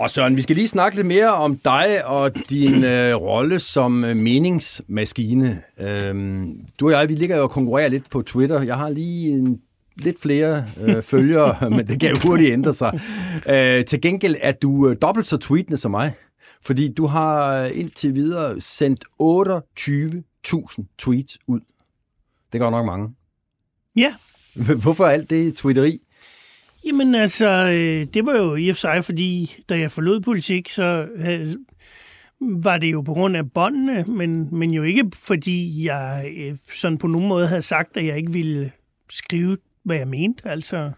Nå 0.00 0.08
Søren, 0.08 0.36
vi 0.36 0.42
skal 0.42 0.56
lige 0.56 0.68
snakke 0.68 0.96
lidt 0.96 1.06
mere 1.06 1.32
om 1.34 1.58
dig 1.58 2.06
og 2.06 2.50
din 2.50 2.84
øh, 2.94 3.14
rolle 3.14 3.60
som 3.60 4.04
øh, 4.04 4.16
meningsmaskine. 4.16 5.62
Øhm, 5.80 6.60
du 6.80 6.86
og 6.86 6.92
jeg, 6.92 7.08
vi 7.08 7.14
ligger 7.14 7.36
jo 7.36 7.42
og 7.42 7.50
konkurrerer 7.50 7.88
lidt 7.88 8.10
på 8.10 8.22
Twitter. 8.22 8.62
Jeg 8.62 8.76
har 8.76 8.88
lige 8.88 9.30
en, 9.30 9.60
lidt 9.96 10.20
flere 10.20 10.64
øh, 10.80 11.02
følgere, 11.12 11.70
men 11.70 11.86
det 11.86 12.00
kan 12.00 12.10
jo 12.10 12.16
hurtigt 12.24 12.52
ændre 12.52 12.72
sig. 12.74 13.00
Øh, 13.48 13.84
til 13.84 14.00
gengæld 14.00 14.36
er 14.40 14.52
du 14.52 14.88
øh, 14.88 14.96
dobbelt 15.02 15.26
så 15.26 15.36
tweetende 15.36 15.76
som 15.76 15.90
mig, 15.90 16.12
fordi 16.62 16.92
du 16.92 17.06
har 17.06 17.62
øh, 17.62 17.70
indtil 17.74 18.14
videre 18.14 18.60
sendt 18.60 19.04
28.000 19.22 20.94
tweets 20.98 21.38
ud. 21.46 21.60
Det 22.52 22.60
går 22.60 22.70
nok 22.70 22.86
mange. 22.86 23.08
Ja, 23.96 24.14
Hvorfor 24.82 25.06
alt 25.06 25.30
det 25.30 25.54
tweeteri? 25.54 26.00
Jamen 26.86 27.14
altså, 27.14 27.48
øh, 27.48 28.14
det 28.14 28.26
var 28.26 28.36
jo 28.36 28.54
i 28.54 28.68
og 28.68 28.76
for 28.76 28.80
sig, 28.80 29.04
fordi 29.04 29.56
da 29.68 29.78
jeg 29.78 29.90
forlod 29.90 30.20
politik, 30.20 30.68
så 30.68 31.08
øh, 31.16 31.46
var 32.40 32.78
det 32.78 32.92
jo 32.92 33.00
på 33.00 33.14
grund 33.14 33.36
af 33.36 33.52
båndene, 33.52 34.04
men, 34.04 34.58
men 34.58 34.70
jo 34.70 34.82
ikke 34.82 35.10
fordi 35.14 35.84
jeg 35.84 36.32
øh, 36.36 36.56
sådan 36.72 36.98
på 36.98 37.06
nogen 37.06 37.28
måde 37.28 37.48
havde 37.48 37.62
sagt, 37.62 37.96
at 37.96 38.06
jeg 38.06 38.16
ikke 38.16 38.32
ville 38.32 38.72
skrive, 39.10 39.56
hvad 39.82 39.96
jeg 39.96 40.08
mente. 40.08 40.48
Altså, 40.48 40.90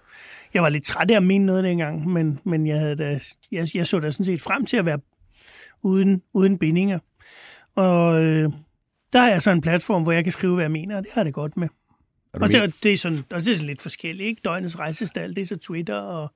jeg 0.55 0.62
var 0.62 0.68
lidt 0.68 0.84
træt 0.84 1.11
af 1.11 1.16
at 1.16 1.22
mene 1.22 1.47
noget 1.47 1.64
dengang, 1.64 2.09
men, 2.09 2.41
men 2.45 2.66
jeg, 2.66 2.78
havde 2.78 2.97
da, 2.97 3.20
jeg, 3.53 3.68
jeg 3.74 3.86
så 3.86 3.99
da 3.99 4.11
sådan 4.11 4.24
set 4.24 4.41
frem 4.41 4.66
til 4.66 4.76
at 4.76 4.86
være 4.86 5.01
uden, 5.82 6.22
uden 6.32 6.59
bindinger. 6.59 6.99
Og 7.74 8.24
øh, 8.24 8.51
der 9.12 9.20
er 9.20 9.39
så 9.39 9.51
en 9.51 9.61
platform, 9.61 10.03
hvor 10.03 10.12
jeg 10.12 10.24
kan 10.24 10.32
skrive, 10.32 10.55
hvad 10.55 10.64
jeg 10.64 10.72
mener, 10.72 10.97
og 10.97 11.03
det 11.03 11.11
har 11.12 11.20
jeg 11.20 11.26
det 11.26 11.34
godt 11.34 11.57
med. 11.57 11.68
Er 12.34 12.38
Og 12.40 12.48
det, 12.48 12.74
det, 12.82 12.92
er 12.92 12.96
sådan, 12.96 13.18
og 13.18 13.40
det 13.40 13.48
er 13.48 13.54
sådan 13.54 13.66
lidt 13.66 13.82
forskelligt, 13.82 14.26
ikke? 14.26 14.40
Døgnets 14.44 14.78
rejsestal, 14.78 15.34
det 15.34 15.40
er 15.42 15.46
så 15.46 15.56
Twitter, 15.56 15.98
og 16.00 16.32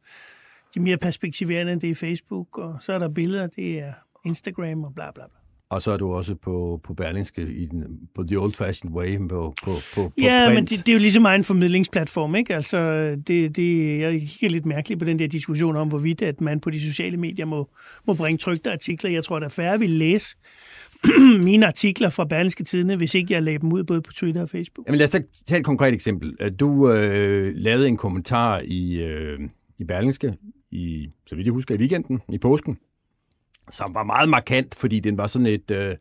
de 0.75 0.79
er 0.79 0.83
mere 0.83 0.97
perspektiverende, 0.97 1.73
end 1.73 1.81
det 1.81 1.91
er 1.91 1.95
Facebook, 1.95 2.59
og 2.59 2.79
så 2.81 2.93
er 2.93 2.99
der 2.99 3.09
billeder, 3.09 3.47
det 3.47 3.79
er 3.79 3.93
Instagram 4.25 4.85
og 4.85 4.95
bla 4.95 5.11
bla 5.11 5.25
bla. 5.27 5.39
Og 5.71 5.83
så 5.83 5.91
er 5.91 5.97
du 5.97 6.13
også 6.13 6.35
på, 6.35 6.81
på 6.85 6.95
Berlingske 6.95 7.43
i 7.43 7.67
den, 7.67 7.85
på 8.15 8.25
The 8.25 8.37
Old 8.37 8.55
Fashioned 8.55 8.97
Way 8.97 9.19
på, 9.19 9.27
på, 9.29 9.55
på, 9.65 9.73
på 9.95 10.13
Ja, 10.19 10.43
print. 10.47 10.55
men 10.55 10.65
det, 10.65 10.87
det 10.87 10.89
er 10.89 10.93
jo 10.93 10.99
ligesom 10.99 11.27
en 11.27 11.45
formidlingsplatform, 11.45 12.35
ikke? 12.35 12.55
Altså, 12.55 12.79
det, 13.27 13.57
det, 13.57 13.99
jeg 14.01 14.13
kigger 14.21 14.49
lidt 14.49 14.67
mærkeligt 14.67 14.99
på 15.01 15.05
den 15.05 15.19
der 15.19 15.27
diskussion 15.27 15.77
om, 15.77 15.89
hvorvidt 15.89 16.23
at 16.23 16.41
man 16.41 16.61
på 16.61 16.71
de 16.71 16.81
sociale 16.81 17.17
medier 17.17 17.45
må, 17.47 17.71
må 18.07 18.15
bringe 18.15 18.39
trygte 18.39 18.73
artikler. 18.73 19.11
Jeg 19.11 19.25
tror, 19.25 19.39
der 19.39 19.47
er 19.47 19.51
færre 19.51 19.79
vil 19.79 19.91
læse 19.91 20.37
mine 21.45 21.67
artikler 21.67 22.11
fra 22.11 22.25
Berlingske 22.25 22.65
Tidene, 22.65 22.97
hvis 22.97 23.15
ikke 23.15 23.35
jeg 23.35 23.43
lagde 23.43 23.59
dem 23.59 23.73
ud 23.73 23.85
både 23.85 24.03
på 24.03 24.13
Twitter 24.13 24.43
og 24.43 24.49
Facebook. 24.49 24.87
Jamen 24.87 24.99
lad 24.99 25.05
os 25.05 25.11
tage 25.47 25.59
et 25.59 25.65
konkret 25.65 25.95
eksempel. 25.95 26.37
Øh, 26.41 26.53
du 26.61 26.91
øh, 26.91 27.53
lavede 27.57 27.89
en 27.89 27.97
kommentar 27.97 28.61
i, 28.65 28.99
øh, 28.99 29.41
i 29.81 29.85
Berlingske, 29.85 30.35
i, 30.71 31.09
så 31.27 31.35
vidt 31.35 31.47
jeg 31.47 31.53
husker, 31.53 31.75
i 31.75 31.79
weekenden, 31.79 32.21
i 32.33 32.39
påsken, 32.39 32.79
som 33.71 33.95
var 33.95 34.03
meget 34.05 34.29
markant, 34.29 34.75
fordi 34.75 35.01
den 35.01 35.19
var 35.19 35.27
sådan 35.27 35.47
et, 35.47 35.71
øh, 35.71 35.97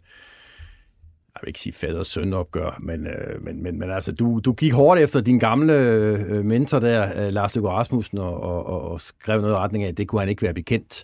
vil 1.41 1.47
ikke 1.47 1.59
sige 1.59 1.73
fader 1.73 2.03
søn 2.03 2.33
opgør, 2.33 2.79
men, 2.79 3.07
øh, 3.07 3.43
men, 3.43 3.63
men, 3.63 3.79
men 3.79 3.91
altså, 3.91 4.11
du, 4.11 4.39
du 4.45 4.53
gik 4.53 4.73
hårdt 4.73 5.01
efter 5.01 5.21
din 5.21 5.39
gamle 5.39 5.73
øh, 5.73 6.45
mentor 6.45 6.79
der, 6.79 7.25
øh, 7.25 7.33
Lars 7.33 7.55
Løkke 7.55 7.69
Rasmussen, 7.69 8.17
og, 8.17 8.41
og, 8.41 8.65
og, 8.65 8.81
og 8.81 9.01
skrev 9.01 9.41
noget 9.41 9.53
i 9.53 9.57
retning 9.57 9.83
af, 9.83 9.87
at 9.87 9.97
det 9.97 10.07
kunne 10.07 10.21
han 10.21 10.29
ikke 10.29 10.41
være 10.41 10.53
bekendt. 10.53 11.03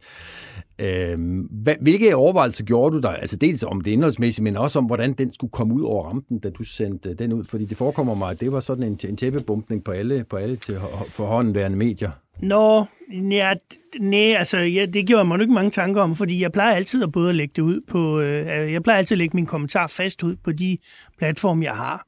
Øh, 0.79 1.17
hvad, 1.49 1.75
hvilke 1.81 2.15
overvejelser 2.15 2.63
gjorde 2.63 2.95
du 2.95 3.01
dig? 3.01 3.17
Altså 3.21 3.37
dels 3.37 3.63
om 3.63 3.81
det 3.81 3.91
indholdsmæssige, 3.91 4.43
men 4.43 4.57
også 4.57 4.79
om, 4.79 4.85
hvordan 4.85 5.13
den 5.13 5.33
skulle 5.33 5.51
komme 5.51 5.73
ud 5.73 5.81
over 5.81 6.05
rampen, 6.05 6.39
da 6.39 6.49
du 6.49 6.63
sendte 6.63 7.09
øh, 7.09 7.19
den 7.19 7.33
ud. 7.33 7.43
Fordi 7.43 7.65
det 7.65 7.77
forekommer 7.77 8.15
mig, 8.15 8.31
at 8.31 8.39
det 8.39 8.51
var 8.51 8.59
sådan 8.59 8.83
en, 8.83 8.99
en 9.07 9.17
tæppebumpning 9.17 9.83
på 9.83 9.91
alle, 9.91 10.23
på 10.23 10.37
alle 10.37 10.55
til 10.55 10.75
forhåndenværende 11.09 11.77
medier. 11.77 12.11
Nå, 12.41 12.85
ja, 13.11 13.53
nej, 13.99 14.35
altså 14.37 14.57
ja, 14.57 14.85
det 14.85 15.07
gjorde 15.07 15.25
mig 15.25 15.37
nu 15.37 15.41
ikke 15.41 15.53
mange 15.53 15.71
tanker 15.71 16.01
om, 16.01 16.15
fordi 16.15 16.41
jeg 16.41 16.51
plejer 16.51 16.75
altid 16.75 17.03
at 17.03 17.11
både 17.11 17.33
lægge 17.33 17.53
det 17.55 17.61
ud 17.61 17.81
på, 17.87 18.19
øh, 18.19 18.71
jeg 18.71 18.83
plejer 18.83 18.97
altid 18.97 19.15
at 19.15 19.17
lægge 19.17 19.37
min 19.37 19.45
kommentar 19.45 19.87
fast 19.87 20.23
ud 20.23 20.35
på 20.35 20.51
de 20.51 20.77
platforme, 21.17 21.63
jeg 21.63 21.75
har. 21.75 22.07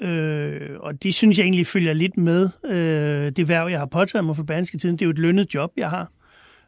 Øh, 0.00 0.80
og 0.80 1.02
det 1.02 1.14
synes 1.14 1.38
jeg 1.38 1.44
egentlig 1.44 1.66
følger 1.66 1.92
lidt 1.92 2.16
med 2.16 2.48
øh, 2.64 3.32
det 3.36 3.48
værv, 3.48 3.68
jeg 3.68 3.78
har 3.78 3.86
påtaget 3.86 4.24
mig 4.24 4.36
for 4.36 4.44
Berlingske 4.44 4.78
Tiden. 4.78 4.96
Det 4.96 5.02
er 5.02 5.06
jo 5.06 5.10
et 5.10 5.18
lønnet 5.18 5.54
job, 5.54 5.70
jeg 5.76 5.90
har. 5.90 6.12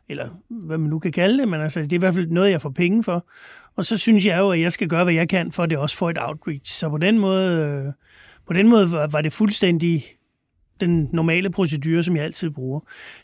Eller 0.09 0.29
hvad 0.49 0.79
man 0.79 0.91
nu 0.91 0.99
kan 0.99 1.13
kalde 1.13 1.39
det, 1.39 1.49
men 1.49 1.61
altså, 1.61 1.81
det 1.81 1.93
er 1.93 1.97
i 1.97 1.99
hvert 1.99 2.15
fald 2.15 2.27
noget, 2.27 2.51
jeg 2.51 2.61
får 2.61 2.71
penge 2.71 3.05
for. 3.05 3.27
Og 3.77 3.85
så 3.85 3.97
synes 3.97 4.27
jeg 4.27 4.39
jo, 4.39 4.51
at 4.51 4.61
jeg 4.61 4.73
skal 4.73 4.89
gøre, 4.89 5.05
hvad 5.05 5.15
jeg 5.15 5.29
kan, 5.29 5.53
for 5.53 5.63
at 5.63 5.71
det 5.71 5.79
også 5.79 5.97
får 5.97 6.11
et 6.11 6.19
outreach. 6.21 6.73
Så 6.73 6.89
på 6.89 6.99
den 6.99 7.19
måde, 7.19 7.83
øh, 7.87 7.93
på 8.47 8.53
den 8.53 8.69
måde 8.69 8.93
var, 8.93 9.07
var 9.07 9.21
det 9.21 9.33
fuldstændig 9.33 10.05
den 10.81 11.09
normale 11.13 11.51
procedure, 11.51 12.03
som 12.03 12.17
jeg 12.17 12.25
altid 12.25 12.51
bruger. 12.51 12.81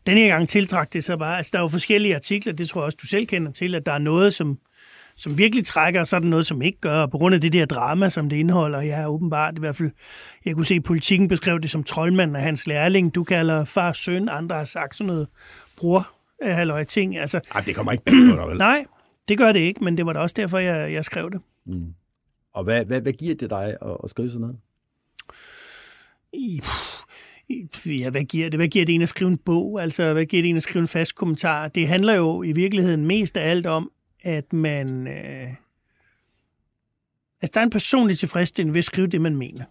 Den 0.07 0.17
her 0.17 0.29
gang 0.29 0.49
tiltrak 0.49 0.93
det 0.93 1.05
så 1.05 1.17
bare, 1.17 1.37
altså 1.37 1.51
der 1.53 1.59
er 1.59 1.63
jo 1.63 1.69
forskellige 1.69 2.15
artikler, 2.15 2.53
det 2.53 2.69
tror 2.69 2.81
jeg 2.81 2.87
også, 2.87 2.99
du 3.03 3.07
selv 3.07 3.27
kender 3.27 3.53
til, 3.53 3.75
at 3.75 3.87
der 3.87 3.93
er 3.93 3.99
noget, 3.99 4.35
som, 4.35 4.59
som 5.17 5.39
virkelig 5.39 5.67
trækker, 5.67 6.01
og 6.01 6.07
så 6.07 6.17
er 6.17 6.21
der 6.21 6.27
noget, 6.29 6.47
som 6.47 6.63
ikke 6.63 6.81
gør, 6.81 7.03
og 7.03 7.11
på 7.11 7.19
grund 7.19 7.35
af 7.35 7.41
det 7.41 7.53
der 7.53 7.67
drama, 7.67 8.09
som 8.09 8.29
det 8.29 8.37
indeholder, 8.37 8.81
jeg 8.81 9.03
er 9.03 9.07
åbenbart 9.07 9.57
i 9.57 9.61
hvert 9.61 9.77
fald, 9.77 9.91
jeg 10.45 10.55
kunne 10.55 10.67
se, 10.67 10.75
at 10.75 10.83
politikken 10.83 11.29
beskrev 11.29 11.61
det 11.61 11.71
som 11.71 11.85
troldmanden 11.85 12.37
af 12.37 12.43
hans 12.43 12.67
lærling, 12.67 13.15
du 13.15 13.25
kalder 13.25 13.65
far 13.65 13.93
søn, 13.93 14.29
andre 14.29 14.57
har 14.57 14.65
sagt 14.65 14.97
sådan 14.97 15.07
noget 15.07 15.29
bror, 15.77 16.09
halløj 16.43 16.85
ting, 16.85 17.19
altså, 17.19 17.41
Ej, 17.55 17.61
det 17.61 17.75
kommer 17.75 17.93
ikke 17.93 18.05
bag 18.05 18.15
på 18.31 18.37
dig, 18.37 18.49
vel? 18.49 18.57
nej, 18.69 18.85
det 19.29 19.39
gør 19.39 19.53
det 19.53 19.61
ikke, 19.61 19.85
men 19.85 19.97
det 19.97 20.07
var 20.07 20.13
da 20.13 20.19
også 20.19 20.35
derfor, 20.39 20.59
jeg, 20.59 20.93
jeg 20.93 21.05
skrev 21.05 21.31
det. 21.31 21.41
Og 22.55 22.65
hvad, 22.65 22.85
hvad, 22.85 23.01
hvad 23.01 23.13
giver 23.13 23.35
det 23.35 23.51
dig 23.51 23.65
at, 23.83 23.97
at 24.05 24.11
skrive 24.11 24.29
sådan 24.29 24.41
noget? 24.41 24.57
I- 26.33 26.61
pff, 26.63 27.01
Ja, 27.87 28.11
hvad 28.11 28.25
giver 28.25 28.51
det? 28.51 28.59
Hvad 28.59 28.69
giver 28.69 28.85
det 28.85 28.95
en 28.95 29.03
at 29.03 29.09
skrive 29.09 29.31
en 29.31 29.39
bog? 29.39 29.83
Altså, 29.83 30.13
hvad 30.13 30.27
giver 30.27 30.43
det 30.43 30.51
en 30.51 30.57
at 30.57 30.63
skrive 30.63 30.81
en 30.81 30.89
fast 30.89 31.15
kommentar? 31.15 31.69
Det 31.69 31.89
handler 31.89 32.15
jo 32.15 32.43
i 32.43 32.53
virkeligheden 32.53 33.07
mest 33.07 33.37
af 33.37 33.51
alt 33.51 33.67
om, 33.67 33.91
at 34.23 34.53
man... 34.53 35.07
Øh, 35.07 35.49
altså, 37.43 37.51
der 37.55 37.61
er 37.61 37.65
en 37.65 37.71
personlig 37.71 38.19
tilfredsstillelse 38.19 38.73
ved 38.73 38.79
at 38.79 38.85
skrive 38.85 39.07
det, 39.07 39.21
man 39.21 39.37
mener. 39.37 39.65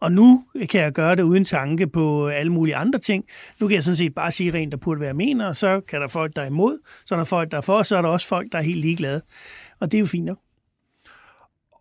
Og 0.00 0.12
nu 0.12 0.44
kan 0.70 0.80
jeg 0.80 0.92
gøre 0.92 1.16
det 1.16 1.22
uden 1.22 1.44
tanke 1.44 1.86
på 1.86 2.28
alle 2.28 2.52
mulige 2.52 2.76
andre 2.76 2.98
ting. 2.98 3.24
Nu 3.60 3.68
kan 3.68 3.74
jeg 3.74 3.84
sådan 3.84 3.96
set 3.96 4.14
bare 4.14 4.32
sige 4.32 4.54
rent, 4.54 4.72
der 4.72 4.78
burde 4.78 5.00
være 5.00 5.14
mener, 5.14 5.46
og 5.46 5.56
så 5.56 5.80
kan 5.80 6.00
der 6.00 6.08
folk, 6.08 6.36
der 6.36 6.42
er 6.42 6.46
imod, 6.46 6.78
så 7.04 7.14
er 7.14 7.18
der 7.18 7.24
folk, 7.24 7.50
der 7.50 7.56
er 7.56 7.60
for, 7.60 7.78
og 7.78 7.86
så 7.86 7.96
er 7.96 8.02
der 8.02 8.08
også 8.08 8.28
folk, 8.28 8.52
der 8.52 8.58
er 8.58 8.62
helt 8.62 8.80
ligeglade. 8.80 9.22
Og 9.80 9.92
det 9.92 9.98
er 9.98 10.00
jo 10.00 10.06
fint 10.06 10.24
nok. 10.24 10.38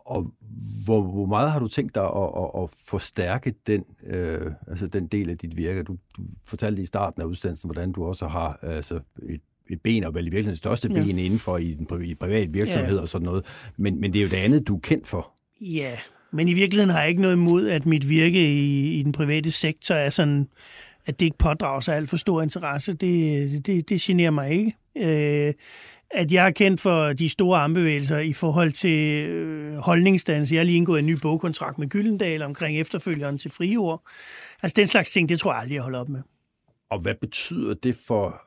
Og 0.05 0.33
hvor, 0.85 1.01
hvor 1.01 1.25
meget 1.25 1.51
har 1.51 1.59
du 1.59 1.67
tænkt 1.67 1.95
dig 1.95 2.03
at, 2.03 2.29
at, 2.37 2.63
at 2.63 2.69
forstærke 2.87 3.53
den, 3.67 3.83
øh, 4.05 4.51
altså 4.67 4.87
den 4.87 5.07
del 5.07 5.29
af 5.29 5.37
dit 5.37 5.57
virke? 5.57 5.83
Du, 5.83 5.97
du 6.17 6.23
fortalte 6.45 6.81
i 6.81 6.85
starten 6.85 7.21
af 7.21 7.25
udsendelsen, 7.25 7.67
hvordan 7.67 7.91
du 7.91 8.05
også 8.05 8.27
har 8.27 8.59
altså 8.61 8.99
et, 9.29 9.41
et 9.69 9.81
ben, 9.81 10.03
og 10.03 10.13
vel 10.13 10.21
i 10.21 10.25
virkeligheden 10.25 10.51
det 10.51 10.57
største 10.57 10.89
ja. 10.93 11.03
ben 11.03 11.19
inden 11.19 11.39
for 11.39 11.57
i 11.57 11.71
en 11.71 11.85
privat 12.19 12.53
virksomhed 12.53 12.95
ja. 12.95 13.01
og 13.01 13.09
sådan 13.09 13.25
noget. 13.25 13.45
Men, 13.77 14.01
men 14.01 14.13
det 14.13 14.19
er 14.19 14.23
jo 14.23 14.29
det 14.29 14.37
andet, 14.37 14.67
du 14.67 14.75
er 14.75 14.79
kendt 14.79 15.07
for. 15.07 15.31
Ja, 15.61 15.91
men 16.31 16.47
i 16.47 16.53
virkeligheden 16.53 16.89
har 16.89 16.99
jeg 16.99 17.09
ikke 17.09 17.21
noget 17.21 17.35
imod, 17.35 17.69
at 17.69 17.85
mit 17.85 18.09
virke 18.09 18.53
i, 18.53 18.99
i 18.99 19.03
den 19.03 19.11
private 19.11 19.51
sektor 19.51 19.95
er 19.95 20.09
sådan, 20.09 20.47
at 21.05 21.19
det 21.19 21.25
ikke 21.25 21.37
pådrager 21.37 21.79
sig 21.79 21.95
alt 21.95 22.09
for 22.09 22.17
stor 22.17 22.41
interesse. 22.41 22.93
Det, 22.93 23.65
det, 23.65 23.89
det 23.89 24.01
generer 24.01 24.31
mig 24.31 24.51
ikke. 24.51 24.75
Øh, 24.97 25.53
at 26.11 26.31
jeg 26.31 26.47
er 26.47 26.51
kendt 26.51 26.81
for 26.81 27.13
de 27.13 27.29
store 27.29 27.59
armbevægelser 27.59 28.17
i 28.17 28.33
forhold 28.33 28.71
til 28.71 29.29
øh, 29.29 29.77
holdningsdannelse. 29.77 30.55
Jeg 30.55 30.59
har 30.59 30.65
lige 30.65 30.77
indgået 30.77 30.99
en 30.99 31.05
ny 31.05 31.17
bogkontrakt 31.21 31.77
med 31.77 31.87
Gyldendal 31.87 32.41
omkring 32.41 32.79
efterfølgeren 32.79 33.37
til 33.37 33.51
friord. 33.51 34.01
Altså 34.61 34.75
den 34.75 34.87
slags 34.87 35.11
ting, 35.11 35.29
det 35.29 35.39
tror 35.39 35.51
jeg 35.51 35.59
aldrig, 35.61 35.75
jeg 35.75 35.83
holder 35.83 35.99
op 35.99 36.09
med. 36.09 36.21
Og 36.89 36.99
hvad 36.99 37.13
betyder 37.21 37.73
det 37.73 37.95
for 38.07 38.41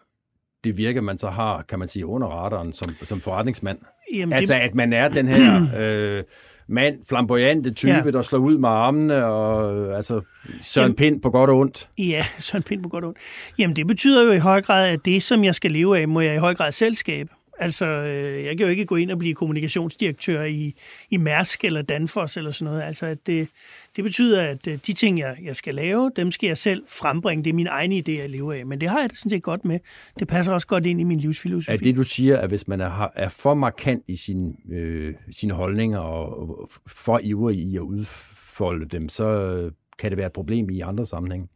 det 0.64 0.76
virke, 0.76 1.02
man 1.02 1.18
så 1.18 1.30
har, 1.30 1.62
kan 1.62 1.78
man 1.78 1.88
sige, 1.88 2.06
under 2.06 2.28
radaren 2.28 2.72
som, 2.72 2.94
som 3.02 3.20
forretningsmand? 3.20 3.78
Jamen, 4.14 4.32
altså, 4.32 4.54
det... 4.54 4.60
at 4.60 4.74
man 4.74 4.92
er 4.92 5.08
den 5.08 5.28
her... 5.28 5.68
Øh, 5.76 6.24
mand, 6.66 6.98
flamboyante 7.08 7.70
type, 7.70 7.92
ja. 7.92 8.10
der 8.10 8.22
slår 8.22 8.38
ud 8.38 8.58
med 8.58 8.68
armene, 8.68 9.26
og 9.26 9.96
altså 9.96 10.20
Søren 10.62 10.84
Jamen, 10.84 10.96
Pind 10.96 11.22
på 11.22 11.30
godt 11.30 11.50
og 11.50 11.58
ondt. 11.58 11.88
Ja, 11.98 12.24
Søren 12.38 12.62
Pind 12.62 12.82
på 12.82 12.88
godt 12.88 13.04
og 13.04 13.08
ondt. 13.08 13.18
Jamen, 13.58 13.76
det 13.76 13.86
betyder 13.86 14.24
jo 14.24 14.32
i 14.32 14.38
høj 14.38 14.62
grad, 14.62 14.88
at 14.88 15.04
det, 15.04 15.22
som 15.22 15.44
jeg 15.44 15.54
skal 15.54 15.70
leve 15.70 15.98
af, 15.98 16.08
må 16.08 16.20
jeg 16.20 16.34
i 16.34 16.38
høj 16.38 16.54
grad 16.54 16.72
selv 16.72 16.94
skabe. 16.94 17.30
Altså, 17.62 17.86
øh, 17.86 18.44
jeg 18.44 18.56
kan 18.56 18.66
jo 18.66 18.70
ikke 18.70 18.84
gå 18.84 18.96
ind 18.96 19.10
og 19.10 19.18
blive 19.18 19.34
kommunikationsdirektør 19.34 20.42
i, 20.42 20.74
i 21.10 21.16
Mærsk 21.16 21.64
eller 21.64 21.82
Danfoss 21.82 22.36
eller 22.36 22.50
sådan 22.50 22.72
noget. 22.72 22.82
Altså, 22.82 23.06
at 23.06 23.26
det, 23.26 23.48
det 23.96 24.04
betyder, 24.04 24.42
at 24.42 24.66
øh, 24.66 24.78
de 24.86 24.92
ting, 24.92 25.18
jeg, 25.18 25.36
jeg 25.42 25.56
skal 25.56 25.74
lave, 25.74 26.10
dem 26.16 26.30
skal 26.30 26.46
jeg 26.46 26.58
selv 26.58 26.84
frembringe. 26.88 27.44
Det 27.44 27.50
er 27.50 27.54
min 27.54 27.66
egen 27.66 27.92
idé 27.92 28.10
at 28.12 28.30
leve 28.30 28.58
af. 28.58 28.66
Men 28.66 28.80
det 28.80 28.88
har 28.88 29.00
jeg 29.00 29.10
det 29.10 29.18
sådan 29.18 29.30
set 29.30 29.42
godt 29.42 29.64
med. 29.64 29.78
Det 30.18 30.28
passer 30.28 30.52
også 30.52 30.66
godt 30.66 30.86
ind 30.86 31.00
i 31.00 31.04
min 31.04 31.18
livsfilosofi. 31.18 31.72
Er 31.72 31.76
det, 31.76 31.96
du 31.96 32.02
siger, 32.02 32.38
at 32.38 32.48
hvis 32.48 32.68
man 32.68 32.80
er, 32.80 33.08
er 33.14 33.28
for 33.28 33.54
markant 33.54 34.04
i 34.08 34.16
sin, 34.16 34.56
øh, 34.72 35.14
sine 35.30 35.54
holdninger 35.54 35.98
og, 35.98 36.38
og 36.38 36.70
for 36.86 37.20
ivrig 37.22 37.58
i 37.58 37.76
at 37.76 37.80
udfolde 37.80 38.88
dem, 38.88 39.08
så 39.08 39.70
kan 39.98 40.10
det 40.10 40.18
være 40.18 40.26
et 40.26 40.32
problem 40.32 40.70
i 40.70 40.80
andre 40.80 41.06
sammenhænge? 41.06 41.48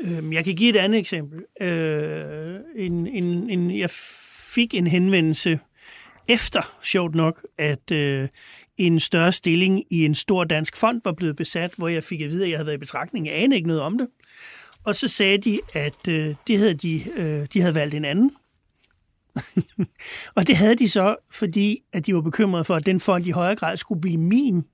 Øhm, 0.00 0.32
jeg 0.32 0.44
kan 0.44 0.54
give 0.54 0.70
et 0.70 0.76
andet 0.76 0.98
eksempel. 0.98 1.44
Øh, 1.60 2.60
en, 2.76 3.06
en, 3.06 3.50
en, 3.50 3.78
jeg 3.78 3.90
fik 4.54 4.74
en 4.74 4.86
henvendelse 4.86 5.58
efter, 6.28 6.76
sjovt 6.82 7.14
nok, 7.14 7.46
at 7.58 7.90
øh, 7.90 8.28
en 8.76 9.00
større 9.00 9.32
stilling 9.32 9.84
i 9.90 10.04
en 10.04 10.14
stor 10.14 10.44
dansk 10.44 10.76
fond 10.76 11.00
var 11.04 11.12
blevet 11.12 11.36
besat, 11.36 11.72
hvor 11.76 11.88
jeg 11.88 12.04
fik 12.04 12.20
at 12.20 12.30
vide, 12.30 12.44
at 12.44 12.50
jeg 12.50 12.58
havde 12.58 12.66
været 12.66 12.76
i 12.76 12.80
betragtning. 12.80 13.26
Jeg 13.26 13.34
anede 13.42 13.56
ikke 13.56 13.68
noget 13.68 13.82
om 13.82 13.98
det. 13.98 14.08
Og 14.84 14.96
så 14.96 15.08
sagde 15.08 15.38
de, 15.38 15.60
at 15.74 16.08
øh, 16.08 16.34
det 16.46 16.58
havde 16.58 16.74
de, 16.74 17.02
øh, 17.16 17.46
de 17.52 17.60
havde 17.60 17.74
valgt 17.74 17.94
en 17.94 18.04
anden. 18.04 18.30
og 20.36 20.46
det 20.46 20.56
havde 20.56 20.74
de 20.74 20.88
så, 20.88 21.16
fordi 21.30 21.82
at 21.92 22.06
de 22.06 22.14
var 22.14 22.20
bekymrede 22.20 22.64
for, 22.64 22.74
at 22.74 22.86
den 22.86 23.00
fond 23.00 23.26
i 23.26 23.30
højere 23.30 23.56
grad 23.56 23.76
skulle 23.76 24.00
blive 24.00 24.18
min 24.18 24.64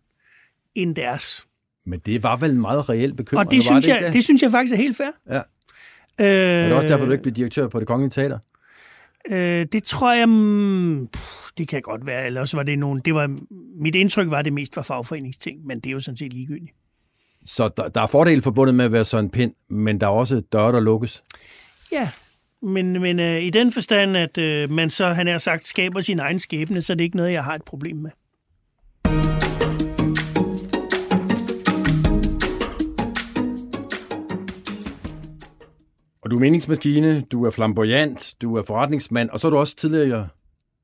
end 0.74 0.94
deres. 0.94 1.46
Men 1.86 1.98
det 1.98 2.22
var 2.22 2.36
vel 2.36 2.50
en 2.50 2.60
meget 2.60 2.88
reelt 2.88 3.16
bekymring, 3.16 3.46
Og 3.46 3.52
det, 3.52 3.64
synes, 3.64 3.84
det, 3.84 3.90
jeg, 3.90 4.12
det 4.12 4.24
synes 4.24 4.42
jeg 4.42 4.50
faktisk 4.50 4.72
er 4.72 4.76
helt 4.76 4.96
fair. 4.96 5.10
Ja. 5.30 5.40
Øh, 6.20 6.26
er 6.26 6.68
det 6.68 6.76
også 6.76 6.88
derfor, 6.88 7.06
du 7.06 7.12
ikke 7.12 7.22
blev 7.22 7.34
direktør 7.34 7.68
på 7.68 7.80
det 7.80 7.86
kongelige 7.86 8.10
teater? 8.10 8.38
Øh, 9.30 9.66
det 9.72 9.84
tror 9.84 10.12
jeg, 10.12 10.28
mm, 10.28 11.08
det 11.58 11.68
kan 11.68 11.82
godt 11.82 12.06
være, 12.06 12.26
ellers 12.26 12.56
var 12.56 12.62
det 12.62 12.78
nogen, 12.78 13.00
det 13.04 13.14
var, 13.14 13.38
mit 13.80 13.94
indtryk 13.94 14.30
var 14.30 14.42
det 14.42 14.52
mest 14.52 14.74
for 14.74 14.82
fagforeningsting, 14.82 15.66
men 15.66 15.80
det 15.80 15.86
er 15.86 15.92
jo 15.92 16.00
sådan 16.00 16.16
set 16.16 16.32
ligegyldigt. 16.32 16.72
Så 17.46 17.68
der, 17.76 17.88
der 17.88 18.02
er 18.02 18.06
fordele 18.06 18.42
forbundet 18.42 18.74
med 18.74 18.84
at 18.84 18.92
være 18.92 19.04
sådan 19.04 19.24
en 19.24 19.30
pind, 19.30 19.54
men 19.68 20.00
der 20.00 20.06
er 20.06 20.10
også 20.10 20.42
døre, 20.52 20.72
der 20.72 20.80
lukkes? 20.80 21.24
Ja, 21.92 22.10
men, 22.62 23.00
men 23.00 23.20
øh, 23.20 23.42
i 23.42 23.50
den 23.50 23.72
forstand, 23.72 24.16
at 24.16 24.38
øh, 24.38 24.70
man 24.70 24.90
så, 24.90 25.06
han 25.06 25.26
har 25.26 25.38
sagt, 25.38 25.66
skaber 25.66 26.00
sin 26.00 26.18
egen 26.18 26.38
skæbne, 26.38 26.82
så 26.82 26.92
er 26.92 26.96
det 26.96 27.04
ikke 27.04 27.16
noget, 27.16 27.32
jeg 27.32 27.44
har 27.44 27.54
et 27.54 27.64
problem 27.64 27.96
med. 27.96 28.10
Og 36.24 36.30
du 36.30 36.36
er 36.36 36.40
meningsmaskine, 36.40 37.20
du 37.20 37.44
er 37.44 37.50
flamboyant, 37.50 38.34
du 38.42 38.56
er 38.56 38.62
forretningsmand, 38.62 39.30
og 39.30 39.40
så 39.40 39.46
er 39.46 39.50
du 39.50 39.56
også 39.56 39.76
tidligere 39.76 40.28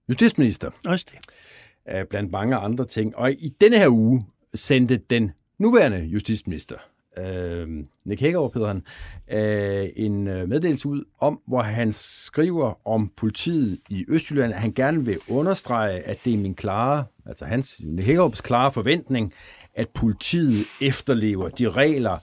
justitsminister. 0.09 0.71
Også 0.87 1.07
det. 1.11 2.09
Blandt 2.09 2.33
mange 2.33 2.57
andre 2.57 2.85
ting. 2.85 3.17
Og 3.17 3.33
i 3.33 3.49
denne 3.61 3.79
her 3.79 3.89
uge 3.89 4.27
sendte 4.55 4.97
den 4.97 5.33
nuværende 5.59 5.99
justitsminister, 5.99 6.77
øh, 7.19 7.69
Nick 8.05 8.21
Hækkerup 8.21 8.55
hedder 8.55 8.69
han, 8.69 8.83
øh, 9.31 9.89
en 9.97 10.29
øh, 10.29 10.49
meddelelse 10.49 10.89
ud 10.89 11.05
om, 11.21 11.41
hvor 11.47 11.63
han 11.63 11.93
skriver 11.93 12.89
om 12.89 13.13
politiet 13.17 13.79
i 13.89 14.05
Østjylland, 14.09 14.53
at 14.53 14.61
han 14.61 14.73
gerne 14.73 15.05
vil 15.05 15.19
understrege, 15.29 16.01
at 16.01 16.19
det 16.25 16.35
er 16.35 16.39
min 16.39 16.55
klare, 16.55 17.05
altså 17.27 17.45
hans, 17.45 17.81
Nick 17.85 18.07
Hækkerups 18.07 18.41
klare 18.41 18.73
forventning, 18.73 19.33
at 19.75 19.89
politiet 19.89 20.67
efterlever 20.81 21.49
de 21.49 21.71
regler, 21.71 22.19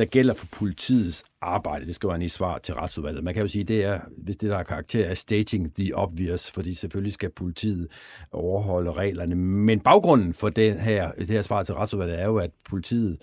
der 0.00 0.06
gælder 0.06 0.34
for 0.34 0.46
politiets 0.52 1.24
arbejde. 1.40 1.86
Det 1.86 1.94
skal 1.94 2.08
være 2.08 2.24
i 2.24 2.28
svar 2.28 2.58
til 2.58 2.74
retsudvalget. 2.74 3.24
Man 3.24 3.34
kan 3.34 3.40
jo 3.40 3.48
sige, 3.48 3.64
det 3.64 3.84
er, 3.84 4.00
hvis 4.18 4.36
det 4.36 4.50
der 4.50 4.56
er 4.56 4.62
karakter 4.62 5.06
er 5.06 5.14
stating 5.14 5.74
the 5.74 5.96
obvious, 5.96 6.50
fordi 6.50 6.74
selvfølgelig 6.74 7.12
skal 7.12 7.30
politiet 7.30 7.88
overholde 8.32 8.92
reglerne. 8.92 9.34
Men 9.34 9.80
baggrunden 9.80 10.34
for 10.34 10.48
den 10.48 10.78
her, 10.78 11.12
det 11.12 11.26
her 11.26 11.42
svar 11.42 11.62
til 11.62 11.74
retsudvalget 11.74 12.20
er 12.20 12.24
jo, 12.24 12.36
at 12.36 12.50
politiet 12.68 13.18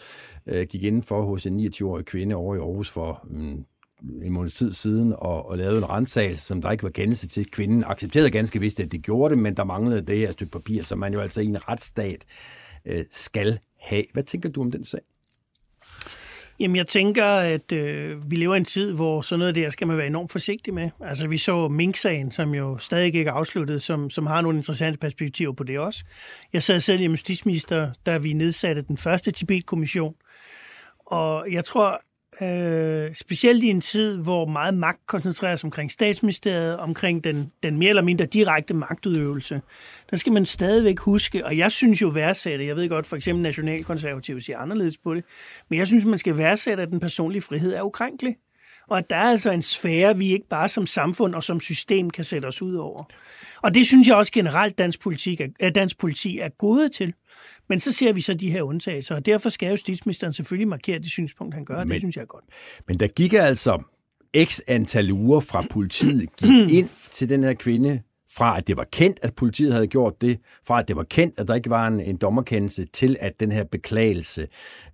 øh, 0.47 0.67
gik 0.67 0.83
inden 0.83 1.03
for 1.03 1.21
hos 1.21 1.45
en 1.45 1.59
29-årig 1.59 2.05
kvinde 2.05 2.35
over 2.35 2.55
i 2.55 2.59
Aarhus 2.59 2.89
for 2.89 3.27
mm, 3.29 3.65
en 4.21 4.31
måneds 4.31 4.53
tid 4.53 4.73
siden 4.73 5.13
og, 5.17 5.49
og 5.49 5.57
lavede 5.57 5.77
en 5.77 5.89
rensagelse, 5.89 6.43
som 6.43 6.61
der 6.61 6.71
ikke 6.71 6.83
var 6.83 6.89
kendelse 6.89 7.27
til. 7.27 7.51
Kvinden 7.51 7.83
accepterede 7.87 8.31
ganske 8.31 8.59
vist, 8.59 8.79
at 8.79 8.91
det 8.91 9.01
gjorde 9.03 9.35
det, 9.35 9.43
men 9.43 9.57
der 9.57 9.63
manglede 9.63 10.01
det 10.01 10.17
her 10.17 10.31
stykke 10.31 10.51
papir, 10.51 10.83
som 10.83 10.99
man 10.99 11.13
jo 11.13 11.19
altså 11.19 11.41
i 11.41 11.45
en 11.45 11.69
retsstat 11.69 12.25
øh, 12.85 13.05
skal 13.11 13.59
have. 13.79 14.03
Hvad 14.13 14.23
tænker 14.23 14.49
du 14.49 14.61
om 14.61 14.71
den 14.71 14.83
sag? 14.83 15.01
Jamen, 16.59 16.75
jeg 16.75 16.87
tænker, 16.87 17.25
at 17.25 17.71
øh, 17.71 18.31
vi 18.31 18.35
lever 18.35 18.55
i 18.55 18.57
en 18.57 18.65
tid, 18.65 18.93
hvor 18.93 19.21
sådan 19.21 19.39
noget 19.39 19.55
der 19.55 19.69
skal 19.69 19.87
man 19.87 19.97
være 19.97 20.07
enormt 20.07 20.31
forsigtig 20.31 20.73
med. 20.73 20.89
Altså, 21.01 21.27
vi 21.27 21.37
så 21.37 21.67
Mink-sagen, 21.67 22.31
som 22.31 22.53
jo 22.53 22.77
stadig 22.77 23.05
ikke 23.05 23.23
er 23.23 23.31
afsluttet, 23.31 23.81
som, 23.81 24.09
som 24.09 24.25
har 24.25 24.41
nogle 24.41 24.57
interessante 24.57 24.99
perspektiver 24.99 25.53
på 25.53 25.63
det 25.63 25.79
også. 25.79 26.03
Jeg 26.53 26.63
sad 26.63 26.79
selv 26.79 27.01
i 27.01 27.05
justitsminister, 27.05 27.91
da 28.05 28.17
vi 28.17 28.33
nedsatte 28.33 28.81
den 28.81 28.97
første 28.97 29.31
Tibet-kommission, 29.31 30.15
og 31.05 31.51
jeg 31.51 31.65
tror, 31.65 32.01
Øh, 32.41 33.15
specielt 33.15 33.63
i 33.63 33.67
en 33.67 33.81
tid, 33.81 34.17
hvor 34.17 34.45
meget 34.45 34.73
magt 34.73 35.07
koncentreres 35.07 35.63
omkring 35.63 35.91
statsministeriet, 35.91 36.77
omkring 36.77 37.23
den, 37.23 37.51
den 37.63 37.77
mere 37.77 37.89
eller 37.89 38.01
mindre 38.01 38.25
direkte 38.25 38.73
magtudøvelse. 38.73 39.61
Der 40.11 40.17
skal 40.17 40.33
man 40.33 40.45
stadigvæk 40.45 40.99
huske, 40.99 41.45
og 41.45 41.57
jeg 41.57 41.71
synes 41.71 42.01
jo 42.01 42.07
værdsætte, 42.07 42.65
jeg 42.65 42.75
ved 42.75 42.89
godt, 42.89 43.07
for 43.07 43.15
eksempel 43.15 43.43
nationalkonservative 43.43 44.41
siger 44.41 44.57
anderledes 44.57 44.97
på 44.97 45.15
det, 45.15 45.23
men 45.69 45.79
jeg 45.79 45.87
synes, 45.87 46.05
man 46.05 46.17
skal 46.17 46.37
værdsætte, 46.37 46.83
at 46.83 46.89
den 46.89 46.99
personlige 46.99 47.41
frihed 47.41 47.73
er 47.73 47.81
ukrænkelig. 47.81 48.35
Og 48.87 48.97
at 48.97 49.09
der 49.09 49.15
er 49.15 49.29
altså 49.29 49.51
en 49.51 49.61
sfære, 49.61 50.17
vi 50.17 50.31
ikke 50.31 50.47
bare 50.49 50.69
som 50.69 50.85
samfund 50.85 51.35
og 51.35 51.43
som 51.43 51.59
system 51.59 52.09
kan 52.09 52.23
sætte 52.23 52.45
os 52.45 52.61
ud 52.61 52.75
over. 52.75 53.03
Og 53.61 53.73
det 53.73 53.87
synes 53.87 54.07
jeg 54.07 54.15
også 54.15 54.31
generelt, 54.31 54.77
dansk, 54.77 54.99
politik 54.99 55.41
er, 55.59 55.69
dansk 55.69 55.97
politi 55.97 56.39
er 56.39 56.49
gode 56.49 56.89
til. 56.89 57.13
Men 57.69 57.79
så 57.79 57.91
ser 57.91 58.13
vi 58.13 58.21
så 58.21 58.33
de 58.33 58.51
her 58.51 58.61
undtagelser, 58.61 59.15
og 59.15 59.25
derfor 59.25 59.49
skal 59.49 59.69
justitsministeren 59.69 60.33
selvfølgelig 60.33 60.67
markere 60.67 60.99
det 60.99 61.07
synspunkt, 61.07 61.53
han 61.53 61.65
gør. 61.65 61.77
Men, 61.77 61.89
det 61.89 62.01
synes 62.01 62.15
jeg 62.15 62.21
er 62.21 62.25
godt. 62.25 62.43
Men 62.87 62.99
der 62.99 63.07
gik 63.07 63.33
altså 63.33 63.83
x 64.43 64.59
antal 64.67 65.11
uger 65.11 65.39
fra 65.39 65.65
politiet 65.71 66.35
gik 66.35 66.69
ind 66.79 66.89
til 67.11 67.29
den 67.29 67.43
her 67.43 67.53
kvinde, 67.53 68.01
fra 68.37 68.57
at 68.57 68.67
det 68.67 68.77
var 68.77 68.83
kendt, 68.91 69.19
at 69.21 69.35
politiet 69.35 69.73
havde 69.73 69.87
gjort 69.87 70.21
det, 70.21 70.39
fra 70.67 70.79
at 70.79 70.87
det 70.87 70.95
var 70.95 71.03
kendt, 71.03 71.39
at 71.39 71.47
der 71.47 71.55
ikke 71.55 71.69
var 71.69 71.87
en, 71.87 71.99
en 71.99 72.17
dommerkendelse, 72.17 72.85
til 72.85 73.17
at 73.19 73.39
den 73.39 73.51
her 73.51 73.63
beklagelse 73.63 74.47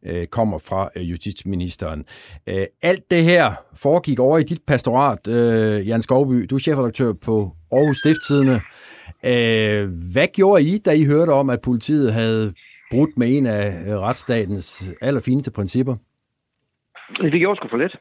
øh, 0.05 0.27
kommer 0.27 0.57
fra 0.57 0.89
øh, 0.95 1.09
justitsministeren. 1.09 2.05
Øh, 2.47 2.65
alt 2.81 3.11
det 3.11 3.23
her 3.23 3.53
foregik 3.73 4.19
over 4.19 4.37
i 4.37 4.43
dit 4.43 4.61
pastorat, 4.67 5.27
øh, 5.27 5.87
Jan 5.87 6.01
Skovby. 6.01 6.45
Du 6.49 6.55
er 6.55 6.59
chefredaktør 6.59 7.13
på 7.13 7.51
Aarhus 7.71 7.97
Stiftstidende. 7.97 8.61
Øh, 9.23 9.89
hvad 10.13 10.27
gjorde 10.33 10.63
I, 10.63 10.77
da 10.77 10.91
I 10.91 11.03
hørte 11.05 11.29
om, 11.29 11.49
at 11.49 11.61
politiet 11.61 12.13
havde 12.13 12.53
brudt 12.91 13.17
med 13.17 13.37
en 13.37 13.45
af 13.45 13.83
øh, 13.87 13.99
retsstatens 13.99 14.91
allerfineste 15.01 15.51
principper? 15.51 15.95
Vi 17.21 17.39
gjorde 17.39 17.57
sgu 17.57 17.67
for 17.67 17.77
lidt. 17.77 17.95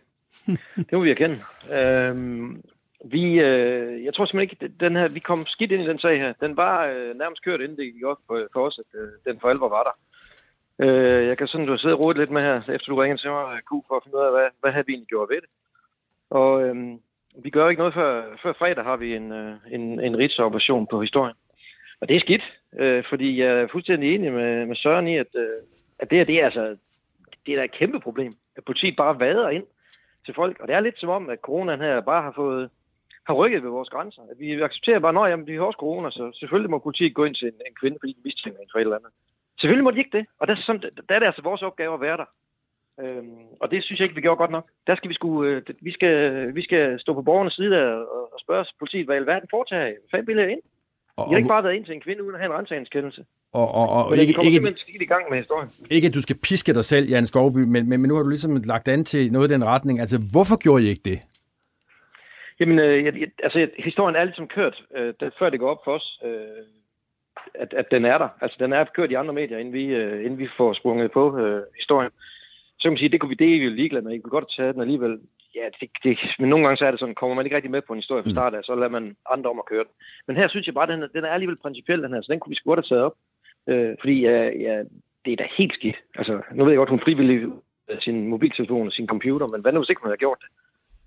det 0.77 0.93
må 0.93 1.01
vi 1.01 1.11
erkende. 1.11 1.39
Øhm, 1.73 2.63
vi, 3.05 3.41
øh, 3.41 4.05
jeg 4.05 4.15
tror 4.15 4.25
simpelthen 4.25 4.59
ikke, 4.63 4.75
den 4.81 4.97
her, 4.97 5.09
vi 5.09 5.21
kom 5.21 5.47
skidt 5.47 5.73
ind 5.73 5.83
i 5.83 5.87
den 5.87 5.99
sag 5.99 6.19
her. 6.19 6.33
Den 6.41 6.57
var 6.57 6.87
øh, 6.87 7.19
nærmest 7.19 7.45
kørt, 7.45 7.61
inden 7.61 7.77
det 7.77 7.93
gik 7.93 8.05
op 8.05 8.19
for, 8.27 8.49
for 8.53 8.67
os, 8.67 8.79
at 8.79 9.01
øh, 9.01 9.09
den 9.27 9.41
for 9.41 9.49
alvor 9.49 9.69
var 9.69 9.83
der. 9.83 9.95
Øh, 10.79 11.27
jeg 11.27 11.39
kan 11.39 11.47
sådan, 11.47 11.67
du 11.67 11.73
har 11.73 11.77
siddet 11.77 11.99
og 11.99 12.13
lidt 12.13 12.31
med 12.31 12.43
her, 12.43 12.57
efter 12.69 12.93
du 12.93 12.97
ringede 12.97 13.21
til 13.21 13.31
mig, 13.31 13.55
øh, 13.55 13.61
Q, 13.61 13.71
for 13.89 13.97
at 13.97 14.03
finde 14.05 14.17
ud 14.17 14.23
af, 14.23 14.31
hvad, 14.31 14.49
hvad 14.61 14.73
har 14.73 14.83
vi 14.83 14.93
egentlig 14.93 15.09
gjort 15.09 15.29
ved 15.29 15.37
det. 15.37 15.51
Og 16.31 16.63
øh, 16.63 16.77
vi 17.45 17.51
gør 17.51 17.69
ikke 17.69 17.81
noget 17.81 17.95
før, 17.95 18.25
før 18.43 18.53
fredag, 18.53 18.85
har 18.85 18.97
vi 18.97 19.15
en, 19.15 19.33
øh, 19.33 19.55
en, 19.71 20.01
en 20.01 20.19
rigsoperation 20.19 20.87
på 20.87 21.01
historien. 21.01 21.37
Og 22.01 22.09
det 22.09 22.17
er 22.17 22.21
skidt, 22.21 22.45
øh, 22.79 23.05
fordi 23.09 23.41
jeg 23.41 23.61
er 23.61 23.69
fuldstændig 23.73 24.15
enig 24.15 24.33
med, 24.33 24.67
med 24.67 24.77
Søren 24.77 25.09
i, 25.09 25.17
at, 25.17 25.27
øh, 25.35 25.63
at 25.99 26.11
det, 26.11 26.19
her, 26.19 26.25
det 26.25 26.41
er 26.41 26.45
altså 26.45 26.77
det 27.47 27.53
er 27.53 27.57
da 27.57 27.65
et 27.65 27.73
kæmpe 27.73 28.01
problem, 28.01 28.37
at 28.57 28.65
politiet 28.65 28.97
bare 28.97 29.21
vader 29.21 29.49
ind 29.49 29.65
til 30.25 30.35
folk. 30.35 30.61
Og 30.61 30.69
det 30.69 30.77
er 30.77 30.81
lidt 30.81 31.01
som 31.01 31.09
om, 31.09 31.31
at 31.31 31.39
coronaen 31.43 31.81
her 31.81 32.01
bare 32.01 32.23
har 32.23 32.33
fået 32.33 32.71
har 33.27 33.35
rykket 33.35 33.63
ved 33.63 33.71
vores 33.71 33.89
grænser. 33.89 34.23
At 34.31 34.39
vi 34.39 34.63
accepterer 34.63 34.99
bare, 34.99 35.33
at 35.33 35.47
vi 35.47 35.55
har 35.55 35.63
også 35.63 35.77
corona, 35.77 36.11
så 36.11 36.33
selvfølgelig 36.41 36.71
må 36.71 36.79
politiet 36.79 37.15
gå 37.15 37.25
ind 37.25 37.35
til 37.35 37.49
en, 37.49 37.55
en 37.69 37.75
kvinde, 37.81 37.97
fordi 38.01 38.13
de 38.13 38.25
mistænker 38.25 38.61
en 38.61 38.69
for 38.73 38.79
et 38.79 38.83
eller 38.83 38.97
andet. 38.97 39.13
Selvfølgelig 39.61 39.85
må 39.85 39.91
de 39.91 39.99
ikke 39.99 40.19
det, 40.19 40.27
og 40.41 40.49
der, 40.49 40.55
sådan, 40.55 40.83
der 41.09 41.15
er 41.15 41.19
det 41.19 41.27
altså 41.27 41.43
vores 41.43 41.63
opgave 41.63 41.95
at 41.95 42.01
være 42.01 42.17
der. 42.17 42.29
Øhm, 43.01 43.47
og 43.61 43.71
det 43.71 43.85
synes 43.85 43.99
jeg 44.01 44.05
ikke, 44.05 44.15
vi 44.15 44.21
gjorde 44.21 44.37
godt 44.37 44.51
nok. 44.51 44.67
Der 44.87 44.95
skal 44.95 45.09
vi, 45.09 45.15
sku, 45.15 45.45
øh, 45.45 45.63
vi, 45.81 45.93
skal, 45.93 46.15
vi 46.55 46.63
skal 46.63 47.01
stå 47.01 47.15
på 47.15 47.23
borgernes 47.23 47.55
side 47.55 47.77
og, 47.95 48.33
og 48.33 48.41
spørge 48.41 48.65
politiet, 48.79 49.07
hvad 49.07 49.17
i 49.17 49.19
alverden 49.19 49.49
foretager 49.51 49.87
I? 49.87 49.93
Hvad 50.11 50.23
vil 50.23 50.51
ind? 50.51 50.61
Og, 51.17 51.29
I 51.29 51.33
har 51.33 51.37
ikke 51.37 51.49
bare 51.49 51.65
været 51.65 51.75
ind 51.75 51.85
til 51.85 51.95
en 51.95 52.01
kvinde 52.01 52.23
uden 52.23 52.35
at 52.35 52.41
have 52.41 52.53
en 52.53 52.59
rensagningskendelse. 52.59 53.25
Og, 53.53 53.75
og, 53.75 53.89
og, 53.89 54.05
og 54.05 54.19
ikke, 54.19 54.35
ikke, 54.45 54.73
i 55.01 55.07
gang 55.07 55.31
med 55.31 55.39
historien. 55.39 55.71
Ikke, 55.91 56.09
at 56.09 56.15
du 56.15 56.23
skal 56.23 56.37
piske 56.37 56.75
dig 56.75 56.85
selv, 56.85 57.09
Jan 57.09 57.27
Skovby, 57.27 57.59
men, 57.59 57.89
men, 57.89 58.01
men 58.01 58.09
nu 58.09 58.15
har 58.15 58.23
du 58.23 58.29
ligesom 58.29 58.57
lagt 58.57 58.89
an 58.89 59.05
til 59.05 59.33
noget 59.33 59.51
i 59.51 59.55
den 59.55 59.65
retning. 59.65 60.01
Altså, 60.01 60.19
hvorfor 60.33 60.57
gjorde 60.57 60.85
I 60.85 60.89
ikke 60.89 61.03
det? 61.05 61.19
Jamen, 62.63 62.79
øh, 62.79 63.05
jeg, 63.05 63.31
altså, 63.43 63.69
historien 63.79 64.17
er 64.17 64.25
ligesom 64.25 64.49
kørt, 64.49 64.85
øh, 64.97 65.15
det, 65.21 65.33
før 65.39 65.51
det 65.51 65.61
går 65.61 65.71
op 65.71 65.85
for 65.85 65.93
os, 65.93 66.21
øh, 66.25 66.65
at, 67.55 67.75
at 67.75 67.91
den 67.91 68.05
er 68.05 68.19
der. 68.19 68.29
Altså, 68.41 68.57
den 68.61 68.73
er 68.73 68.85
kørt 68.85 69.11
i 69.11 69.15
andre 69.15 69.35
medier, 69.35 69.59
inden 69.59 69.75
vi, 69.75 69.85
øh, 69.85 70.25
inden 70.25 70.39
vi 70.39 70.49
får 70.57 70.73
sprunget 70.73 71.13
på 71.13 71.39
øh, 71.39 71.63
historien. 71.77 72.11
Så 72.79 72.83
kan 72.83 72.93
man 72.93 72.99
sige, 72.99 73.09
det 73.09 73.21
kunne 73.21 73.29
vi 73.29 73.35
det 73.35 73.55
er 73.55 73.61
vi 73.61 73.69
ligeglade 73.69 74.05
med. 74.05 74.13
I 74.13 74.19
kunne 74.19 74.31
godt 74.31 74.55
tage 74.57 74.73
den 74.73 74.81
alligevel. 74.81 75.21
Ja, 75.55 75.67
det, 75.81 75.91
det, 76.05 76.19
men 76.39 76.51
nogle 76.51 76.65
gange 76.65 76.77
så 76.77 76.87
er 76.87 76.91
det 76.91 77.01
sådan, 77.01 77.15
kommer 77.15 77.37
man 77.37 77.47
ikke 77.47 77.57
rigtig 77.57 77.71
med 77.71 77.83
på 77.83 77.93
en 77.93 77.99
historie 77.99 78.23
fra 78.23 78.29
mm. 78.29 78.35
start 78.35 78.55
af, 78.55 78.65
så 78.65 78.75
lader 78.75 78.89
man 78.89 79.17
andre 79.31 79.51
om 79.51 79.59
at 79.59 79.67
køre 79.67 79.85
den. 79.85 79.93
Men 80.27 80.37
her 80.37 80.49
synes 80.49 80.67
jeg 80.67 80.75
bare, 80.75 80.93
den, 80.93 81.09
den 81.15 81.25
er 81.25 81.29
alligevel 81.29 81.57
principiel, 81.57 82.03
den 82.03 82.13
her, 82.13 82.21
så 82.21 82.33
den 82.33 82.41
kunne 82.41 82.51
vi 82.51 82.55
sgu 82.55 82.71
godt 82.71 82.79
have 82.79 82.97
taget 82.97 83.05
op. 83.05 83.17
Øh, 83.67 83.97
fordi 84.01 84.21
ja, 84.21 84.45
ja, 84.45 84.83
det 85.25 85.33
er 85.33 85.37
da 85.37 85.47
helt 85.59 85.75
skidt. 85.75 85.97
Altså, 86.15 86.43
nu 86.53 86.65
ved 86.65 86.73
jeg 86.73 86.79
godt, 86.79 86.91
hun 86.91 87.01
frivillig 87.01 87.49
sin 88.01 88.29
mobiltelefon 88.29 88.87
og 88.87 88.93
sin 88.93 89.07
computer, 89.07 89.47
men 89.47 89.61
hvad 89.61 89.73
nu 89.73 89.81
hvis 89.81 89.91
ikke 89.91 90.03
hun 90.03 90.09
havde 90.09 90.25
gjort 90.25 90.39
det? 90.41 90.49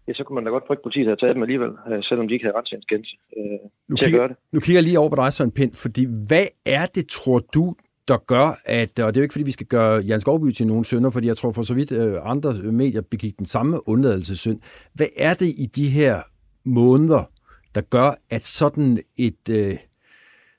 Ja, 0.07 0.13
så 0.13 0.23
kunne 0.23 0.35
man 0.35 0.43
da 0.43 0.49
godt 0.49 0.63
frygte, 0.67 0.79
at 0.79 0.83
politiet 0.83 1.05
havde 1.05 1.19
taget 1.19 1.35
dem 1.35 1.43
alligevel, 1.43 1.71
øh, 1.91 2.03
selvom 2.03 2.27
de 2.27 2.33
ikke 2.33 2.45
havde 2.45 2.57
retshjælpsgældelse 2.57 3.15
øh, 3.37 3.43
nu 3.87 3.95
til 3.95 4.05
kigger, 4.05 4.19
at 4.19 4.21
gøre 4.21 4.27
det. 4.27 4.37
Nu 4.51 4.59
kigger 4.59 4.77
jeg 4.77 4.83
lige 4.83 4.99
over 4.99 5.09
på 5.09 5.15
dig, 5.15 5.33
Søren 5.33 5.51
Pind, 5.51 5.73
fordi 5.73 6.07
hvad 6.27 6.45
er 6.65 6.85
det, 6.85 7.07
tror 7.07 7.39
du, 7.39 7.75
der 8.07 8.17
gør, 8.17 8.61
at, 8.65 8.99
og 8.99 9.13
det 9.13 9.19
er 9.19 9.21
jo 9.21 9.23
ikke, 9.23 9.33
fordi 9.33 9.45
vi 9.45 9.51
skal 9.51 9.65
gøre 9.67 10.03
Jens 10.07 10.21
Skovby 10.21 10.51
til 10.51 10.67
nogen 10.67 10.83
sønder, 10.83 11.09
fordi 11.09 11.27
jeg 11.27 11.37
tror 11.37 11.51
for 11.51 11.63
så 11.63 11.73
vidt 11.73 11.91
øh, 11.91 12.19
andre 12.23 12.53
medier 12.53 13.01
begik 13.01 13.37
den 13.37 13.45
samme 13.45 13.87
undladelsessynd. 13.87 14.59
Hvad 14.93 15.07
er 15.17 15.33
det 15.33 15.53
i 15.57 15.65
de 15.75 15.89
her 15.89 16.21
måneder, 16.63 17.23
der 17.75 17.81
gør, 17.81 18.11
at 18.29 18.45
sådan 18.45 18.99
et, 19.17 19.49
øh, 19.49 19.77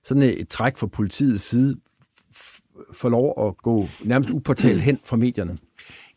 sådan 0.03 0.23
et 0.23 0.49
træk 0.49 0.77
fra 0.77 0.87
politiets 0.87 1.45
side 1.45 1.77
får 2.93 3.09
lov 3.09 3.47
at 3.49 3.57
gå 3.57 3.87
nærmest 4.05 4.31
upåtalt 4.31 4.81
hen 4.81 5.01
fra 5.05 5.17
medierne? 5.17 5.59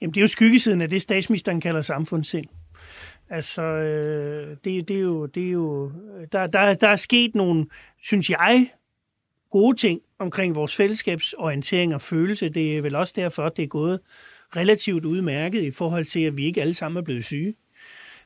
Jamen, 0.01 0.13
det 0.13 0.17
er 0.17 0.21
jo 0.21 0.27
skyggesiden 0.27 0.81
af 0.81 0.89
det, 0.89 1.01
statsministeren 1.01 1.61
kalder 1.61 1.81
samfundssind. 1.81 2.45
Altså, 3.29 3.61
øh, 3.61 4.57
det, 4.63 4.87
det, 4.87 4.95
er 4.97 5.01
jo, 5.01 5.25
det 5.25 5.47
er 5.47 5.51
jo, 5.51 5.91
der, 6.31 6.47
der, 6.47 6.73
der 6.73 6.87
er 6.87 6.95
sket 6.95 7.35
nogle, 7.35 7.65
synes 8.01 8.29
jeg, 8.29 8.69
gode 9.49 9.77
ting 9.77 10.01
omkring 10.19 10.55
vores 10.55 10.75
fællesskabsorientering 10.75 11.93
og 11.93 12.01
følelse. 12.01 12.49
Det 12.49 12.77
er 12.77 12.81
vel 12.81 12.95
også 12.95 13.13
derfor, 13.15 13.43
at 13.43 13.57
det 13.57 13.63
er 13.63 13.67
gået 13.67 13.99
relativt 14.55 15.05
udmærket 15.05 15.63
i 15.63 15.71
forhold 15.71 16.05
til, 16.05 16.19
at 16.19 16.37
vi 16.37 16.45
ikke 16.45 16.61
alle 16.61 16.73
sammen 16.73 16.97
er 16.97 17.01
blevet 17.01 17.25
syge. 17.25 17.55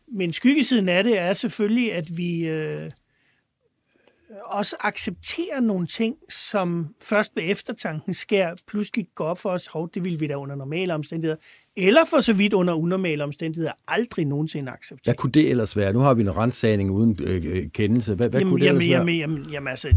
Men 0.07 0.33
skyggesiden 0.33 0.89
af 0.89 1.03
det 1.03 1.19
er 1.19 1.33
selvfølgelig, 1.33 1.93
at 1.93 2.17
vi 2.17 2.47
øh, 2.47 2.91
også 4.45 4.75
accepterer 4.79 5.59
nogle 5.59 5.87
ting, 5.87 6.17
som 6.29 6.95
først 7.01 7.35
ved 7.35 7.43
eftertanken 7.45 8.13
sker, 8.13 8.55
pludselig 8.67 9.07
går 9.15 9.25
op 9.25 9.39
for 9.39 9.49
os, 9.49 9.67
hov, 9.67 9.89
det 9.93 10.03
ville 10.03 10.19
vi 10.19 10.27
da 10.27 10.35
under 10.35 10.55
normale 10.55 10.93
omstændigheder 10.93 11.41
eller 11.77 12.01
for 12.09 12.19
så 12.19 12.33
vidt 12.33 12.53
under 12.53 12.73
unormale 12.73 13.23
omstændigheder, 13.23 13.71
aldrig 13.87 14.25
nogensinde 14.25 14.71
acceptere. 14.71 15.03
Hvad 15.03 15.15
kunne 15.15 15.31
det 15.31 15.49
ellers 15.49 15.77
være? 15.77 15.93
Nu 15.93 15.99
har 15.99 16.13
vi 16.13 16.21
en 16.21 16.37
rensagning 16.37 16.91
uden 16.91 17.17
øh, 17.19 17.41
øh 17.45 17.67
kendelse. 17.73 18.15
Hvad, 18.15 18.29
hvad 18.29 18.39
jamen, 18.39 18.51
kunne 18.51 18.59
det 18.59 18.65
jamen, 18.65 18.81
ellers 18.81 18.91
jamen, 18.91 19.07
være? 19.07 19.15
Jamen, 19.15 19.45
jamen, 19.51 19.67
altså, 19.67 19.93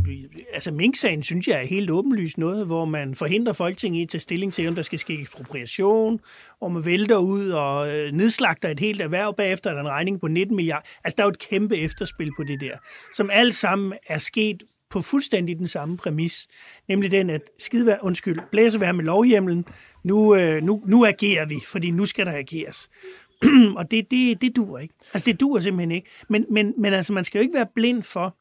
altså 0.53 0.73
Mink-sagen 0.73 1.23
synes 1.23 1.49
jeg 1.49 1.63
er 1.63 1.67
helt 1.67 1.91
åbenlyst 1.91 2.39
noget, 2.39 2.67
hvor 2.67 2.85
man 2.85 3.15
forhindrer 3.15 3.53
Folketinget 3.53 4.01
i 4.01 4.03
at 4.03 4.09
tage 4.09 4.21
stilling 4.21 4.53
til, 4.53 4.69
om 4.69 4.75
der 4.75 4.83
skal 4.83 4.99
ske 4.99 5.21
ekspropriation, 5.21 6.21
hvor 6.59 6.69
man 6.69 6.85
vælter 6.85 7.17
ud 7.17 7.49
og 7.49 7.97
øh, 7.97 8.13
nedslagter 8.13 8.69
et 8.69 8.81
helt 8.81 9.01
erhverv 9.01 9.35
bagefter, 9.37 9.71
der 9.71 9.77
er 9.77 9.81
en 9.81 9.89
regning 9.89 10.21
på 10.21 10.29
19 10.29 10.57
milliarder. 10.57 10.87
Altså, 11.05 11.15
der 11.17 11.23
er 11.23 11.27
jo 11.27 11.31
et 11.31 11.39
kæmpe 11.39 11.77
efterspil 11.77 12.31
på 12.37 12.45
det 12.45 12.61
der, 12.61 12.77
som 13.15 13.31
alt 13.33 13.55
sammen 13.55 13.93
er 14.09 14.19
sket 14.19 14.63
på 14.91 15.01
fuldstændig 15.01 15.59
den 15.59 15.69
samme 15.69 15.97
præmis, 15.97 16.47
nemlig 16.89 17.11
den, 17.11 17.31
at 17.31 17.43
skidevær, 17.59 17.97
undskyld, 18.03 18.41
blæsevær 18.51 18.93
med 18.93 19.05
lovhjemlen, 19.05 19.65
nu, 20.05 20.35
øh, 20.35 20.63
nu, 20.63 20.83
nu 20.87 21.07
agerer 21.07 21.47
vi, 21.47 21.57
fordi 21.67 21.91
nu 21.91 22.07
skal 22.07 22.27
der 22.27 22.33
ageres. 22.33 22.89
og 23.79 23.91
det, 23.91 24.11
det, 24.11 24.41
det 24.41 24.57
duer 24.57 24.79
ikke. 24.79 24.95
Altså, 25.15 25.27
det 25.27 25.41
duer 25.41 25.61
simpelthen 25.61 25.91
ikke. 25.91 26.11
Men, 26.29 26.47
men, 26.51 26.75
men 26.79 26.93
altså, 26.93 27.13
man 27.13 27.25
skal 27.25 27.39
jo 27.39 27.43
ikke 27.43 27.55
være 27.55 27.67
blind 27.75 28.03
for, 28.03 28.37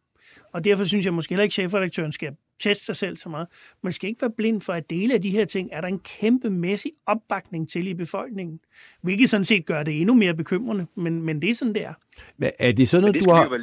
og 0.53 0.63
derfor 0.63 0.85
synes 0.85 1.05
jeg 1.05 1.13
måske 1.13 1.31
heller 1.31 1.43
ikke, 1.43 1.51
at 1.51 1.53
chefredaktøren 1.53 2.11
skal 2.11 2.35
teste 2.59 2.85
sig 2.85 2.95
selv 2.95 3.17
så 3.17 3.29
meget. 3.29 3.47
Man 3.83 3.91
skal 3.91 4.09
ikke 4.09 4.21
være 4.21 4.31
blind 4.37 4.61
for, 4.61 4.73
at 4.73 4.89
dele 4.89 5.13
af 5.13 5.21
de 5.21 5.29
her 5.29 5.45
ting 5.45 5.69
er 5.71 5.81
der 5.81 5.87
en 5.87 5.99
kæmpemæssig 5.99 6.91
opbakning 7.07 7.69
til 7.69 7.87
i 7.87 7.93
befolkningen. 7.93 8.59
Hvilket 9.01 9.29
sådan 9.29 9.45
set 9.45 9.65
gør 9.65 9.83
det 9.83 10.01
endnu 10.01 10.13
mere 10.13 10.33
bekymrende, 10.33 10.85
men, 10.95 11.21
men 11.21 11.41
det 11.41 11.49
er 11.49 11.55
sådan, 11.55 11.73
det 11.73 11.83
er. 11.83 11.93
Men 12.37 12.51
er 12.59 12.71
det 12.71 12.87
sådan 12.87 13.01
noget, 13.01 13.19
du 13.19 13.31
har... 13.31 13.59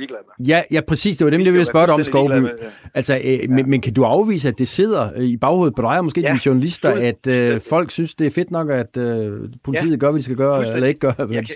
Ja, 0.46 0.62
ja, 0.70 0.80
præcis. 0.80 1.16
Det 1.16 1.24
var 1.24 1.30
dem, 1.30 1.40
jeg 1.40 1.52
ville 1.52 1.64
spørge 1.64 1.86
dig 1.86 1.94
om, 1.94 2.04
Skovby. 2.04 2.32
Ja. 2.32 2.48
Altså, 2.94 3.20
øh, 3.24 3.24
ja. 3.24 3.46
men, 3.46 3.70
men 3.70 3.80
kan 3.80 3.94
du 3.94 4.04
afvise, 4.04 4.48
at 4.48 4.58
det 4.58 4.68
sidder 4.68 5.20
i 5.20 5.36
baghovedet 5.36 5.74
på 5.74 5.82
dig, 5.82 5.98
og 5.98 6.04
måske 6.04 6.20
ja. 6.20 6.26
dine 6.26 6.40
journalister, 6.46 6.90
at 6.90 7.26
øh, 7.26 7.60
folk 7.60 7.90
synes, 7.90 8.14
det 8.14 8.26
er 8.26 8.30
fedt 8.30 8.50
nok, 8.50 8.70
at 8.70 8.96
øh, 8.96 9.40
politiet 9.64 9.92
ja. 9.92 9.96
gør, 9.96 10.10
hvad 10.10 10.18
de 10.18 10.24
skal 10.24 10.36
gøre, 10.36 10.74
eller 10.74 10.86
ikke 10.86 11.00
gør? 11.00 11.12
Jeg 11.18 11.28
kan, 11.28 11.46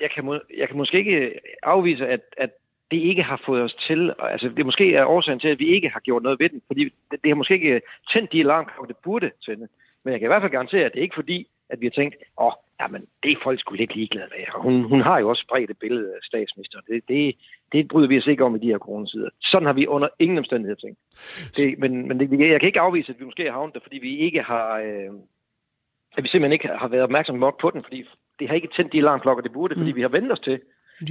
jeg 0.00 0.10
kan, 0.14 0.24
må, 0.24 0.38
jeg 0.58 0.68
kan 0.68 0.76
måske 0.76 0.98
ikke 0.98 1.30
afvise, 1.62 2.06
at, 2.06 2.20
at 2.36 2.50
det 2.90 2.96
ikke 2.96 3.22
har 3.22 3.42
fået 3.46 3.62
os 3.62 3.74
til, 3.74 4.14
altså 4.18 4.48
det 4.48 4.64
måske 4.64 4.94
er 4.94 5.04
årsagen 5.04 5.40
til, 5.40 5.48
at 5.48 5.58
vi 5.58 5.66
ikke 5.66 5.88
har 5.88 6.00
gjort 6.00 6.22
noget 6.22 6.40
ved 6.40 6.48
den, 6.48 6.62
fordi 6.66 6.84
det, 6.84 7.22
det 7.24 7.30
har 7.30 7.34
måske 7.34 7.54
ikke 7.54 7.82
tændt 8.12 8.32
de 8.32 8.40
alarmklokker, 8.40 8.86
det 8.86 8.96
burde 8.96 9.30
tænde. 9.46 9.68
Men 10.04 10.12
jeg 10.12 10.20
kan 10.20 10.26
i 10.26 10.32
hvert 10.32 10.42
fald 10.42 10.52
garantere, 10.52 10.84
at 10.84 10.92
det 10.92 10.98
er 10.98 11.02
ikke 11.02 11.14
fordi, 11.14 11.48
at 11.68 11.80
vi 11.80 11.86
har 11.86 11.90
tænkt, 11.90 12.16
åh, 12.40 12.46
oh, 12.46 12.52
jamen, 12.80 13.06
det 13.22 13.32
er 13.32 13.36
folk 13.42 13.60
skulle 13.60 13.82
ikke 13.82 13.94
ligeglade 13.94 14.28
med. 14.36 14.44
hun, 14.54 14.82
hun 14.82 15.00
har 15.00 15.18
jo 15.18 15.28
også 15.28 15.40
spredt 15.40 15.70
et 15.70 15.78
billede 15.78 16.08
af 16.14 16.18
statsministeren. 16.22 16.84
Det, 16.88 17.08
det, 17.08 17.36
det 17.72 17.88
bryder 17.88 18.08
vi 18.08 18.18
os 18.18 18.26
ikke 18.26 18.44
om 18.44 18.56
i 18.56 18.58
de 18.58 18.66
her 18.66 18.78
coronasider. 18.78 19.28
Sådan 19.40 19.66
har 19.66 19.72
vi 19.72 19.86
under 19.86 20.08
ingen 20.18 20.38
omstændighed 20.38 20.76
tænkt. 20.76 20.98
Det, 21.56 21.78
men 21.78 22.08
men 22.08 22.20
det, 22.20 22.50
jeg 22.50 22.60
kan 22.60 22.66
ikke 22.66 22.80
afvise, 22.80 23.12
at 23.12 23.20
vi 23.20 23.24
måske 23.24 23.44
har 23.44 23.52
havnet 23.52 23.74
der, 23.74 23.80
fordi 23.80 23.98
vi 23.98 24.18
ikke 24.18 24.42
har... 24.42 24.78
Øh, 24.78 25.10
at 26.16 26.22
vi 26.22 26.28
simpelthen 26.28 26.52
ikke 26.52 26.68
har 26.68 26.88
været 26.88 27.02
opmærksomme 27.02 27.40
nok 27.40 27.60
på 27.60 27.70
den, 27.70 27.82
fordi 27.82 28.04
det 28.38 28.48
har 28.48 28.54
ikke 28.54 28.68
tændt 28.76 28.92
de 28.92 28.98
alarmklokker, 28.98 29.42
det 29.42 29.52
burde, 29.52 29.74
fordi 29.74 29.90
mm. 29.90 29.96
vi 29.96 30.00
har 30.00 30.08
ventet 30.08 30.32
os 30.32 30.40
til, 30.40 30.60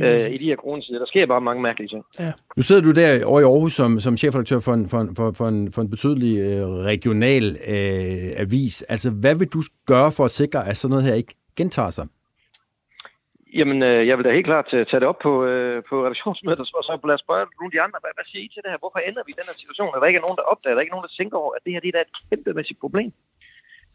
øh, 0.04 0.32
i 0.36 0.38
de 0.38 0.46
her 0.46 0.56
coronasider. 0.56 1.00
Der 1.00 1.06
sker 1.06 1.26
bare 1.26 1.42
mange 1.42 1.62
mærkelige 1.62 1.90
ting. 1.90 2.04
Ja. 2.20 2.32
Nu 2.58 2.62
sidder 2.64 2.82
du 2.82 2.92
der 2.92 3.26
over 3.26 3.40
i 3.40 3.44
Aarhus 3.44 3.74
som, 3.74 4.00
som 4.00 4.18
chefredaktør 4.18 4.60
for 4.60 4.74
en, 4.74 4.90
for, 4.90 5.08
for, 5.16 5.32
for, 5.32 5.48
en, 5.48 5.72
for 5.72 5.82
en 5.82 5.90
betydelig 5.90 6.40
øh, 6.40 6.68
regional 6.92 7.46
øh, 7.68 8.44
avis. 8.44 8.82
Altså, 8.82 9.10
hvad 9.12 9.36
vil 9.40 9.48
du 9.48 9.62
gøre 9.86 10.12
for 10.12 10.26
at 10.26 10.32
sikre, 10.32 10.68
at 10.70 10.78
sådan 10.78 10.92
noget 10.92 11.06
her 11.06 11.14
ikke 11.14 11.36
gentager 11.58 11.90
sig? 11.90 12.08
Jamen, 13.60 13.80
øh, 13.90 14.08
jeg 14.08 14.16
vil 14.18 14.26
da 14.26 14.32
helt 14.40 14.52
klart 14.52 14.66
tage, 14.72 14.86
tage 14.90 15.02
det 15.02 15.10
op 15.12 15.20
på, 15.28 15.34
øh, 15.52 15.78
på 15.90 15.96
redaktionsmødet, 16.06 16.60
og 16.60 16.66
så 16.66 17.00
lad 17.10 17.18
os 17.20 17.26
spørge 17.26 17.46
nogle 17.58 17.70
af 17.72 17.76
de 17.76 17.82
andre, 17.86 18.00
hvad, 18.04 18.14
hvad 18.18 18.28
siger 18.32 18.44
I 18.46 18.50
til 18.54 18.62
det 18.64 18.72
her? 18.72 18.84
Hvorfor 18.84 19.00
ender 19.10 19.24
vi 19.26 19.32
i 19.34 19.40
den 19.40 19.50
her 19.50 19.58
situation? 19.64 19.92
Er 19.96 20.00
der 20.00 20.12
ikke 20.12 20.26
nogen, 20.26 20.40
der 20.40 20.50
opdager, 20.52 20.72
er 20.72 20.78
der 20.78 20.86
ikke 20.86 20.96
nogen, 20.96 21.08
der 21.08 21.18
tænker 21.20 21.38
over, 21.44 21.52
at 21.58 21.62
det 21.66 21.74
her 21.74 21.82
det 21.86 21.90
er 22.00 22.06
et 22.08 22.14
kæmpemæssigt 22.30 22.80
problem? 22.86 23.12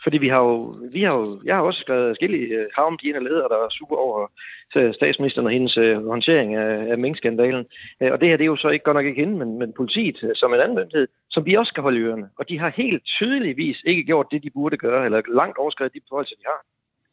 Fordi 0.04 0.18
vi 0.18 0.28
har 0.28 0.40
jo, 0.40 0.74
vi 0.92 1.02
har 1.02 1.18
jo, 1.18 1.26
jeg 1.44 1.56
har 1.56 1.62
også 1.62 1.80
skrevet 1.80 2.06
forskellige 2.06 2.56
uh, 2.56 2.60
øh, 2.60 2.66
havn, 2.76 2.98
de 3.02 3.06
ledere, 3.06 3.48
der 3.48 3.58
er 3.64 3.68
super 3.68 3.96
over 3.96 4.32
øh, 4.76 4.94
statsministeren 4.94 5.46
og 5.46 5.52
hendes 5.52 5.76
øh, 5.76 6.06
håndtering 6.06 6.54
af, 6.54 6.90
af 6.90 6.98
minkskandalen. 6.98 7.66
Og 8.00 8.20
det 8.20 8.28
her, 8.28 8.36
det 8.36 8.44
er 8.44 8.52
jo 8.54 8.56
så 8.56 8.68
ikke 8.68 8.84
godt 8.84 8.94
nok 8.94 9.06
ikke 9.06 9.20
hende, 9.20 9.38
men, 9.38 9.58
men 9.58 9.72
politiet 9.72 10.32
som 10.34 10.54
en 10.54 10.60
anden 10.60 10.76
myndighed, 10.76 11.08
som 11.30 11.46
vi 11.46 11.54
også 11.54 11.70
skal 11.70 11.82
holde 11.82 11.98
i 11.98 12.02
ørerne. 12.02 12.28
Og 12.38 12.48
de 12.48 12.58
har 12.58 12.68
helt 12.68 13.04
tydeligvis 13.04 13.82
ikke 13.84 14.04
gjort 14.04 14.26
det, 14.30 14.42
de 14.42 14.50
burde 14.50 14.76
gøre, 14.76 15.04
eller 15.04 15.22
langt 15.34 15.58
overskrevet 15.58 15.94
de 15.94 16.00
beføjelser, 16.00 16.36
de 16.36 16.44
har. 16.46 16.60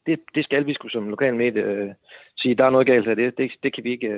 Det, 0.06 0.20
det 0.36 0.44
skal 0.44 0.66
vi 0.66 0.74
skulle 0.74 0.92
som 0.92 1.10
lokal 1.10 1.36
medie 1.36 1.96
sige, 2.38 2.56
der 2.56 2.66
er 2.66 2.70
noget 2.70 2.88
galt 2.88 3.08
her. 3.08 3.16
Det, 3.16 3.38
det, 3.38 3.52
det 3.64 3.74
kan 3.74 3.84
vi 3.84 3.92
ikke, 3.92 4.10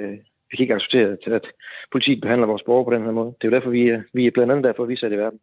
vi 0.52 0.58
kan 0.58 0.64
ikke 0.64 0.76
acceptere, 0.76 1.18
at 1.26 1.48
politiet 1.92 2.22
behandler 2.22 2.48
vores 2.48 2.64
borgere 2.64 2.86
på 2.86 2.94
den 2.94 3.04
her 3.04 3.12
måde. 3.12 3.34
Det 3.42 3.48
er 3.48 3.52
jo 3.52 3.56
derfor, 3.56 3.70
vi, 3.70 3.92
vi 4.14 4.28
er 4.28 4.32
blandt 4.32 4.52
andet 4.52 4.64
derfor, 4.64 4.86
vi 4.86 4.94
er 4.94 4.98
sat 4.98 5.12
i 5.12 5.18
verden. 5.18 5.40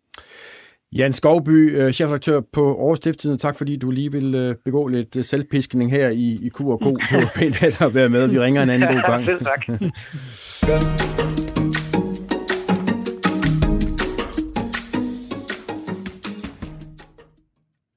Jan 0.96 1.12
Skovby, 1.12 1.76
øh, 1.76 1.92
chefredaktør 1.92 2.40
på 2.52 2.68
Aarhus 2.68 2.98
Stifttiden. 2.98 3.38
Tak 3.38 3.56
fordi 3.56 3.76
du 3.76 3.90
lige 3.90 4.12
vil 4.12 4.34
øh, 4.34 4.54
begå 4.64 4.86
lidt 4.86 5.16
øh, 5.16 5.24
selvpiskning 5.24 5.90
her 5.90 6.08
i, 6.08 6.38
i 6.42 6.48
Q&K. 6.48 6.84
Det 7.10 7.18
var 7.18 7.32
pænt 7.34 7.82
at 7.82 7.94
være 7.94 8.08
med. 8.08 8.26
Vi 8.26 8.38
ringer 8.38 8.62
en 8.62 8.70
anden 8.70 8.88
god 8.88 9.02
gang. 9.02 9.24
Selv 9.30 9.44
tak. 9.44 9.64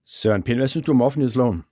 Søren 0.22 0.44
Pind, 0.44 0.58
hvad 0.58 0.68
synes 0.68 0.86
du 0.86 0.92
om 0.92 1.02
offentlighedsloven? 1.02 1.64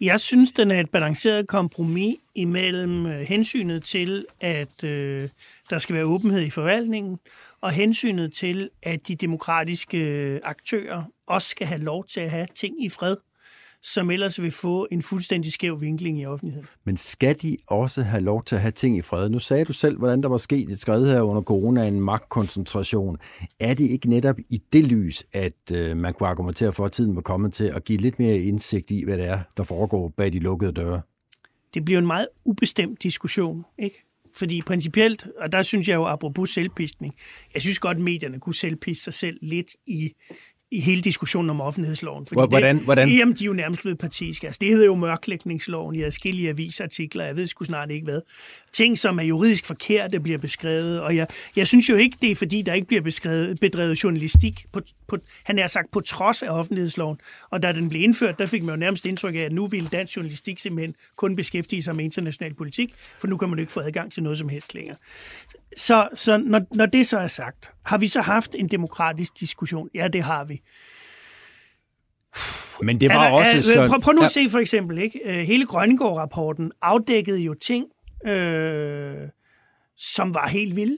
Jeg 0.00 0.20
synes, 0.20 0.52
den 0.52 0.70
er 0.70 0.80
et 0.80 0.90
balanceret 0.90 1.48
kompromis 1.48 2.16
imellem 2.34 3.04
hensynet 3.04 3.84
til, 3.84 4.26
at 4.40 4.84
øh, 4.84 5.28
der 5.70 5.78
skal 5.78 5.94
være 5.94 6.04
åbenhed 6.04 6.40
i 6.40 6.50
forvaltningen, 6.50 7.18
og 7.60 7.70
hensynet 7.70 8.32
til, 8.32 8.70
at 8.82 9.08
de 9.08 9.14
demokratiske 9.14 9.98
øh, 9.98 10.40
aktører 10.44 11.04
også 11.26 11.48
skal 11.48 11.66
have 11.66 11.80
lov 11.80 12.04
til 12.04 12.20
at 12.20 12.30
have 12.30 12.46
ting 12.54 12.84
i 12.84 12.88
fred, 12.88 13.16
som 13.82 14.10
ellers 14.10 14.42
vil 14.42 14.50
få 14.50 14.88
en 14.90 15.02
fuldstændig 15.02 15.52
skæv 15.52 15.80
vinkling 15.80 16.20
i 16.20 16.26
offentligheden. 16.26 16.68
Men 16.84 16.96
skal 16.96 17.42
de 17.42 17.56
også 17.66 18.02
have 18.02 18.20
lov 18.20 18.44
til 18.44 18.56
at 18.56 18.62
have 18.62 18.72
ting 18.72 18.96
i 18.96 19.02
fred? 19.02 19.28
Nu 19.28 19.38
sagde 19.38 19.64
du 19.64 19.72
selv, 19.72 19.98
hvordan 19.98 20.22
der 20.22 20.28
var 20.28 20.38
sket 20.38 20.70
et 20.70 20.80
skred 20.80 21.06
her 21.06 21.20
under 21.20 21.42
corona, 21.42 21.86
en 21.86 22.00
magtkoncentration. 22.00 23.16
Er 23.60 23.74
det 23.74 23.90
ikke 23.90 24.08
netop 24.08 24.36
i 24.48 24.62
det 24.72 24.84
lys, 24.84 25.24
at 25.32 25.72
øh, 25.72 25.96
man 25.96 26.14
kunne 26.14 26.28
argumentere 26.28 26.72
for, 26.72 26.84
at 26.84 26.92
tiden 26.92 27.16
var 27.16 27.22
kommet 27.22 27.52
til 27.52 27.64
at 27.64 27.84
give 27.84 27.98
lidt 27.98 28.18
mere 28.18 28.38
indsigt 28.38 28.90
i, 28.90 29.04
hvad 29.04 29.18
det 29.18 29.26
er, 29.26 29.40
der 29.56 29.62
foregår 29.62 30.08
bag 30.08 30.32
de 30.32 30.38
lukkede 30.38 30.72
døre? 30.72 31.00
Det 31.74 31.84
bliver 31.84 31.98
en 31.98 32.06
meget 32.06 32.28
ubestemt 32.44 33.02
diskussion, 33.02 33.64
ikke? 33.78 34.07
Fordi 34.38 34.62
principielt, 34.62 35.28
og 35.38 35.52
der 35.52 35.62
synes 35.62 35.88
jeg 35.88 35.94
jo, 35.94 36.04
apropos 36.04 36.50
selvpistning, 36.50 37.14
jeg 37.54 37.62
synes 37.62 37.78
godt, 37.78 37.96
at 37.96 38.02
medierne 38.02 38.40
kunne 38.40 38.54
selvpiste 38.54 39.04
sig 39.04 39.14
selv 39.14 39.38
lidt 39.42 39.74
i, 39.86 40.12
i 40.70 40.80
hele 40.80 41.02
diskussionen 41.02 41.50
om 41.50 41.60
offentlighedsloven. 41.60 42.26
Fordi 42.26 42.38
Hvordan- 42.48 42.76
det, 42.76 42.84
hvordan? 42.84 43.08
Jamen, 43.08 43.34
de 43.34 43.44
er 43.44 43.46
jo 43.46 43.52
nærmest 43.52 43.80
blevet 43.82 43.98
partiske. 43.98 44.46
Altså, 44.46 44.58
det 44.60 44.68
hedder 44.68 44.86
jo 44.86 44.94
mørklægningsloven 44.94 45.94
i 45.94 46.02
adskillige 46.02 46.48
avisartikler. 46.48 47.24
Jeg 47.24 47.36
ved 47.36 47.46
sgu 47.46 47.64
snart 47.64 47.90
ikke 47.90 48.04
hvad. 48.04 48.20
Ting, 48.72 48.98
som 48.98 49.18
er 49.18 49.22
juridisk 49.22 49.66
forkerte, 49.66 50.20
bliver 50.20 50.38
beskrevet. 50.38 51.00
Og 51.00 51.16
jeg, 51.16 51.26
jeg 51.56 51.66
synes 51.66 51.88
jo 51.88 51.96
ikke, 51.96 52.16
det 52.22 52.30
er 52.30 52.34
fordi, 52.36 52.62
der 52.62 52.72
ikke 52.72 52.86
bliver 52.86 53.02
beskrevet, 53.02 53.60
bedrevet 53.60 54.04
journalistik. 54.04 54.66
På, 54.72 54.80
på, 55.08 55.16
han 55.44 55.58
er 55.58 55.66
sagt 55.66 55.90
på 55.92 56.00
trods 56.00 56.42
af 56.42 56.48
offentlighedsloven. 56.50 57.20
Og 57.50 57.62
da 57.62 57.72
den 57.72 57.88
blev 57.88 58.02
indført, 58.02 58.38
der 58.38 58.46
fik 58.46 58.62
man 58.62 58.74
jo 58.74 58.78
nærmest 58.78 59.06
indtryk 59.06 59.34
af, 59.34 59.38
at 59.38 59.52
nu 59.52 59.66
ville 59.66 59.88
dansk 59.88 60.16
journalistik 60.16 60.58
simpelthen 60.58 60.94
kun 61.16 61.36
beskæftige 61.36 61.82
sig 61.82 61.96
med 61.96 62.04
international 62.04 62.54
politik, 62.54 62.94
for 63.20 63.26
nu 63.26 63.36
kan 63.36 63.48
man 63.48 63.58
jo 63.58 63.60
ikke 63.60 63.72
få 63.72 63.80
adgang 63.80 64.12
til 64.12 64.22
noget 64.22 64.38
som 64.38 64.48
helst 64.48 64.74
længere. 64.74 64.96
Så, 65.76 66.08
så 66.14 66.36
når, 66.36 66.60
når 66.74 66.86
det 66.86 67.06
så 67.06 67.18
er 67.18 67.26
sagt, 67.26 67.70
har 67.86 67.98
vi 67.98 68.08
så 68.08 68.20
haft 68.20 68.54
en 68.58 68.68
demokratisk 68.68 69.40
diskussion? 69.40 69.88
Ja, 69.94 70.08
det 70.08 70.22
har 70.22 70.44
vi. 70.44 70.60
Men 72.82 73.00
det 73.00 73.10
Er 73.10 73.14
var 73.14 73.24
der- 73.24 73.30
også 73.34 73.50
er, 73.56 73.60
sådan... 73.60 73.90
prøv, 73.90 74.00
prøv 74.00 74.14
nu 74.14 74.22
at 74.22 74.30
se 74.30 74.50
for 74.50 74.58
eksempel, 74.58 74.98
ikke? 74.98 75.20
Øh, 75.24 75.34
hele 75.34 75.66
Grønnegård-rapporten 75.66 76.72
afdækkede 76.82 77.40
jo 77.40 77.54
ting, 77.54 77.86
øh, 78.26 79.14
som 79.96 80.34
var 80.34 80.48
helt 80.48 80.76
vilde. 80.76 80.96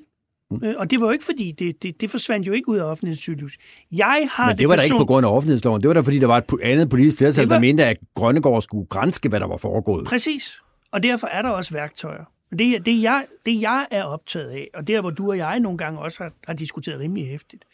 Mm. 0.50 0.62
Og 0.78 0.90
det 0.90 1.00
var 1.00 1.06
jo 1.06 1.12
ikke 1.12 1.24
fordi, 1.24 1.52
det, 1.58 1.82
det, 1.82 2.00
det 2.00 2.10
forsvandt 2.10 2.46
jo 2.46 2.52
ikke 2.52 2.68
ud 2.68 2.76
af 2.78 2.84
offentlighedssygehus. 2.84 3.56
Jeg 3.92 4.28
har 4.32 4.46
Men 4.48 4.58
det 4.58 4.68
var 4.68 4.76
da 4.76 4.82
ikke 4.82 4.92
person- 4.92 5.00
på 5.00 5.04
grund 5.06 5.26
af 5.26 5.30
offentlighedsloven. 5.30 5.80
Det 5.80 5.88
var 5.88 5.94
da, 5.94 6.00
fordi 6.00 6.18
der 6.18 6.26
var 6.26 6.38
et 6.38 6.44
andet 6.62 6.88
politisk 6.90 7.18
flertal, 7.18 7.42
Det 7.44 7.48
var- 7.50 7.56
der 7.56 7.60
mente, 7.60 7.84
at 7.84 7.96
Grønnegård 8.14 8.62
skulle 8.62 8.86
grænske, 8.88 9.28
hvad 9.28 9.40
der 9.40 9.46
var 9.46 9.56
foregået. 9.56 10.06
Præcis. 10.06 10.58
Og 10.92 11.02
derfor 11.02 11.26
er 11.26 11.42
der 11.42 11.48
også 11.50 11.72
værktøjer. 11.72 12.24
Men 12.50 12.58
Det, 12.58 12.86
det, 12.86 13.02
jeg, 13.02 13.26
det 13.46 13.60
jeg 13.60 13.86
er 13.90 14.04
optaget 14.04 14.50
af, 14.50 14.68
og 14.74 14.86
der 14.86 15.00
hvor 15.00 15.10
du 15.10 15.30
og 15.30 15.36
jeg 15.36 15.60
nogle 15.60 15.78
gange 15.78 16.00
også 16.00 16.22
har, 16.22 16.32
har 16.46 16.54
diskuteret 16.54 17.00
rimelig 17.00 17.28
hæftigt, 17.28 17.64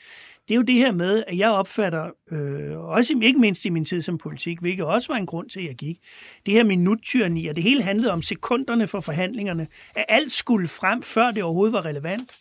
det 0.48 0.54
er 0.54 0.56
jo 0.56 0.62
det 0.62 0.74
her 0.74 0.92
med, 0.92 1.24
at 1.26 1.38
jeg 1.38 1.50
opfatter, 1.50 2.10
øh, 2.30 2.78
også 2.78 3.18
ikke 3.22 3.38
mindst 3.38 3.64
i 3.64 3.70
min 3.70 3.84
tid 3.84 4.02
som 4.02 4.18
politik, 4.18 4.60
hvilket 4.60 4.84
også 4.84 5.12
var 5.12 5.18
en 5.18 5.26
grund 5.26 5.50
til, 5.50 5.60
at 5.60 5.66
jeg 5.66 5.74
gik, 5.74 5.98
det 6.46 6.54
her 6.54 6.64
minuttyrni, 6.64 7.46
og 7.46 7.56
det 7.56 7.64
hele 7.64 7.82
handlede 7.82 8.12
om 8.12 8.22
sekunderne 8.22 8.86
for 8.86 9.00
forhandlingerne, 9.00 9.66
at 9.94 10.04
alt 10.08 10.32
skulle 10.32 10.68
frem, 10.68 11.02
før 11.02 11.30
det 11.30 11.42
overhovedet 11.42 11.72
var 11.72 11.84
relevant. 11.84 12.36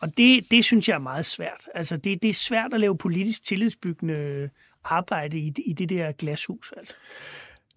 Og 0.00 0.16
det, 0.16 0.50
det 0.50 0.64
synes 0.64 0.88
jeg 0.88 0.94
er 0.94 0.98
meget 0.98 1.26
svært. 1.26 1.68
Altså, 1.74 1.96
det, 1.96 2.22
det 2.22 2.30
er 2.30 2.34
svært 2.34 2.74
at 2.74 2.80
lave 2.80 2.98
politisk 2.98 3.44
tillidsbyggende 3.44 4.50
arbejde 4.84 5.38
i, 5.38 5.52
i 5.66 5.72
det 5.72 5.88
der 5.88 6.12
glashus. 6.12 6.72
Altså. 6.76 6.94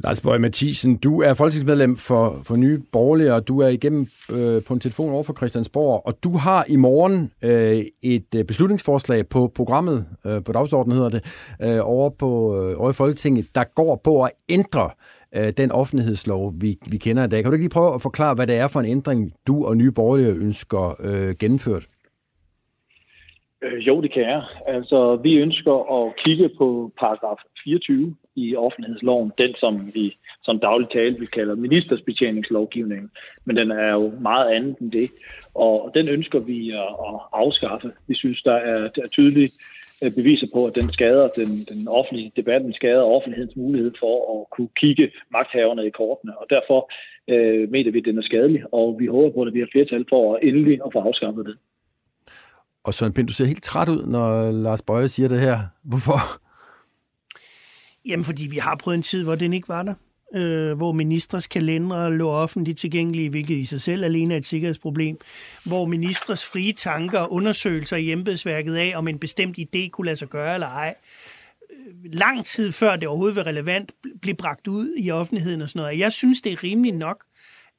Lars 0.04 0.22
Bøge 0.22 0.40
Mathisen, 0.40 0.98
du 0.98 1.22
er 1.22 1.34
folketingsmedlem 1.34 1.98
for, 1.98 2.42
for 2.44 2.56
Nye 2.56 2.82
Borgerlige, 2.92 3.34
og 3.34 3.48
du 3.48 3.60
er 3.60 3.68
igennem 3.68 4.08
øh, 4.32 4.64
på 4.64 4.74
en 4.74 4.80
telefon 4.80 5.14
over 5.14 5.24
for 5.24 5.34
Christiansborg, 5.34 6.02
og 6.06 6.24
du 6.24 6.38
har 6.38 6.66
i 6.70 6.76
morgen 6.76 7.32
øh, 7.44 7.86
et 8.02 8.36
øh, 8.36 8.46
beslutningsforslag 8.46 9.28
på 9.28 9.52
programmet, 9.56 10.06
øh, 10.26 10.44
på 10.44 10.52
dagsordenen 10.52 10.98
hedder 10.98 11.10
det, 11.10 11.24
øh, 11.62 11.80
over, 11.84 12.10
på, 12.10 12.30
øh, 12.58 12.82
over 12.82 12.90
i 12.90 12.94
Folketinget, 12.94 13.56
der 13.56 13.64
går 13.64 14.02
på 14.04 14.24
at 14.24 14.32
ændre 14.50 14.90
øh, 15.36 15.54
den 15.58 15.72
offentlighedslov, 15.72 16.54
vi, 16.62 16.78
vi 16.92 16.98
kender 16.98 17.24
i 17.24 17.28
dag. 17.28 17.44
Kan 17.44 17.52
du 17.52 17.56
ikke 17.56 17.64
lige 17.64 17.74
prøve 17.74 17.94
at 17.94 18.02
forklare, 18.02 18.36
hvad 18.36 18.48
det 18.48 18.56
er 18.56 18.68
for 18.68 18.80
en 18.80 18.86
ændring, 18.86 19.34
du 19.48 19.66
og 19.66 19.78
Nye 19.78 19.92
Borgerlige 19.92 20.30
ønsker 20.30 20.96
øh, 21.04 21.36
gennemført? 21.40 21.88
Øh, 23.64 23.88
jo, 23.88 24.02
det 24.02 24.14
kan 24.14 24.22
jeg. 24.22 24.44
Altså, 24.68 25.20
vi 25.24 25.34
ønsker 25.34 25.76
at 25.98 26.14
kigge 26.26 26.50
på 26.58 26.92
paragraf 27.00 27.38
24 27.64 28.16
i 28.38 28.56
offentlighedsloven, 28.56 29.32
den 29.38 29.56
som 29.60 29.92
vi 29.94 30.18
som 30.44 30.60
dagligt 30.60 30.92
tale 30.92 31.20
vi 31.20 31.26
kalder 31.26 31.56
ministersbetjeningslovgivningen, 31.56 33.10
men 33.46 33.58
den 33.58 33.72
er 33.72 33.92
jo 33.94 34.14
meget 34.22 34.52
andet 34.56 34.78
end 34.80 34.92
det, 34.92 35.10
og 35.54 35.92
den 35.96 36.08
ønsker 36.08 36.40
vi 36.40 36.72
at, 36.72 36.90
afskaffe. 37.34 37.92
Vi 38.08 38.16
synes, 38.16 38.42
der 38.42 38.54
er, 38.54 38.90
der 38.96 39.04
er 39.04 39.08
tydelige 39.08 39.52
øh, 40.04 40.12
beviser 40.16 40.48
på, 40.54 40.66
at 40.66 40.76
den 40.76 40.94
skader 40.94 41.28
den, 41.28 41.50
den 41.72 41.88
offentlige 41.88 42.32
debat, 42.36 42.62
den 42.62 42.74
skader 42.74 43.04
offentlighedens 43.04 43.56
mulighed 43.56 43.92
for 44.00 44.16
at 44.34 44.50
kunne 44.56 44.70
kigge 44.82 45.12
magthaverne 45.32 45.88
i 45.88 45.90
kortene, 45.90 46.38
og 46.38 46.46
derfor 46.50 46.92
øh, 47.28 47.72
mener 47.72 47.92
vi, 47.92 48.00
at 48.00 48.06
den 48.06 48.18
er 48.18 48.22
skadelig, 48.22 48.74
og 48.74 48.96
vi 49.00 49.06
håber 49.06 49.30
på, 49.34 49.42
at 49.42 49.54
vi 49.54 49.60
har 49.60 49.68
flertal 49.72 50.06
for 50.10 50.36
at 50.36 50.40
endelig 50.44 50.80
at 50.86 50.94
få 50.94 51.00
afskaffet 51.00 51.46
det. 51.46 51.58
Og 52.84 52.94
Søren 52.94 53.14
Pind, 53.14 53.28
du 53.28 53.34
ser 53.34 53.46
helt 53.46 53.64
træt 53.64 53.90
ud, 53.90 54.06
når 54.06 54.52
Lars 54.52 54.82
Bøje 54.82 55.10
siger 55.10 55.30
det 55.30 55.40
her. 55.40 55.58
Hvorfor? 55.84 56.47
Jamen, 58.08 58.24
fordi 58.24 58.48
vi 58.48 58.58
har 58.58 58.76
prøvet 58.76 58.96
en 58.96 59.04
tid, 59.04 59.24
hvor 59.24 59.36
den 59.36 59.54
ikke 59.54 59.70
var 59.70 59.84
der. 59.84 59.94
Øh, 60.36 60.78
hvor 60.78 60.92
ministres 60.92 61.48
kalendere 61.48 62.14
lå 62.14 62.30
offentligt 62.30 62.80
tilgængelige, 62.80 63.30
hvilket 63.30 63.56
i 63.56 63.66
sig 63.66 63.82
selv 63.82 64.04
alene 64.04 64.34
er 64.34 64.38
et 64.38 64.46
sikkerhedsproblem. 64.46 65.18
Hvor 65.66 65.86
ministres 65.86 66.46
frie 66.46 66.74
tanker 66.74 67.20
og 67.20 67.34
undersøgelser 67.34 67.98
i 67.98 68.12
embedsværket 68.12 68.76
af, 68.76 68.94
om 68.96 69.08
en 69.08 69.20
bestemt 69.20 69.58
idé 69.60 69.90
kunne 69.90 70.06
lade 70.06 70.16
sig 70.16 70.28
gøre 70.28 70.54
eller 70.54 70.68
ej, 70.68 70.96
øh, 71.70 71.94
lang 72.14 72.46
tid 72.46 72.72
før 72.72 72.96
det 72.96 73.08
overhovedet 73.08 73.36
var 73.36 73.46
relevant, 73.46 73.92
blev 74.22 74.36
bragt 74.36 74.68
ud 74.68 74.94
i 74.98 75.12
offentligheden 75.12 75.62
og 75.62 75.70
sådan 75.70 75.80
noget. 75.80 76.00
Jeg 76.00 76.12
synes, 76.12 76.42
det 76.42 76.52
er 76.52 76.64
rimeligt 76.64 76.98
nok, 76.98 77.24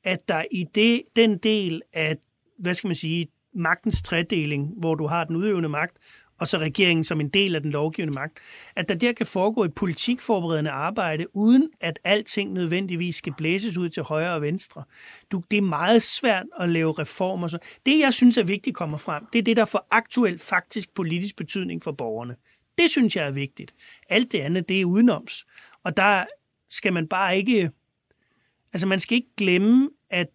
at 0.05 0.29
der 0.29 0.45
i 0.51 0.65
det, 0.75 1.03
den 1.17 1.39
del 1.39 1.83
af, 1.93 2.17
hvad 2.59 2.75
skal 2.75 2.89
man 2.89 2.97
sige, 2.97 3.29
magtens 3.55 4.03
tredeling, 4.03 4.73
hvor 4.77 4.95
du 4.95 5.07
har 5.07 5.25
den 5.25 5.37
udøvende 5.37 5.69
magt, 5.69 5.97
og 6.39 6.49
så 6.49 6.59
regeringen 6.59 7.05
som 7.05 7.21
en 7.21 7.29
del 7.29 7.55
af 7.55 7.63
den 7.63 7.71
lovgivende 7.71 8.15
magt, 8.15 8.39
at 8.77 8.89
der 8.89 8.95
der 8.95 9.13
kan 9.13 9.27
foregå 9.27 9.65
et 9.65 9.75
politikforberedende 9.75 10.71
arbejde, 10.71 11.37
uden 11.37 11.71
at 11.81 11.99
alting 12.05 12.53
nødvendigvis 12.53 13.17
skal 13.17 13.33
blæses 13.37 13.77
ud 13.77 13.89
til 13.89 14.03
højre 14.03 14.35
og 14.35 14.43
venstre. 14.43 14.83
Du, 15.33 15.43
det 15.51 15.57
er 15.57 15.63
meget 15.63 16.03
svært 16.03 16.47
at 16.61 16.69
lave 16.69 16.93
reformer. 16.93 17.49
Så 17.49 17.59
det, 17.87 17.99
jeg 17.99 18.15
synes 18.15 18.37
er 18.37 18.43
vigtigt 18.43 18.77
kommer 18.77 18.99
frem, 18.99 19.27
det 19.33 19.39
er 19.39 19.43
det, 19.43 19.57
der 19.57 19.65
får 19.65 19.87
aktuel 19.91 20.39
faktisk 20.39 20.95
politisk 20.95 21.37
betydning 21.37 21.83
for 21.83 21.93
borgerne. 21.93 22.37
Det 22.79 22.91
synes 22.91 23.17
jeg 23.17 23.27
er 23.27 23.31
vigtigt. 23.31 23.75
Alt 24.09 24.33
det 24.33 24.41
andet, 24.41 24.69
det 24.69 24.81
er 24.81 24.85
udenoms. 24.85 25.47
Og 25.85 25.97
der 25.97 26.25
skal 26.71 26.93
man 26.93 27.09
bare 27.09 27.37
ikke... 27.37 27.71
Altså, 28.73 28.87
man 28.87 29.01
skal 29.01 29.17
ikke 29.17 29.35
glemme, 29.37 29.91
at 30.11 30.27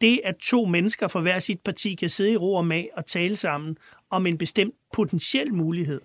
det, 0.00 0.20
at 0.24 0.36
to 0.36 0.64
mennesker 0.64 1.08
fra 1.08 1.20
hver 1.20 1.38
sit 1.38 1.60
parti 1.64 1.94
kan 1.94 2.10
sidde 2.10 2.32
i 2.32 2.36
ro 2.36 2.54
og 2.54 2.66
mag 2.66 2.88
og 2.94 3.06
tale 3.06 3.36
sammen 3.36 3.76
om 4.10 4.26
en 4.26 4.38
bestemt 4.38 4.74
potentiel 4.92 5.54
mulighed, 5.54 6.00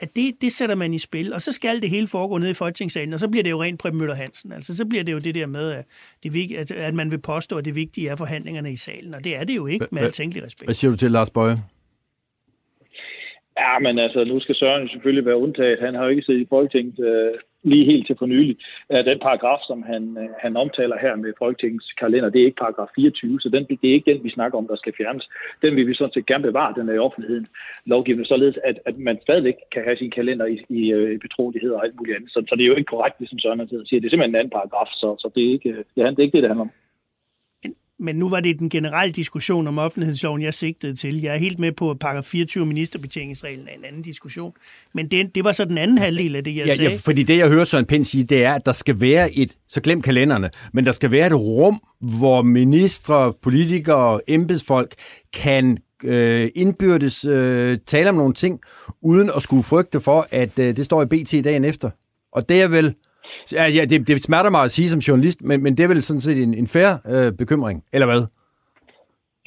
at 0.00 0.16
det, 0.16 0.34
det 0.40 0.52
sætter 0.52 0.74
man 0.74 0.94
i 0.94 0.98
spil, 0.98 1.32
og 1.32 1.40
så 1.40 1.52
skal 1.52 1.80
det 1.80 1.90
hele 1.90 2.06
foregå 2.06 2.38
nede 2.38 2.50
i 2.50 2.54
Folketingssalen, 2.54 3.14
og 3.14 3.20
så 3.20 3.28
bliver 3.28 3.42
det 3.42 3.50
jo 3.50 3.62
rent 3.62 3.80
Preben 3.80 3.98
Møller 3.98 4.14
Hansen. 4.14 4.52
Altså, 4.52 4.76
så 4.76 4.86
bliver 4.86 5.04
det 5.04 5.12
jo 5.12 5.18
det 5.18 5.34
der 5.34 5.46
med, 5.46 5.70
at, 5.72 5.84
det, 6.22 6.56
at, 6.56 6.70
at 6.70 6.94
man 6.94 7.10
vil 7.10 7.20
påstå, 7.20 7.58
at 7.58 7.64
det 7.64 7.74
vigtige 7.74 8.08
er 8.08 8.16
forhandlingerne 8.16 8.72
i 8.72 8.76
salen, 8.76 9.14
og 9.14 9.24
det 9.24 9.36
er 9.36 9.44
det 9.44 9.56
jo 9.56 9.66
ikke, 9.66 9.86
med 9.90 10.02
al 10.02 10.12
tænkelig 10.12 10.44
respekt. 10.44 10.66
Hvad 10.66 10.74
siger 10.74 10.90
du 10.90 10.96
til, 10.96 11.10
Lars 11.10 11.30
Bøje? 11.30 11.56
Ja, 13.58 13.78
men 13.78 13.98
altså, 13.98 14.24
nu 14.24 14.40
skal 14.40 14.54
Søren 14.54 14.88
selvfølgelig 14.88 15.26
være 15.26 15.36
undtaget. 15.36 15.78
Han 15.80 15.94
har 15.94 16.02
jo 16.04 16.08
ikke 16.08 16.22
siddet 16.22 16.40
i 16.40 16.46
Folketinget 16.48 16.98
øh, 16.98 17.38
lige 17.62 17.84
helt 17.84 18.06
til 18.06 18.16
for 18.18 18.26
nylig. 18.26 18.56
Øh, 18.92 19.04
den 19.04 19.18
paragraf, 19.18 19.58
som 19.66 19.82
han, 19.82 20.16
øh, 20.22 20.28
han 20.38 20.56
omtaler 20.56 20.98
her 20.98 21.16
med 21.16 21.32
Folketingets 21.38 21.92
kalender, 21.92 22.30
det 22.30 22.40
er 22.40 22.44
ikke 22.44 22.62
paragraf 22.64 22.88
24, 22.94 23.40
så 23.40 23.48
den, 23.48 23.64
det 23.64 23.90
er 23.90 23.94
ikke 23.94 24.12
den, 24.12 24.24
vi 24.24 24.30
snakker 24.30 24.58
om, 24.58 24.66
der 24.66 24.76
skal 24.76 24.92
fjernes. 24.98 25.28
Den 25.62 25.76
vil 25.76 25.86
vi 25.86 25.94
sådan 25.94 26.12
set 26.12 26.26
gerne 26.26 26.42
bevare, 26.42 26.74
den 26.76 26.88
er 26.88 26.94
i 26.94 26.98
offentligheden 26.98 27.46
lovgivende, 27.86 28.26
således 28.26 28.58
at, 28.64 28.78
at 28.84 28.98
man 28.98 29.18
stadigvæk 29.22 29.54
kan 29.72 29.84
have 29.84 29.96
sin 29.96 30.10
kalender 30.10 30.46
i, 30.46 30.56
i 30.68 30.92
øh, 30.92 31.12
i 31.14 31.18
betrolighed 31.18 31.70
og 31.70 31.84
alt 31.84 31.96
muligt 31.96 32.16
andet. 32.16 32.30
Så, 32.30 32.44
så 32.48 32.54
det 32.56 32.62
er 32.62 32.68
jo 32.72 32.74
ikke 32.74 32.92
korrekt, 32.94 33.16
ligesom 33.18 33.38
som 33.38 33.58
Søren 33.58 33.68
siger. 33.68 34.00
Det 34.00 34.06
er 34.06 34.10
simpelthen 34.10 34.34
en 34.34 34.40
anden 34.40 34.56
paragraf, 34.58 34.90
så, 34.92 35.16
så 35.18 35.30
det, 35.34 35.46
er 35.46 35.50
ikke, 35.50 35.70
øh, 35.70 35.76
det, 35.76 35.84
det 35.96 36.02
er 36.02 36.22
ikke 36.22 36.36
det, 36.36 36.42
det 36.42 36.50
handler 36.50 36.68
om 36.68 36.70
men 38.02 38.16
nu 38.16 38.28
var 38.28 38.40
det 38.40 38.58
den 38.58 38.68
generelle 38.68 39.12
diskussion 39.12 39.66
om 39.66 39.78
offentlighedsloven, 39.78 40.42
jeg 40.42 40.54
sigtede 40.54 40.94
til. 40.94 41.20
Jeg 41.20 41.34
er 41.34 41.38
helt 41.38 41.58
med 41.58 41.72
på, 41.72 41.90
at 41.90 41.98
paragraf 41.98 42.24
24 42.24 42.66
ministerbetjeningsreglen 42.66 43.68
er 43.68 43.78
en 43.78 43.84
anden 43.84 44.02
diskussion. 44.02 44.52
Men 44.94 45.10
det, 45.10 45.34
det 45.34 45.44
var 45.44 45.52
så 45.52 45.64
den 45.64 45.78
anden 45.78 45.98
halvdel 45.98 46.36
af 46.36 46.44
det, 46.44 46.56
jeg 46.56 46.66
ja, 46.66 46.74
sagde. 46.74 46.90
Ja, 46.90 46.96
fordi 47.04 47.22
det, 47.22 47.38
jeg 47.38 47.48
hører 47.48 47.64
Søren 47.64 47.86
Pind 47.86 48.04
sige, 48.04 48.24
det 48.24 48.44
er, 48.44 48.54
at 48.54 48.66
der 48.66 48.72
skal 48.72 49.00
være 49.00 49.34
et, 49.34 49.56
så 49.68 49.80
glem 49.80 50.02
kalenderne, 50.02 50.50
men 50.72 50.84
der 50.84 50.92
skal 50.92 51.10
være 51.10 51.26
et 51.26 51.34
rum, 51.34 51.80
hvor 52.00 52.42
ministre, 52.42 53.32
politikere, 53.42 54.20
embedsfolk 54.28 54.94
kan 55.32 55.78
øh, 56.04 56.50
indbyrdes 56.54 57.24
øh, 57.24 57.78
tale 57.86 58.08
om 58.08 58.14
nogle 58.14 58.34
ting, 58.34 58.60
uden 59.02 59.30
at 59.36 59.42
skulle 59.42 59.62
frygte 59.62 60.00
for, 60.00 60.26
at 60.30 60.58
øh, 60.58 60.76
det 60.76 60.84
står 60.84 61.02
i 61.02 61.06
BT 61.06 61.44
dagen 61.44 61.64
efter. 61.64 61.90
Og 62.32 62.48
det 62.48 62.62
er 62.62 62.68
vel 62.68 62.94
Ja, 63.52 63.64
ja 63.66 63.84
det, 63.84 64.08
det 64.08 64.22
smerter 64.22 64.50
mig 64.50 64.62
at 64.64 64.70
sige 64.70 64.88
som 64.88 65.00
journalist, 65.00 65.42
men, 65.42 65.62
men 65.62 65.76
det 65.76 65.84
er 65.84 65.88
vel 65.88 66.02
sådan 66.02 66.20
set 66.20 66.42
en, 66.42 66.54
en 66.54 66.66
færre 66.66 66.98
øh, 67.06 67.32
bekymring, 67.32 67.84
eller 67.92 68.06
hvad? 68.06 68.22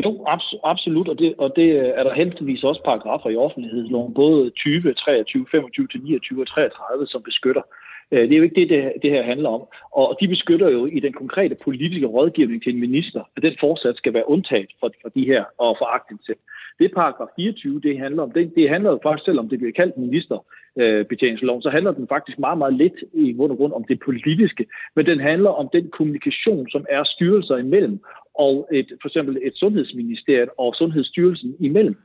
Jo, 0.04 0.26
abs- 0.28 0.60
absolut, 0.64 1.08
og 1.08 1.20
det, 1.20 1.36
og 1.38 1.54
det 1.56 1.68
øh, 1.82 1.92
er 2.00 2.04
der 2.04 2.14
heldigvis 2.14 2.64
også 2.64 2.82
paragrafer 2.86 3.30
i 3.30 3.36
offentlighedsloven, 3.36 4.14
både 4.14 4.50
20, 4.50 4.94
23, 4.94 5.46
25 5.52 5.88
til 5.88 6.02
29 6.04 6.42
og 6.42 6.48
33, 6.48 7.08
som 7.08 7.22
beskytter. 7.22 7.62
Øh, 7.62 7.85
Øh, 8.12 8.22
det 8.22 8.32
er 8.32 8.38
jo 8.38 8.44
ikke 8.44 8.62
det, 8.62 8.70
det, 8.70 8.94
det 9.02 9.12
her 9.12 9.24
handler 9.24 9.50
om. 9.50 9.64
Og 9.92 10.18
de 10.22 10.28
beskytter 10.28 10.70
jo 10.70 10.86
i 10.86 11.00
den 11.00 11.14
konkrete 11.14 11.56
politiske 11.64 12.06
rådgivning 12.06 12.64
til 12.64 12.74
en 12.74 12.80
minister, 12.80 13.22
at 13.38 13.44
den 13.44 13.56
fortsat 13.60 13.98
skal 13.98 14.14
være 14.14 14.30
undtaget 14.30 14.72
for, 14.80 14.92
for 15.02 15.10
de 15.10 15.26
her 15.26 15.44
og 15.58 15.76
for 15.80 15.96
aktindsigt. 15.96 16.40
Det 16.80 16.92
paragraf 16.92 17.28
24, 17.36 17.82
det 17.82 18.00
handler 18.00 18.24
om, 18.24 18.32
det, 18.32 18.52
det 18.56 18.70
handler 18.70 18.92
jo 18.92 19.00
faktisk, 19.04 19.26
selvom 19.26 19.50
det 19.50 19.60
bliver 19.60 19.72
kaldt 19.72 19.98
ministerbetjeningsloven, 19.98 21.62
så 21.62 21.70
handler 21.70 21.92
den 21.92 22.08
faktisk 22.08 22.40
meget, 22.40 22.58
meget 22.58 22.74
lidt 22.74 22.94
i 23.14 23.34
grund 23.34 23.52
og 23.52 23.58
grund 23.58 23.74
om 23.74 23.84
det 23.84 24.00
politiske, 24.00 24.66
men 24.96 25.06
den 25.06 25.20
handler 25.20 25.50
om 25.50 25.70
den 25.74 25.90
kommunikation, 25.90 26.70
som 26.70 26.86
er 26.90 27.04
styrelser 27.04 27.58
imellem, 27.58 28.00
og 28.34 28.70
et, 28.72 28.88
for 29.02 29.08
eksempel 29.08 29.38
et 29.44 29.56
sundhedsministeriet 29.56 30.50
og 30.58 30.76
Sundhedsstyrelsen 30.76 31.56
imellem. 31.60 31.98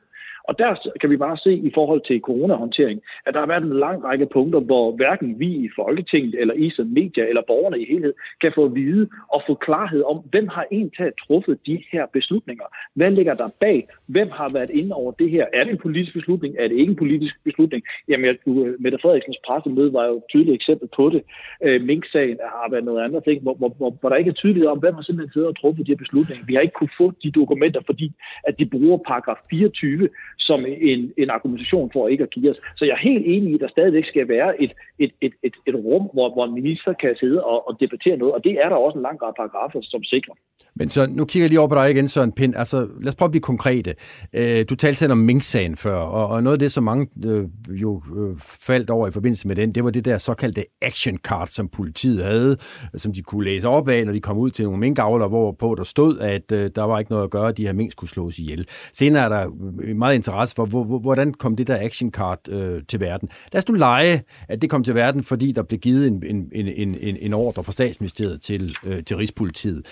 Og 0.50 0.58
der 0.58 0.90
kan 1.00 1.10
vi 1.10 1.16
bare 1.16 1.36
se 1.36 1.52
i 1.54 1.70
forhold 1.74 2.02
til 2.06 2.20
coronahåndtering, 2.20 3.00
at 3.26 3.34
der 3.34 3.40
har 3.40 3.46
været 3.46 3.62
en 3.62 3.78
lang 3.78 4.04
række 4.04 4.26
punkter, 4.26 4.60
hvor 4.60 4.96
hverken 4.96 5.40
vi 5.40 5.46
i 5.46 5.68
Folketinget 5.76 6.34
eller 6.40 6.54
I 6.54 6.70
som 6.70 6.86
medier 6.86 7.24
eller 7.24 7.42
borgerne 7.46 7.80
i 7.82 7.86
helhed 7.92 8.14
kan 8.40 8.52
få 8.54 8.64
at 8.64 8.74
vide 8.74 9.08
og 9.34 9.42
få 9.46 9.54
klarhed 9.54 10.02
om, 10.02 10.16
hvem 10.30 10.48
har 10.48 10.66
egentlig 10.72 11.12
truffet 11.26 11.66
de 11.66 11.82
her 11.92 12.06
beslutninger? 12.06 12.64
Hvad 12.94 13.10
ligger 13.10 13.34
der 13.34 13.48
bag? 13.60 13.88
Hvem 14.06 14.28
har 14.38 14.48
været 14.52 14.70
inde 14.70 14.94
over 14.94 15.12
det 15.12 15.30
her? 15.30 15.46
Er 15.52 15.64
det 15.64 15.70
en 15.70 15.78
politisk 15.86 16.12
beslutning? 16.14 16.54
Er 16.58 16.68
det 16.68 16.76
ikke 16.76 16.90
en 16.90 16.96
politisk 17.04 17.34
beslutning? 17.44 17.82
Jamen, 18.08 18.26
jeg, 18.26 18.36
øh, 18.46 18.74
Mette 18.80 18.98
Frederiksens 19.02 19.38
pressemøde 19.46 19.92
var 19.92 20.06
jo 20.06 20.16
et 20.16 20.22
tydeligt 20.30 20.54
eksempel 20.54 20.88
på 20.96 21.10
det. 21.10 21.22
Øh, 21.66 21.82
Mink-sagen 21.82 22.38
har 22.42 22.70
været 22.70 22.84
noget 22.84 23.04
andet 23.04 23.24
ting, 23.24 23.42
hvor, 23.42 23.54
hvor, 23.54 23.68
hvor, 23.68 23.90
hvor 24.00 24.08
der 24.08 24.16
ikke 24.16 24.28
er 24.28 24.40
tydeligt 24.42 24.66
om, 24.66 24.78
hvem 24.78 24.94
har 24.94 25.02
simpelthen 25.02 25.32
siddet 25.32 25.48
og 25.48 25.56
truffet 25.60 25.86
de 25.86 25.92
her 25.92 25.96
beslutninger. 26.04 26.44
Vi 26.46 26.54
har 26.54 26.60
ikke 26.60 26.78
kunne 26.80 26.96
få 26.98 27.12
de 27.22 27.30
dokumenter, 27.30 27.80
fordi 27.86 28.12
at 28.48 28.58
de 28.58 28.66
bruger 28.66 28.98
paragraf 29.10 29.40
24 29.50 30.08
som 30.40 30.66
en, 30.90 31.12
en 31.16 31.30
argumentation 31.30 31.90
for 31.92 32.08
ikke 32.08 32.22
at 32.22 32.30
give 32.30 32.50
os. 32.50 32.60
Så 32.76 32.84
jeg 32.84 32.92
er 32.92 33.08
helt 33.10 33.24
enig 33.26 33.50
i, 33.50 33.54
at 33.54 33.60
der 33.60 33.68
stadigvæk 33.68 34.06
skal 34.06 34.28
være 34.28 34.62
et, 34.62 34.72
et, 34.98 35.12
et, 35.20 35.32
et, 35.42 35.54
et 35.66 35.74
rum, 35.74 36.04
hvor, 36.12 36.32
hvor 36.32 36.44
en 36.44 36.54
minister 36.54 36.92
kan 36.92 37.16
sidde 37.20 37.44
og, 37.44 37.68
og 37.68 37.76
debattere 37.80 38.16
noget, 38.16 38.34
og 38.34 38.44
det 38.44 38.52
er 38.64 38.68
der 38.68 38.76
også 38.76 38.98
en 38.98 39.02
lang 39.02 39.22
række 39.22 39.36
paragrafer, 39.36 39.80
som 39.82 40.02
sikrer. 40.04 40.34
Men 40.74 40.88
så 40.88 41.06
nu 41.06 41.24
kigger 41.24 41.44
jeg 41.44 41.50
lige 41.50 41.60
over 41.60 41.68
på 41.68 41.74
dig 41.74 41.90
igen, 41.90 42.08
Søren 42.08 42.32
Pind. 42.32 42.54
Altså, 42.56 42.88
lad 43.00 43.08
os 43.08 43.16
prøve 43.16 43.26
at 43.26 43.30
blive 43.30 43.42
konkrete. 43.42 43.94
Øh, 44.32 44.64
du 44.70 44.74
talte 44.74 44.98
selv 44.98 45.12
om 45.12 45.18
Mink-sagen 45.18 45.76
før, 45.76 45.96
og, 45.96 46.28
og 46.28 46.42
noget 46.42 46.54
af 46.54 46.58
det, 46.58 46.72
som 46.72 46.84
mange 46.84 47.08
øh, 47.26 47.44
jo 47.68 48.02
øh, 48.16 48.36
faldt 48.66 48.90
over 48.90 49.08
i 49.08 49.10
forbindelse 49.10 49.48
med 49.48 49.56
den, 49.56 49.74
det 49.74 49.84
var 49.84 49.90
det 49.90 50.04
der 50.04 50.18
såkaldte 50.18 50.64
action 50.82 51.18
card, 51.18 51.46
som 51.46 51.68
politiet 51.68 52.24
havde, 52.24 52.56
som 52.96 53.12
de 53.12 53.22
kunne 53.22 53.44
læse 53.44 53.68
op 53.68 53.88
af, 53.88 54.06
når 54.06 54.12
de 54.12 54.20
kom 54.20 54.38
ud 54.38 54.50
til 54.50 54.64
nogle 54.64 54.80
minkavler, 54.80 55.28
hvor 55.28 55.52
på 55.52 55.74
der 55.74 55.84
stod, 55.84 56.18
at 56.18 56.52
øh, 56.52 56.70
der 56.74 56.82
var 56.82 56.98
ikke 56.98 57.10
noget 57.10 57.24
at 57.24 57.30
gøre, 57.30 57.48
at 57.48 57.56
de 57.56 57.66
her 57.66 57.72
mink 57.72 57.92
skulle 57.92 58.10
slås 58.10 58.38
ihjel. 58.38 58.66
Senere 58.92 59.24
er 59.24 59.28
der 59.28 59.50
øh, 59.82 59.96
meget 59.96 60.14
interesse 60.20 60.54
for, 60.54 60.64
hvor, 60.64 60.98
hvordan 60.98 61.34
kom 61.34 61.56
det 61.56 61.66
der 61.66 61.78
action 61.80 62.10
card 62.10 62.48
øh, 62.48 62.82
til 62.88 63.00
verden. 63.00 63.28
Lad 63.52 63.58
os 63.58 63.68
nu 63.68 63.74
lege, 63.74 64.22
at 64.48 64.62
det 64.62 64.70
kom 64.70 64.84
til 64.84 64.94
verden, 64.94 65.22
fordi 65.22 65.52
der 65.52 65.62
blev 65.62 65.80
givet 65.80 66.06
en, 66.06 66.22
en, 66.26 66.50
en, 66.52 66.94
en, 66.94 67.16
en 67.16 67.34
ordre 67.34 67.64
fra 67.64 67.72
statsministeriet 67.72 68.40
til, 68.40 68.76
øh, 68.84 69.04
til 69.04 69.16
Rigspolitiet 69.16 69.86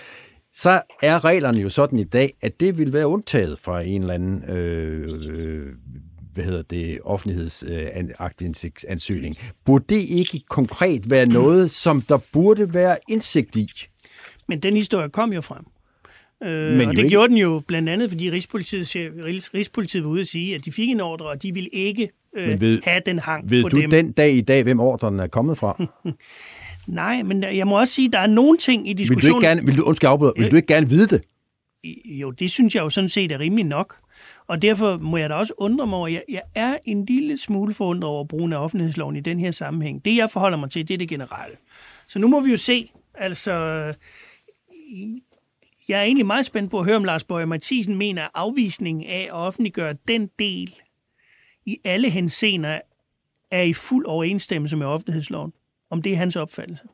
så 0.53 0.81
er 1.01 1.25
reglerne 1.25 1.59
jo 1.59 1.69
sådan 1.69 1.99
i 1.99 2.03
dag, 2.03 2.33
at 2.41 2.59
det 2.59 2.77
vil 2.77 2.93
være 2.93 3.07
undtaget 3.07 3.59
fra 3.59 3.81
en 3.81 4.01
eller 4.01 4.13
anden 4.13 4.43
øh, 4.43 5.19
øh, 5.29 5.67
hvad 6.33 6.43
hedder 6.43 6.61
det, 6.61 6.99
offentlighedsansøgning. 7.03 9.35
Øh, 9.39 9.51
burde 9.65 9.85
det 9.89 10.01
ikke 10.01 10.41
konkret 10.49 11.09
være 11.09 11.25
noget, 11.25 11.71
som 11.71 12.01
der 12.01 12.17
burde 12.33 12.73
være 12.73 12.97
indsigt 13.09 13.55
i? 13.55 13.69
Men 14.47 14.59
den 14.59 14.75
historie 14.75 15.09
kom 15.09 15.33
jo 15.33 15.41
frem. 15.41 15.65
Øh, 16.43 16.77
Men 16.77 16.87
og 16.87 16.95
det 16.95 16.97
ikke... 16.97 17.09
gjorde 17.09 17.29
den 17.29 17.37
jo 17.37 17.61
blandt 17.67 17.89
andet, 17.89 18.09
fordi 18.09 18.31
Rigspolitiet, 18.31 18.95
Rigspolitiet 19.53 20.03
var 20.03 20.09
ude 20.09 20.21
at 20.21 20.27
sige, 20.27 20.55
at 20.55 20.65
de 20.65 20.71
fik 20.71 20.89
en 20.89 21.01
ordre, 21.01 21.25
og 21.25 21.43
de 21.43 21.53
ville 21.53 21.69
ikke 21.69 22.09
øh, 22.37 22.61
ved, 22.61 22.79
have 22.83 23.01
den 23.05 23.19
hang 23.19 23.51
ved 23.51 23.61
på 23.61 23.69
du 23.69 23.81
dem. 23.81 23.89
den 23.89 24.11
dag 24.11 24.33
i 24.33 24.41
dag, 24.41 24.63
hvem 24.63 24.79
ordren 24.79 25.19
er 25.19 25.27
kommet 25.27 25.57
fra? 25.57 25.83
Nej, 26.87 27.23
men 27.23 27.43
jeg 27.43 27.67
må 27.67 27.79
også 27.79 27.93
sige, 27.93 28.05
at 28.05 28.13
der 28.13 28.19
er 28.19 28.27
nogle 28.27 28.57
ting 28.57 28.89
i 28.89 28.93
diskussionen... 28.93 29.25
Vil 29.25 29.31
du 29.31 29.37
ikke 29.37 29.47
gerne, 29.47 29.65
vil 29.65 29.77
du, 29.77 29.83
undskyld, 29.83 30.09
afbryder, 30.09 30.33
vil 30.37 30.51
du 30.51 30.55
ikke 30.55 30.67
gerne 30.67 30.89
vide 30.89 31.07
det? 31.07 31.21
Jo, 32.05 32.31
det 32.31 32.51
synes 32.51 32.75
jeg 32.75 32.81
jo 32.81 32.89
sådan 32.89 33.09
set 33.09 33.31
er 33.31 33.39
rimelig 33.39 33.65
nok. 33.65 33.95
Og 34.47 34.61
derfor 34.61 34.97
må 34.97 35.17
jeg 35.17 35.29
da 35.29 35.35
også 35.35 35.53
undre 35.57 35.87
mig 35.87 35.97
over, 35.97 36.07
jeg, 36.07 36.23
jeg 36.29 36.41
er 36.55 36.77
en 36.85 37.05
lille 37.05 37.37
smule 37.37 37.73
forundret 37.73 38.09
over 38.09 38.23
brugen 38.23 38.53
af 38.53 38.57
offentlighedsloven 38.57 39.15
i 39.15 39.19
den 39.19 39.39
her 39.39 39.51
sammenhæng. 39.51 40.05
Det, 40.05 40.15
jeg 40.15 40.29
forholder 40.29 40.57
mig 40.57 40.69
til, 40.69 40.87
det 40.87 40.93
er 40.93 40.97
det 40.97 41.09
generelle. 41.09 41.55
Så 42.07 42.19
nu 42.19 42.27
må 42.27 42.39
vi 42.39 42.51
jo 42.51 42.57
se. 42.57 42.91
Altså, 43.15 43.53
jeg 45.89 45.99
er 45.99 46.03
egentlig 46.03 46.25
meget 46.25 46.45
spændt 46.45 46.71
på 46.71 46.79
at 46.79 46.85
høre, 46.85 46.95
om 46.95 47.03
Lars 47.03 47.23
Bøge 47.23 47.45
Mathisen 47.45 47.97
mener, 47.97 48.23
at 48.23 48.31
afvisningen 48.33 49.05
af 49.09 49.23
at 49.23 49.33
offentliggøre 49.33 49.93
den 50.07 50.29
del 50.39 50.75
i 51.65 51.77
alle 51.85 52.09
henseender 52.09 52.79
er 53.51 53.61
i 53.61 53.73
fuld 53.73 54.05
overensstemmelse 54.05 54.77
med 54.77 54.85
offentlighedsloven. 54.85 55.53
Om 55.89 56.01
det 56.01 56.11
er 56.11 56.17
hans 56.17 56.35
opfattelse. 56.35 56.87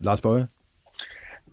Lars 0.00 0.20
Bøge? 0.20 0.46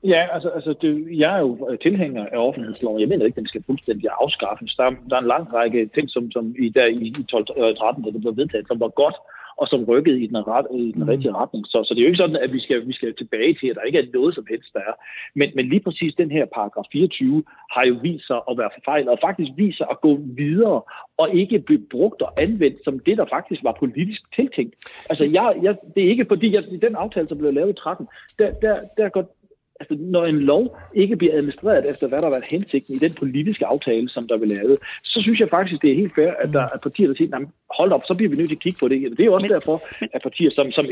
Ja, 0.03 0.27
altså, 0.33 0.49
altså 0.49 0.75
det, 0.81 1.19
jeg 1.19 1.35
er 1.35 1.39
jo 1.39 1.77
tilhænger 1.81 2.25
af 2.25 2.37
offentlighedsloven. 2.37 3.01
Jeg 3.01 3.09
mener 3.09 3.25
ikke, 3.25 3.35
den 3.35 3.47
skal 3.47 3.63
fuldstændig 3.65 4.09
afskaffes. 4.21 4.75
Der, 4.75 4.89
der 5.09 5.15
er 5.15 5.19
en 5.19 5.27
lang 5.27 5.53
række 5.53 5.89
ting, 5.95 6.09
som, 6.09 6.31
som 6.31 6.55
i, 6.59 6.69
der, 6.69 6.85
i 6.85 7.13
12-13, 7.31 8.05
da 8.05 8.11
det 8.11 8.21
blev 8.21 8.37
vedtaget, 8.37 8.67
som 8.67 8.79
var 8.79 8.87
godt 8.87 9.15
og 9.63 9.67
som 9.69 9.83
rykkede 9.83 10.19
i 10.23 10.27
den, 10.27 10.47
ret, 10.47 10.67
i 10.85 10.91
den 10.91 11.03
mm. 11.03 11.09
rigtige 11.11 11.35
retning. 11.41 11.63
Så, 11.67 11.77
så 11.83 11.93
det 11.93 11.99
er 11.99 12.05
jo 12.05 12.11
ikke 12.11 12.23
sådan, 12.23 12.43
at 12.45 12.53
vi 12.53 12.59
skal, 12.65 12.87
vi 12.87 12.93
skal 12.93 13.15
tilbage 13.15 13.53
til, 13.59 13.67
at 13.67 13.75
der 13.75 13.81
ikke 13.81 13.99
er 13.99 14.13
noget 14.13 14.35
som 14.35 14.45
helst, 14.49 14.73
der 14.73 14.79
er. 14.79 14.95
Men, 15.35 15.49
men 15.55 15.65
lige 15.69 15.83
præcis 15.87 16.13
den 16.21 16.31
her 16.31 16.45
paragraf 16.55 16.85
24 16.91 17.43
har 17.75 17.85
jo 17.85 17.95
vist 18.01 18.27
sig 18.27 18.39
at 18.49 18.57
være 18.57 18.69
forfejlet, 18.77 19.09
og 19.09 19.19
faktisk 19.27 19.51
vist 19.57 19.77
sig 19.77 19.87
at 19.91 20.01
gå 20.01 20.19
videre 20.41 20.81
og 21.17 21.27
ikke 21.41 21.59
blive 21.59 21.83
brugt 21.91 22.21
og 22.21 22.41
anvendt 22.41 22.83
som 22.83 22.99
det, 22.99 23.17
der 23.17 23.25
faktisk 23.35 23.63
var 23.63 23.75
politisk 23.79 24.21
tiltænkt. 24.35 24.75
Altså, 25.09 25.25
jeg, 25.37 25.53
jeg, 25.65 25.75
det 25.95 26.03
er 26.03 26.09
ikke 26.09 26.25
fordi, 26.27 26.55
at 26.55 26.65
den 26.81 26.95
aftale, 26.95 27.27
som 27.27 27.37
blev 27.37 27.53
lavet 27.53 27.69
i 27.69 27.81
13, 27.83 28.07
der, 28.39 28.51
der, 28.51 28.75
der 28.97 29.09
går 29.09 29.25
altså, 29.79 29.95
når 29.99 30.25
en 30.25 30.39
lov 30.39 30.77
ikke 30.93 31.15
bliver 31.15 31.33
administreret 31.33 31.89
efter, 31.89 32.07
hvad 32.07 32.17
der 32.17 32.23
har 32.23 32.35
været 32.37 32.51
hensigten 32.55 32.95
i 32.95 32.99
den 32.99 33.13
politiske 33.13 33.65
aftale, 33.65 34.09
som 34.09 34.27
der 34.27 34.37
vil 34.37 34.47
lavet, 34.47 34.77
så 35.03 35.21
synes 35.21 35.39
jeg 35.39 35.49
faktisk, 35.49 35.81
det 35.81 35.91
er 35.91 35.95
helt 35.95 36.15
fair, 36.15 36.31
at 36.43 36.53
der 36.53 36.61
er 36.61 36.77
partier, 36.83 37.07
der 37.07 37.15
siger, 37.15 37.45
hold 37.79 37.91
op, 37.91 38.03
så 38.07 38.13
bliver 38.13 38.29
vi 38.29 38.35
nødt 38.35 38.49
til 38.49 38.55
at 38.55 38.65
kigge 38.65 38.79
på 38.79 38.87
det. 38.87 38.97
Det 39.17 39.19
er 39.19 39.25
jo 39.31 39.33
også 39.33 39.49
men, 39.49 39.55
derfor, 39.57 39.75
at 40.15 40.21
partier 40.21 40.51
som, 40.57 40.71
som 40.71 40.85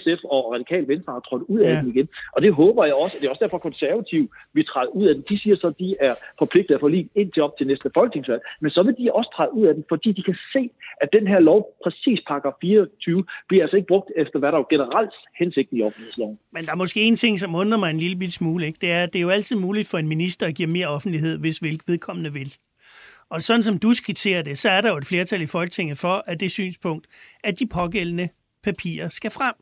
SF 0.00 0.20
og 0.34 0.40
Radikal 0.54 0.88
Venstre 0.88 1.12
har 1.12 1.20
trådt 1.28 1.42
ud 1.48 1.60
af 1.60 1.70
ja. 1.70 1.80
den 1.80 1.88
igen. 1.94 2.08
Og 2.34 2.42
det 2.42 2.52
håber 2.52 2.84
jeg 2.84 2.94
også. 2.94 3.16
Det 3.20 3.26
er 3.26 3.30
også 3.30 3.44
derfor, 3.44 3.58
konservativ 3.58 4.22
vi 4.54 4.62
træde 4.62 4.94
ud 4.98 5.06
af 5.06 5.14
den. 5.14 5.24
De 5.28 5.38
siger 5.42 5.56
så, 5.56 5.66
at 5.66 5.78
de 5.78 5.96
er 6.00 6.14
forpligtet 6.38 6.74
at 6.74 6.80
få 6.80 6.88
lige 6.88 7.08
ind 7.14 7.38
op 7.38 7.56
til 7.58 7.66
næste 7.66 7.90
folketingsvalg. 7.94 8.42
Men 8.60 8.70
så 8.70 8.82
vil 8.82 8.94
de 8.98 9.12
også 9.12 9.30
træde 9.36 9.52
ud 9.58 9.66
af 9.66 9.74
den, 9.74 9.84
fordi 9.88 10.12
de 10.12 10.22
kan 10.22 10.36
se, 10.52 10.70
at 11.02 11.08
den 11.12 11.26
her 11.26 11.40
lov, 11.40 11.60
præcis 11.84 12.20
paragraf 12.28 12.52
24, 12.60 13.24
bliver 13.48 13.62
altså 13.64 13.76
ikke 13.76 13.86
brugt 13.86 14.10
efter, 14.16 14.38
hvad 14.38 14.52
der 14.52 14.58
er 14.58 14.66
generelt 14.70 15.14
hensigt 15.38 15.68
i 15.72 15.82
offentlighedsloven. 15.82 16.38
Men 16.52 16.64
der 16.66 16.72
er 16.72 16.76
måske 16.76 17.00
en 17.00 17.16
ting, 17.16 17.38
som 17.38 17.54
undrer 17.54 17.78
mig 17.78 17.90
en 17.90 17.98
lille 17.98 18.16
smule. 18.32 18.66
Ikke? 18.66 18.78
Det, 18.80 18.90
er, 18.90 19.06
det 19.06 19.18
er 19.18 19.22
jo 19.22 19.30
altid 19.30 19.56
muligt 19.56 19.88
for 19.88 19.98
en 19.98 20.08
minister 20.08 20.46
at 20.46 20.54
give 20.54 20.68
mere 20.68 20.86
offentlighed, 20.86 21.38
hvis 21.38 21.62
vedkommende 21.62 22.32
vil. 22.32 22.54
Og 23.30 23.42
sådan 23.42 23.62
som 23.62 23.78
du 23.78 23.92
skitserer 23.92 24.42
det, 24.42 24.58
så 24.58 24.68
er 24.68 24.80
der 24.80 24.90
jo 24.90 24.96
et 24.96 25.06
flertal 25.06 25.42
i 25.42 25.46
Folketinget 25.46 25.98
for, 25.98 26.24
at 26.26 26.40
det 26.40 26.50
synspunkt, 26.50 27.06
at 27.44 27.58
de 27.58 27.66
pågældende 27.66 28.28
papirer 28.62 29.08
skal 29.08 29.30
frem. 29.30 29.54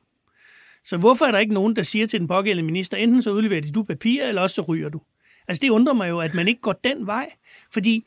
Så 0.84 0.96
hvorfor 0.96 1.24
er 1.24 1.30
der 1.30 1.38
ikke 1.38 1.54
nogen, 1.54 1.76
der 1.76 1.82
siger 1.82 2.06
til 2.06 2.20
den 2.20 2.28
pågældende 2.28 2.66
minister, 2.66 2.96
enten 2.96 3.22
så 3.22 3.30
udleverer 3.30 3.60
de 3.60 3.70
du 3.70 3.82
papirer, 3.82 4.28
eller 4.28 4.42
også 4.42 4.54
så 4.54 4.62
ryger 4.62 4.88
du? 4.88 5.00
Altså 5.48 5.60
det 5.60 5.70
undrer 5.70 5.94
mig 5.94 6.08
jo, 6.08 6.18
at 6.18 6.34
man 6.34 6.48
ikke 6.48 6.60
går 6.60 6.72
den 6.72 7.06
vej, 7.06 7.30
fordi 7.72 8.06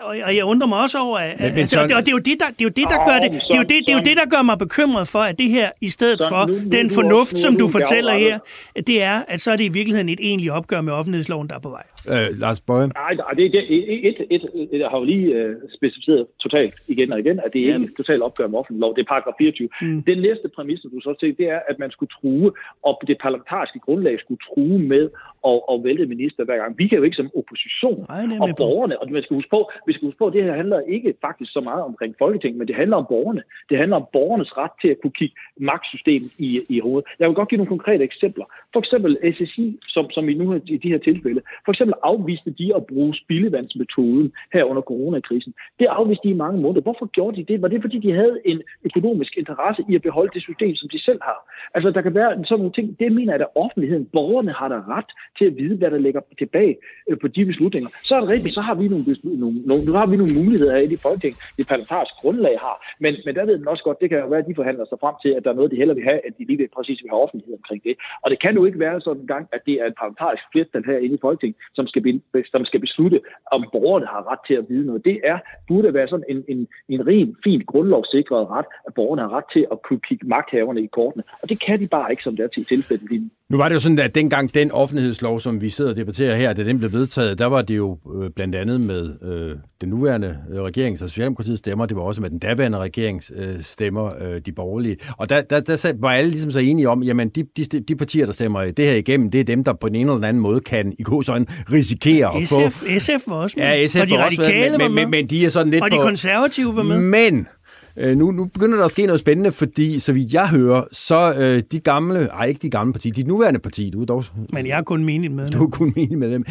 og, 0.00 0.16
og 0.24 0.36
jeg 0.36 0.44
undrer 0.44 0.68
mig 0.68 0.80
også 0.80 0.98
over, 0.98 1.18
at, 1.18 1.40
men, 1.40 1.50
men 1.50 1.58
altså, 1.58 1.82
og, 1.82 1.88
det, 1.88 1.96
og 1.96 2.02
det 2.06 2.08
er 2.08 2.12
jo 2.12 2.18
det, 2.18 2.40
der, 2.40 2.46
det 2.46 2.60
er 2.60 2.64
jo 2.64 2.68
det, 2.68 2.86
der 2.88 3.04
gør 3.04 3.18
det, 3.18 3.30
det, 3.32 3.42
er 3.50 3.56
jo 3.56 3.62
det, 3.62 3.68
det, 3.68 3.88
er 3.88 3.92
jo 3.92 4.02
det, 4.04 4.16
der 4.16 4.26
gør 4.26 4.42
mig 4.42 4.58
bekymret 4.58 5.08
for, 5.08 5.18
at 5.18 5.38
det 5.38 5.50
her, 5.50 5.70
i 5.80 5.90
stedet 5.90 6.20
for 6.28 6.46
nu, 6.46 6.54
nu, 6.54 6.70
den 6.70 6.90
fornuft, 6.90 7.32
nu, 7.32 7.36
nu, 7.36 7.42
som 7.42 7.56
du 7.56 7.68
fortæller 7.68 8.14
her, 8.14 8.38
det 8.86 9.02
er, 9.02 9.22
at 9.28 9.40
så 9.40 9.52
er 9.52 9.56
det 9.56 9.64
i 9.64 9.68
virkeligheden 9.68 10.08
et 10.08 10.20
egentligt 10.22 10.52
opgør 10.52 10.80
med 10.80 10.92
offentlighedsloven, 10.92 11.48
der 11.48 11.54
er 11.54 11.58
på 11.60 11.70
vej. 11.70 11.82
Øh, 12.12 12.38
Lars 12.38 12.60
Bøge? 12.60 12.86
Nej, 12.86 13.12
det, 13.36 13.52
det, 13.52 13.62
et, 13.68 14.08
et, 14.08 14.26
et, 14.30 14.44
et, 14.54 14.80
jeg 14.80 14.88
har 14.88 14.98
jo 14.98 15.04
lige 15.04 15.26
uh, 15.40 15.56
specificeret 15.76 16.26
totalt 16.40 16.74
igen 16.88 17.12
og 17.12 17.18
igen, 17.20 17.40
at 17.44 17.50
det 17.52 17.60
er 17.60 17.74
ikke 17.74 17.84
et 17.84 17.96
totalt 17.96 18.22
opgør 18.22 18.46
med 18.46 18.58
offentlighedslov. 18.58 18.96
Det 18.96 19.02
er 19.02 19.10
paragraf 19.14 19.32
24. 19.38 19.68
Mm. 19.80 20.02
Den 20.02 20.18
næste 20.18 20.48
præmis, 20.56 20.80
du 20.80 21.00
så 21.00 21.14
ser, 21.20 21.32
det 21.32 21.48
er, 21.50 21.60
at 21.68 21.78
man 21.78 21.90
skulle 21.90 22.10
true, 22.20 22.52
og 22.82 23.02
det 23.06 23.16
parlamentariske 23.22 23.78
grundlag 23.78 24.20
skulle 24.20 24.40
true 24.48 24.78
med 24.78 25.04
at, 25.46 25.60
at 25.72 25.84
vælte 25.84 26.06
minister 26.06 26.44
hver 26.44 26.56
gang. 26.56 26.78
Vi 26.78 26.88
kan 26.88 26.98
jo 26.98 27.04
ikke 27.04 27.16
som 27.16 27.30
opposition 27.40 28.06
Nej, 28.08 28.38
og 28.40 28.48
borgerne, 28.56 29.00
og 29.00 29.10
man 29.10 29.22
skal 29.22 29.34
huske 29.34 29.50
på, 29.50 29.70
vi 29.86 29.92
skal 29.92 30.06
huske 30.06 30.18
på, 30.18 30.26
at 30.26 30.32
det 30.32 30.44
her 30.44 30.56
handler 30.62 30.80
ikke 30.80 31.14
faktisk 31.20 31.52
så 31.52 31.60
meget 31.60 31.82
omkring 31.82 32.14
Folketinget, 32.18 32.58
men 32.58 32.68
det 32.68 32.76
handler 32.76 32.96
om 32.96 33.06
borgerne. 33.08 33.42
Det 33.70 33.78
handler 33.78 33.96
om 33.96 34.06
borgernes 34.12 34.56
ret 34.56 34.74
til 34.82 34.88
at 34.88 34.98
kunne 35.02 35.16
kigge 35.20 35.34
magtsystemet 35.56 36.30
i, 36.38 36.60
i 36.68 36.80
hovedet. 36.80 37.08
Jeg 37.18 37.28
vil 37.28 37.34
godt 37.34 37.48
give 37.48 37.56
nogle 37.56 37.74
konkrete 37.76 38.04
eksempler. 38.04 38.44
For 38.72 38.80
eksempel 38.80 39.12
SSI, 39.34 39.78
som, 39.94 40.10
som 40.10 40.28
i, 40.28 40.34
nu, 40.34 40.54
i 40.66 40.76
de 40.76 40.88
her 40.88 40.98
tilfælde, 40.98 41.40
for 41.64 41.72
eksempel 41.72 41.87
afviste 42.02 42.50
de 42.50 42.76
at 42.76 42.86
bruge 42.86 43.14
spildevandsmetoden 43.14 44.32
her 44.52 44.64
under 44.64 44.82
coronakrisen. 44.82 45.54
Det 45.78 45.86
afviste 45.86 46.28
de 46.28 46.32
i 46.32 46.42
mange 46.44 46.60
måneder. 46.60 46.80
Hvorfor 46.80 47.06
gjorde 47.06 47.36
de 47.36 47.44
det? 47.52 47.62
Var 47.62 47.68
det, 47.68 47.80
fordi 47.82 47.98
de 47.98 48.12
havde 48.12 48.38
en 48.44 48.62
økonomisk 48.84 49.36
interesse 49.36 49.84
i 49.88 49.94
at 49.94 50.02
beholde 50.02 50.30
det 50.34 50.42
system, 50.42 50.74
som 50.74 50.88
de 50.88 51.04
selv 51.04 51.20
har? 51.22 51.38
Altså, 51.74 51.90
der 51.90 52.02
kan 52.02 52.14
være 52.14 52.44
sådan 52.44 52.58
nogle 52.58 52.72
ting. 52.72 52.98
Det 53.00 53.12
mener 53.12 53.32
jeg, 53.32 53.40
at 53.40 53.46
offentligheden, 53.54 54.04
borgerne 54.04 54.52
har 54.52 54.68
der 54.68 54.96
ret 54.96 55.10
til 55.38 55.44
at 55.44 55.56
vide, 55.56 55.76
hvad 55.76 55.90
der 55.90 55.98
ligger 55.98 56.20
tilbage 56.38 56.76
øh, 57.08 57.18
på 57.18 57.28
de 57.28 57.44
beslutninger. 57.44 57.88
Så 58.08 58.16
er 58.16 58.20
det 58.20 58.28
rigtigt, 58.28 58.54
så 58.54 58.60
har 58.60 58.74
vi 58.74 58.88
nogle, 58.88 59.04
nogle, 59.22 59.58
nogle, 59.70 59.84
nu 59.88 59.92
har 59.92 60.06
vi 60.06 60.16
nogle 60.16 60.34
muligheder 60.34 60.72
her 60.76 60.82
i 60.82 60.86
det 60.86 61.00
folketing, 61.00 61.36
det 61.56 61.66
parlamentariske 61.68 62.16
grundlag 62.20 62.56
har. 62.66 62.76
Men, 63.00 63.14
men 63.24 63.34
der 63.34 63.44
ved 63.46 63.58
man 63.58 63.68
også 63.68 63.84
godt, 63.84 64.00
det 64.00 64.08
kan 64.10 64.18
jo 64.18 64.26
være, 64.26 64.42
at 64.44 64.48
de 64.50 64.54
forhandler 64.54 64.84
sig 64.88 64.98
frem 65.00 65.14
til, 65.22 65.30
at 65.36 65.44
der 65.44 65.50
er 65.50 65.54
noget, 65.54 65.70
de 65.70 65.76
hellere 65.76 65.96
vil 65.96 66.08
have, 66.10 66.20
at 66.26 66.32
de 66.38 66.44
lige 66.44 66.58
vil 66.58 66.68
præcis 66.76 67.02
vil 67.02 67.10
have 67.10 67.22
offentlighed 67.24 67.54
omkring 67.60 67.82
det. 67.84 67.94
Og 68.22 68.30
det 68.30 68.38
kan 68.44 68.54
jo 68.58 68.64
ikke 68.64 68.78
være 68.78 69.00
sådan 69.00 69.22
en 69.22 69.26
gang, 69.34 69.44
at 69.52 69.60
det 69.66 69.74
er 69.80 69.86
et 69.86 69.96
parlamentarisk 70.00 70.44
flertal 70.52 70.84
herinde 70.84 71.14
i 71.14 71.24
Folketinget, 71.26 71.56
som 71.78 71.86
skal, 71.86 72.02
be, 72.02 72.12
som 72.52 72.64
skal 72.64 72.80
beslutte, 72.80 73.20
om 73.56 73.60
borgerne 73.72 74.06
har 74.14 74.22
ret 74.32 74.42
til 74.46 74.54
at 74.54 74.66
vide 74.68 74.86
noget. 74.86 75.04
Det 75.04 75.20
er, 75.24 75.38
burde 75.68 75.94
være 75.94 76.08
sådan 76.08 76.28
en, 76.28 76.44
en, 76.52 76.60
en 76.88 77.06
ren, 77.06 77.36
fint 77.44 77.66
grundlovssikret 77.66 78.50
ret, 78.50 78.68
at 78.86 78.94
borgerne 78.94 79.22
har 79.22 79.32
ret 79.36 79.48
til 79.52 79.66
at 79.72 79.82
kunne 79.82 80.00
kigge 80.08 80.28
magthaverne 80.34 80.82
i 80.82 80.86
kortene. 80.86 81.24
Og 81.42 81.48
det 81.48 81.58
kan 81.66 81.80
de 81.80 81.86
bare 81.96 82.10
ikke, 82.10 82.22
som 82.22 82.36
det 82.36 82.44
er 82.44 82.48
til 82.48 82.64
tilfældet 82.64 83.10
lige 83.10 83.30
nu 83.50 83.56
var 83.56 83.68
det 83.68 83.74
jo 83.74 83.80
sådan, 83.80 83.98
at 83.98 84.14
dengang 84.14 84.54
den 84.54 84.70
offentlighedslov, 84.70 85.40
som 85.40 85.60
vi 85.60 85.70
sidder 85.70 85.90
og 85.90 85.96
debatterer 85.96 86.36
her, 86.36 86.52
da 86.52 86.64
den 86.64 86.78
blev 86.78 86.92
vedtaget, 86.92 87.38
der 87.38 87.46
var 87.46 87.62
det 87.62 87.76
jo 87.76 87.98
øh, 88.22 88.30
blandt 88.30 88.54
andet 88.54 88.80
med 88.80 89.14
øh, 89.22 89.56
den 89.80 89.88
nuværende 89.88 90.36
øh, 90.52 90.62
regerings 90.62 91.02
og 91.02 91.08
Socialdemokratiets 91.08 91.58
stemmer, 91.58 91.86
det 91.86 91.96
var 91.96 92.02
også 92.02 92.20
med 92.20 92.30
den 92.30 92.38
daværende 92.38 92.78
regerings 92.78 93.32
øh, 93.36 93.62
stemmer, 93.62 94.22
øh, 94.22 94.40
de 94.46 94.52
borgerlige. 94.52 94.96
Og 95.18 95.28
der, 95.28 95.40
der, 95.40 95.60
der 95.60 95.92
var 96.00 96.10
alle 96.10 96.30
ligesom 96.30 96.50
så 96.50 96.60
enige 96.60 96.88
om, 96.88 97.02
jamen 97.02 97.28
de, 97.28 97.44
de, 97.56 97.64
de 97.64 97.96
partier, 97.96 98.26
der 98.26 98.32
stemmer 98.32 98.64
det 98.70 98.84
her 98.84 98.94
igennem, 98.94 99.30
det 99.30 99.40
er 99.40 99.44
dem, 99.44 99.64
der 99.64 99.72
på 99.72 99.86
en 99.86 99.94
eller 99.94 100.28
anden 100.28 100.42
måde 100.42 100.60
kan 100.60 100.92
i 100.98 101.02
god 101.02 101.22
sådan 101.22 101.46
risikere 101.72 102.26
at 102.26 102.48
få... 102.48 102.70
SF 102.98 103.28
var 103.28 103.34
også 103.34 103.56
med. 103.58 103.66
Ja, 103.66 103.86
SF 103.86 104.00
og 104.00 104.08
de 104.08 104.24
radikale 104.24 104.78
med, 104.78 104.88
men, 104.88 104.94
men, 104.94 105.10
men 105.10 105.26
de 105.26 105.44
er 105.44 105.48
sådan 105.48 105.70
lidt 105.70 105.82
Og 105.82 105.90
de 105.90 105.96
konservative 105.96 106.76
var 106.76 106.82
med. 106.82 106.98
Men 106.98 107.48
Øh, 107.96 108.16
nu, 108.16 108.30
nu 108.30 108.44
begynder 108.44 108.76
der 108.76 108.84
at 108.84 108.90
ske 108.90 109.06
noget 109.06 109.20
spændende, 109.20 109.52
fordi 109.52 109.98
så 109.98 110.12
vidt 110.12 110.32
jeg 110.32 110.48
hører, 110.48 110.84
så 110.92 111.34
øh, 111.34 111.62
de 111.72 111.80
gamle, 111.80 112.20
ej 112.20 112.46
ikke 112.46 112.60
de 112.62 112.70
gamle 112.70 112.92
partier, 112.92 113.12
de 113.12 113.22
nuværende 113.22 113.60
parti, 113.60 113.90
du 113.90 114.00
er 114.00 114.06
dog... 114.06 114.24
Men 114.52 114.66
jeg 114.66 114.78
er 114.78 114.82
kun 114.82 115.04
menig 115.04 115.30
med 115.30 115.50
Du 115.50 115.64
er 115.64 115.70
kun 115.70 115.92
menig 115.96 116.18
med 116.18 116.30
dem. 116.30 116.44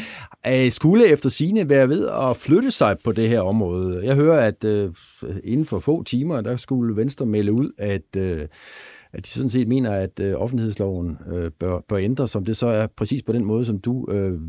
Øh, 0.47 0.71
skulle 0.71 1.07
efter 1.07 1.29
sine 1.29 1.69
være 1.69 1.89
ved 1.89 2.07
at 2.07 2.38
flytte 2.38 2.71
sig 2.71 2.95
på 3.03 3.11
det 3.11 3.29
her 3.29 3.41
område. 3.41 4.01
Jeg 4.05 4.15
hører, 4.15 4.47
at 4.47 4.63
øh, 4.63 4.89
inden 5.43 5.65
for 5.65 5.79
få 5.79 6.03
timer, 6.03 6.41
der 6.41 6.55
skulle 6.55 6.95
Venstre 6.95 7.25
melde 7.25 7.51
ud, 7.51 7.71
at... 7.77 8.15
Øh, 8.17 8.47
at 9.14 9.26
de 9.26 9.30
sådan 9.30 9.49
set 9.49 9.68
mener, 9.68 9.91
at 9.91 10.20
øh, 10.20 10.34
offentlighedsloven 10.41 11.18
øh, 11.32 11.51
bør, 11.51 11.80
bør 11.89 11.97
ændres, 11.97 12.32
som 12.32 12.45
det 12.45 12.58
så 12.58 12.68
er 12.68 12.88
præcis 12.88 13.24
på 13.24 13.32
den 13.34 13.45
måde, 13.45 13.66
som 13.66 13.80
du 13.80 14.08
øh, 14.12 14.39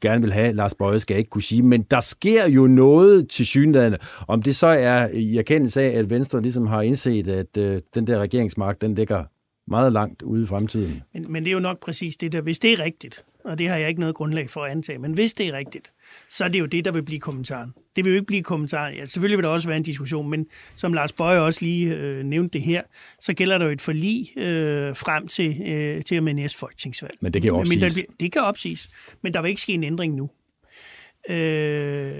gerne 0.00 0.20
vil 0.20 0.32
have, 0.32 0.52
Lars 0.52 0.74
Bøje, 0.74 1.00
skal 1.00 1.14
jeg 1.14 1.18
ikke 1.18 1.30
kunne 1.30 1.42
sige. 1.42 1.62
Men 1.62 1.82
der 1.82 2.00
sker 2.00 2.48
jo 2.48 2.66
noget 2.66 3.28
til 3.28 3.46
synlædende. 3.46 3.98
Om 4.28 4.42
det 4.42 4.56
så 4.56 4.66
er 4.66 5.08
i 5.08 5.36
erkendelse 5.36 5.82
af, 5.82 5.98
at 5.98 6.10
Venstre 6.10 6.42
ligesom 6.42 6.66
har 6.66 6.82
indset, 6.82 7.28
at 7.28 7.56
øh, 7.56 7.82
den 7.94 8.06
der 8.06 8.18
regeringsmagt, 8.18 8.80
den 8.80 8.94
ligger 8.94 9.24
meget 9.66 9.92
langt 9.92 10.22
ude 10.22 10.42
i 10.42 10.46
fremtiden. 10.46 11.02
Men, 11.14 11.32
men 11.32 11.44
det 11.44 11.50
er 11.50 11.54
jo 11.54 11.60
nok 11.60 11.80
præcis 11.80 12.16
det 12.16 12.32
der. 12.32 12.40
Hvis 12.40 12.58
det 12.58 12.72
er 12.72 12.84
rigtigt, 12.84 13.24
og 13.44 13.58
det 13.58 13.68
har 13.68 13.76
jeg 13.76 13.88
ikke 13.88 14.00
noget 14.00 14.14
grundlag 14.14 14.50
for 14.50 14.64
at 14.64 14.70
antage, 14.70 14.98
men 14.98 15.12
hvis 15.12 15.34
det 15.34 15.48
er 15.48 15.52
rigtigt, 15.52 15.92
så 16.28 16.44
er 16.44 16.48
det 16.48 16.60
jo 16.60 16.66
det, 16.66 16.84
der 16.84 16.92
vil 16.92 17.02
blive 17.02 17.20
kommentaren. 17.20 17.74
Det 17.96 18.04
vil 18.04 18.10
jo 18.10 18.14
ikke 18.14 18.26
blive 18.26 18.42
kommentaren. 18.42 18.94
Ja, 18.94 19.06
selvfølgelig 19.06 19.38
vil 19.38 19.44
der 19.44 19.50
også 19.50 19.68
være 19.68 19.76
en 19.76 19.82
diskussion, 19.82 20.30
men 20.30 20.46
som 20.74 20.92
Lars 20.92 21.12
Bøje 21.12 21.40
også 21.40 21.64
lige 21.64 21.94
øh, 21.94 22.24
nævnte 22.24 22.58
det 22.58 22.62
her, 22.62 22.82
så 23.20 23.34
gælder 23.34 23.58
der 23.58 23.64
jo 23.64 23.72
et 23.72 23.80
forlig 23.80 24.38
øh, 24.38 24.96
frem 24.96 25.28
til, 25.28 25.62
øh, 25.66 26.04
til 26.04 26.22
med 26.22 26.34
næste 26.34 26.58
folketingsvalg. 26.58 27.14
Men 27.20 27.32
det 27.32 27.42
kan 27.42 27.52
opsiges. 27.52 27.96
Men 27.96 28.06
der, 28.06 28.14
det 28.20 28.32
kan 28.32 28.42
opsiges, 28.42 28.90
men 29.22 29.34
der 29.34 29.42
vil 29.42 29.48
ikke 29.48 29.60
ske 29.60 29.72
en 29.72 29.84
ændring 29.84 30.14
nu. 30.14 30.30
Øh, 31.30 32.14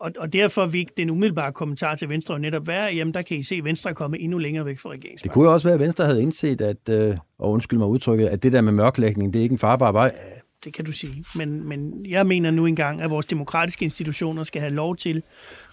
og, 0.00 0.12
og 0.18 0.32
derfor 0.32 0.66
vil 0.66 0.88
den 0.96 1.10
umiddelbare 1.10 1.52
kommentar 1.52 1.94
til 1.94 2.08
Venstre 2.08 2.38
netop 2.38 2.66
være, 2.66 2.94
jamen 2.94 3.14
der 3.14 3.22
kan 3.22 3.36
I 3.36 3.42
se, 3.42 3.54
at 3.54 3.64
Venstre 3.64 3.90
er 3.90 3.94
kommet 3.94 4.24
endnu 4.24 4.38
længere 4.38 4.64
væk 4.64 4.78
fra 4.78 4.90
regeringsmagten. 4.90 5.24
Det 5.24 5.30
kunne 5.32 5.48
jo 5.48 5.52
også 5.52 5.66
være, 5.66 5.74
at 5.74 5.80
Venstre 5.80 6.04
havde 6.04 6.22
indset, 6.22 6.60
at, 6.60 6.88
øh, 6.90 7.16
og 7.38 7.50
undskyld 7.50 7.78
mig 7.78 7.88
udtrykket, 7.88 8.26
at 8.26 8.42
det 8.42 8.52
der 8.52 8.60
med 8.60 8.72
mørklægning, 8.72 9.32
det 9.32 9.38
er 9.38 9.42
ikke 9.42 9.52
en 9.52 9.58
farbar 9.58 9.92
vej. 9.92 10.12
Det 10.64 10.72
kan 10.72 10.84
du 10.84 10.92
sige. 10.92 11.24
Men, 11.34 11.68
men 11.68 12.06
jeg 12.06 12.26
mener 12.26 12.50
nu 12.50 12.66
engang, 12.66 13.00
at 13.00 13.10
vores 13.10 13.26
demokratiske 13.26 13.84
institutioner 13.84 14.44
skal 14.44 14.60
have 14.60 14.72
lov 14.72 14.96
til 14.96 15.16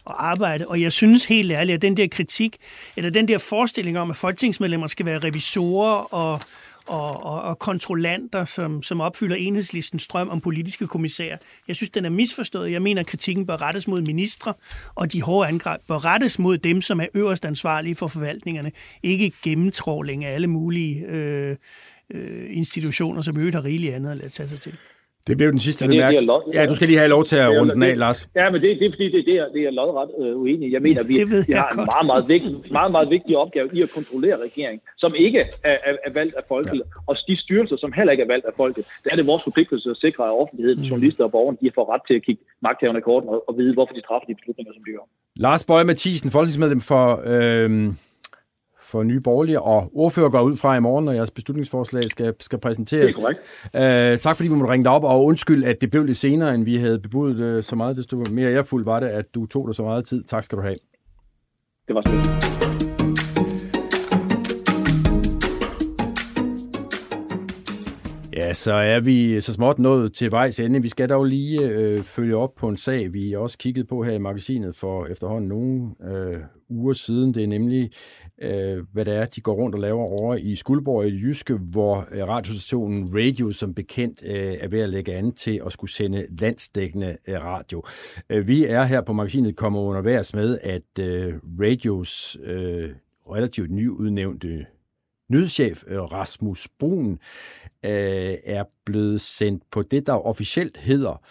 at 0.07 0.15
arbejde. 0.17 0.67
Og 0.67 0.81
jeg 0.81 0.91
synes 0.91 1.25
helt 1.25 1.51
ærligt, 1.51 1.75
at 1.75 1.81
den 1.81 1.97
der 1.97 2.07
kritik, 2.07 2.57
eller 2.95 3.09
den 3.09 3.27
der 3.27 3.37
forestilling 3.37 3.99
om, 3.99 4.09
at 4.09 4.17
folketingsmedlemmer 4.17 4.87
skal 4.87 5.05
være 5.05 5.19
revisorer 5.19 6.13
og 6.13 6.41
og, 6.89 7.23
og, 7.23 7.41
og 7.41 7.59
kontrollanter, 7.59 8.45
som, 8.45 8.83
som 8.83 9.01
opfylder 9.01 9.35
enhedslistens 9.35 10.03
strøm 10.03 10.29
om 10.29 10.41
politiske 10.41 10.87
kommissærer. 10.87 11.37
Jeg 11.67 11.75
synes, 11.75 11.89
den 11.89 12.05
er 12.05 12.09
misforstået. 12.09 12.71
Jeg 12.71 12.81
mener, 12.81 13.01
at 13.01 13.07
kritikken 13.07 13.45
bør 13.45 13.61
rettes 13.61 13.87
mod 13.87 14.01
ministre, 14.01 14.53
og 14.95 15.13
de 15.13 15.21
hårde 15.21 15.47
angreb 15.47 15.81
bør 15.87 16.05
rettes 16.05 16.39
mod 16.39 16.57
dem, 16.57 16.81
som 16.81 16.99
er 16.99 17.05
øverst 17.13 17.45
ansvarlige 17.45 17.95
for 17.95 18.07
forvaltningerne. 18.07 18.71
Ikke 19.03 19.31
gennemtråling 19.43 20.25
af 20.25 20.33
alle 20.33 20.47
mulige 20.47 21.05
øh, 21.05 21.55
øh, 22.13 22.57
institutioner, 22.57 23.21
som 23.21 23.37
øvrigt 23.37 23.55
har 23.55 23.65
rigeligt 23.65 23.93
andet 23.93 24.11
at 24.11 24.17
lade 24.17 24.29
tage 24.29 24.49
sig 24.49 24.59
til. 24.59 24.73
Det 25.27 25.37
blev 25.37 25.51
den 25.51 25.59
sidste 25.59 25.87
bemærkning. 25.87 26.29
Ja, 26.53 26.65
du 26.65 26.75
skal 26.75 26.87
lige 26.87 26.97
have 26.97 27.09
lov 27.09 27.25
til 27.25 27.35
at 27.35 27.49
runde 27.49 27.73
den 27.73 27.83
af, 27.83 27.97
Lars. 27.97 28.29
Ja, 28.35 28.49
men 28.51 28.61
det, 28.61 28.69
det 28.79 28.85
er 28.85 28.91
fordi, 28.91 29.07
det, 29.15 29.25
det, 29.25 29.35
er, 29.41 29.47
det 29.55 29.61
er 29.69 29.71
lodret 29.71 30.09
øh, 30.21 30.41
uenig. 30.41 30.71
Jeg 30.71 30.81
mener, 30.81 31.03
vi, 31.03 31.13
vi 31.47 31.53
har 31.53 31.69
en 31.69 31.77
meget, 31.93 32.05
meget, 32.11 32.25
vigtig, 32.33 32.51
meget, 32.71 32.91
meget 32.91 33.09
vigtig 33.09 33.37
opgave 33.37 33.69
i 33.73 33.81
at 33.81 33.89
kontrollere 33.97 34.35
regeringen, 34.47 34.81
som 34.97 35.11
ikke 35.15 35.39
er, 35.39 35.77
er, 35.89 35.95
er 36.07 36.11
valgt 36.13 36.35
af 36.35 36.43
folket, 36.47 36.81
ja. 36.85 36.99
og 37.07 37.17
de 37.27 37.35
styrelser, 37.37 37.77
som 37.77 37.93
heller 37.93 38.11
ikke 38.11 38.23
er 38.23 38.27
valgt 38.27 38.45
af 38.45 38.53
folket. 38.57 38.83
Det 39.03 39.09
er 39.11 39.15
det 39.15 39.27
vores 39.27 39.43
forpligtelse 39.43 39.89
at 39.89 39.97
sikre, 39.97 40.23
at 40.23 40.33
offentligheden, 40.41 40.79
mm. 40.79 40.89
journalister 40.89 41.23
og 41.23 41.31
borgerne, 41.31 41.57
de 41.61 41.71
får 41.75 41.93
ret 41.93 42.01
til 42.07 42.15
at 42.19 42.23
kigge 42.27 42.41
magthaverne 42.61 42.99
i 42.99 43.01
korten 43.01 43.29
og, 43.29 43.49
og 43.49 43.57
vide, 43.57 43.73
hvorfor 43.73 43.93
de 43.93 44.01
træffer 44.01 44.27
de 44.27 44.35
beslutninger, 44.35 44.73
som 44.73 44.83
de 44.87 44.91
gør. 44.91 45.05
Lars 45.35 45.63
Bøje 45.65 45.83
Mathisen, 45.83 46.29
folketingsmedlem 46.29 46.81
for... 46.81 47.05
Øh 47.25 47.93
for 48.89 49.03
Nye 49.03 49.19
Borgerlige, 49.19 49.61
og 49.61 49.91
ordfører 49.93 50.29
går 50.29 50.41
ud 50.41 50.55
fra 50.55 50.75
i 50.77 50.79
morgen, 50.79 51.05
når 51.05 51.11
jeres 51.11 51.31
beslutningsforslag 51.31 52.09
skal, 52.09 52.33
skal 52.39 52.59
præsenteres. 52.59 53.15
Det 53.15 53.23
er 53.23 53.33
korrekt. 53.71 54.15
Uh, 54.15 54.19
tak 54.19 54.35
fordi 54.35 54.49
vi 54.49 54.55
måtte 54.55 54.71
ringe 54.71 54.83
dig 54.83 54.91
op, 54.91 55.03
og 55.03 55.25
undskyld, 55.25 55.63
at 55.63 55.81
det 55.81 55.91
blev 55.91 56.03
lidt 56.03 56.17
senere, 56.17 56.55
end 56.55 56.65
vi 56.65 56.77
havde 56.77 56.99
bebudet 56.99 57.57
uh, 57.57 57.63
så 57.63 57.75
meget. 57.75 57.97
Desto 57.97 58.23
mere 58.31 58.51
jeg 58.51 58.65
fuld 58.65 58.85
var 58.85 58.99
det, 58.99 59.07
at 59.07 59.25
du 59.35 59.45
tog 59.45 59.67
dig 59.67 59.75
så 59.75 59.83
meget 59.83 60.05
tid. 60.05 60.23
Tak 60.23 60.43
skal 60.43 60.57
du 60.57 60.61
have. 60.61 60.77
Det 61.87 61.95
var 61.95 62.01
slet. 62.05 62.59
Ja, 68.33 68.53
så 68.53 68.73
er 68.73 68.99
vi 68.99 69.41
så 69.41 69.53
småt 69.53 69.79
nået 69.79 70.13
til 70.13 70.31
vejs 70.31 70.59
ende. 70.59 70.81
Vi 70.81 70.89
skal 70.89 71.09
dog 71.09 71.25
lige 71.25 71.61
øh, 71.61 72.03
følge 72.03 72.35
op 72.35 72.55
på 72.55 72.67
en 72.67 72.77
sag, 72.77 73.13
vi 73.13 73.33
også 73.33 73.57
kiggede 73.57 73.87
på 73.87 74.03
her 74.03 74.11
i 74.11 74.17
magasinet 74.17 74.75
for 74.75 75.05
efterhånden 75.05 75.49
nogle 75.49 75.89
øh, 76.03 76.39
uger 76.69 76.93
siden. 76.93 77.33
Det 77.33 77.43
er 77.43 77.47
nemlig 77.47 77.91
øh, 78.41 78.83
hvad 78.93 79.05
det 79.05 79.15
er, 79.15 79.25
de 79.25 79.41
går 79.41 79.53
rundt 79.53 79.75
og 79.75 79.81
laver 79.81 80.03
over 80.03 80.35
i 80.35 80.55
Skuldborg 80.55 81.07
i 81.07 81.09
Jyske, 81.09 81.53
hvor 81.53 82.07
øh, 82.11 82.27
radiostationen 82.27 83.09
Radio 83.13 83.51
som 83.51 83.73
bekendt 83.73 84.23
øh, 84.25 84.57
er 84.59 84.67
ved 84.67 84.79
at 84.79 84.89
lægge 84.89 85.15
an 85.15 85.31
til 85.31 85.61
at 85.65 85.71
skulle 85.71 85.91
sende 85.91 86.27
landsdækkende 86.39 87.17
øh, 87.27 87.43
radio. 87.43 87.83
Øh, 88.29 88.47
vi 88.47 88.65
er 88.65 88.83
her 88.83 89.01
på 89.01 89.13
magasinet 89.13 89.55
kommet 89.55 89.79
undervejs 89.79 90.33
med, 90.33 90.59
at 90.63 90.99
øh, 90.99 91.33
Radios 91.61 92.37
øh, 92.43 92.89
relativt 93.31 93.71
nyudnævnte 93.71 94.65
nyhedschef 95.29 95.83
øh, 95.87 95.99
Rasmus 95.99 96.67
Brun 96.79 97.11
øh, 97.85 98.37
er 98.43 98.63
blevet 98.85 99.21
sendt 99.21 99.63
på 99.71 99.81
det, 99.81 100.07
der 100.07 100.13
officielt 100.13 100.77
hedder 100.77 101.21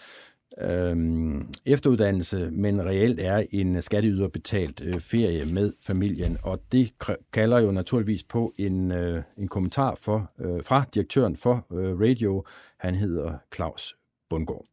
øhm, 0.61 1.47
efteruddannelse, 1.65 2.51
men 2.51 2.85
reelt 2.85 3.19
er 3.19 3.43
en 3.51 3.81
skatteyderbetalt 3.81 4.81
øh, 4.81 4.99
ferie 4.99 5.45
med 5.45 5.73
familien. 5.87 6.37
Og 6.43 6.59
det 6.71 6.93
kalder 7.33 7.59
jo 7.59 7.71
naturligvis 7.71 8.23
på 8.23 8.53
en, 8.57 8.91
øh, 8.91 9.23
en 9.37 9.47
kommentar 9.47 9.95
for, 9.95 10.31
øh, 10.39 10.63
fra 10.63 10.83
direktøren 10.93 11.35
for 11.35 11.65
øh, 11.73 11.99
Radio. 11.99 12.43
Han 12.77 12.95
hedder 12.95 13.37
Claus 13.55 13.95
Bundgaard. 14.29 14.65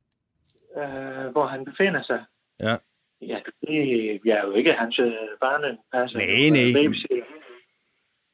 Øh, 0.76 1.32
hvor 1.32 1.46
han 1.46 1.64
befinder 1.64 2.02
sig. 2.02 2.24
Ja. 2.60 2.76
Ja, 3.20 3.38
det, 3.60 4.20
jeg 4.24 4.38
er 4.38 4.46
jo 4.46 4.52
ikke 4.52 4.72
hans 4.72 4.98
øh, 4.98 5.12
barnepasser. 5.40 6.18
Nej, 6.18 6.72
nej. 6.72 7.26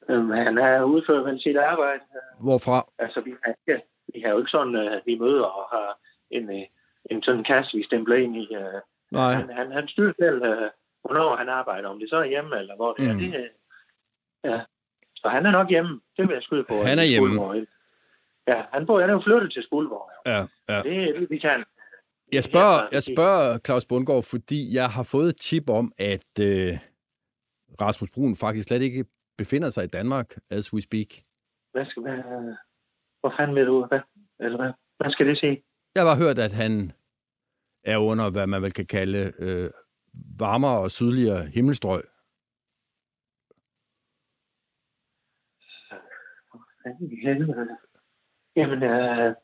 Øhm, 0.09 0.31
han 0.31 0.59
er 0.59 0.83
udført 0.83 1.25
vel 1.25 1.41
sit 1.41 1.57
arbejde. 1.57 2.01
Hvorfra? 2.41 2.87
Altså, 2.99 3.21
vi 3.21 3.35
har, 3.43 3.55
ja, 3.67 3.79
vi 4.15 4.21
har 4.21 4.31
jo 4.31 4.39
ikke 4.39 4.51
sådan, 4.51 4.75
uh, 4.75 5.07
vi 5.07 5.19
møder 5.19 5.45
og 5.45 5.69
har 5.73 5.99
en, 6.31 6.49
uh, 6.49 6.63
en 7.11 7.23
sådan 7.23 7.45
kasse, 7.45 7.77
vi 7.77 7.85
stempler 7.85 8.17
ind 8.17 8.37
i. 8.37 8.57
Uh, 8.57 8.81
Nej. 9.13 9.33
han, 9.33 9.51
han, 9.51 9.73
han 9.73 9.89
styrer 9.89 10.13
selv, 10.19 10.43
uh, 10.43 10.69
hvornår 11.05 11.37
han 11.37 11.49
arbejder, 11.49 11.89
om 11.89 11.99
det 11.99 12.11
så 12.11 12.17
er 12.17 12.25
hjemme, 12.25 12.59
eller 12.59 12.77
hvor 12.77 12.93
det 12.93 13.05
Mm. 13.05 13.11
er. 13.11 13.15
Det, 13.15 13.29
uh, 13.41 14.51
ja. 14.51 14.61
Så 15.17 15.29
han 15.29 15.47
er 15.47 15.51
nok 15.51 15.69
hjemme, 15.69 16.01
det 16.17 16.29
vil 16.29 16.35
jeg 16.35 16.43
skyde 16.43 16.65
på. 16.65 16.75
Han 16.75 16.99
er 16.99 17.03
hjemme. 17.05 17.29
Skuldborg. 17.29 17.67
Ja, 18.49 18.65
han, 18.73 18.87
bor, 18.87 19.01
han 19.01 19.11
er 19.11 19.15
jo 19.15 19.21
flyttet 19.21 19.53
til 19.53 19.63
Skuldborg. 19.63 20.11
Ja, 20.27 20.39
ja. 20.69 20.83
Det 20.83 20.97
er 21.09 21.13
det, 21.21 21.31
vi 21.31 21.39
kan. 21.39 21.65
Jeg 22.33 22.45
spørger, 22.45 22.87
jeg 22.93 23.03
spørger 23.03 23.59
Claus 23.59 23.87
Bundgaard, 23.87 24.23
fordi 24.31 24.75
jeg 24.75 24.89
har 24.91 25.03
fået 25.03 25.29
et 25.29 25.37
tip 25.37 25.71
om, 25.71 25.93
at 25.99 26.39
øh, 26.41 26.79
Rasmus 27.81 28.11
Brun 28.15 28.37
faktisk 28.37 28.69
slet 28.69 28.83
ikke 28.83 29.05
befinder 29.39 29.71
sig 29.71 29.85
i 29.85 29.87
Danmark, 29.87 30.35
as 30.51 30.73
we 30.75 30.81
speak. 30.81 31.07
Hvad 31.73 31.87
skal, 31.87 32.03
hvad, 32.03 32.19
hvor 33.21 33.35
fanden 33.39 33.57
vil 33.57 33.67
du? 33.67 33.85
Hvad, 33.87 34.01
eller 34.41 34.59
hvad, 34.63 34.73
hvad 34.99 35.11
skal 35.11 35.27
det 35.27 35.39
sige? 35.39 35.63
Jeg 35.95 36.03
har 36.09 36.17
hørt, 36.17 36.39
at 36.39 36.53
han 36.53 36.93
er 37.85 37.97
under, 37.99 38.31
hvad 38.31 38.47
man 38.47 38.63
vel 38.63 38.73
kan 38.73 38.87
kalde 38.87 39.33
øh, 39.39 39.71
varmere 40.39 40.79
og 40.79 40.91
sydligere 40.91 41.47
himmelstrøg. 41.47 42.03
Jamen, 48.57 48.83
øh, 48.83 49.35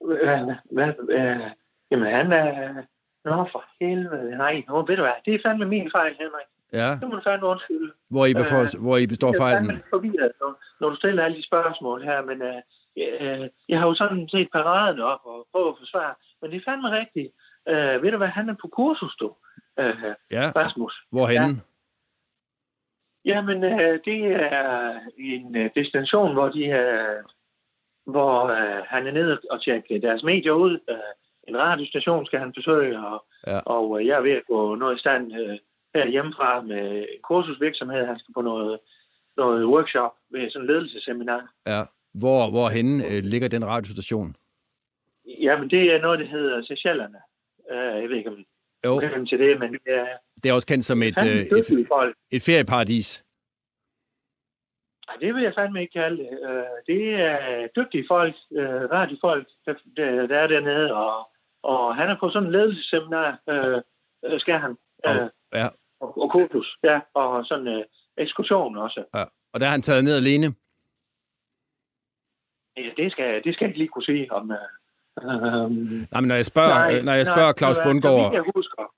hvad, 0.00 0.54
hvad, 0.72 0.88
øh, 1.18 1.50
jamen 1.90 2.14
han 2.14 2.32
er... 2.32 2.82
Nå, 3.24 3.48
for 3.52 3.64
helvede. 3.80 4.30
Nej, 4.36 4.62
nå, 4.68 4.86
ved 4.86 4.96
du 4.96 5.02
hvad? 5.02 5.12
Det 5.24 5.34
er 5.34 5.38
fandme 5.46 5.64
min 5.66 5.90
fejl, 5.90 6.14
Henrik. 6.18 6.46
Ja, 6.72 6.90
Det 7.00 7.08
må 7.08 7.14
du 7.16 7.22
fandme 7.24 7.46
undskylde. 7.46 7.92
hvor 8.08 8.26
I, 8.26 8.34
befor, 8.34 8.80
hvor 8.82 8.96
I 8.96 9.06
består 9.06 9.28
Jeg 9.28 9.34
er 9.34 9.42
fejlen. 9.44 9.66
fandme 9.66 9.82
forvirret, 9.90 10.32
når, 10.40 10.62
når 10.80 10.88
du 10.90 10.96
stiller 10.96 11.24
alle 11.24 11.36
de 11.36 11.42
spørgsmål 11.46 12.02
her, 12.02 12.22
men 12.24 12.42
øh, 12.42 12.62
øh, 12.96 13.48
jeg 13.68 13.78
har 13.80 13.86
jo 13.86 13.94
sådan 13.94 14.28
set 14.28 14.48
paraden 14.52 15.00
op 15.00 15.20
og 15.24 15.46
prøvet 15.52 15.68
at 15.68 15.78
forsvare, 15.78 16.14
men 16.42 16.50
det 16.50 16.56
er 16.56 16.70
fandme 16.70 16.90
rigtigt. 16.90 17.32
Øh, 17.68 18.02
ved 18.02 18.10
du 18.10 18.16
hvad, 18.16 18.28
han 18.28 18.48
er 18.48 18.54
på 18.54 18.68
kursus, 18.68 19.16
du, 19.16 19.36
øh, 19.78 19.94
Ja, 20.30 20.52
Rasmus. 20.56 21.04
hvorhenne? 21.10 21.60
Jamen, 23.24 23.64
øh, 23.64 24.00
det 24.04 24.24
er 24.52 25.00
en 25.18 25.56
øh, 25.56 25.70
destination, 25.76 26.32
hvor 26.32 26.48
de 26.48 26.64
øh, 26.66 27.24
hvor 28.06 28.44
øh, 28.46 28.82
han 28.86 29.06
er 29.06 29.12
nede 29.12 29.40
og 29.50 29.62
tjekke 29.62 30.00
deres 30.00 30.22
medier 30.22 30.52
ud. 30.52 30.78
Øh, 30.90 30.96
en 31.48 31.58
radiostation 31.58 32.26
skal 32.26 32.38
han 32.38 32.52
besøge, 32.52 32.98
og, 33.06 33.24
Ja. 33.46 33.58
og 33.58 34.00
øh, 34.00 34.06
jeg 34.06 34.16
er 34.18 34.22
ved 34.22 34.30
at 34.30 34.46
gå 34.46 34.74
noget 34.74 34.96
i 34.96 34.98
stand 34.98 35.32
øh, 35.40 35.58
her 35.94 36.06
hjemmefra 36.08 36.60
med 36.60 37.06
kursusvirksomhed. 37.22 38.06
Han 38.06 38.18
skal 38.18 38.34
på 38.34 38.40
noget, 38.42 38.80
noget 39.36 39.66
workshop 39.66 40.12
ved 40.30 40.50
sådan 40.50 40.68
en 40.68 40.72
ledelsesseminar. 40.74 41.52
Ja. 41.66 41.82
Hvor, 42.14 42.50
hvorhenne 42.50 43.06
øh, 43.06 43.22
ligger 43.24 43.48
den 43.48 43.66
radiostation? 43.66 44.36
Jamen, 45.40 45.70
det 45.70 45.94
er 45.94 46.00
noget, 46.00 46.18
der 46.18 46.26
hedder 46.26 46.62
Seychellerne. 46.62 47.18
Øh, 47.70 48.02
jeg 48.02 48.08
ved 48.08 48.16
ikke, 48.16 48.30
om 48.30 48.44
Jo, 48.84 48.98
kender 48.98 49.24
til 49.24 49.38
det, 49.38 49.58
men 49.58 49.72
det 49.72 49.80
er 49.86 50.06
det 50.42 50.48
er 50.48 50.52
også 50.52 50.66
kendt 50.66 50.84
som 50.84 51.02
et, 51.02 51.14
øh, 51.22 51.36
et, 51.36 51.86
folk. 51.88 52.16
et 52.30 52.42
ferieparadis. 52.42 53.24
Nej, 55.06 55.16
det 55.20 55.34
vil 55.34 55.42
jeg 55.42 55.54
fandme 55.54 55.80
ikke 55.80 55.92
kalde 55.92 56.16
det. 56.22 56.28
Øh, 56.50 56.62
det 56.86 57.14
er 57.14 57.68
dygtige 57.76 58.04
folk, 58.08 58.34
øh, 58.52 58.66
radiofolk, 58.68 59.48
der, 59.66 59.74
der, 59.96 60.26
der 60.26 60.38
er 60.38 60.46
dernede, 60.46 60.94
og, 60.94 61.30
og 61.62 61.96
han 61.96 62.08
er 62.10 62.16
på 62.20 62.30
sådan 62.30 62.46
en 62.46 62.52
ledelsesseminar, 62.52 63.38
øh, 63.48 64.40
skal 64.40 64.58
han. 64.58 64.76
Øh, 65.06 65.28
Ja, 65.54 65.68
og, 66.00 66.18
og 66.22 66.30
kursus, 66.30 66.78
ja, 66.84 67.00
og 67.14 67.46
sådan 67.46 67.66
en 67.66 67.78
øh, 67.78 67.84
ekskursion 68.16 68.76
også. 68.76 69.04
ja. 69.14 69.24
Og 69.52 69.60
der 69.60 69.66
har 69.66 69.70
han 69.70 69.82
taget 69.82 70.04
ned 70.04 70.16
alene. 70.16 70.54
Det 72.96 73.12
skal, 73.12 73.44
det 73.44 73.54
skal 73.54 73.64
jeg 73.64 73.70
ikke 73.70 73.78
lige 73.78 73.88
kunne 73.88 74.04
sige 74.04 74.32
om... 74.32 74.50
Øh, 74.50 74.56
øh, 75.22 75.70
Nej, 76.12 76.20
men 76.20 76.28
når 76.28 76.34
jeg 76.34 76.46
spørger, 76.46 76.98
øh, 76.98 77.04
når 77.04 77.12
jeg 77.12 77.26
spørger 77.26 77.52
Claus 77.52 77.76
Så 77.76 77.82
vidt 77.82 77.86
Bundgaard... 77.86 78.32
jeg 78.32 78.44
husker, 78.54 78.94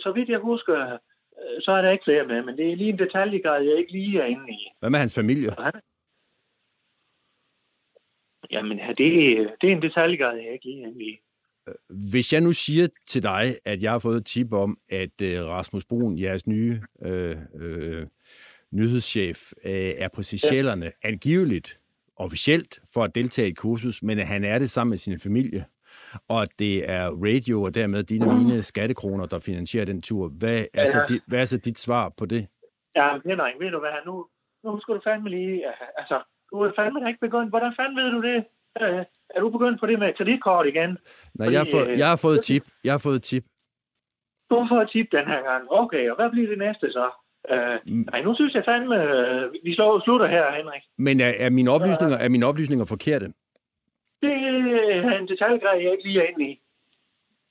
så 0.00 0.12
vidt 0.12 0.28
jeg 0.28 0.38
husker, 0.38 0.92
øh, 0.92 1.62
så 1.62 1.72
er 1.72 1.82
der 1.82 1.90
ikke 1.90 2.04
flere 2.04 2.24
med, 2.24 2.42
men 2.42 2.56
det 2.56 2.72
er 2.72 2.76
lige 2.76 2.90
en 2.90 2.98
detaljegrad, 2.98 3.62
jeg 3.62 3.78
ikke 3.78 3.92
lige 3.92 4.20
er 4.20 4.26
inde 4.26 4.52
i. 4.52 4.68
Hvad 4.80 4.90
med 4.90 4.98
hans 4.98 5.14
familie? 5.14 5.50
Jamen, 8.50 8.78
ja, 8.78 8.88
det, 8.88 8.98
det 9.60 9.68
er 9.68 9.76
en 9.76 9.82
detaljegrad, 9.82 10.36
jeg 10.36 10.52
ikke 10.52 10.64
lige 10.64 10.82
er 10.82 10.88
inde 10.88 11.04
i. 11.04 11.18
Hvis 12.10 12.32
jeg 12.32 12.40
nu 12.40 12.52
siger 12.52 12.88
til 13.06 13.22
dig, 13.22 13.58
at 13.64 13.82
jeg 13.82 13.90
har 13.90 13.98
fået 13.98 14.16
et 14.16 14.26
tip 14.26 14.52
om, 14.52 14.78
at 14.90 15.22
øh, 15.22 15.46
Rasmus 15.46 15.84
Brun, 15.84 16.18
jeres 16.18 16.46
nye 16.46 16.80
øh, 17.02 17.36
øh, 17.54 18.06
nyhedschef, 18.70 19.52
øh, 19.64 19.72
er 19.72 20.08
på 20.08 20.22
Seychellerne, 20.22 20.84
ja. 20.84 21.08
angiveligt, 21.08 21.81
officielt, 22.16 22.80
for 22.94 23.04
at 23.04 23.14
deltage 23.14 23.48
i 23.48 23.50
et 23.50 23.56
kursus, 23.56 24.02
men 24.02 24.18
at 24.18 24.26
han 24.26 24.44
er 24.44 24.58
det 24.58 24.70
sammen 24.70 24.90
med 24.90 24.98
sin 24.98 25.20
familie, 25.20 25.64
og 26.28 26.42
at 26.42 26.48
det 26.58 26.90
er 26.90 27.06
radio 27.08 27.62
og 27.62 27.74
dermed 27.74 28.04
dine 28.04 28.26
og 28.26 28.34
mine 28.34 28.62
skattekroner, 28.62 29.26
der 29.26 29.38
finansierer 29.38 29.84
den 29.84 30.02
tur. 30.02 30.28
Hvad 30.28 30.64
er, 30.74 30.86
så, 30.86 31.04
dit, 31.08 31.22
hvad 31.26 31.40
er 31.40 31.44
så 31.44 31.58
dit 31.58 31.78
svar 31.78 32.08
på 32.08 32.26
det? 32.26 32.48
Ja, 32.96 33.18
Henrik, 33.26 33.54
ved 33.60 33.70
du 33.70 33.78
hvad, 33.78 33.90
nu, 34.06 34.26
nu 34.64 34.80
skal 34.80 34.94
du 34.94 35.00
fandme 35.04 35.28
lige, 35.28 35.64
altså, 35.96 36.22
du 36.50 36.56
er 36.60 36.72
fandme 36.78 37.00
da 37.00 37.06
ikke 37.06 37.20
begyndt, 37.20 37.50
hvordan 37.50 37.72
fanden 37.78 37.96
ved 37.96 38.10
du 38.10 38.22
det? 38.22 38.44
Øh, 38.80 39.04
er 39.34 39.40
du 39.40 39.50
begyndt 39.50 39.80
på 39.80 39.86
det 39.86 39.98
med 39.98 40.14
kreditkort 40.14 40.66
igen? 40.66 40.98
Nej, 41.34 41.52
jeg, 41.52 41.60
har 41.60 41.64
Fordi, 41.64 41.76
fået, 41.76 41.88
øh, 41.92 41.98
jeg 41.98 42.08
har 42.08 42.16
fået 42.16 42.38
et 42.38 42.44
tip. 42.44 42.62
Jeg 42.84 42.92
har 42.92 42.98
fået 42.98 43.16
et 43.16 43.22
tip. 43.22 43.44
Du 44.50 44.54
har 44.60 44.68
fået 44.68 44.82
et 44.82 44.90
tip 44.90 45.08
den 45.12 45.26
her 45.26 45.42
gang. 45.42 45.62
Okay, 45.70 46.10
og 46.10 46.16
hvad 46.16 46.30
bliver 46.30 46.48
det 46.48 46.58
næste 46.58 46.92
så? 46.92 47.10
Øh, 47.50 47.78
Mm. 47.86 48.06
nej, 48.12 48.22
nu 48.22 48.34
synes 48.34 48.54
jeg 48.54 48.64
fandme, 48.64 48.96
øh, 49.02 49.52
vi 49.64 49.74
slår, 49.74 50.00
slutter 50.04 50.26
her, 50.26 50.52
Henrik. 50.56 50.82
Men 50.98 51.20
er, 51.20 51.32
er, 51.38 51.50
mine 51.50 51.70
oplysninger, 51.70 52.16
er 52.16 52.28
mine 52.28 52.46
oplysninger 52.46 52.84
forkerte? 52.84 53.26
Det 54.22 54.32
er 54.32 55.18
en 55.18 55.28
detaljegrej, 55.28 55.80
jeg 55.82 55.92
ikke 55.92 56.04
lige 56.04 56.20
er 56.22 56.26
inde 56.28 56.50
i. 56.50 56.60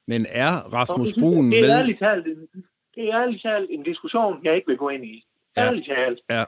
Men 0.08 0.26
er 0.30 0.52
Rasmus 0.74 1.14
Og 1.14 1.20
Brun 1.22 1.52
det 1.52 1.58
er 1.60 1.62
med? 1.62 1.70
ærligt 1.70 2.00
talt, 2.00 2.28
en- 2.28 2.64
det 2.96 3.10
er 3.10 3.22
ærligt 3.22 3.42
talt 3.42 3.68
en 3.70 3.84
diskussion, 3.84 4.40
jeg 4.44 4.56
ikke 4.56 4.68
vil 4.68 4.78
gå 4.78 4.90
ind 4.90 5.06
i. 5.06 5.26
Ja. 5.58 5.66
Ærligt 5.66 5.86
talt. 5.86 6.20
Ja. 6.30 6.44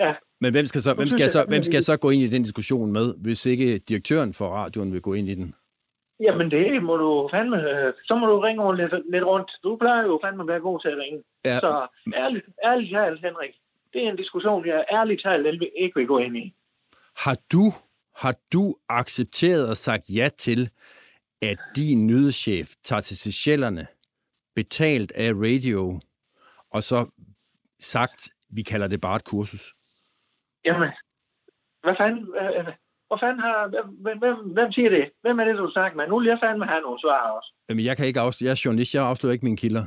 Ja. 0.00 0.14
Men 0.40 0.52
hvem 0.52 0.66
skal, 0.66 0.82
så, 0.82 0.94
hvem, 0.94 1.08
skal 1.08 1.30
så, 1.30 1.44
hvem 1.48 1.62
skal 1.62 1.82
så 1.82 1.96
gå 1.96 2.10
ind 2.10 2.22
i 2.22 2.26
den 2.26 2.42
diskussion 2.42 2.92
med, 2.92 3.14
hvis 3.16 3.46
ikke 3.46 3.78
direktøren 3.78 4.32
for 4.32 4.48
radioen 4.48 4.92
vil 4.92 5.00
gå 5.00 5.12
ind 5.14 5.28
i 5.28 5.34
den? 5.34 5.54
Jamen 6.20 6.50
det 6.50 6.82
må 6.82 6.96
du 6.96 7.28
fandme, 7.32 7.70
øh, 7.70 7.92
så 8.04 8.14
må 8.14 8.26
du 8.26 8.40
ringe 8.40 8.62
over 8.62 8.74
lidt, 8.74 9.10
lidt 9.10 9.24
rundt. 9.24 9.52
Du 9.62 9.76
plejer 9.76 10.02
jo 10.02 10.20
fandme 10.24 10.42
at 10.42 10.48
være 10.48 10.60
god 10.60 10.80
til 10.80 10.88
at 10.88 10.98
ringe. 10.98 11.22
Ja. 11.44 11.60
Så 11.60 11.86
ærligt, 12.16 12.46
ærligt 12.64 12.90
talt, 12.92 13.20
Henrik, 13.20 13.54
det 13.92 14.04
er 14.04 14.10
en 14.10 14.16
diskussion, 14.16 14.66
jeg 14.66 14.84
ærligt 14.92 15.22
talt 15.22 15.62
ikke 15.76 15.98
vil 15.98 16.06
gå 16.06 16.18
ind 16.18 16.36
i. 16.36 16.54
Har 17.16 17.36
du, 17.52 17.72
har 18.16 18.34
du 18.52 18.76
accepteret 18.88 19.68
og 19.68 19.76
sagt 19.76 20.04
ja 20.14 20.28
til, 20.38 20.70
at 21.42 21.58
din 21.76 22.06
nyhedschef 22.06 22.68
tager 22.82 23.00
til 23.00 23.16
Seychellerne, 23.16 23.86
betalt 24.54 25.12
af 25.12 25.32
radio, 25.32 26.00
og 26.70 26.82
så 26.82 27.06
sagt, 27.80 28.30
vi 28.48 28.62
kalder 28.62 28.86
det 28.86 29.00
bare 29.00 29.16
et 29.16 29.24
kursus? 29.24 29.74
Jamen, 30.64 30.90
hvad 31.82 31.94
fanden, 31.98 32.34
øh, 32.40 32.66
øh, 32.66 32.74
hvor 33.08 33.16
fanden 33.16 33.40
har, 33.40 33.68
hvem, 34.02 34.18
hvem, 34.18 34.36
hvem 34.36 34.72
siger 34.72 34.90
det? 34.90 35.10
Hvem 35.20 35.40
er 35.40 35.44
det, 35.44 35.56
du 35.56 35.70
snakker 35.70 35.96
med? 35.96 36.08
Nu 36.08 36.18
vil 36.18 36.28
jeg 36.28 36.38
fandme 36.42 36.64
have 36.66 36.80
nogle 36.80 37.00
svar 37.00 37.30
også. 37.30 37.52
Jamen, 37.68 37.84
jeg 37.84 37.96
kan 37.96 38.06
ikke 38.06 38.20
afsløre, 38.20 38.46
jeg 38.46 38.52
er 38.52 38.62
journalist, 38.64 38.94
jeg 38.94 39.04
afslører 39.04 39.32
ikke 39.32 39.44
mine 39.44 39.56
kilder. 39.56 39.84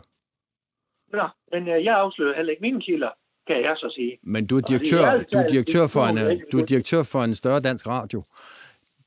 Nå, 1.17 1.27
men 1.51 1.67
øh, 1.67 1.83
jeg 1.83 1.95
afslører 1.95 2.35
heller 2.35 2.51
ikke 2.51 2.61
mine 2.61 2.81
kilder, 2.81 3.09
kan 3.47 3.61
jeg 3.61 3.77
så 3.77 3.89
sige. 3.89 4.19
Men 4.23 4.47
du 4.47 4.57
er 4.57 4.61
er 4.61 4.65
direktør, 4.65 5.05
ærligt 5.05 5.33
du 5.33 5.37
er 5.37 5.47
direktør 5.47 5.87
for 5.87 6.01
er 6.05 6.09
en, 6.09 6.31
ikke 6.31 6.45
du 6.51 6.59
er 6.59 6.65
direktør 6.65 7.03
for 7.03 7.23
en 7.23 7.35
større 7.35 7.59
dansk 7.59 7.87
radio. 7.87 8.23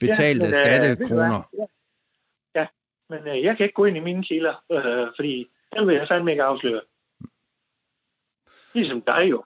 Betalt 0.00 0.38
men, 0.38 0.46
af 0.46 0.48
øh, 0.48 0.54
skattekroner. 0.54 1.40
Ja, 1.58 1.66
ja. 2.60 2.66
men 3.10 3.28
øh, 3.28 3.42
jeg 3.42 3.56
kan 3.56 3.64
ikke 3.64 3.74
gå 3.74 3.84
ind 3.84 3.96
i 3.96 4.00
mine 4.00 4.22
kilder, 4.22 4.54
øh, 4.72 5.08
fordi 5.16 5.46
den 5.76 5.88
vil 5.88 5.96
jeg 5.96 6.08
fandme 6.08 6.30
ikke 6.30 6.42
afsløre. 6.42 6.80
Ligesom 8.74 9.02
dig 9.02 9.26
jo. 9.30 9.44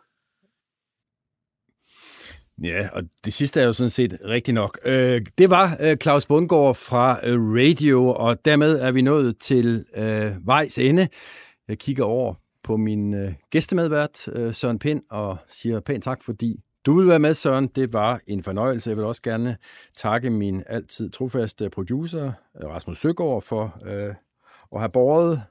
Ja, 2.62 2.88
og 2.92 3.02
det 3.24 3.32
sidste 3.32 3.60
er 3.60 3.64
jo 3.64 3.72
sådan 3.72 3.90
set 3.90 4.18
rigtigt 4.24 4.54
nok. 4.54 4.78
Øh, 4.84 5.26
det 5.38 5.50
var 5.50 5.76
øh, 5.80 5.96
Claus 5.96 6.26
Bundgaard 6.26 6.74
fra 6.74 7.20
øh, 7.26 7.38
Radio, 7.40 8.08
og 8.08 8.44
dermed 8.44 8.80
er 8.80 8.90
vi 8.90 9.02
nået 9.02 9.38
til 9.38 9.84
øh, 9.96 10.46
vejs 10.46 10.78
ende. 10.78 11.08
Jeg 11.68 11.78
kigger 11.78 12.04
over 12.04 12.34
på 12.64 12.76
min 12.76 13.14
øh, 13.14 13.32
gæstemedvært, 13.50 14.28
øh, 14.28 14.54
Søren 14.54 14.78
Pind, 14.78 15.02
og 15.10 15.36
siger 15.48 15.80
pænt 15.80 16.04
tak, 16.04 16.22
fordi 16.22 16.60
du 16.86 16.98
vil 16.98 17.08
være 17.08 17.18
med, 17.18 17.34
Søren. 17.34 17.66
Det 17.66 17.92
var 17.92 18.20
en 18.26 18.42
fornøjelse. 18.42 18.90
Jeg 18.90 18.96
vil 18.96 19.04
også 19.04 19.22
gerne 19.22 19.56
takke 19.96 20.30
min 20.30 20.62
altid 20.66 21.10
trofaste 21.10 21.70
producer, 21.70 22.32
øh, 22.62 22.68
Rasmus 22.68 22.98
Søgaard, 22.98 23.42
for 23.42 23.80
øh, 23.86 24.14
at 24.72 24.80
have 24.80 24.90
båret 24.90 25.42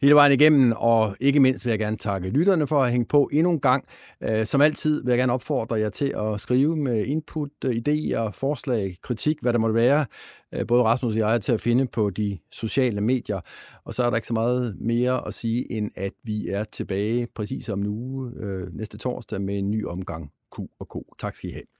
hele 0.00 0.14
vejen 0.14 0.32
igennem, 0.32 0.72
og 0.76 1.16
ikke 1.20 1.40
mindst 1.40 1.64
vil 1.64 1.70
jeg 1.70 1.78
gerne 1.78 1.96
takke 1.96 2.28
lytterne 2.28 2.66
for 2.66 2.82
at 2.82 2.90
hænge 2.90 3.06
på 3.06 3.30
endnu 3.32 3.50
en 3.50 3.60
gang. 3.60 3.84
Øh, 4.20 4.46
som 4.46 4.60
altid 4.60 5.04
vil 5.04 5.10
jeg 5.10 5.18
gerne 5.18 5.32
opfordre 5.32 5.80
jer 5.80 5.88
til 5.88 6.14
at 6.16 6.40
skrive 6.40 6.76
med 6.76 7.04
input, 7.04 7.50
øh, 7.64 7.76
idéer, 7.76 8.30
forslag, 8.30 8.96
kritik, 9.02 9.36
hvad 9.42 9.52
der 9.52 9.58
måtte 9.58 9.74
være. 9.74 10.06
Øh, 10.54 10.66
både 10.66 10.82
Rasmus 10.82 11.12
og 11.12 11.18
jeg 11.18 11.34
er 11.34 11.38
til 11.38 11.52
at 11.52 11.60
finde 11.60 11.86
på 11.86 12.10
de 12.10 12.38
sociale 12.50 13.00
medier. 13.00 13.40
Og 13.84 13.94
så 13.94 14.02
er 14.02 14.10
der 14.10 14.16
ikke 14.16 14.28
så 14.28 14.34
meget 14.34 14.76
mere 14.80 15.26
at 15.26 15.34
sige, 15.34 15.72
end 15.72 15.90
at 15.94 16.12
vi 16.24 16.48
er 16.48 16.64
tilbage 16.64 17.26
præcis 17.34 17.68
om 17.68 17.78
nu 17.78 18.30
næste 18.72 18.98
torsdag 18.98 19.40
med 19.40 19.58
en 19.58 19.70
ny 19.70 19.86
omgang 19.86 20.32
Q&K. 20.56 20.96
Tak 21.18 21.34
skal 21.34 21.50
I 21.50 21.52
have. 21.52 21.75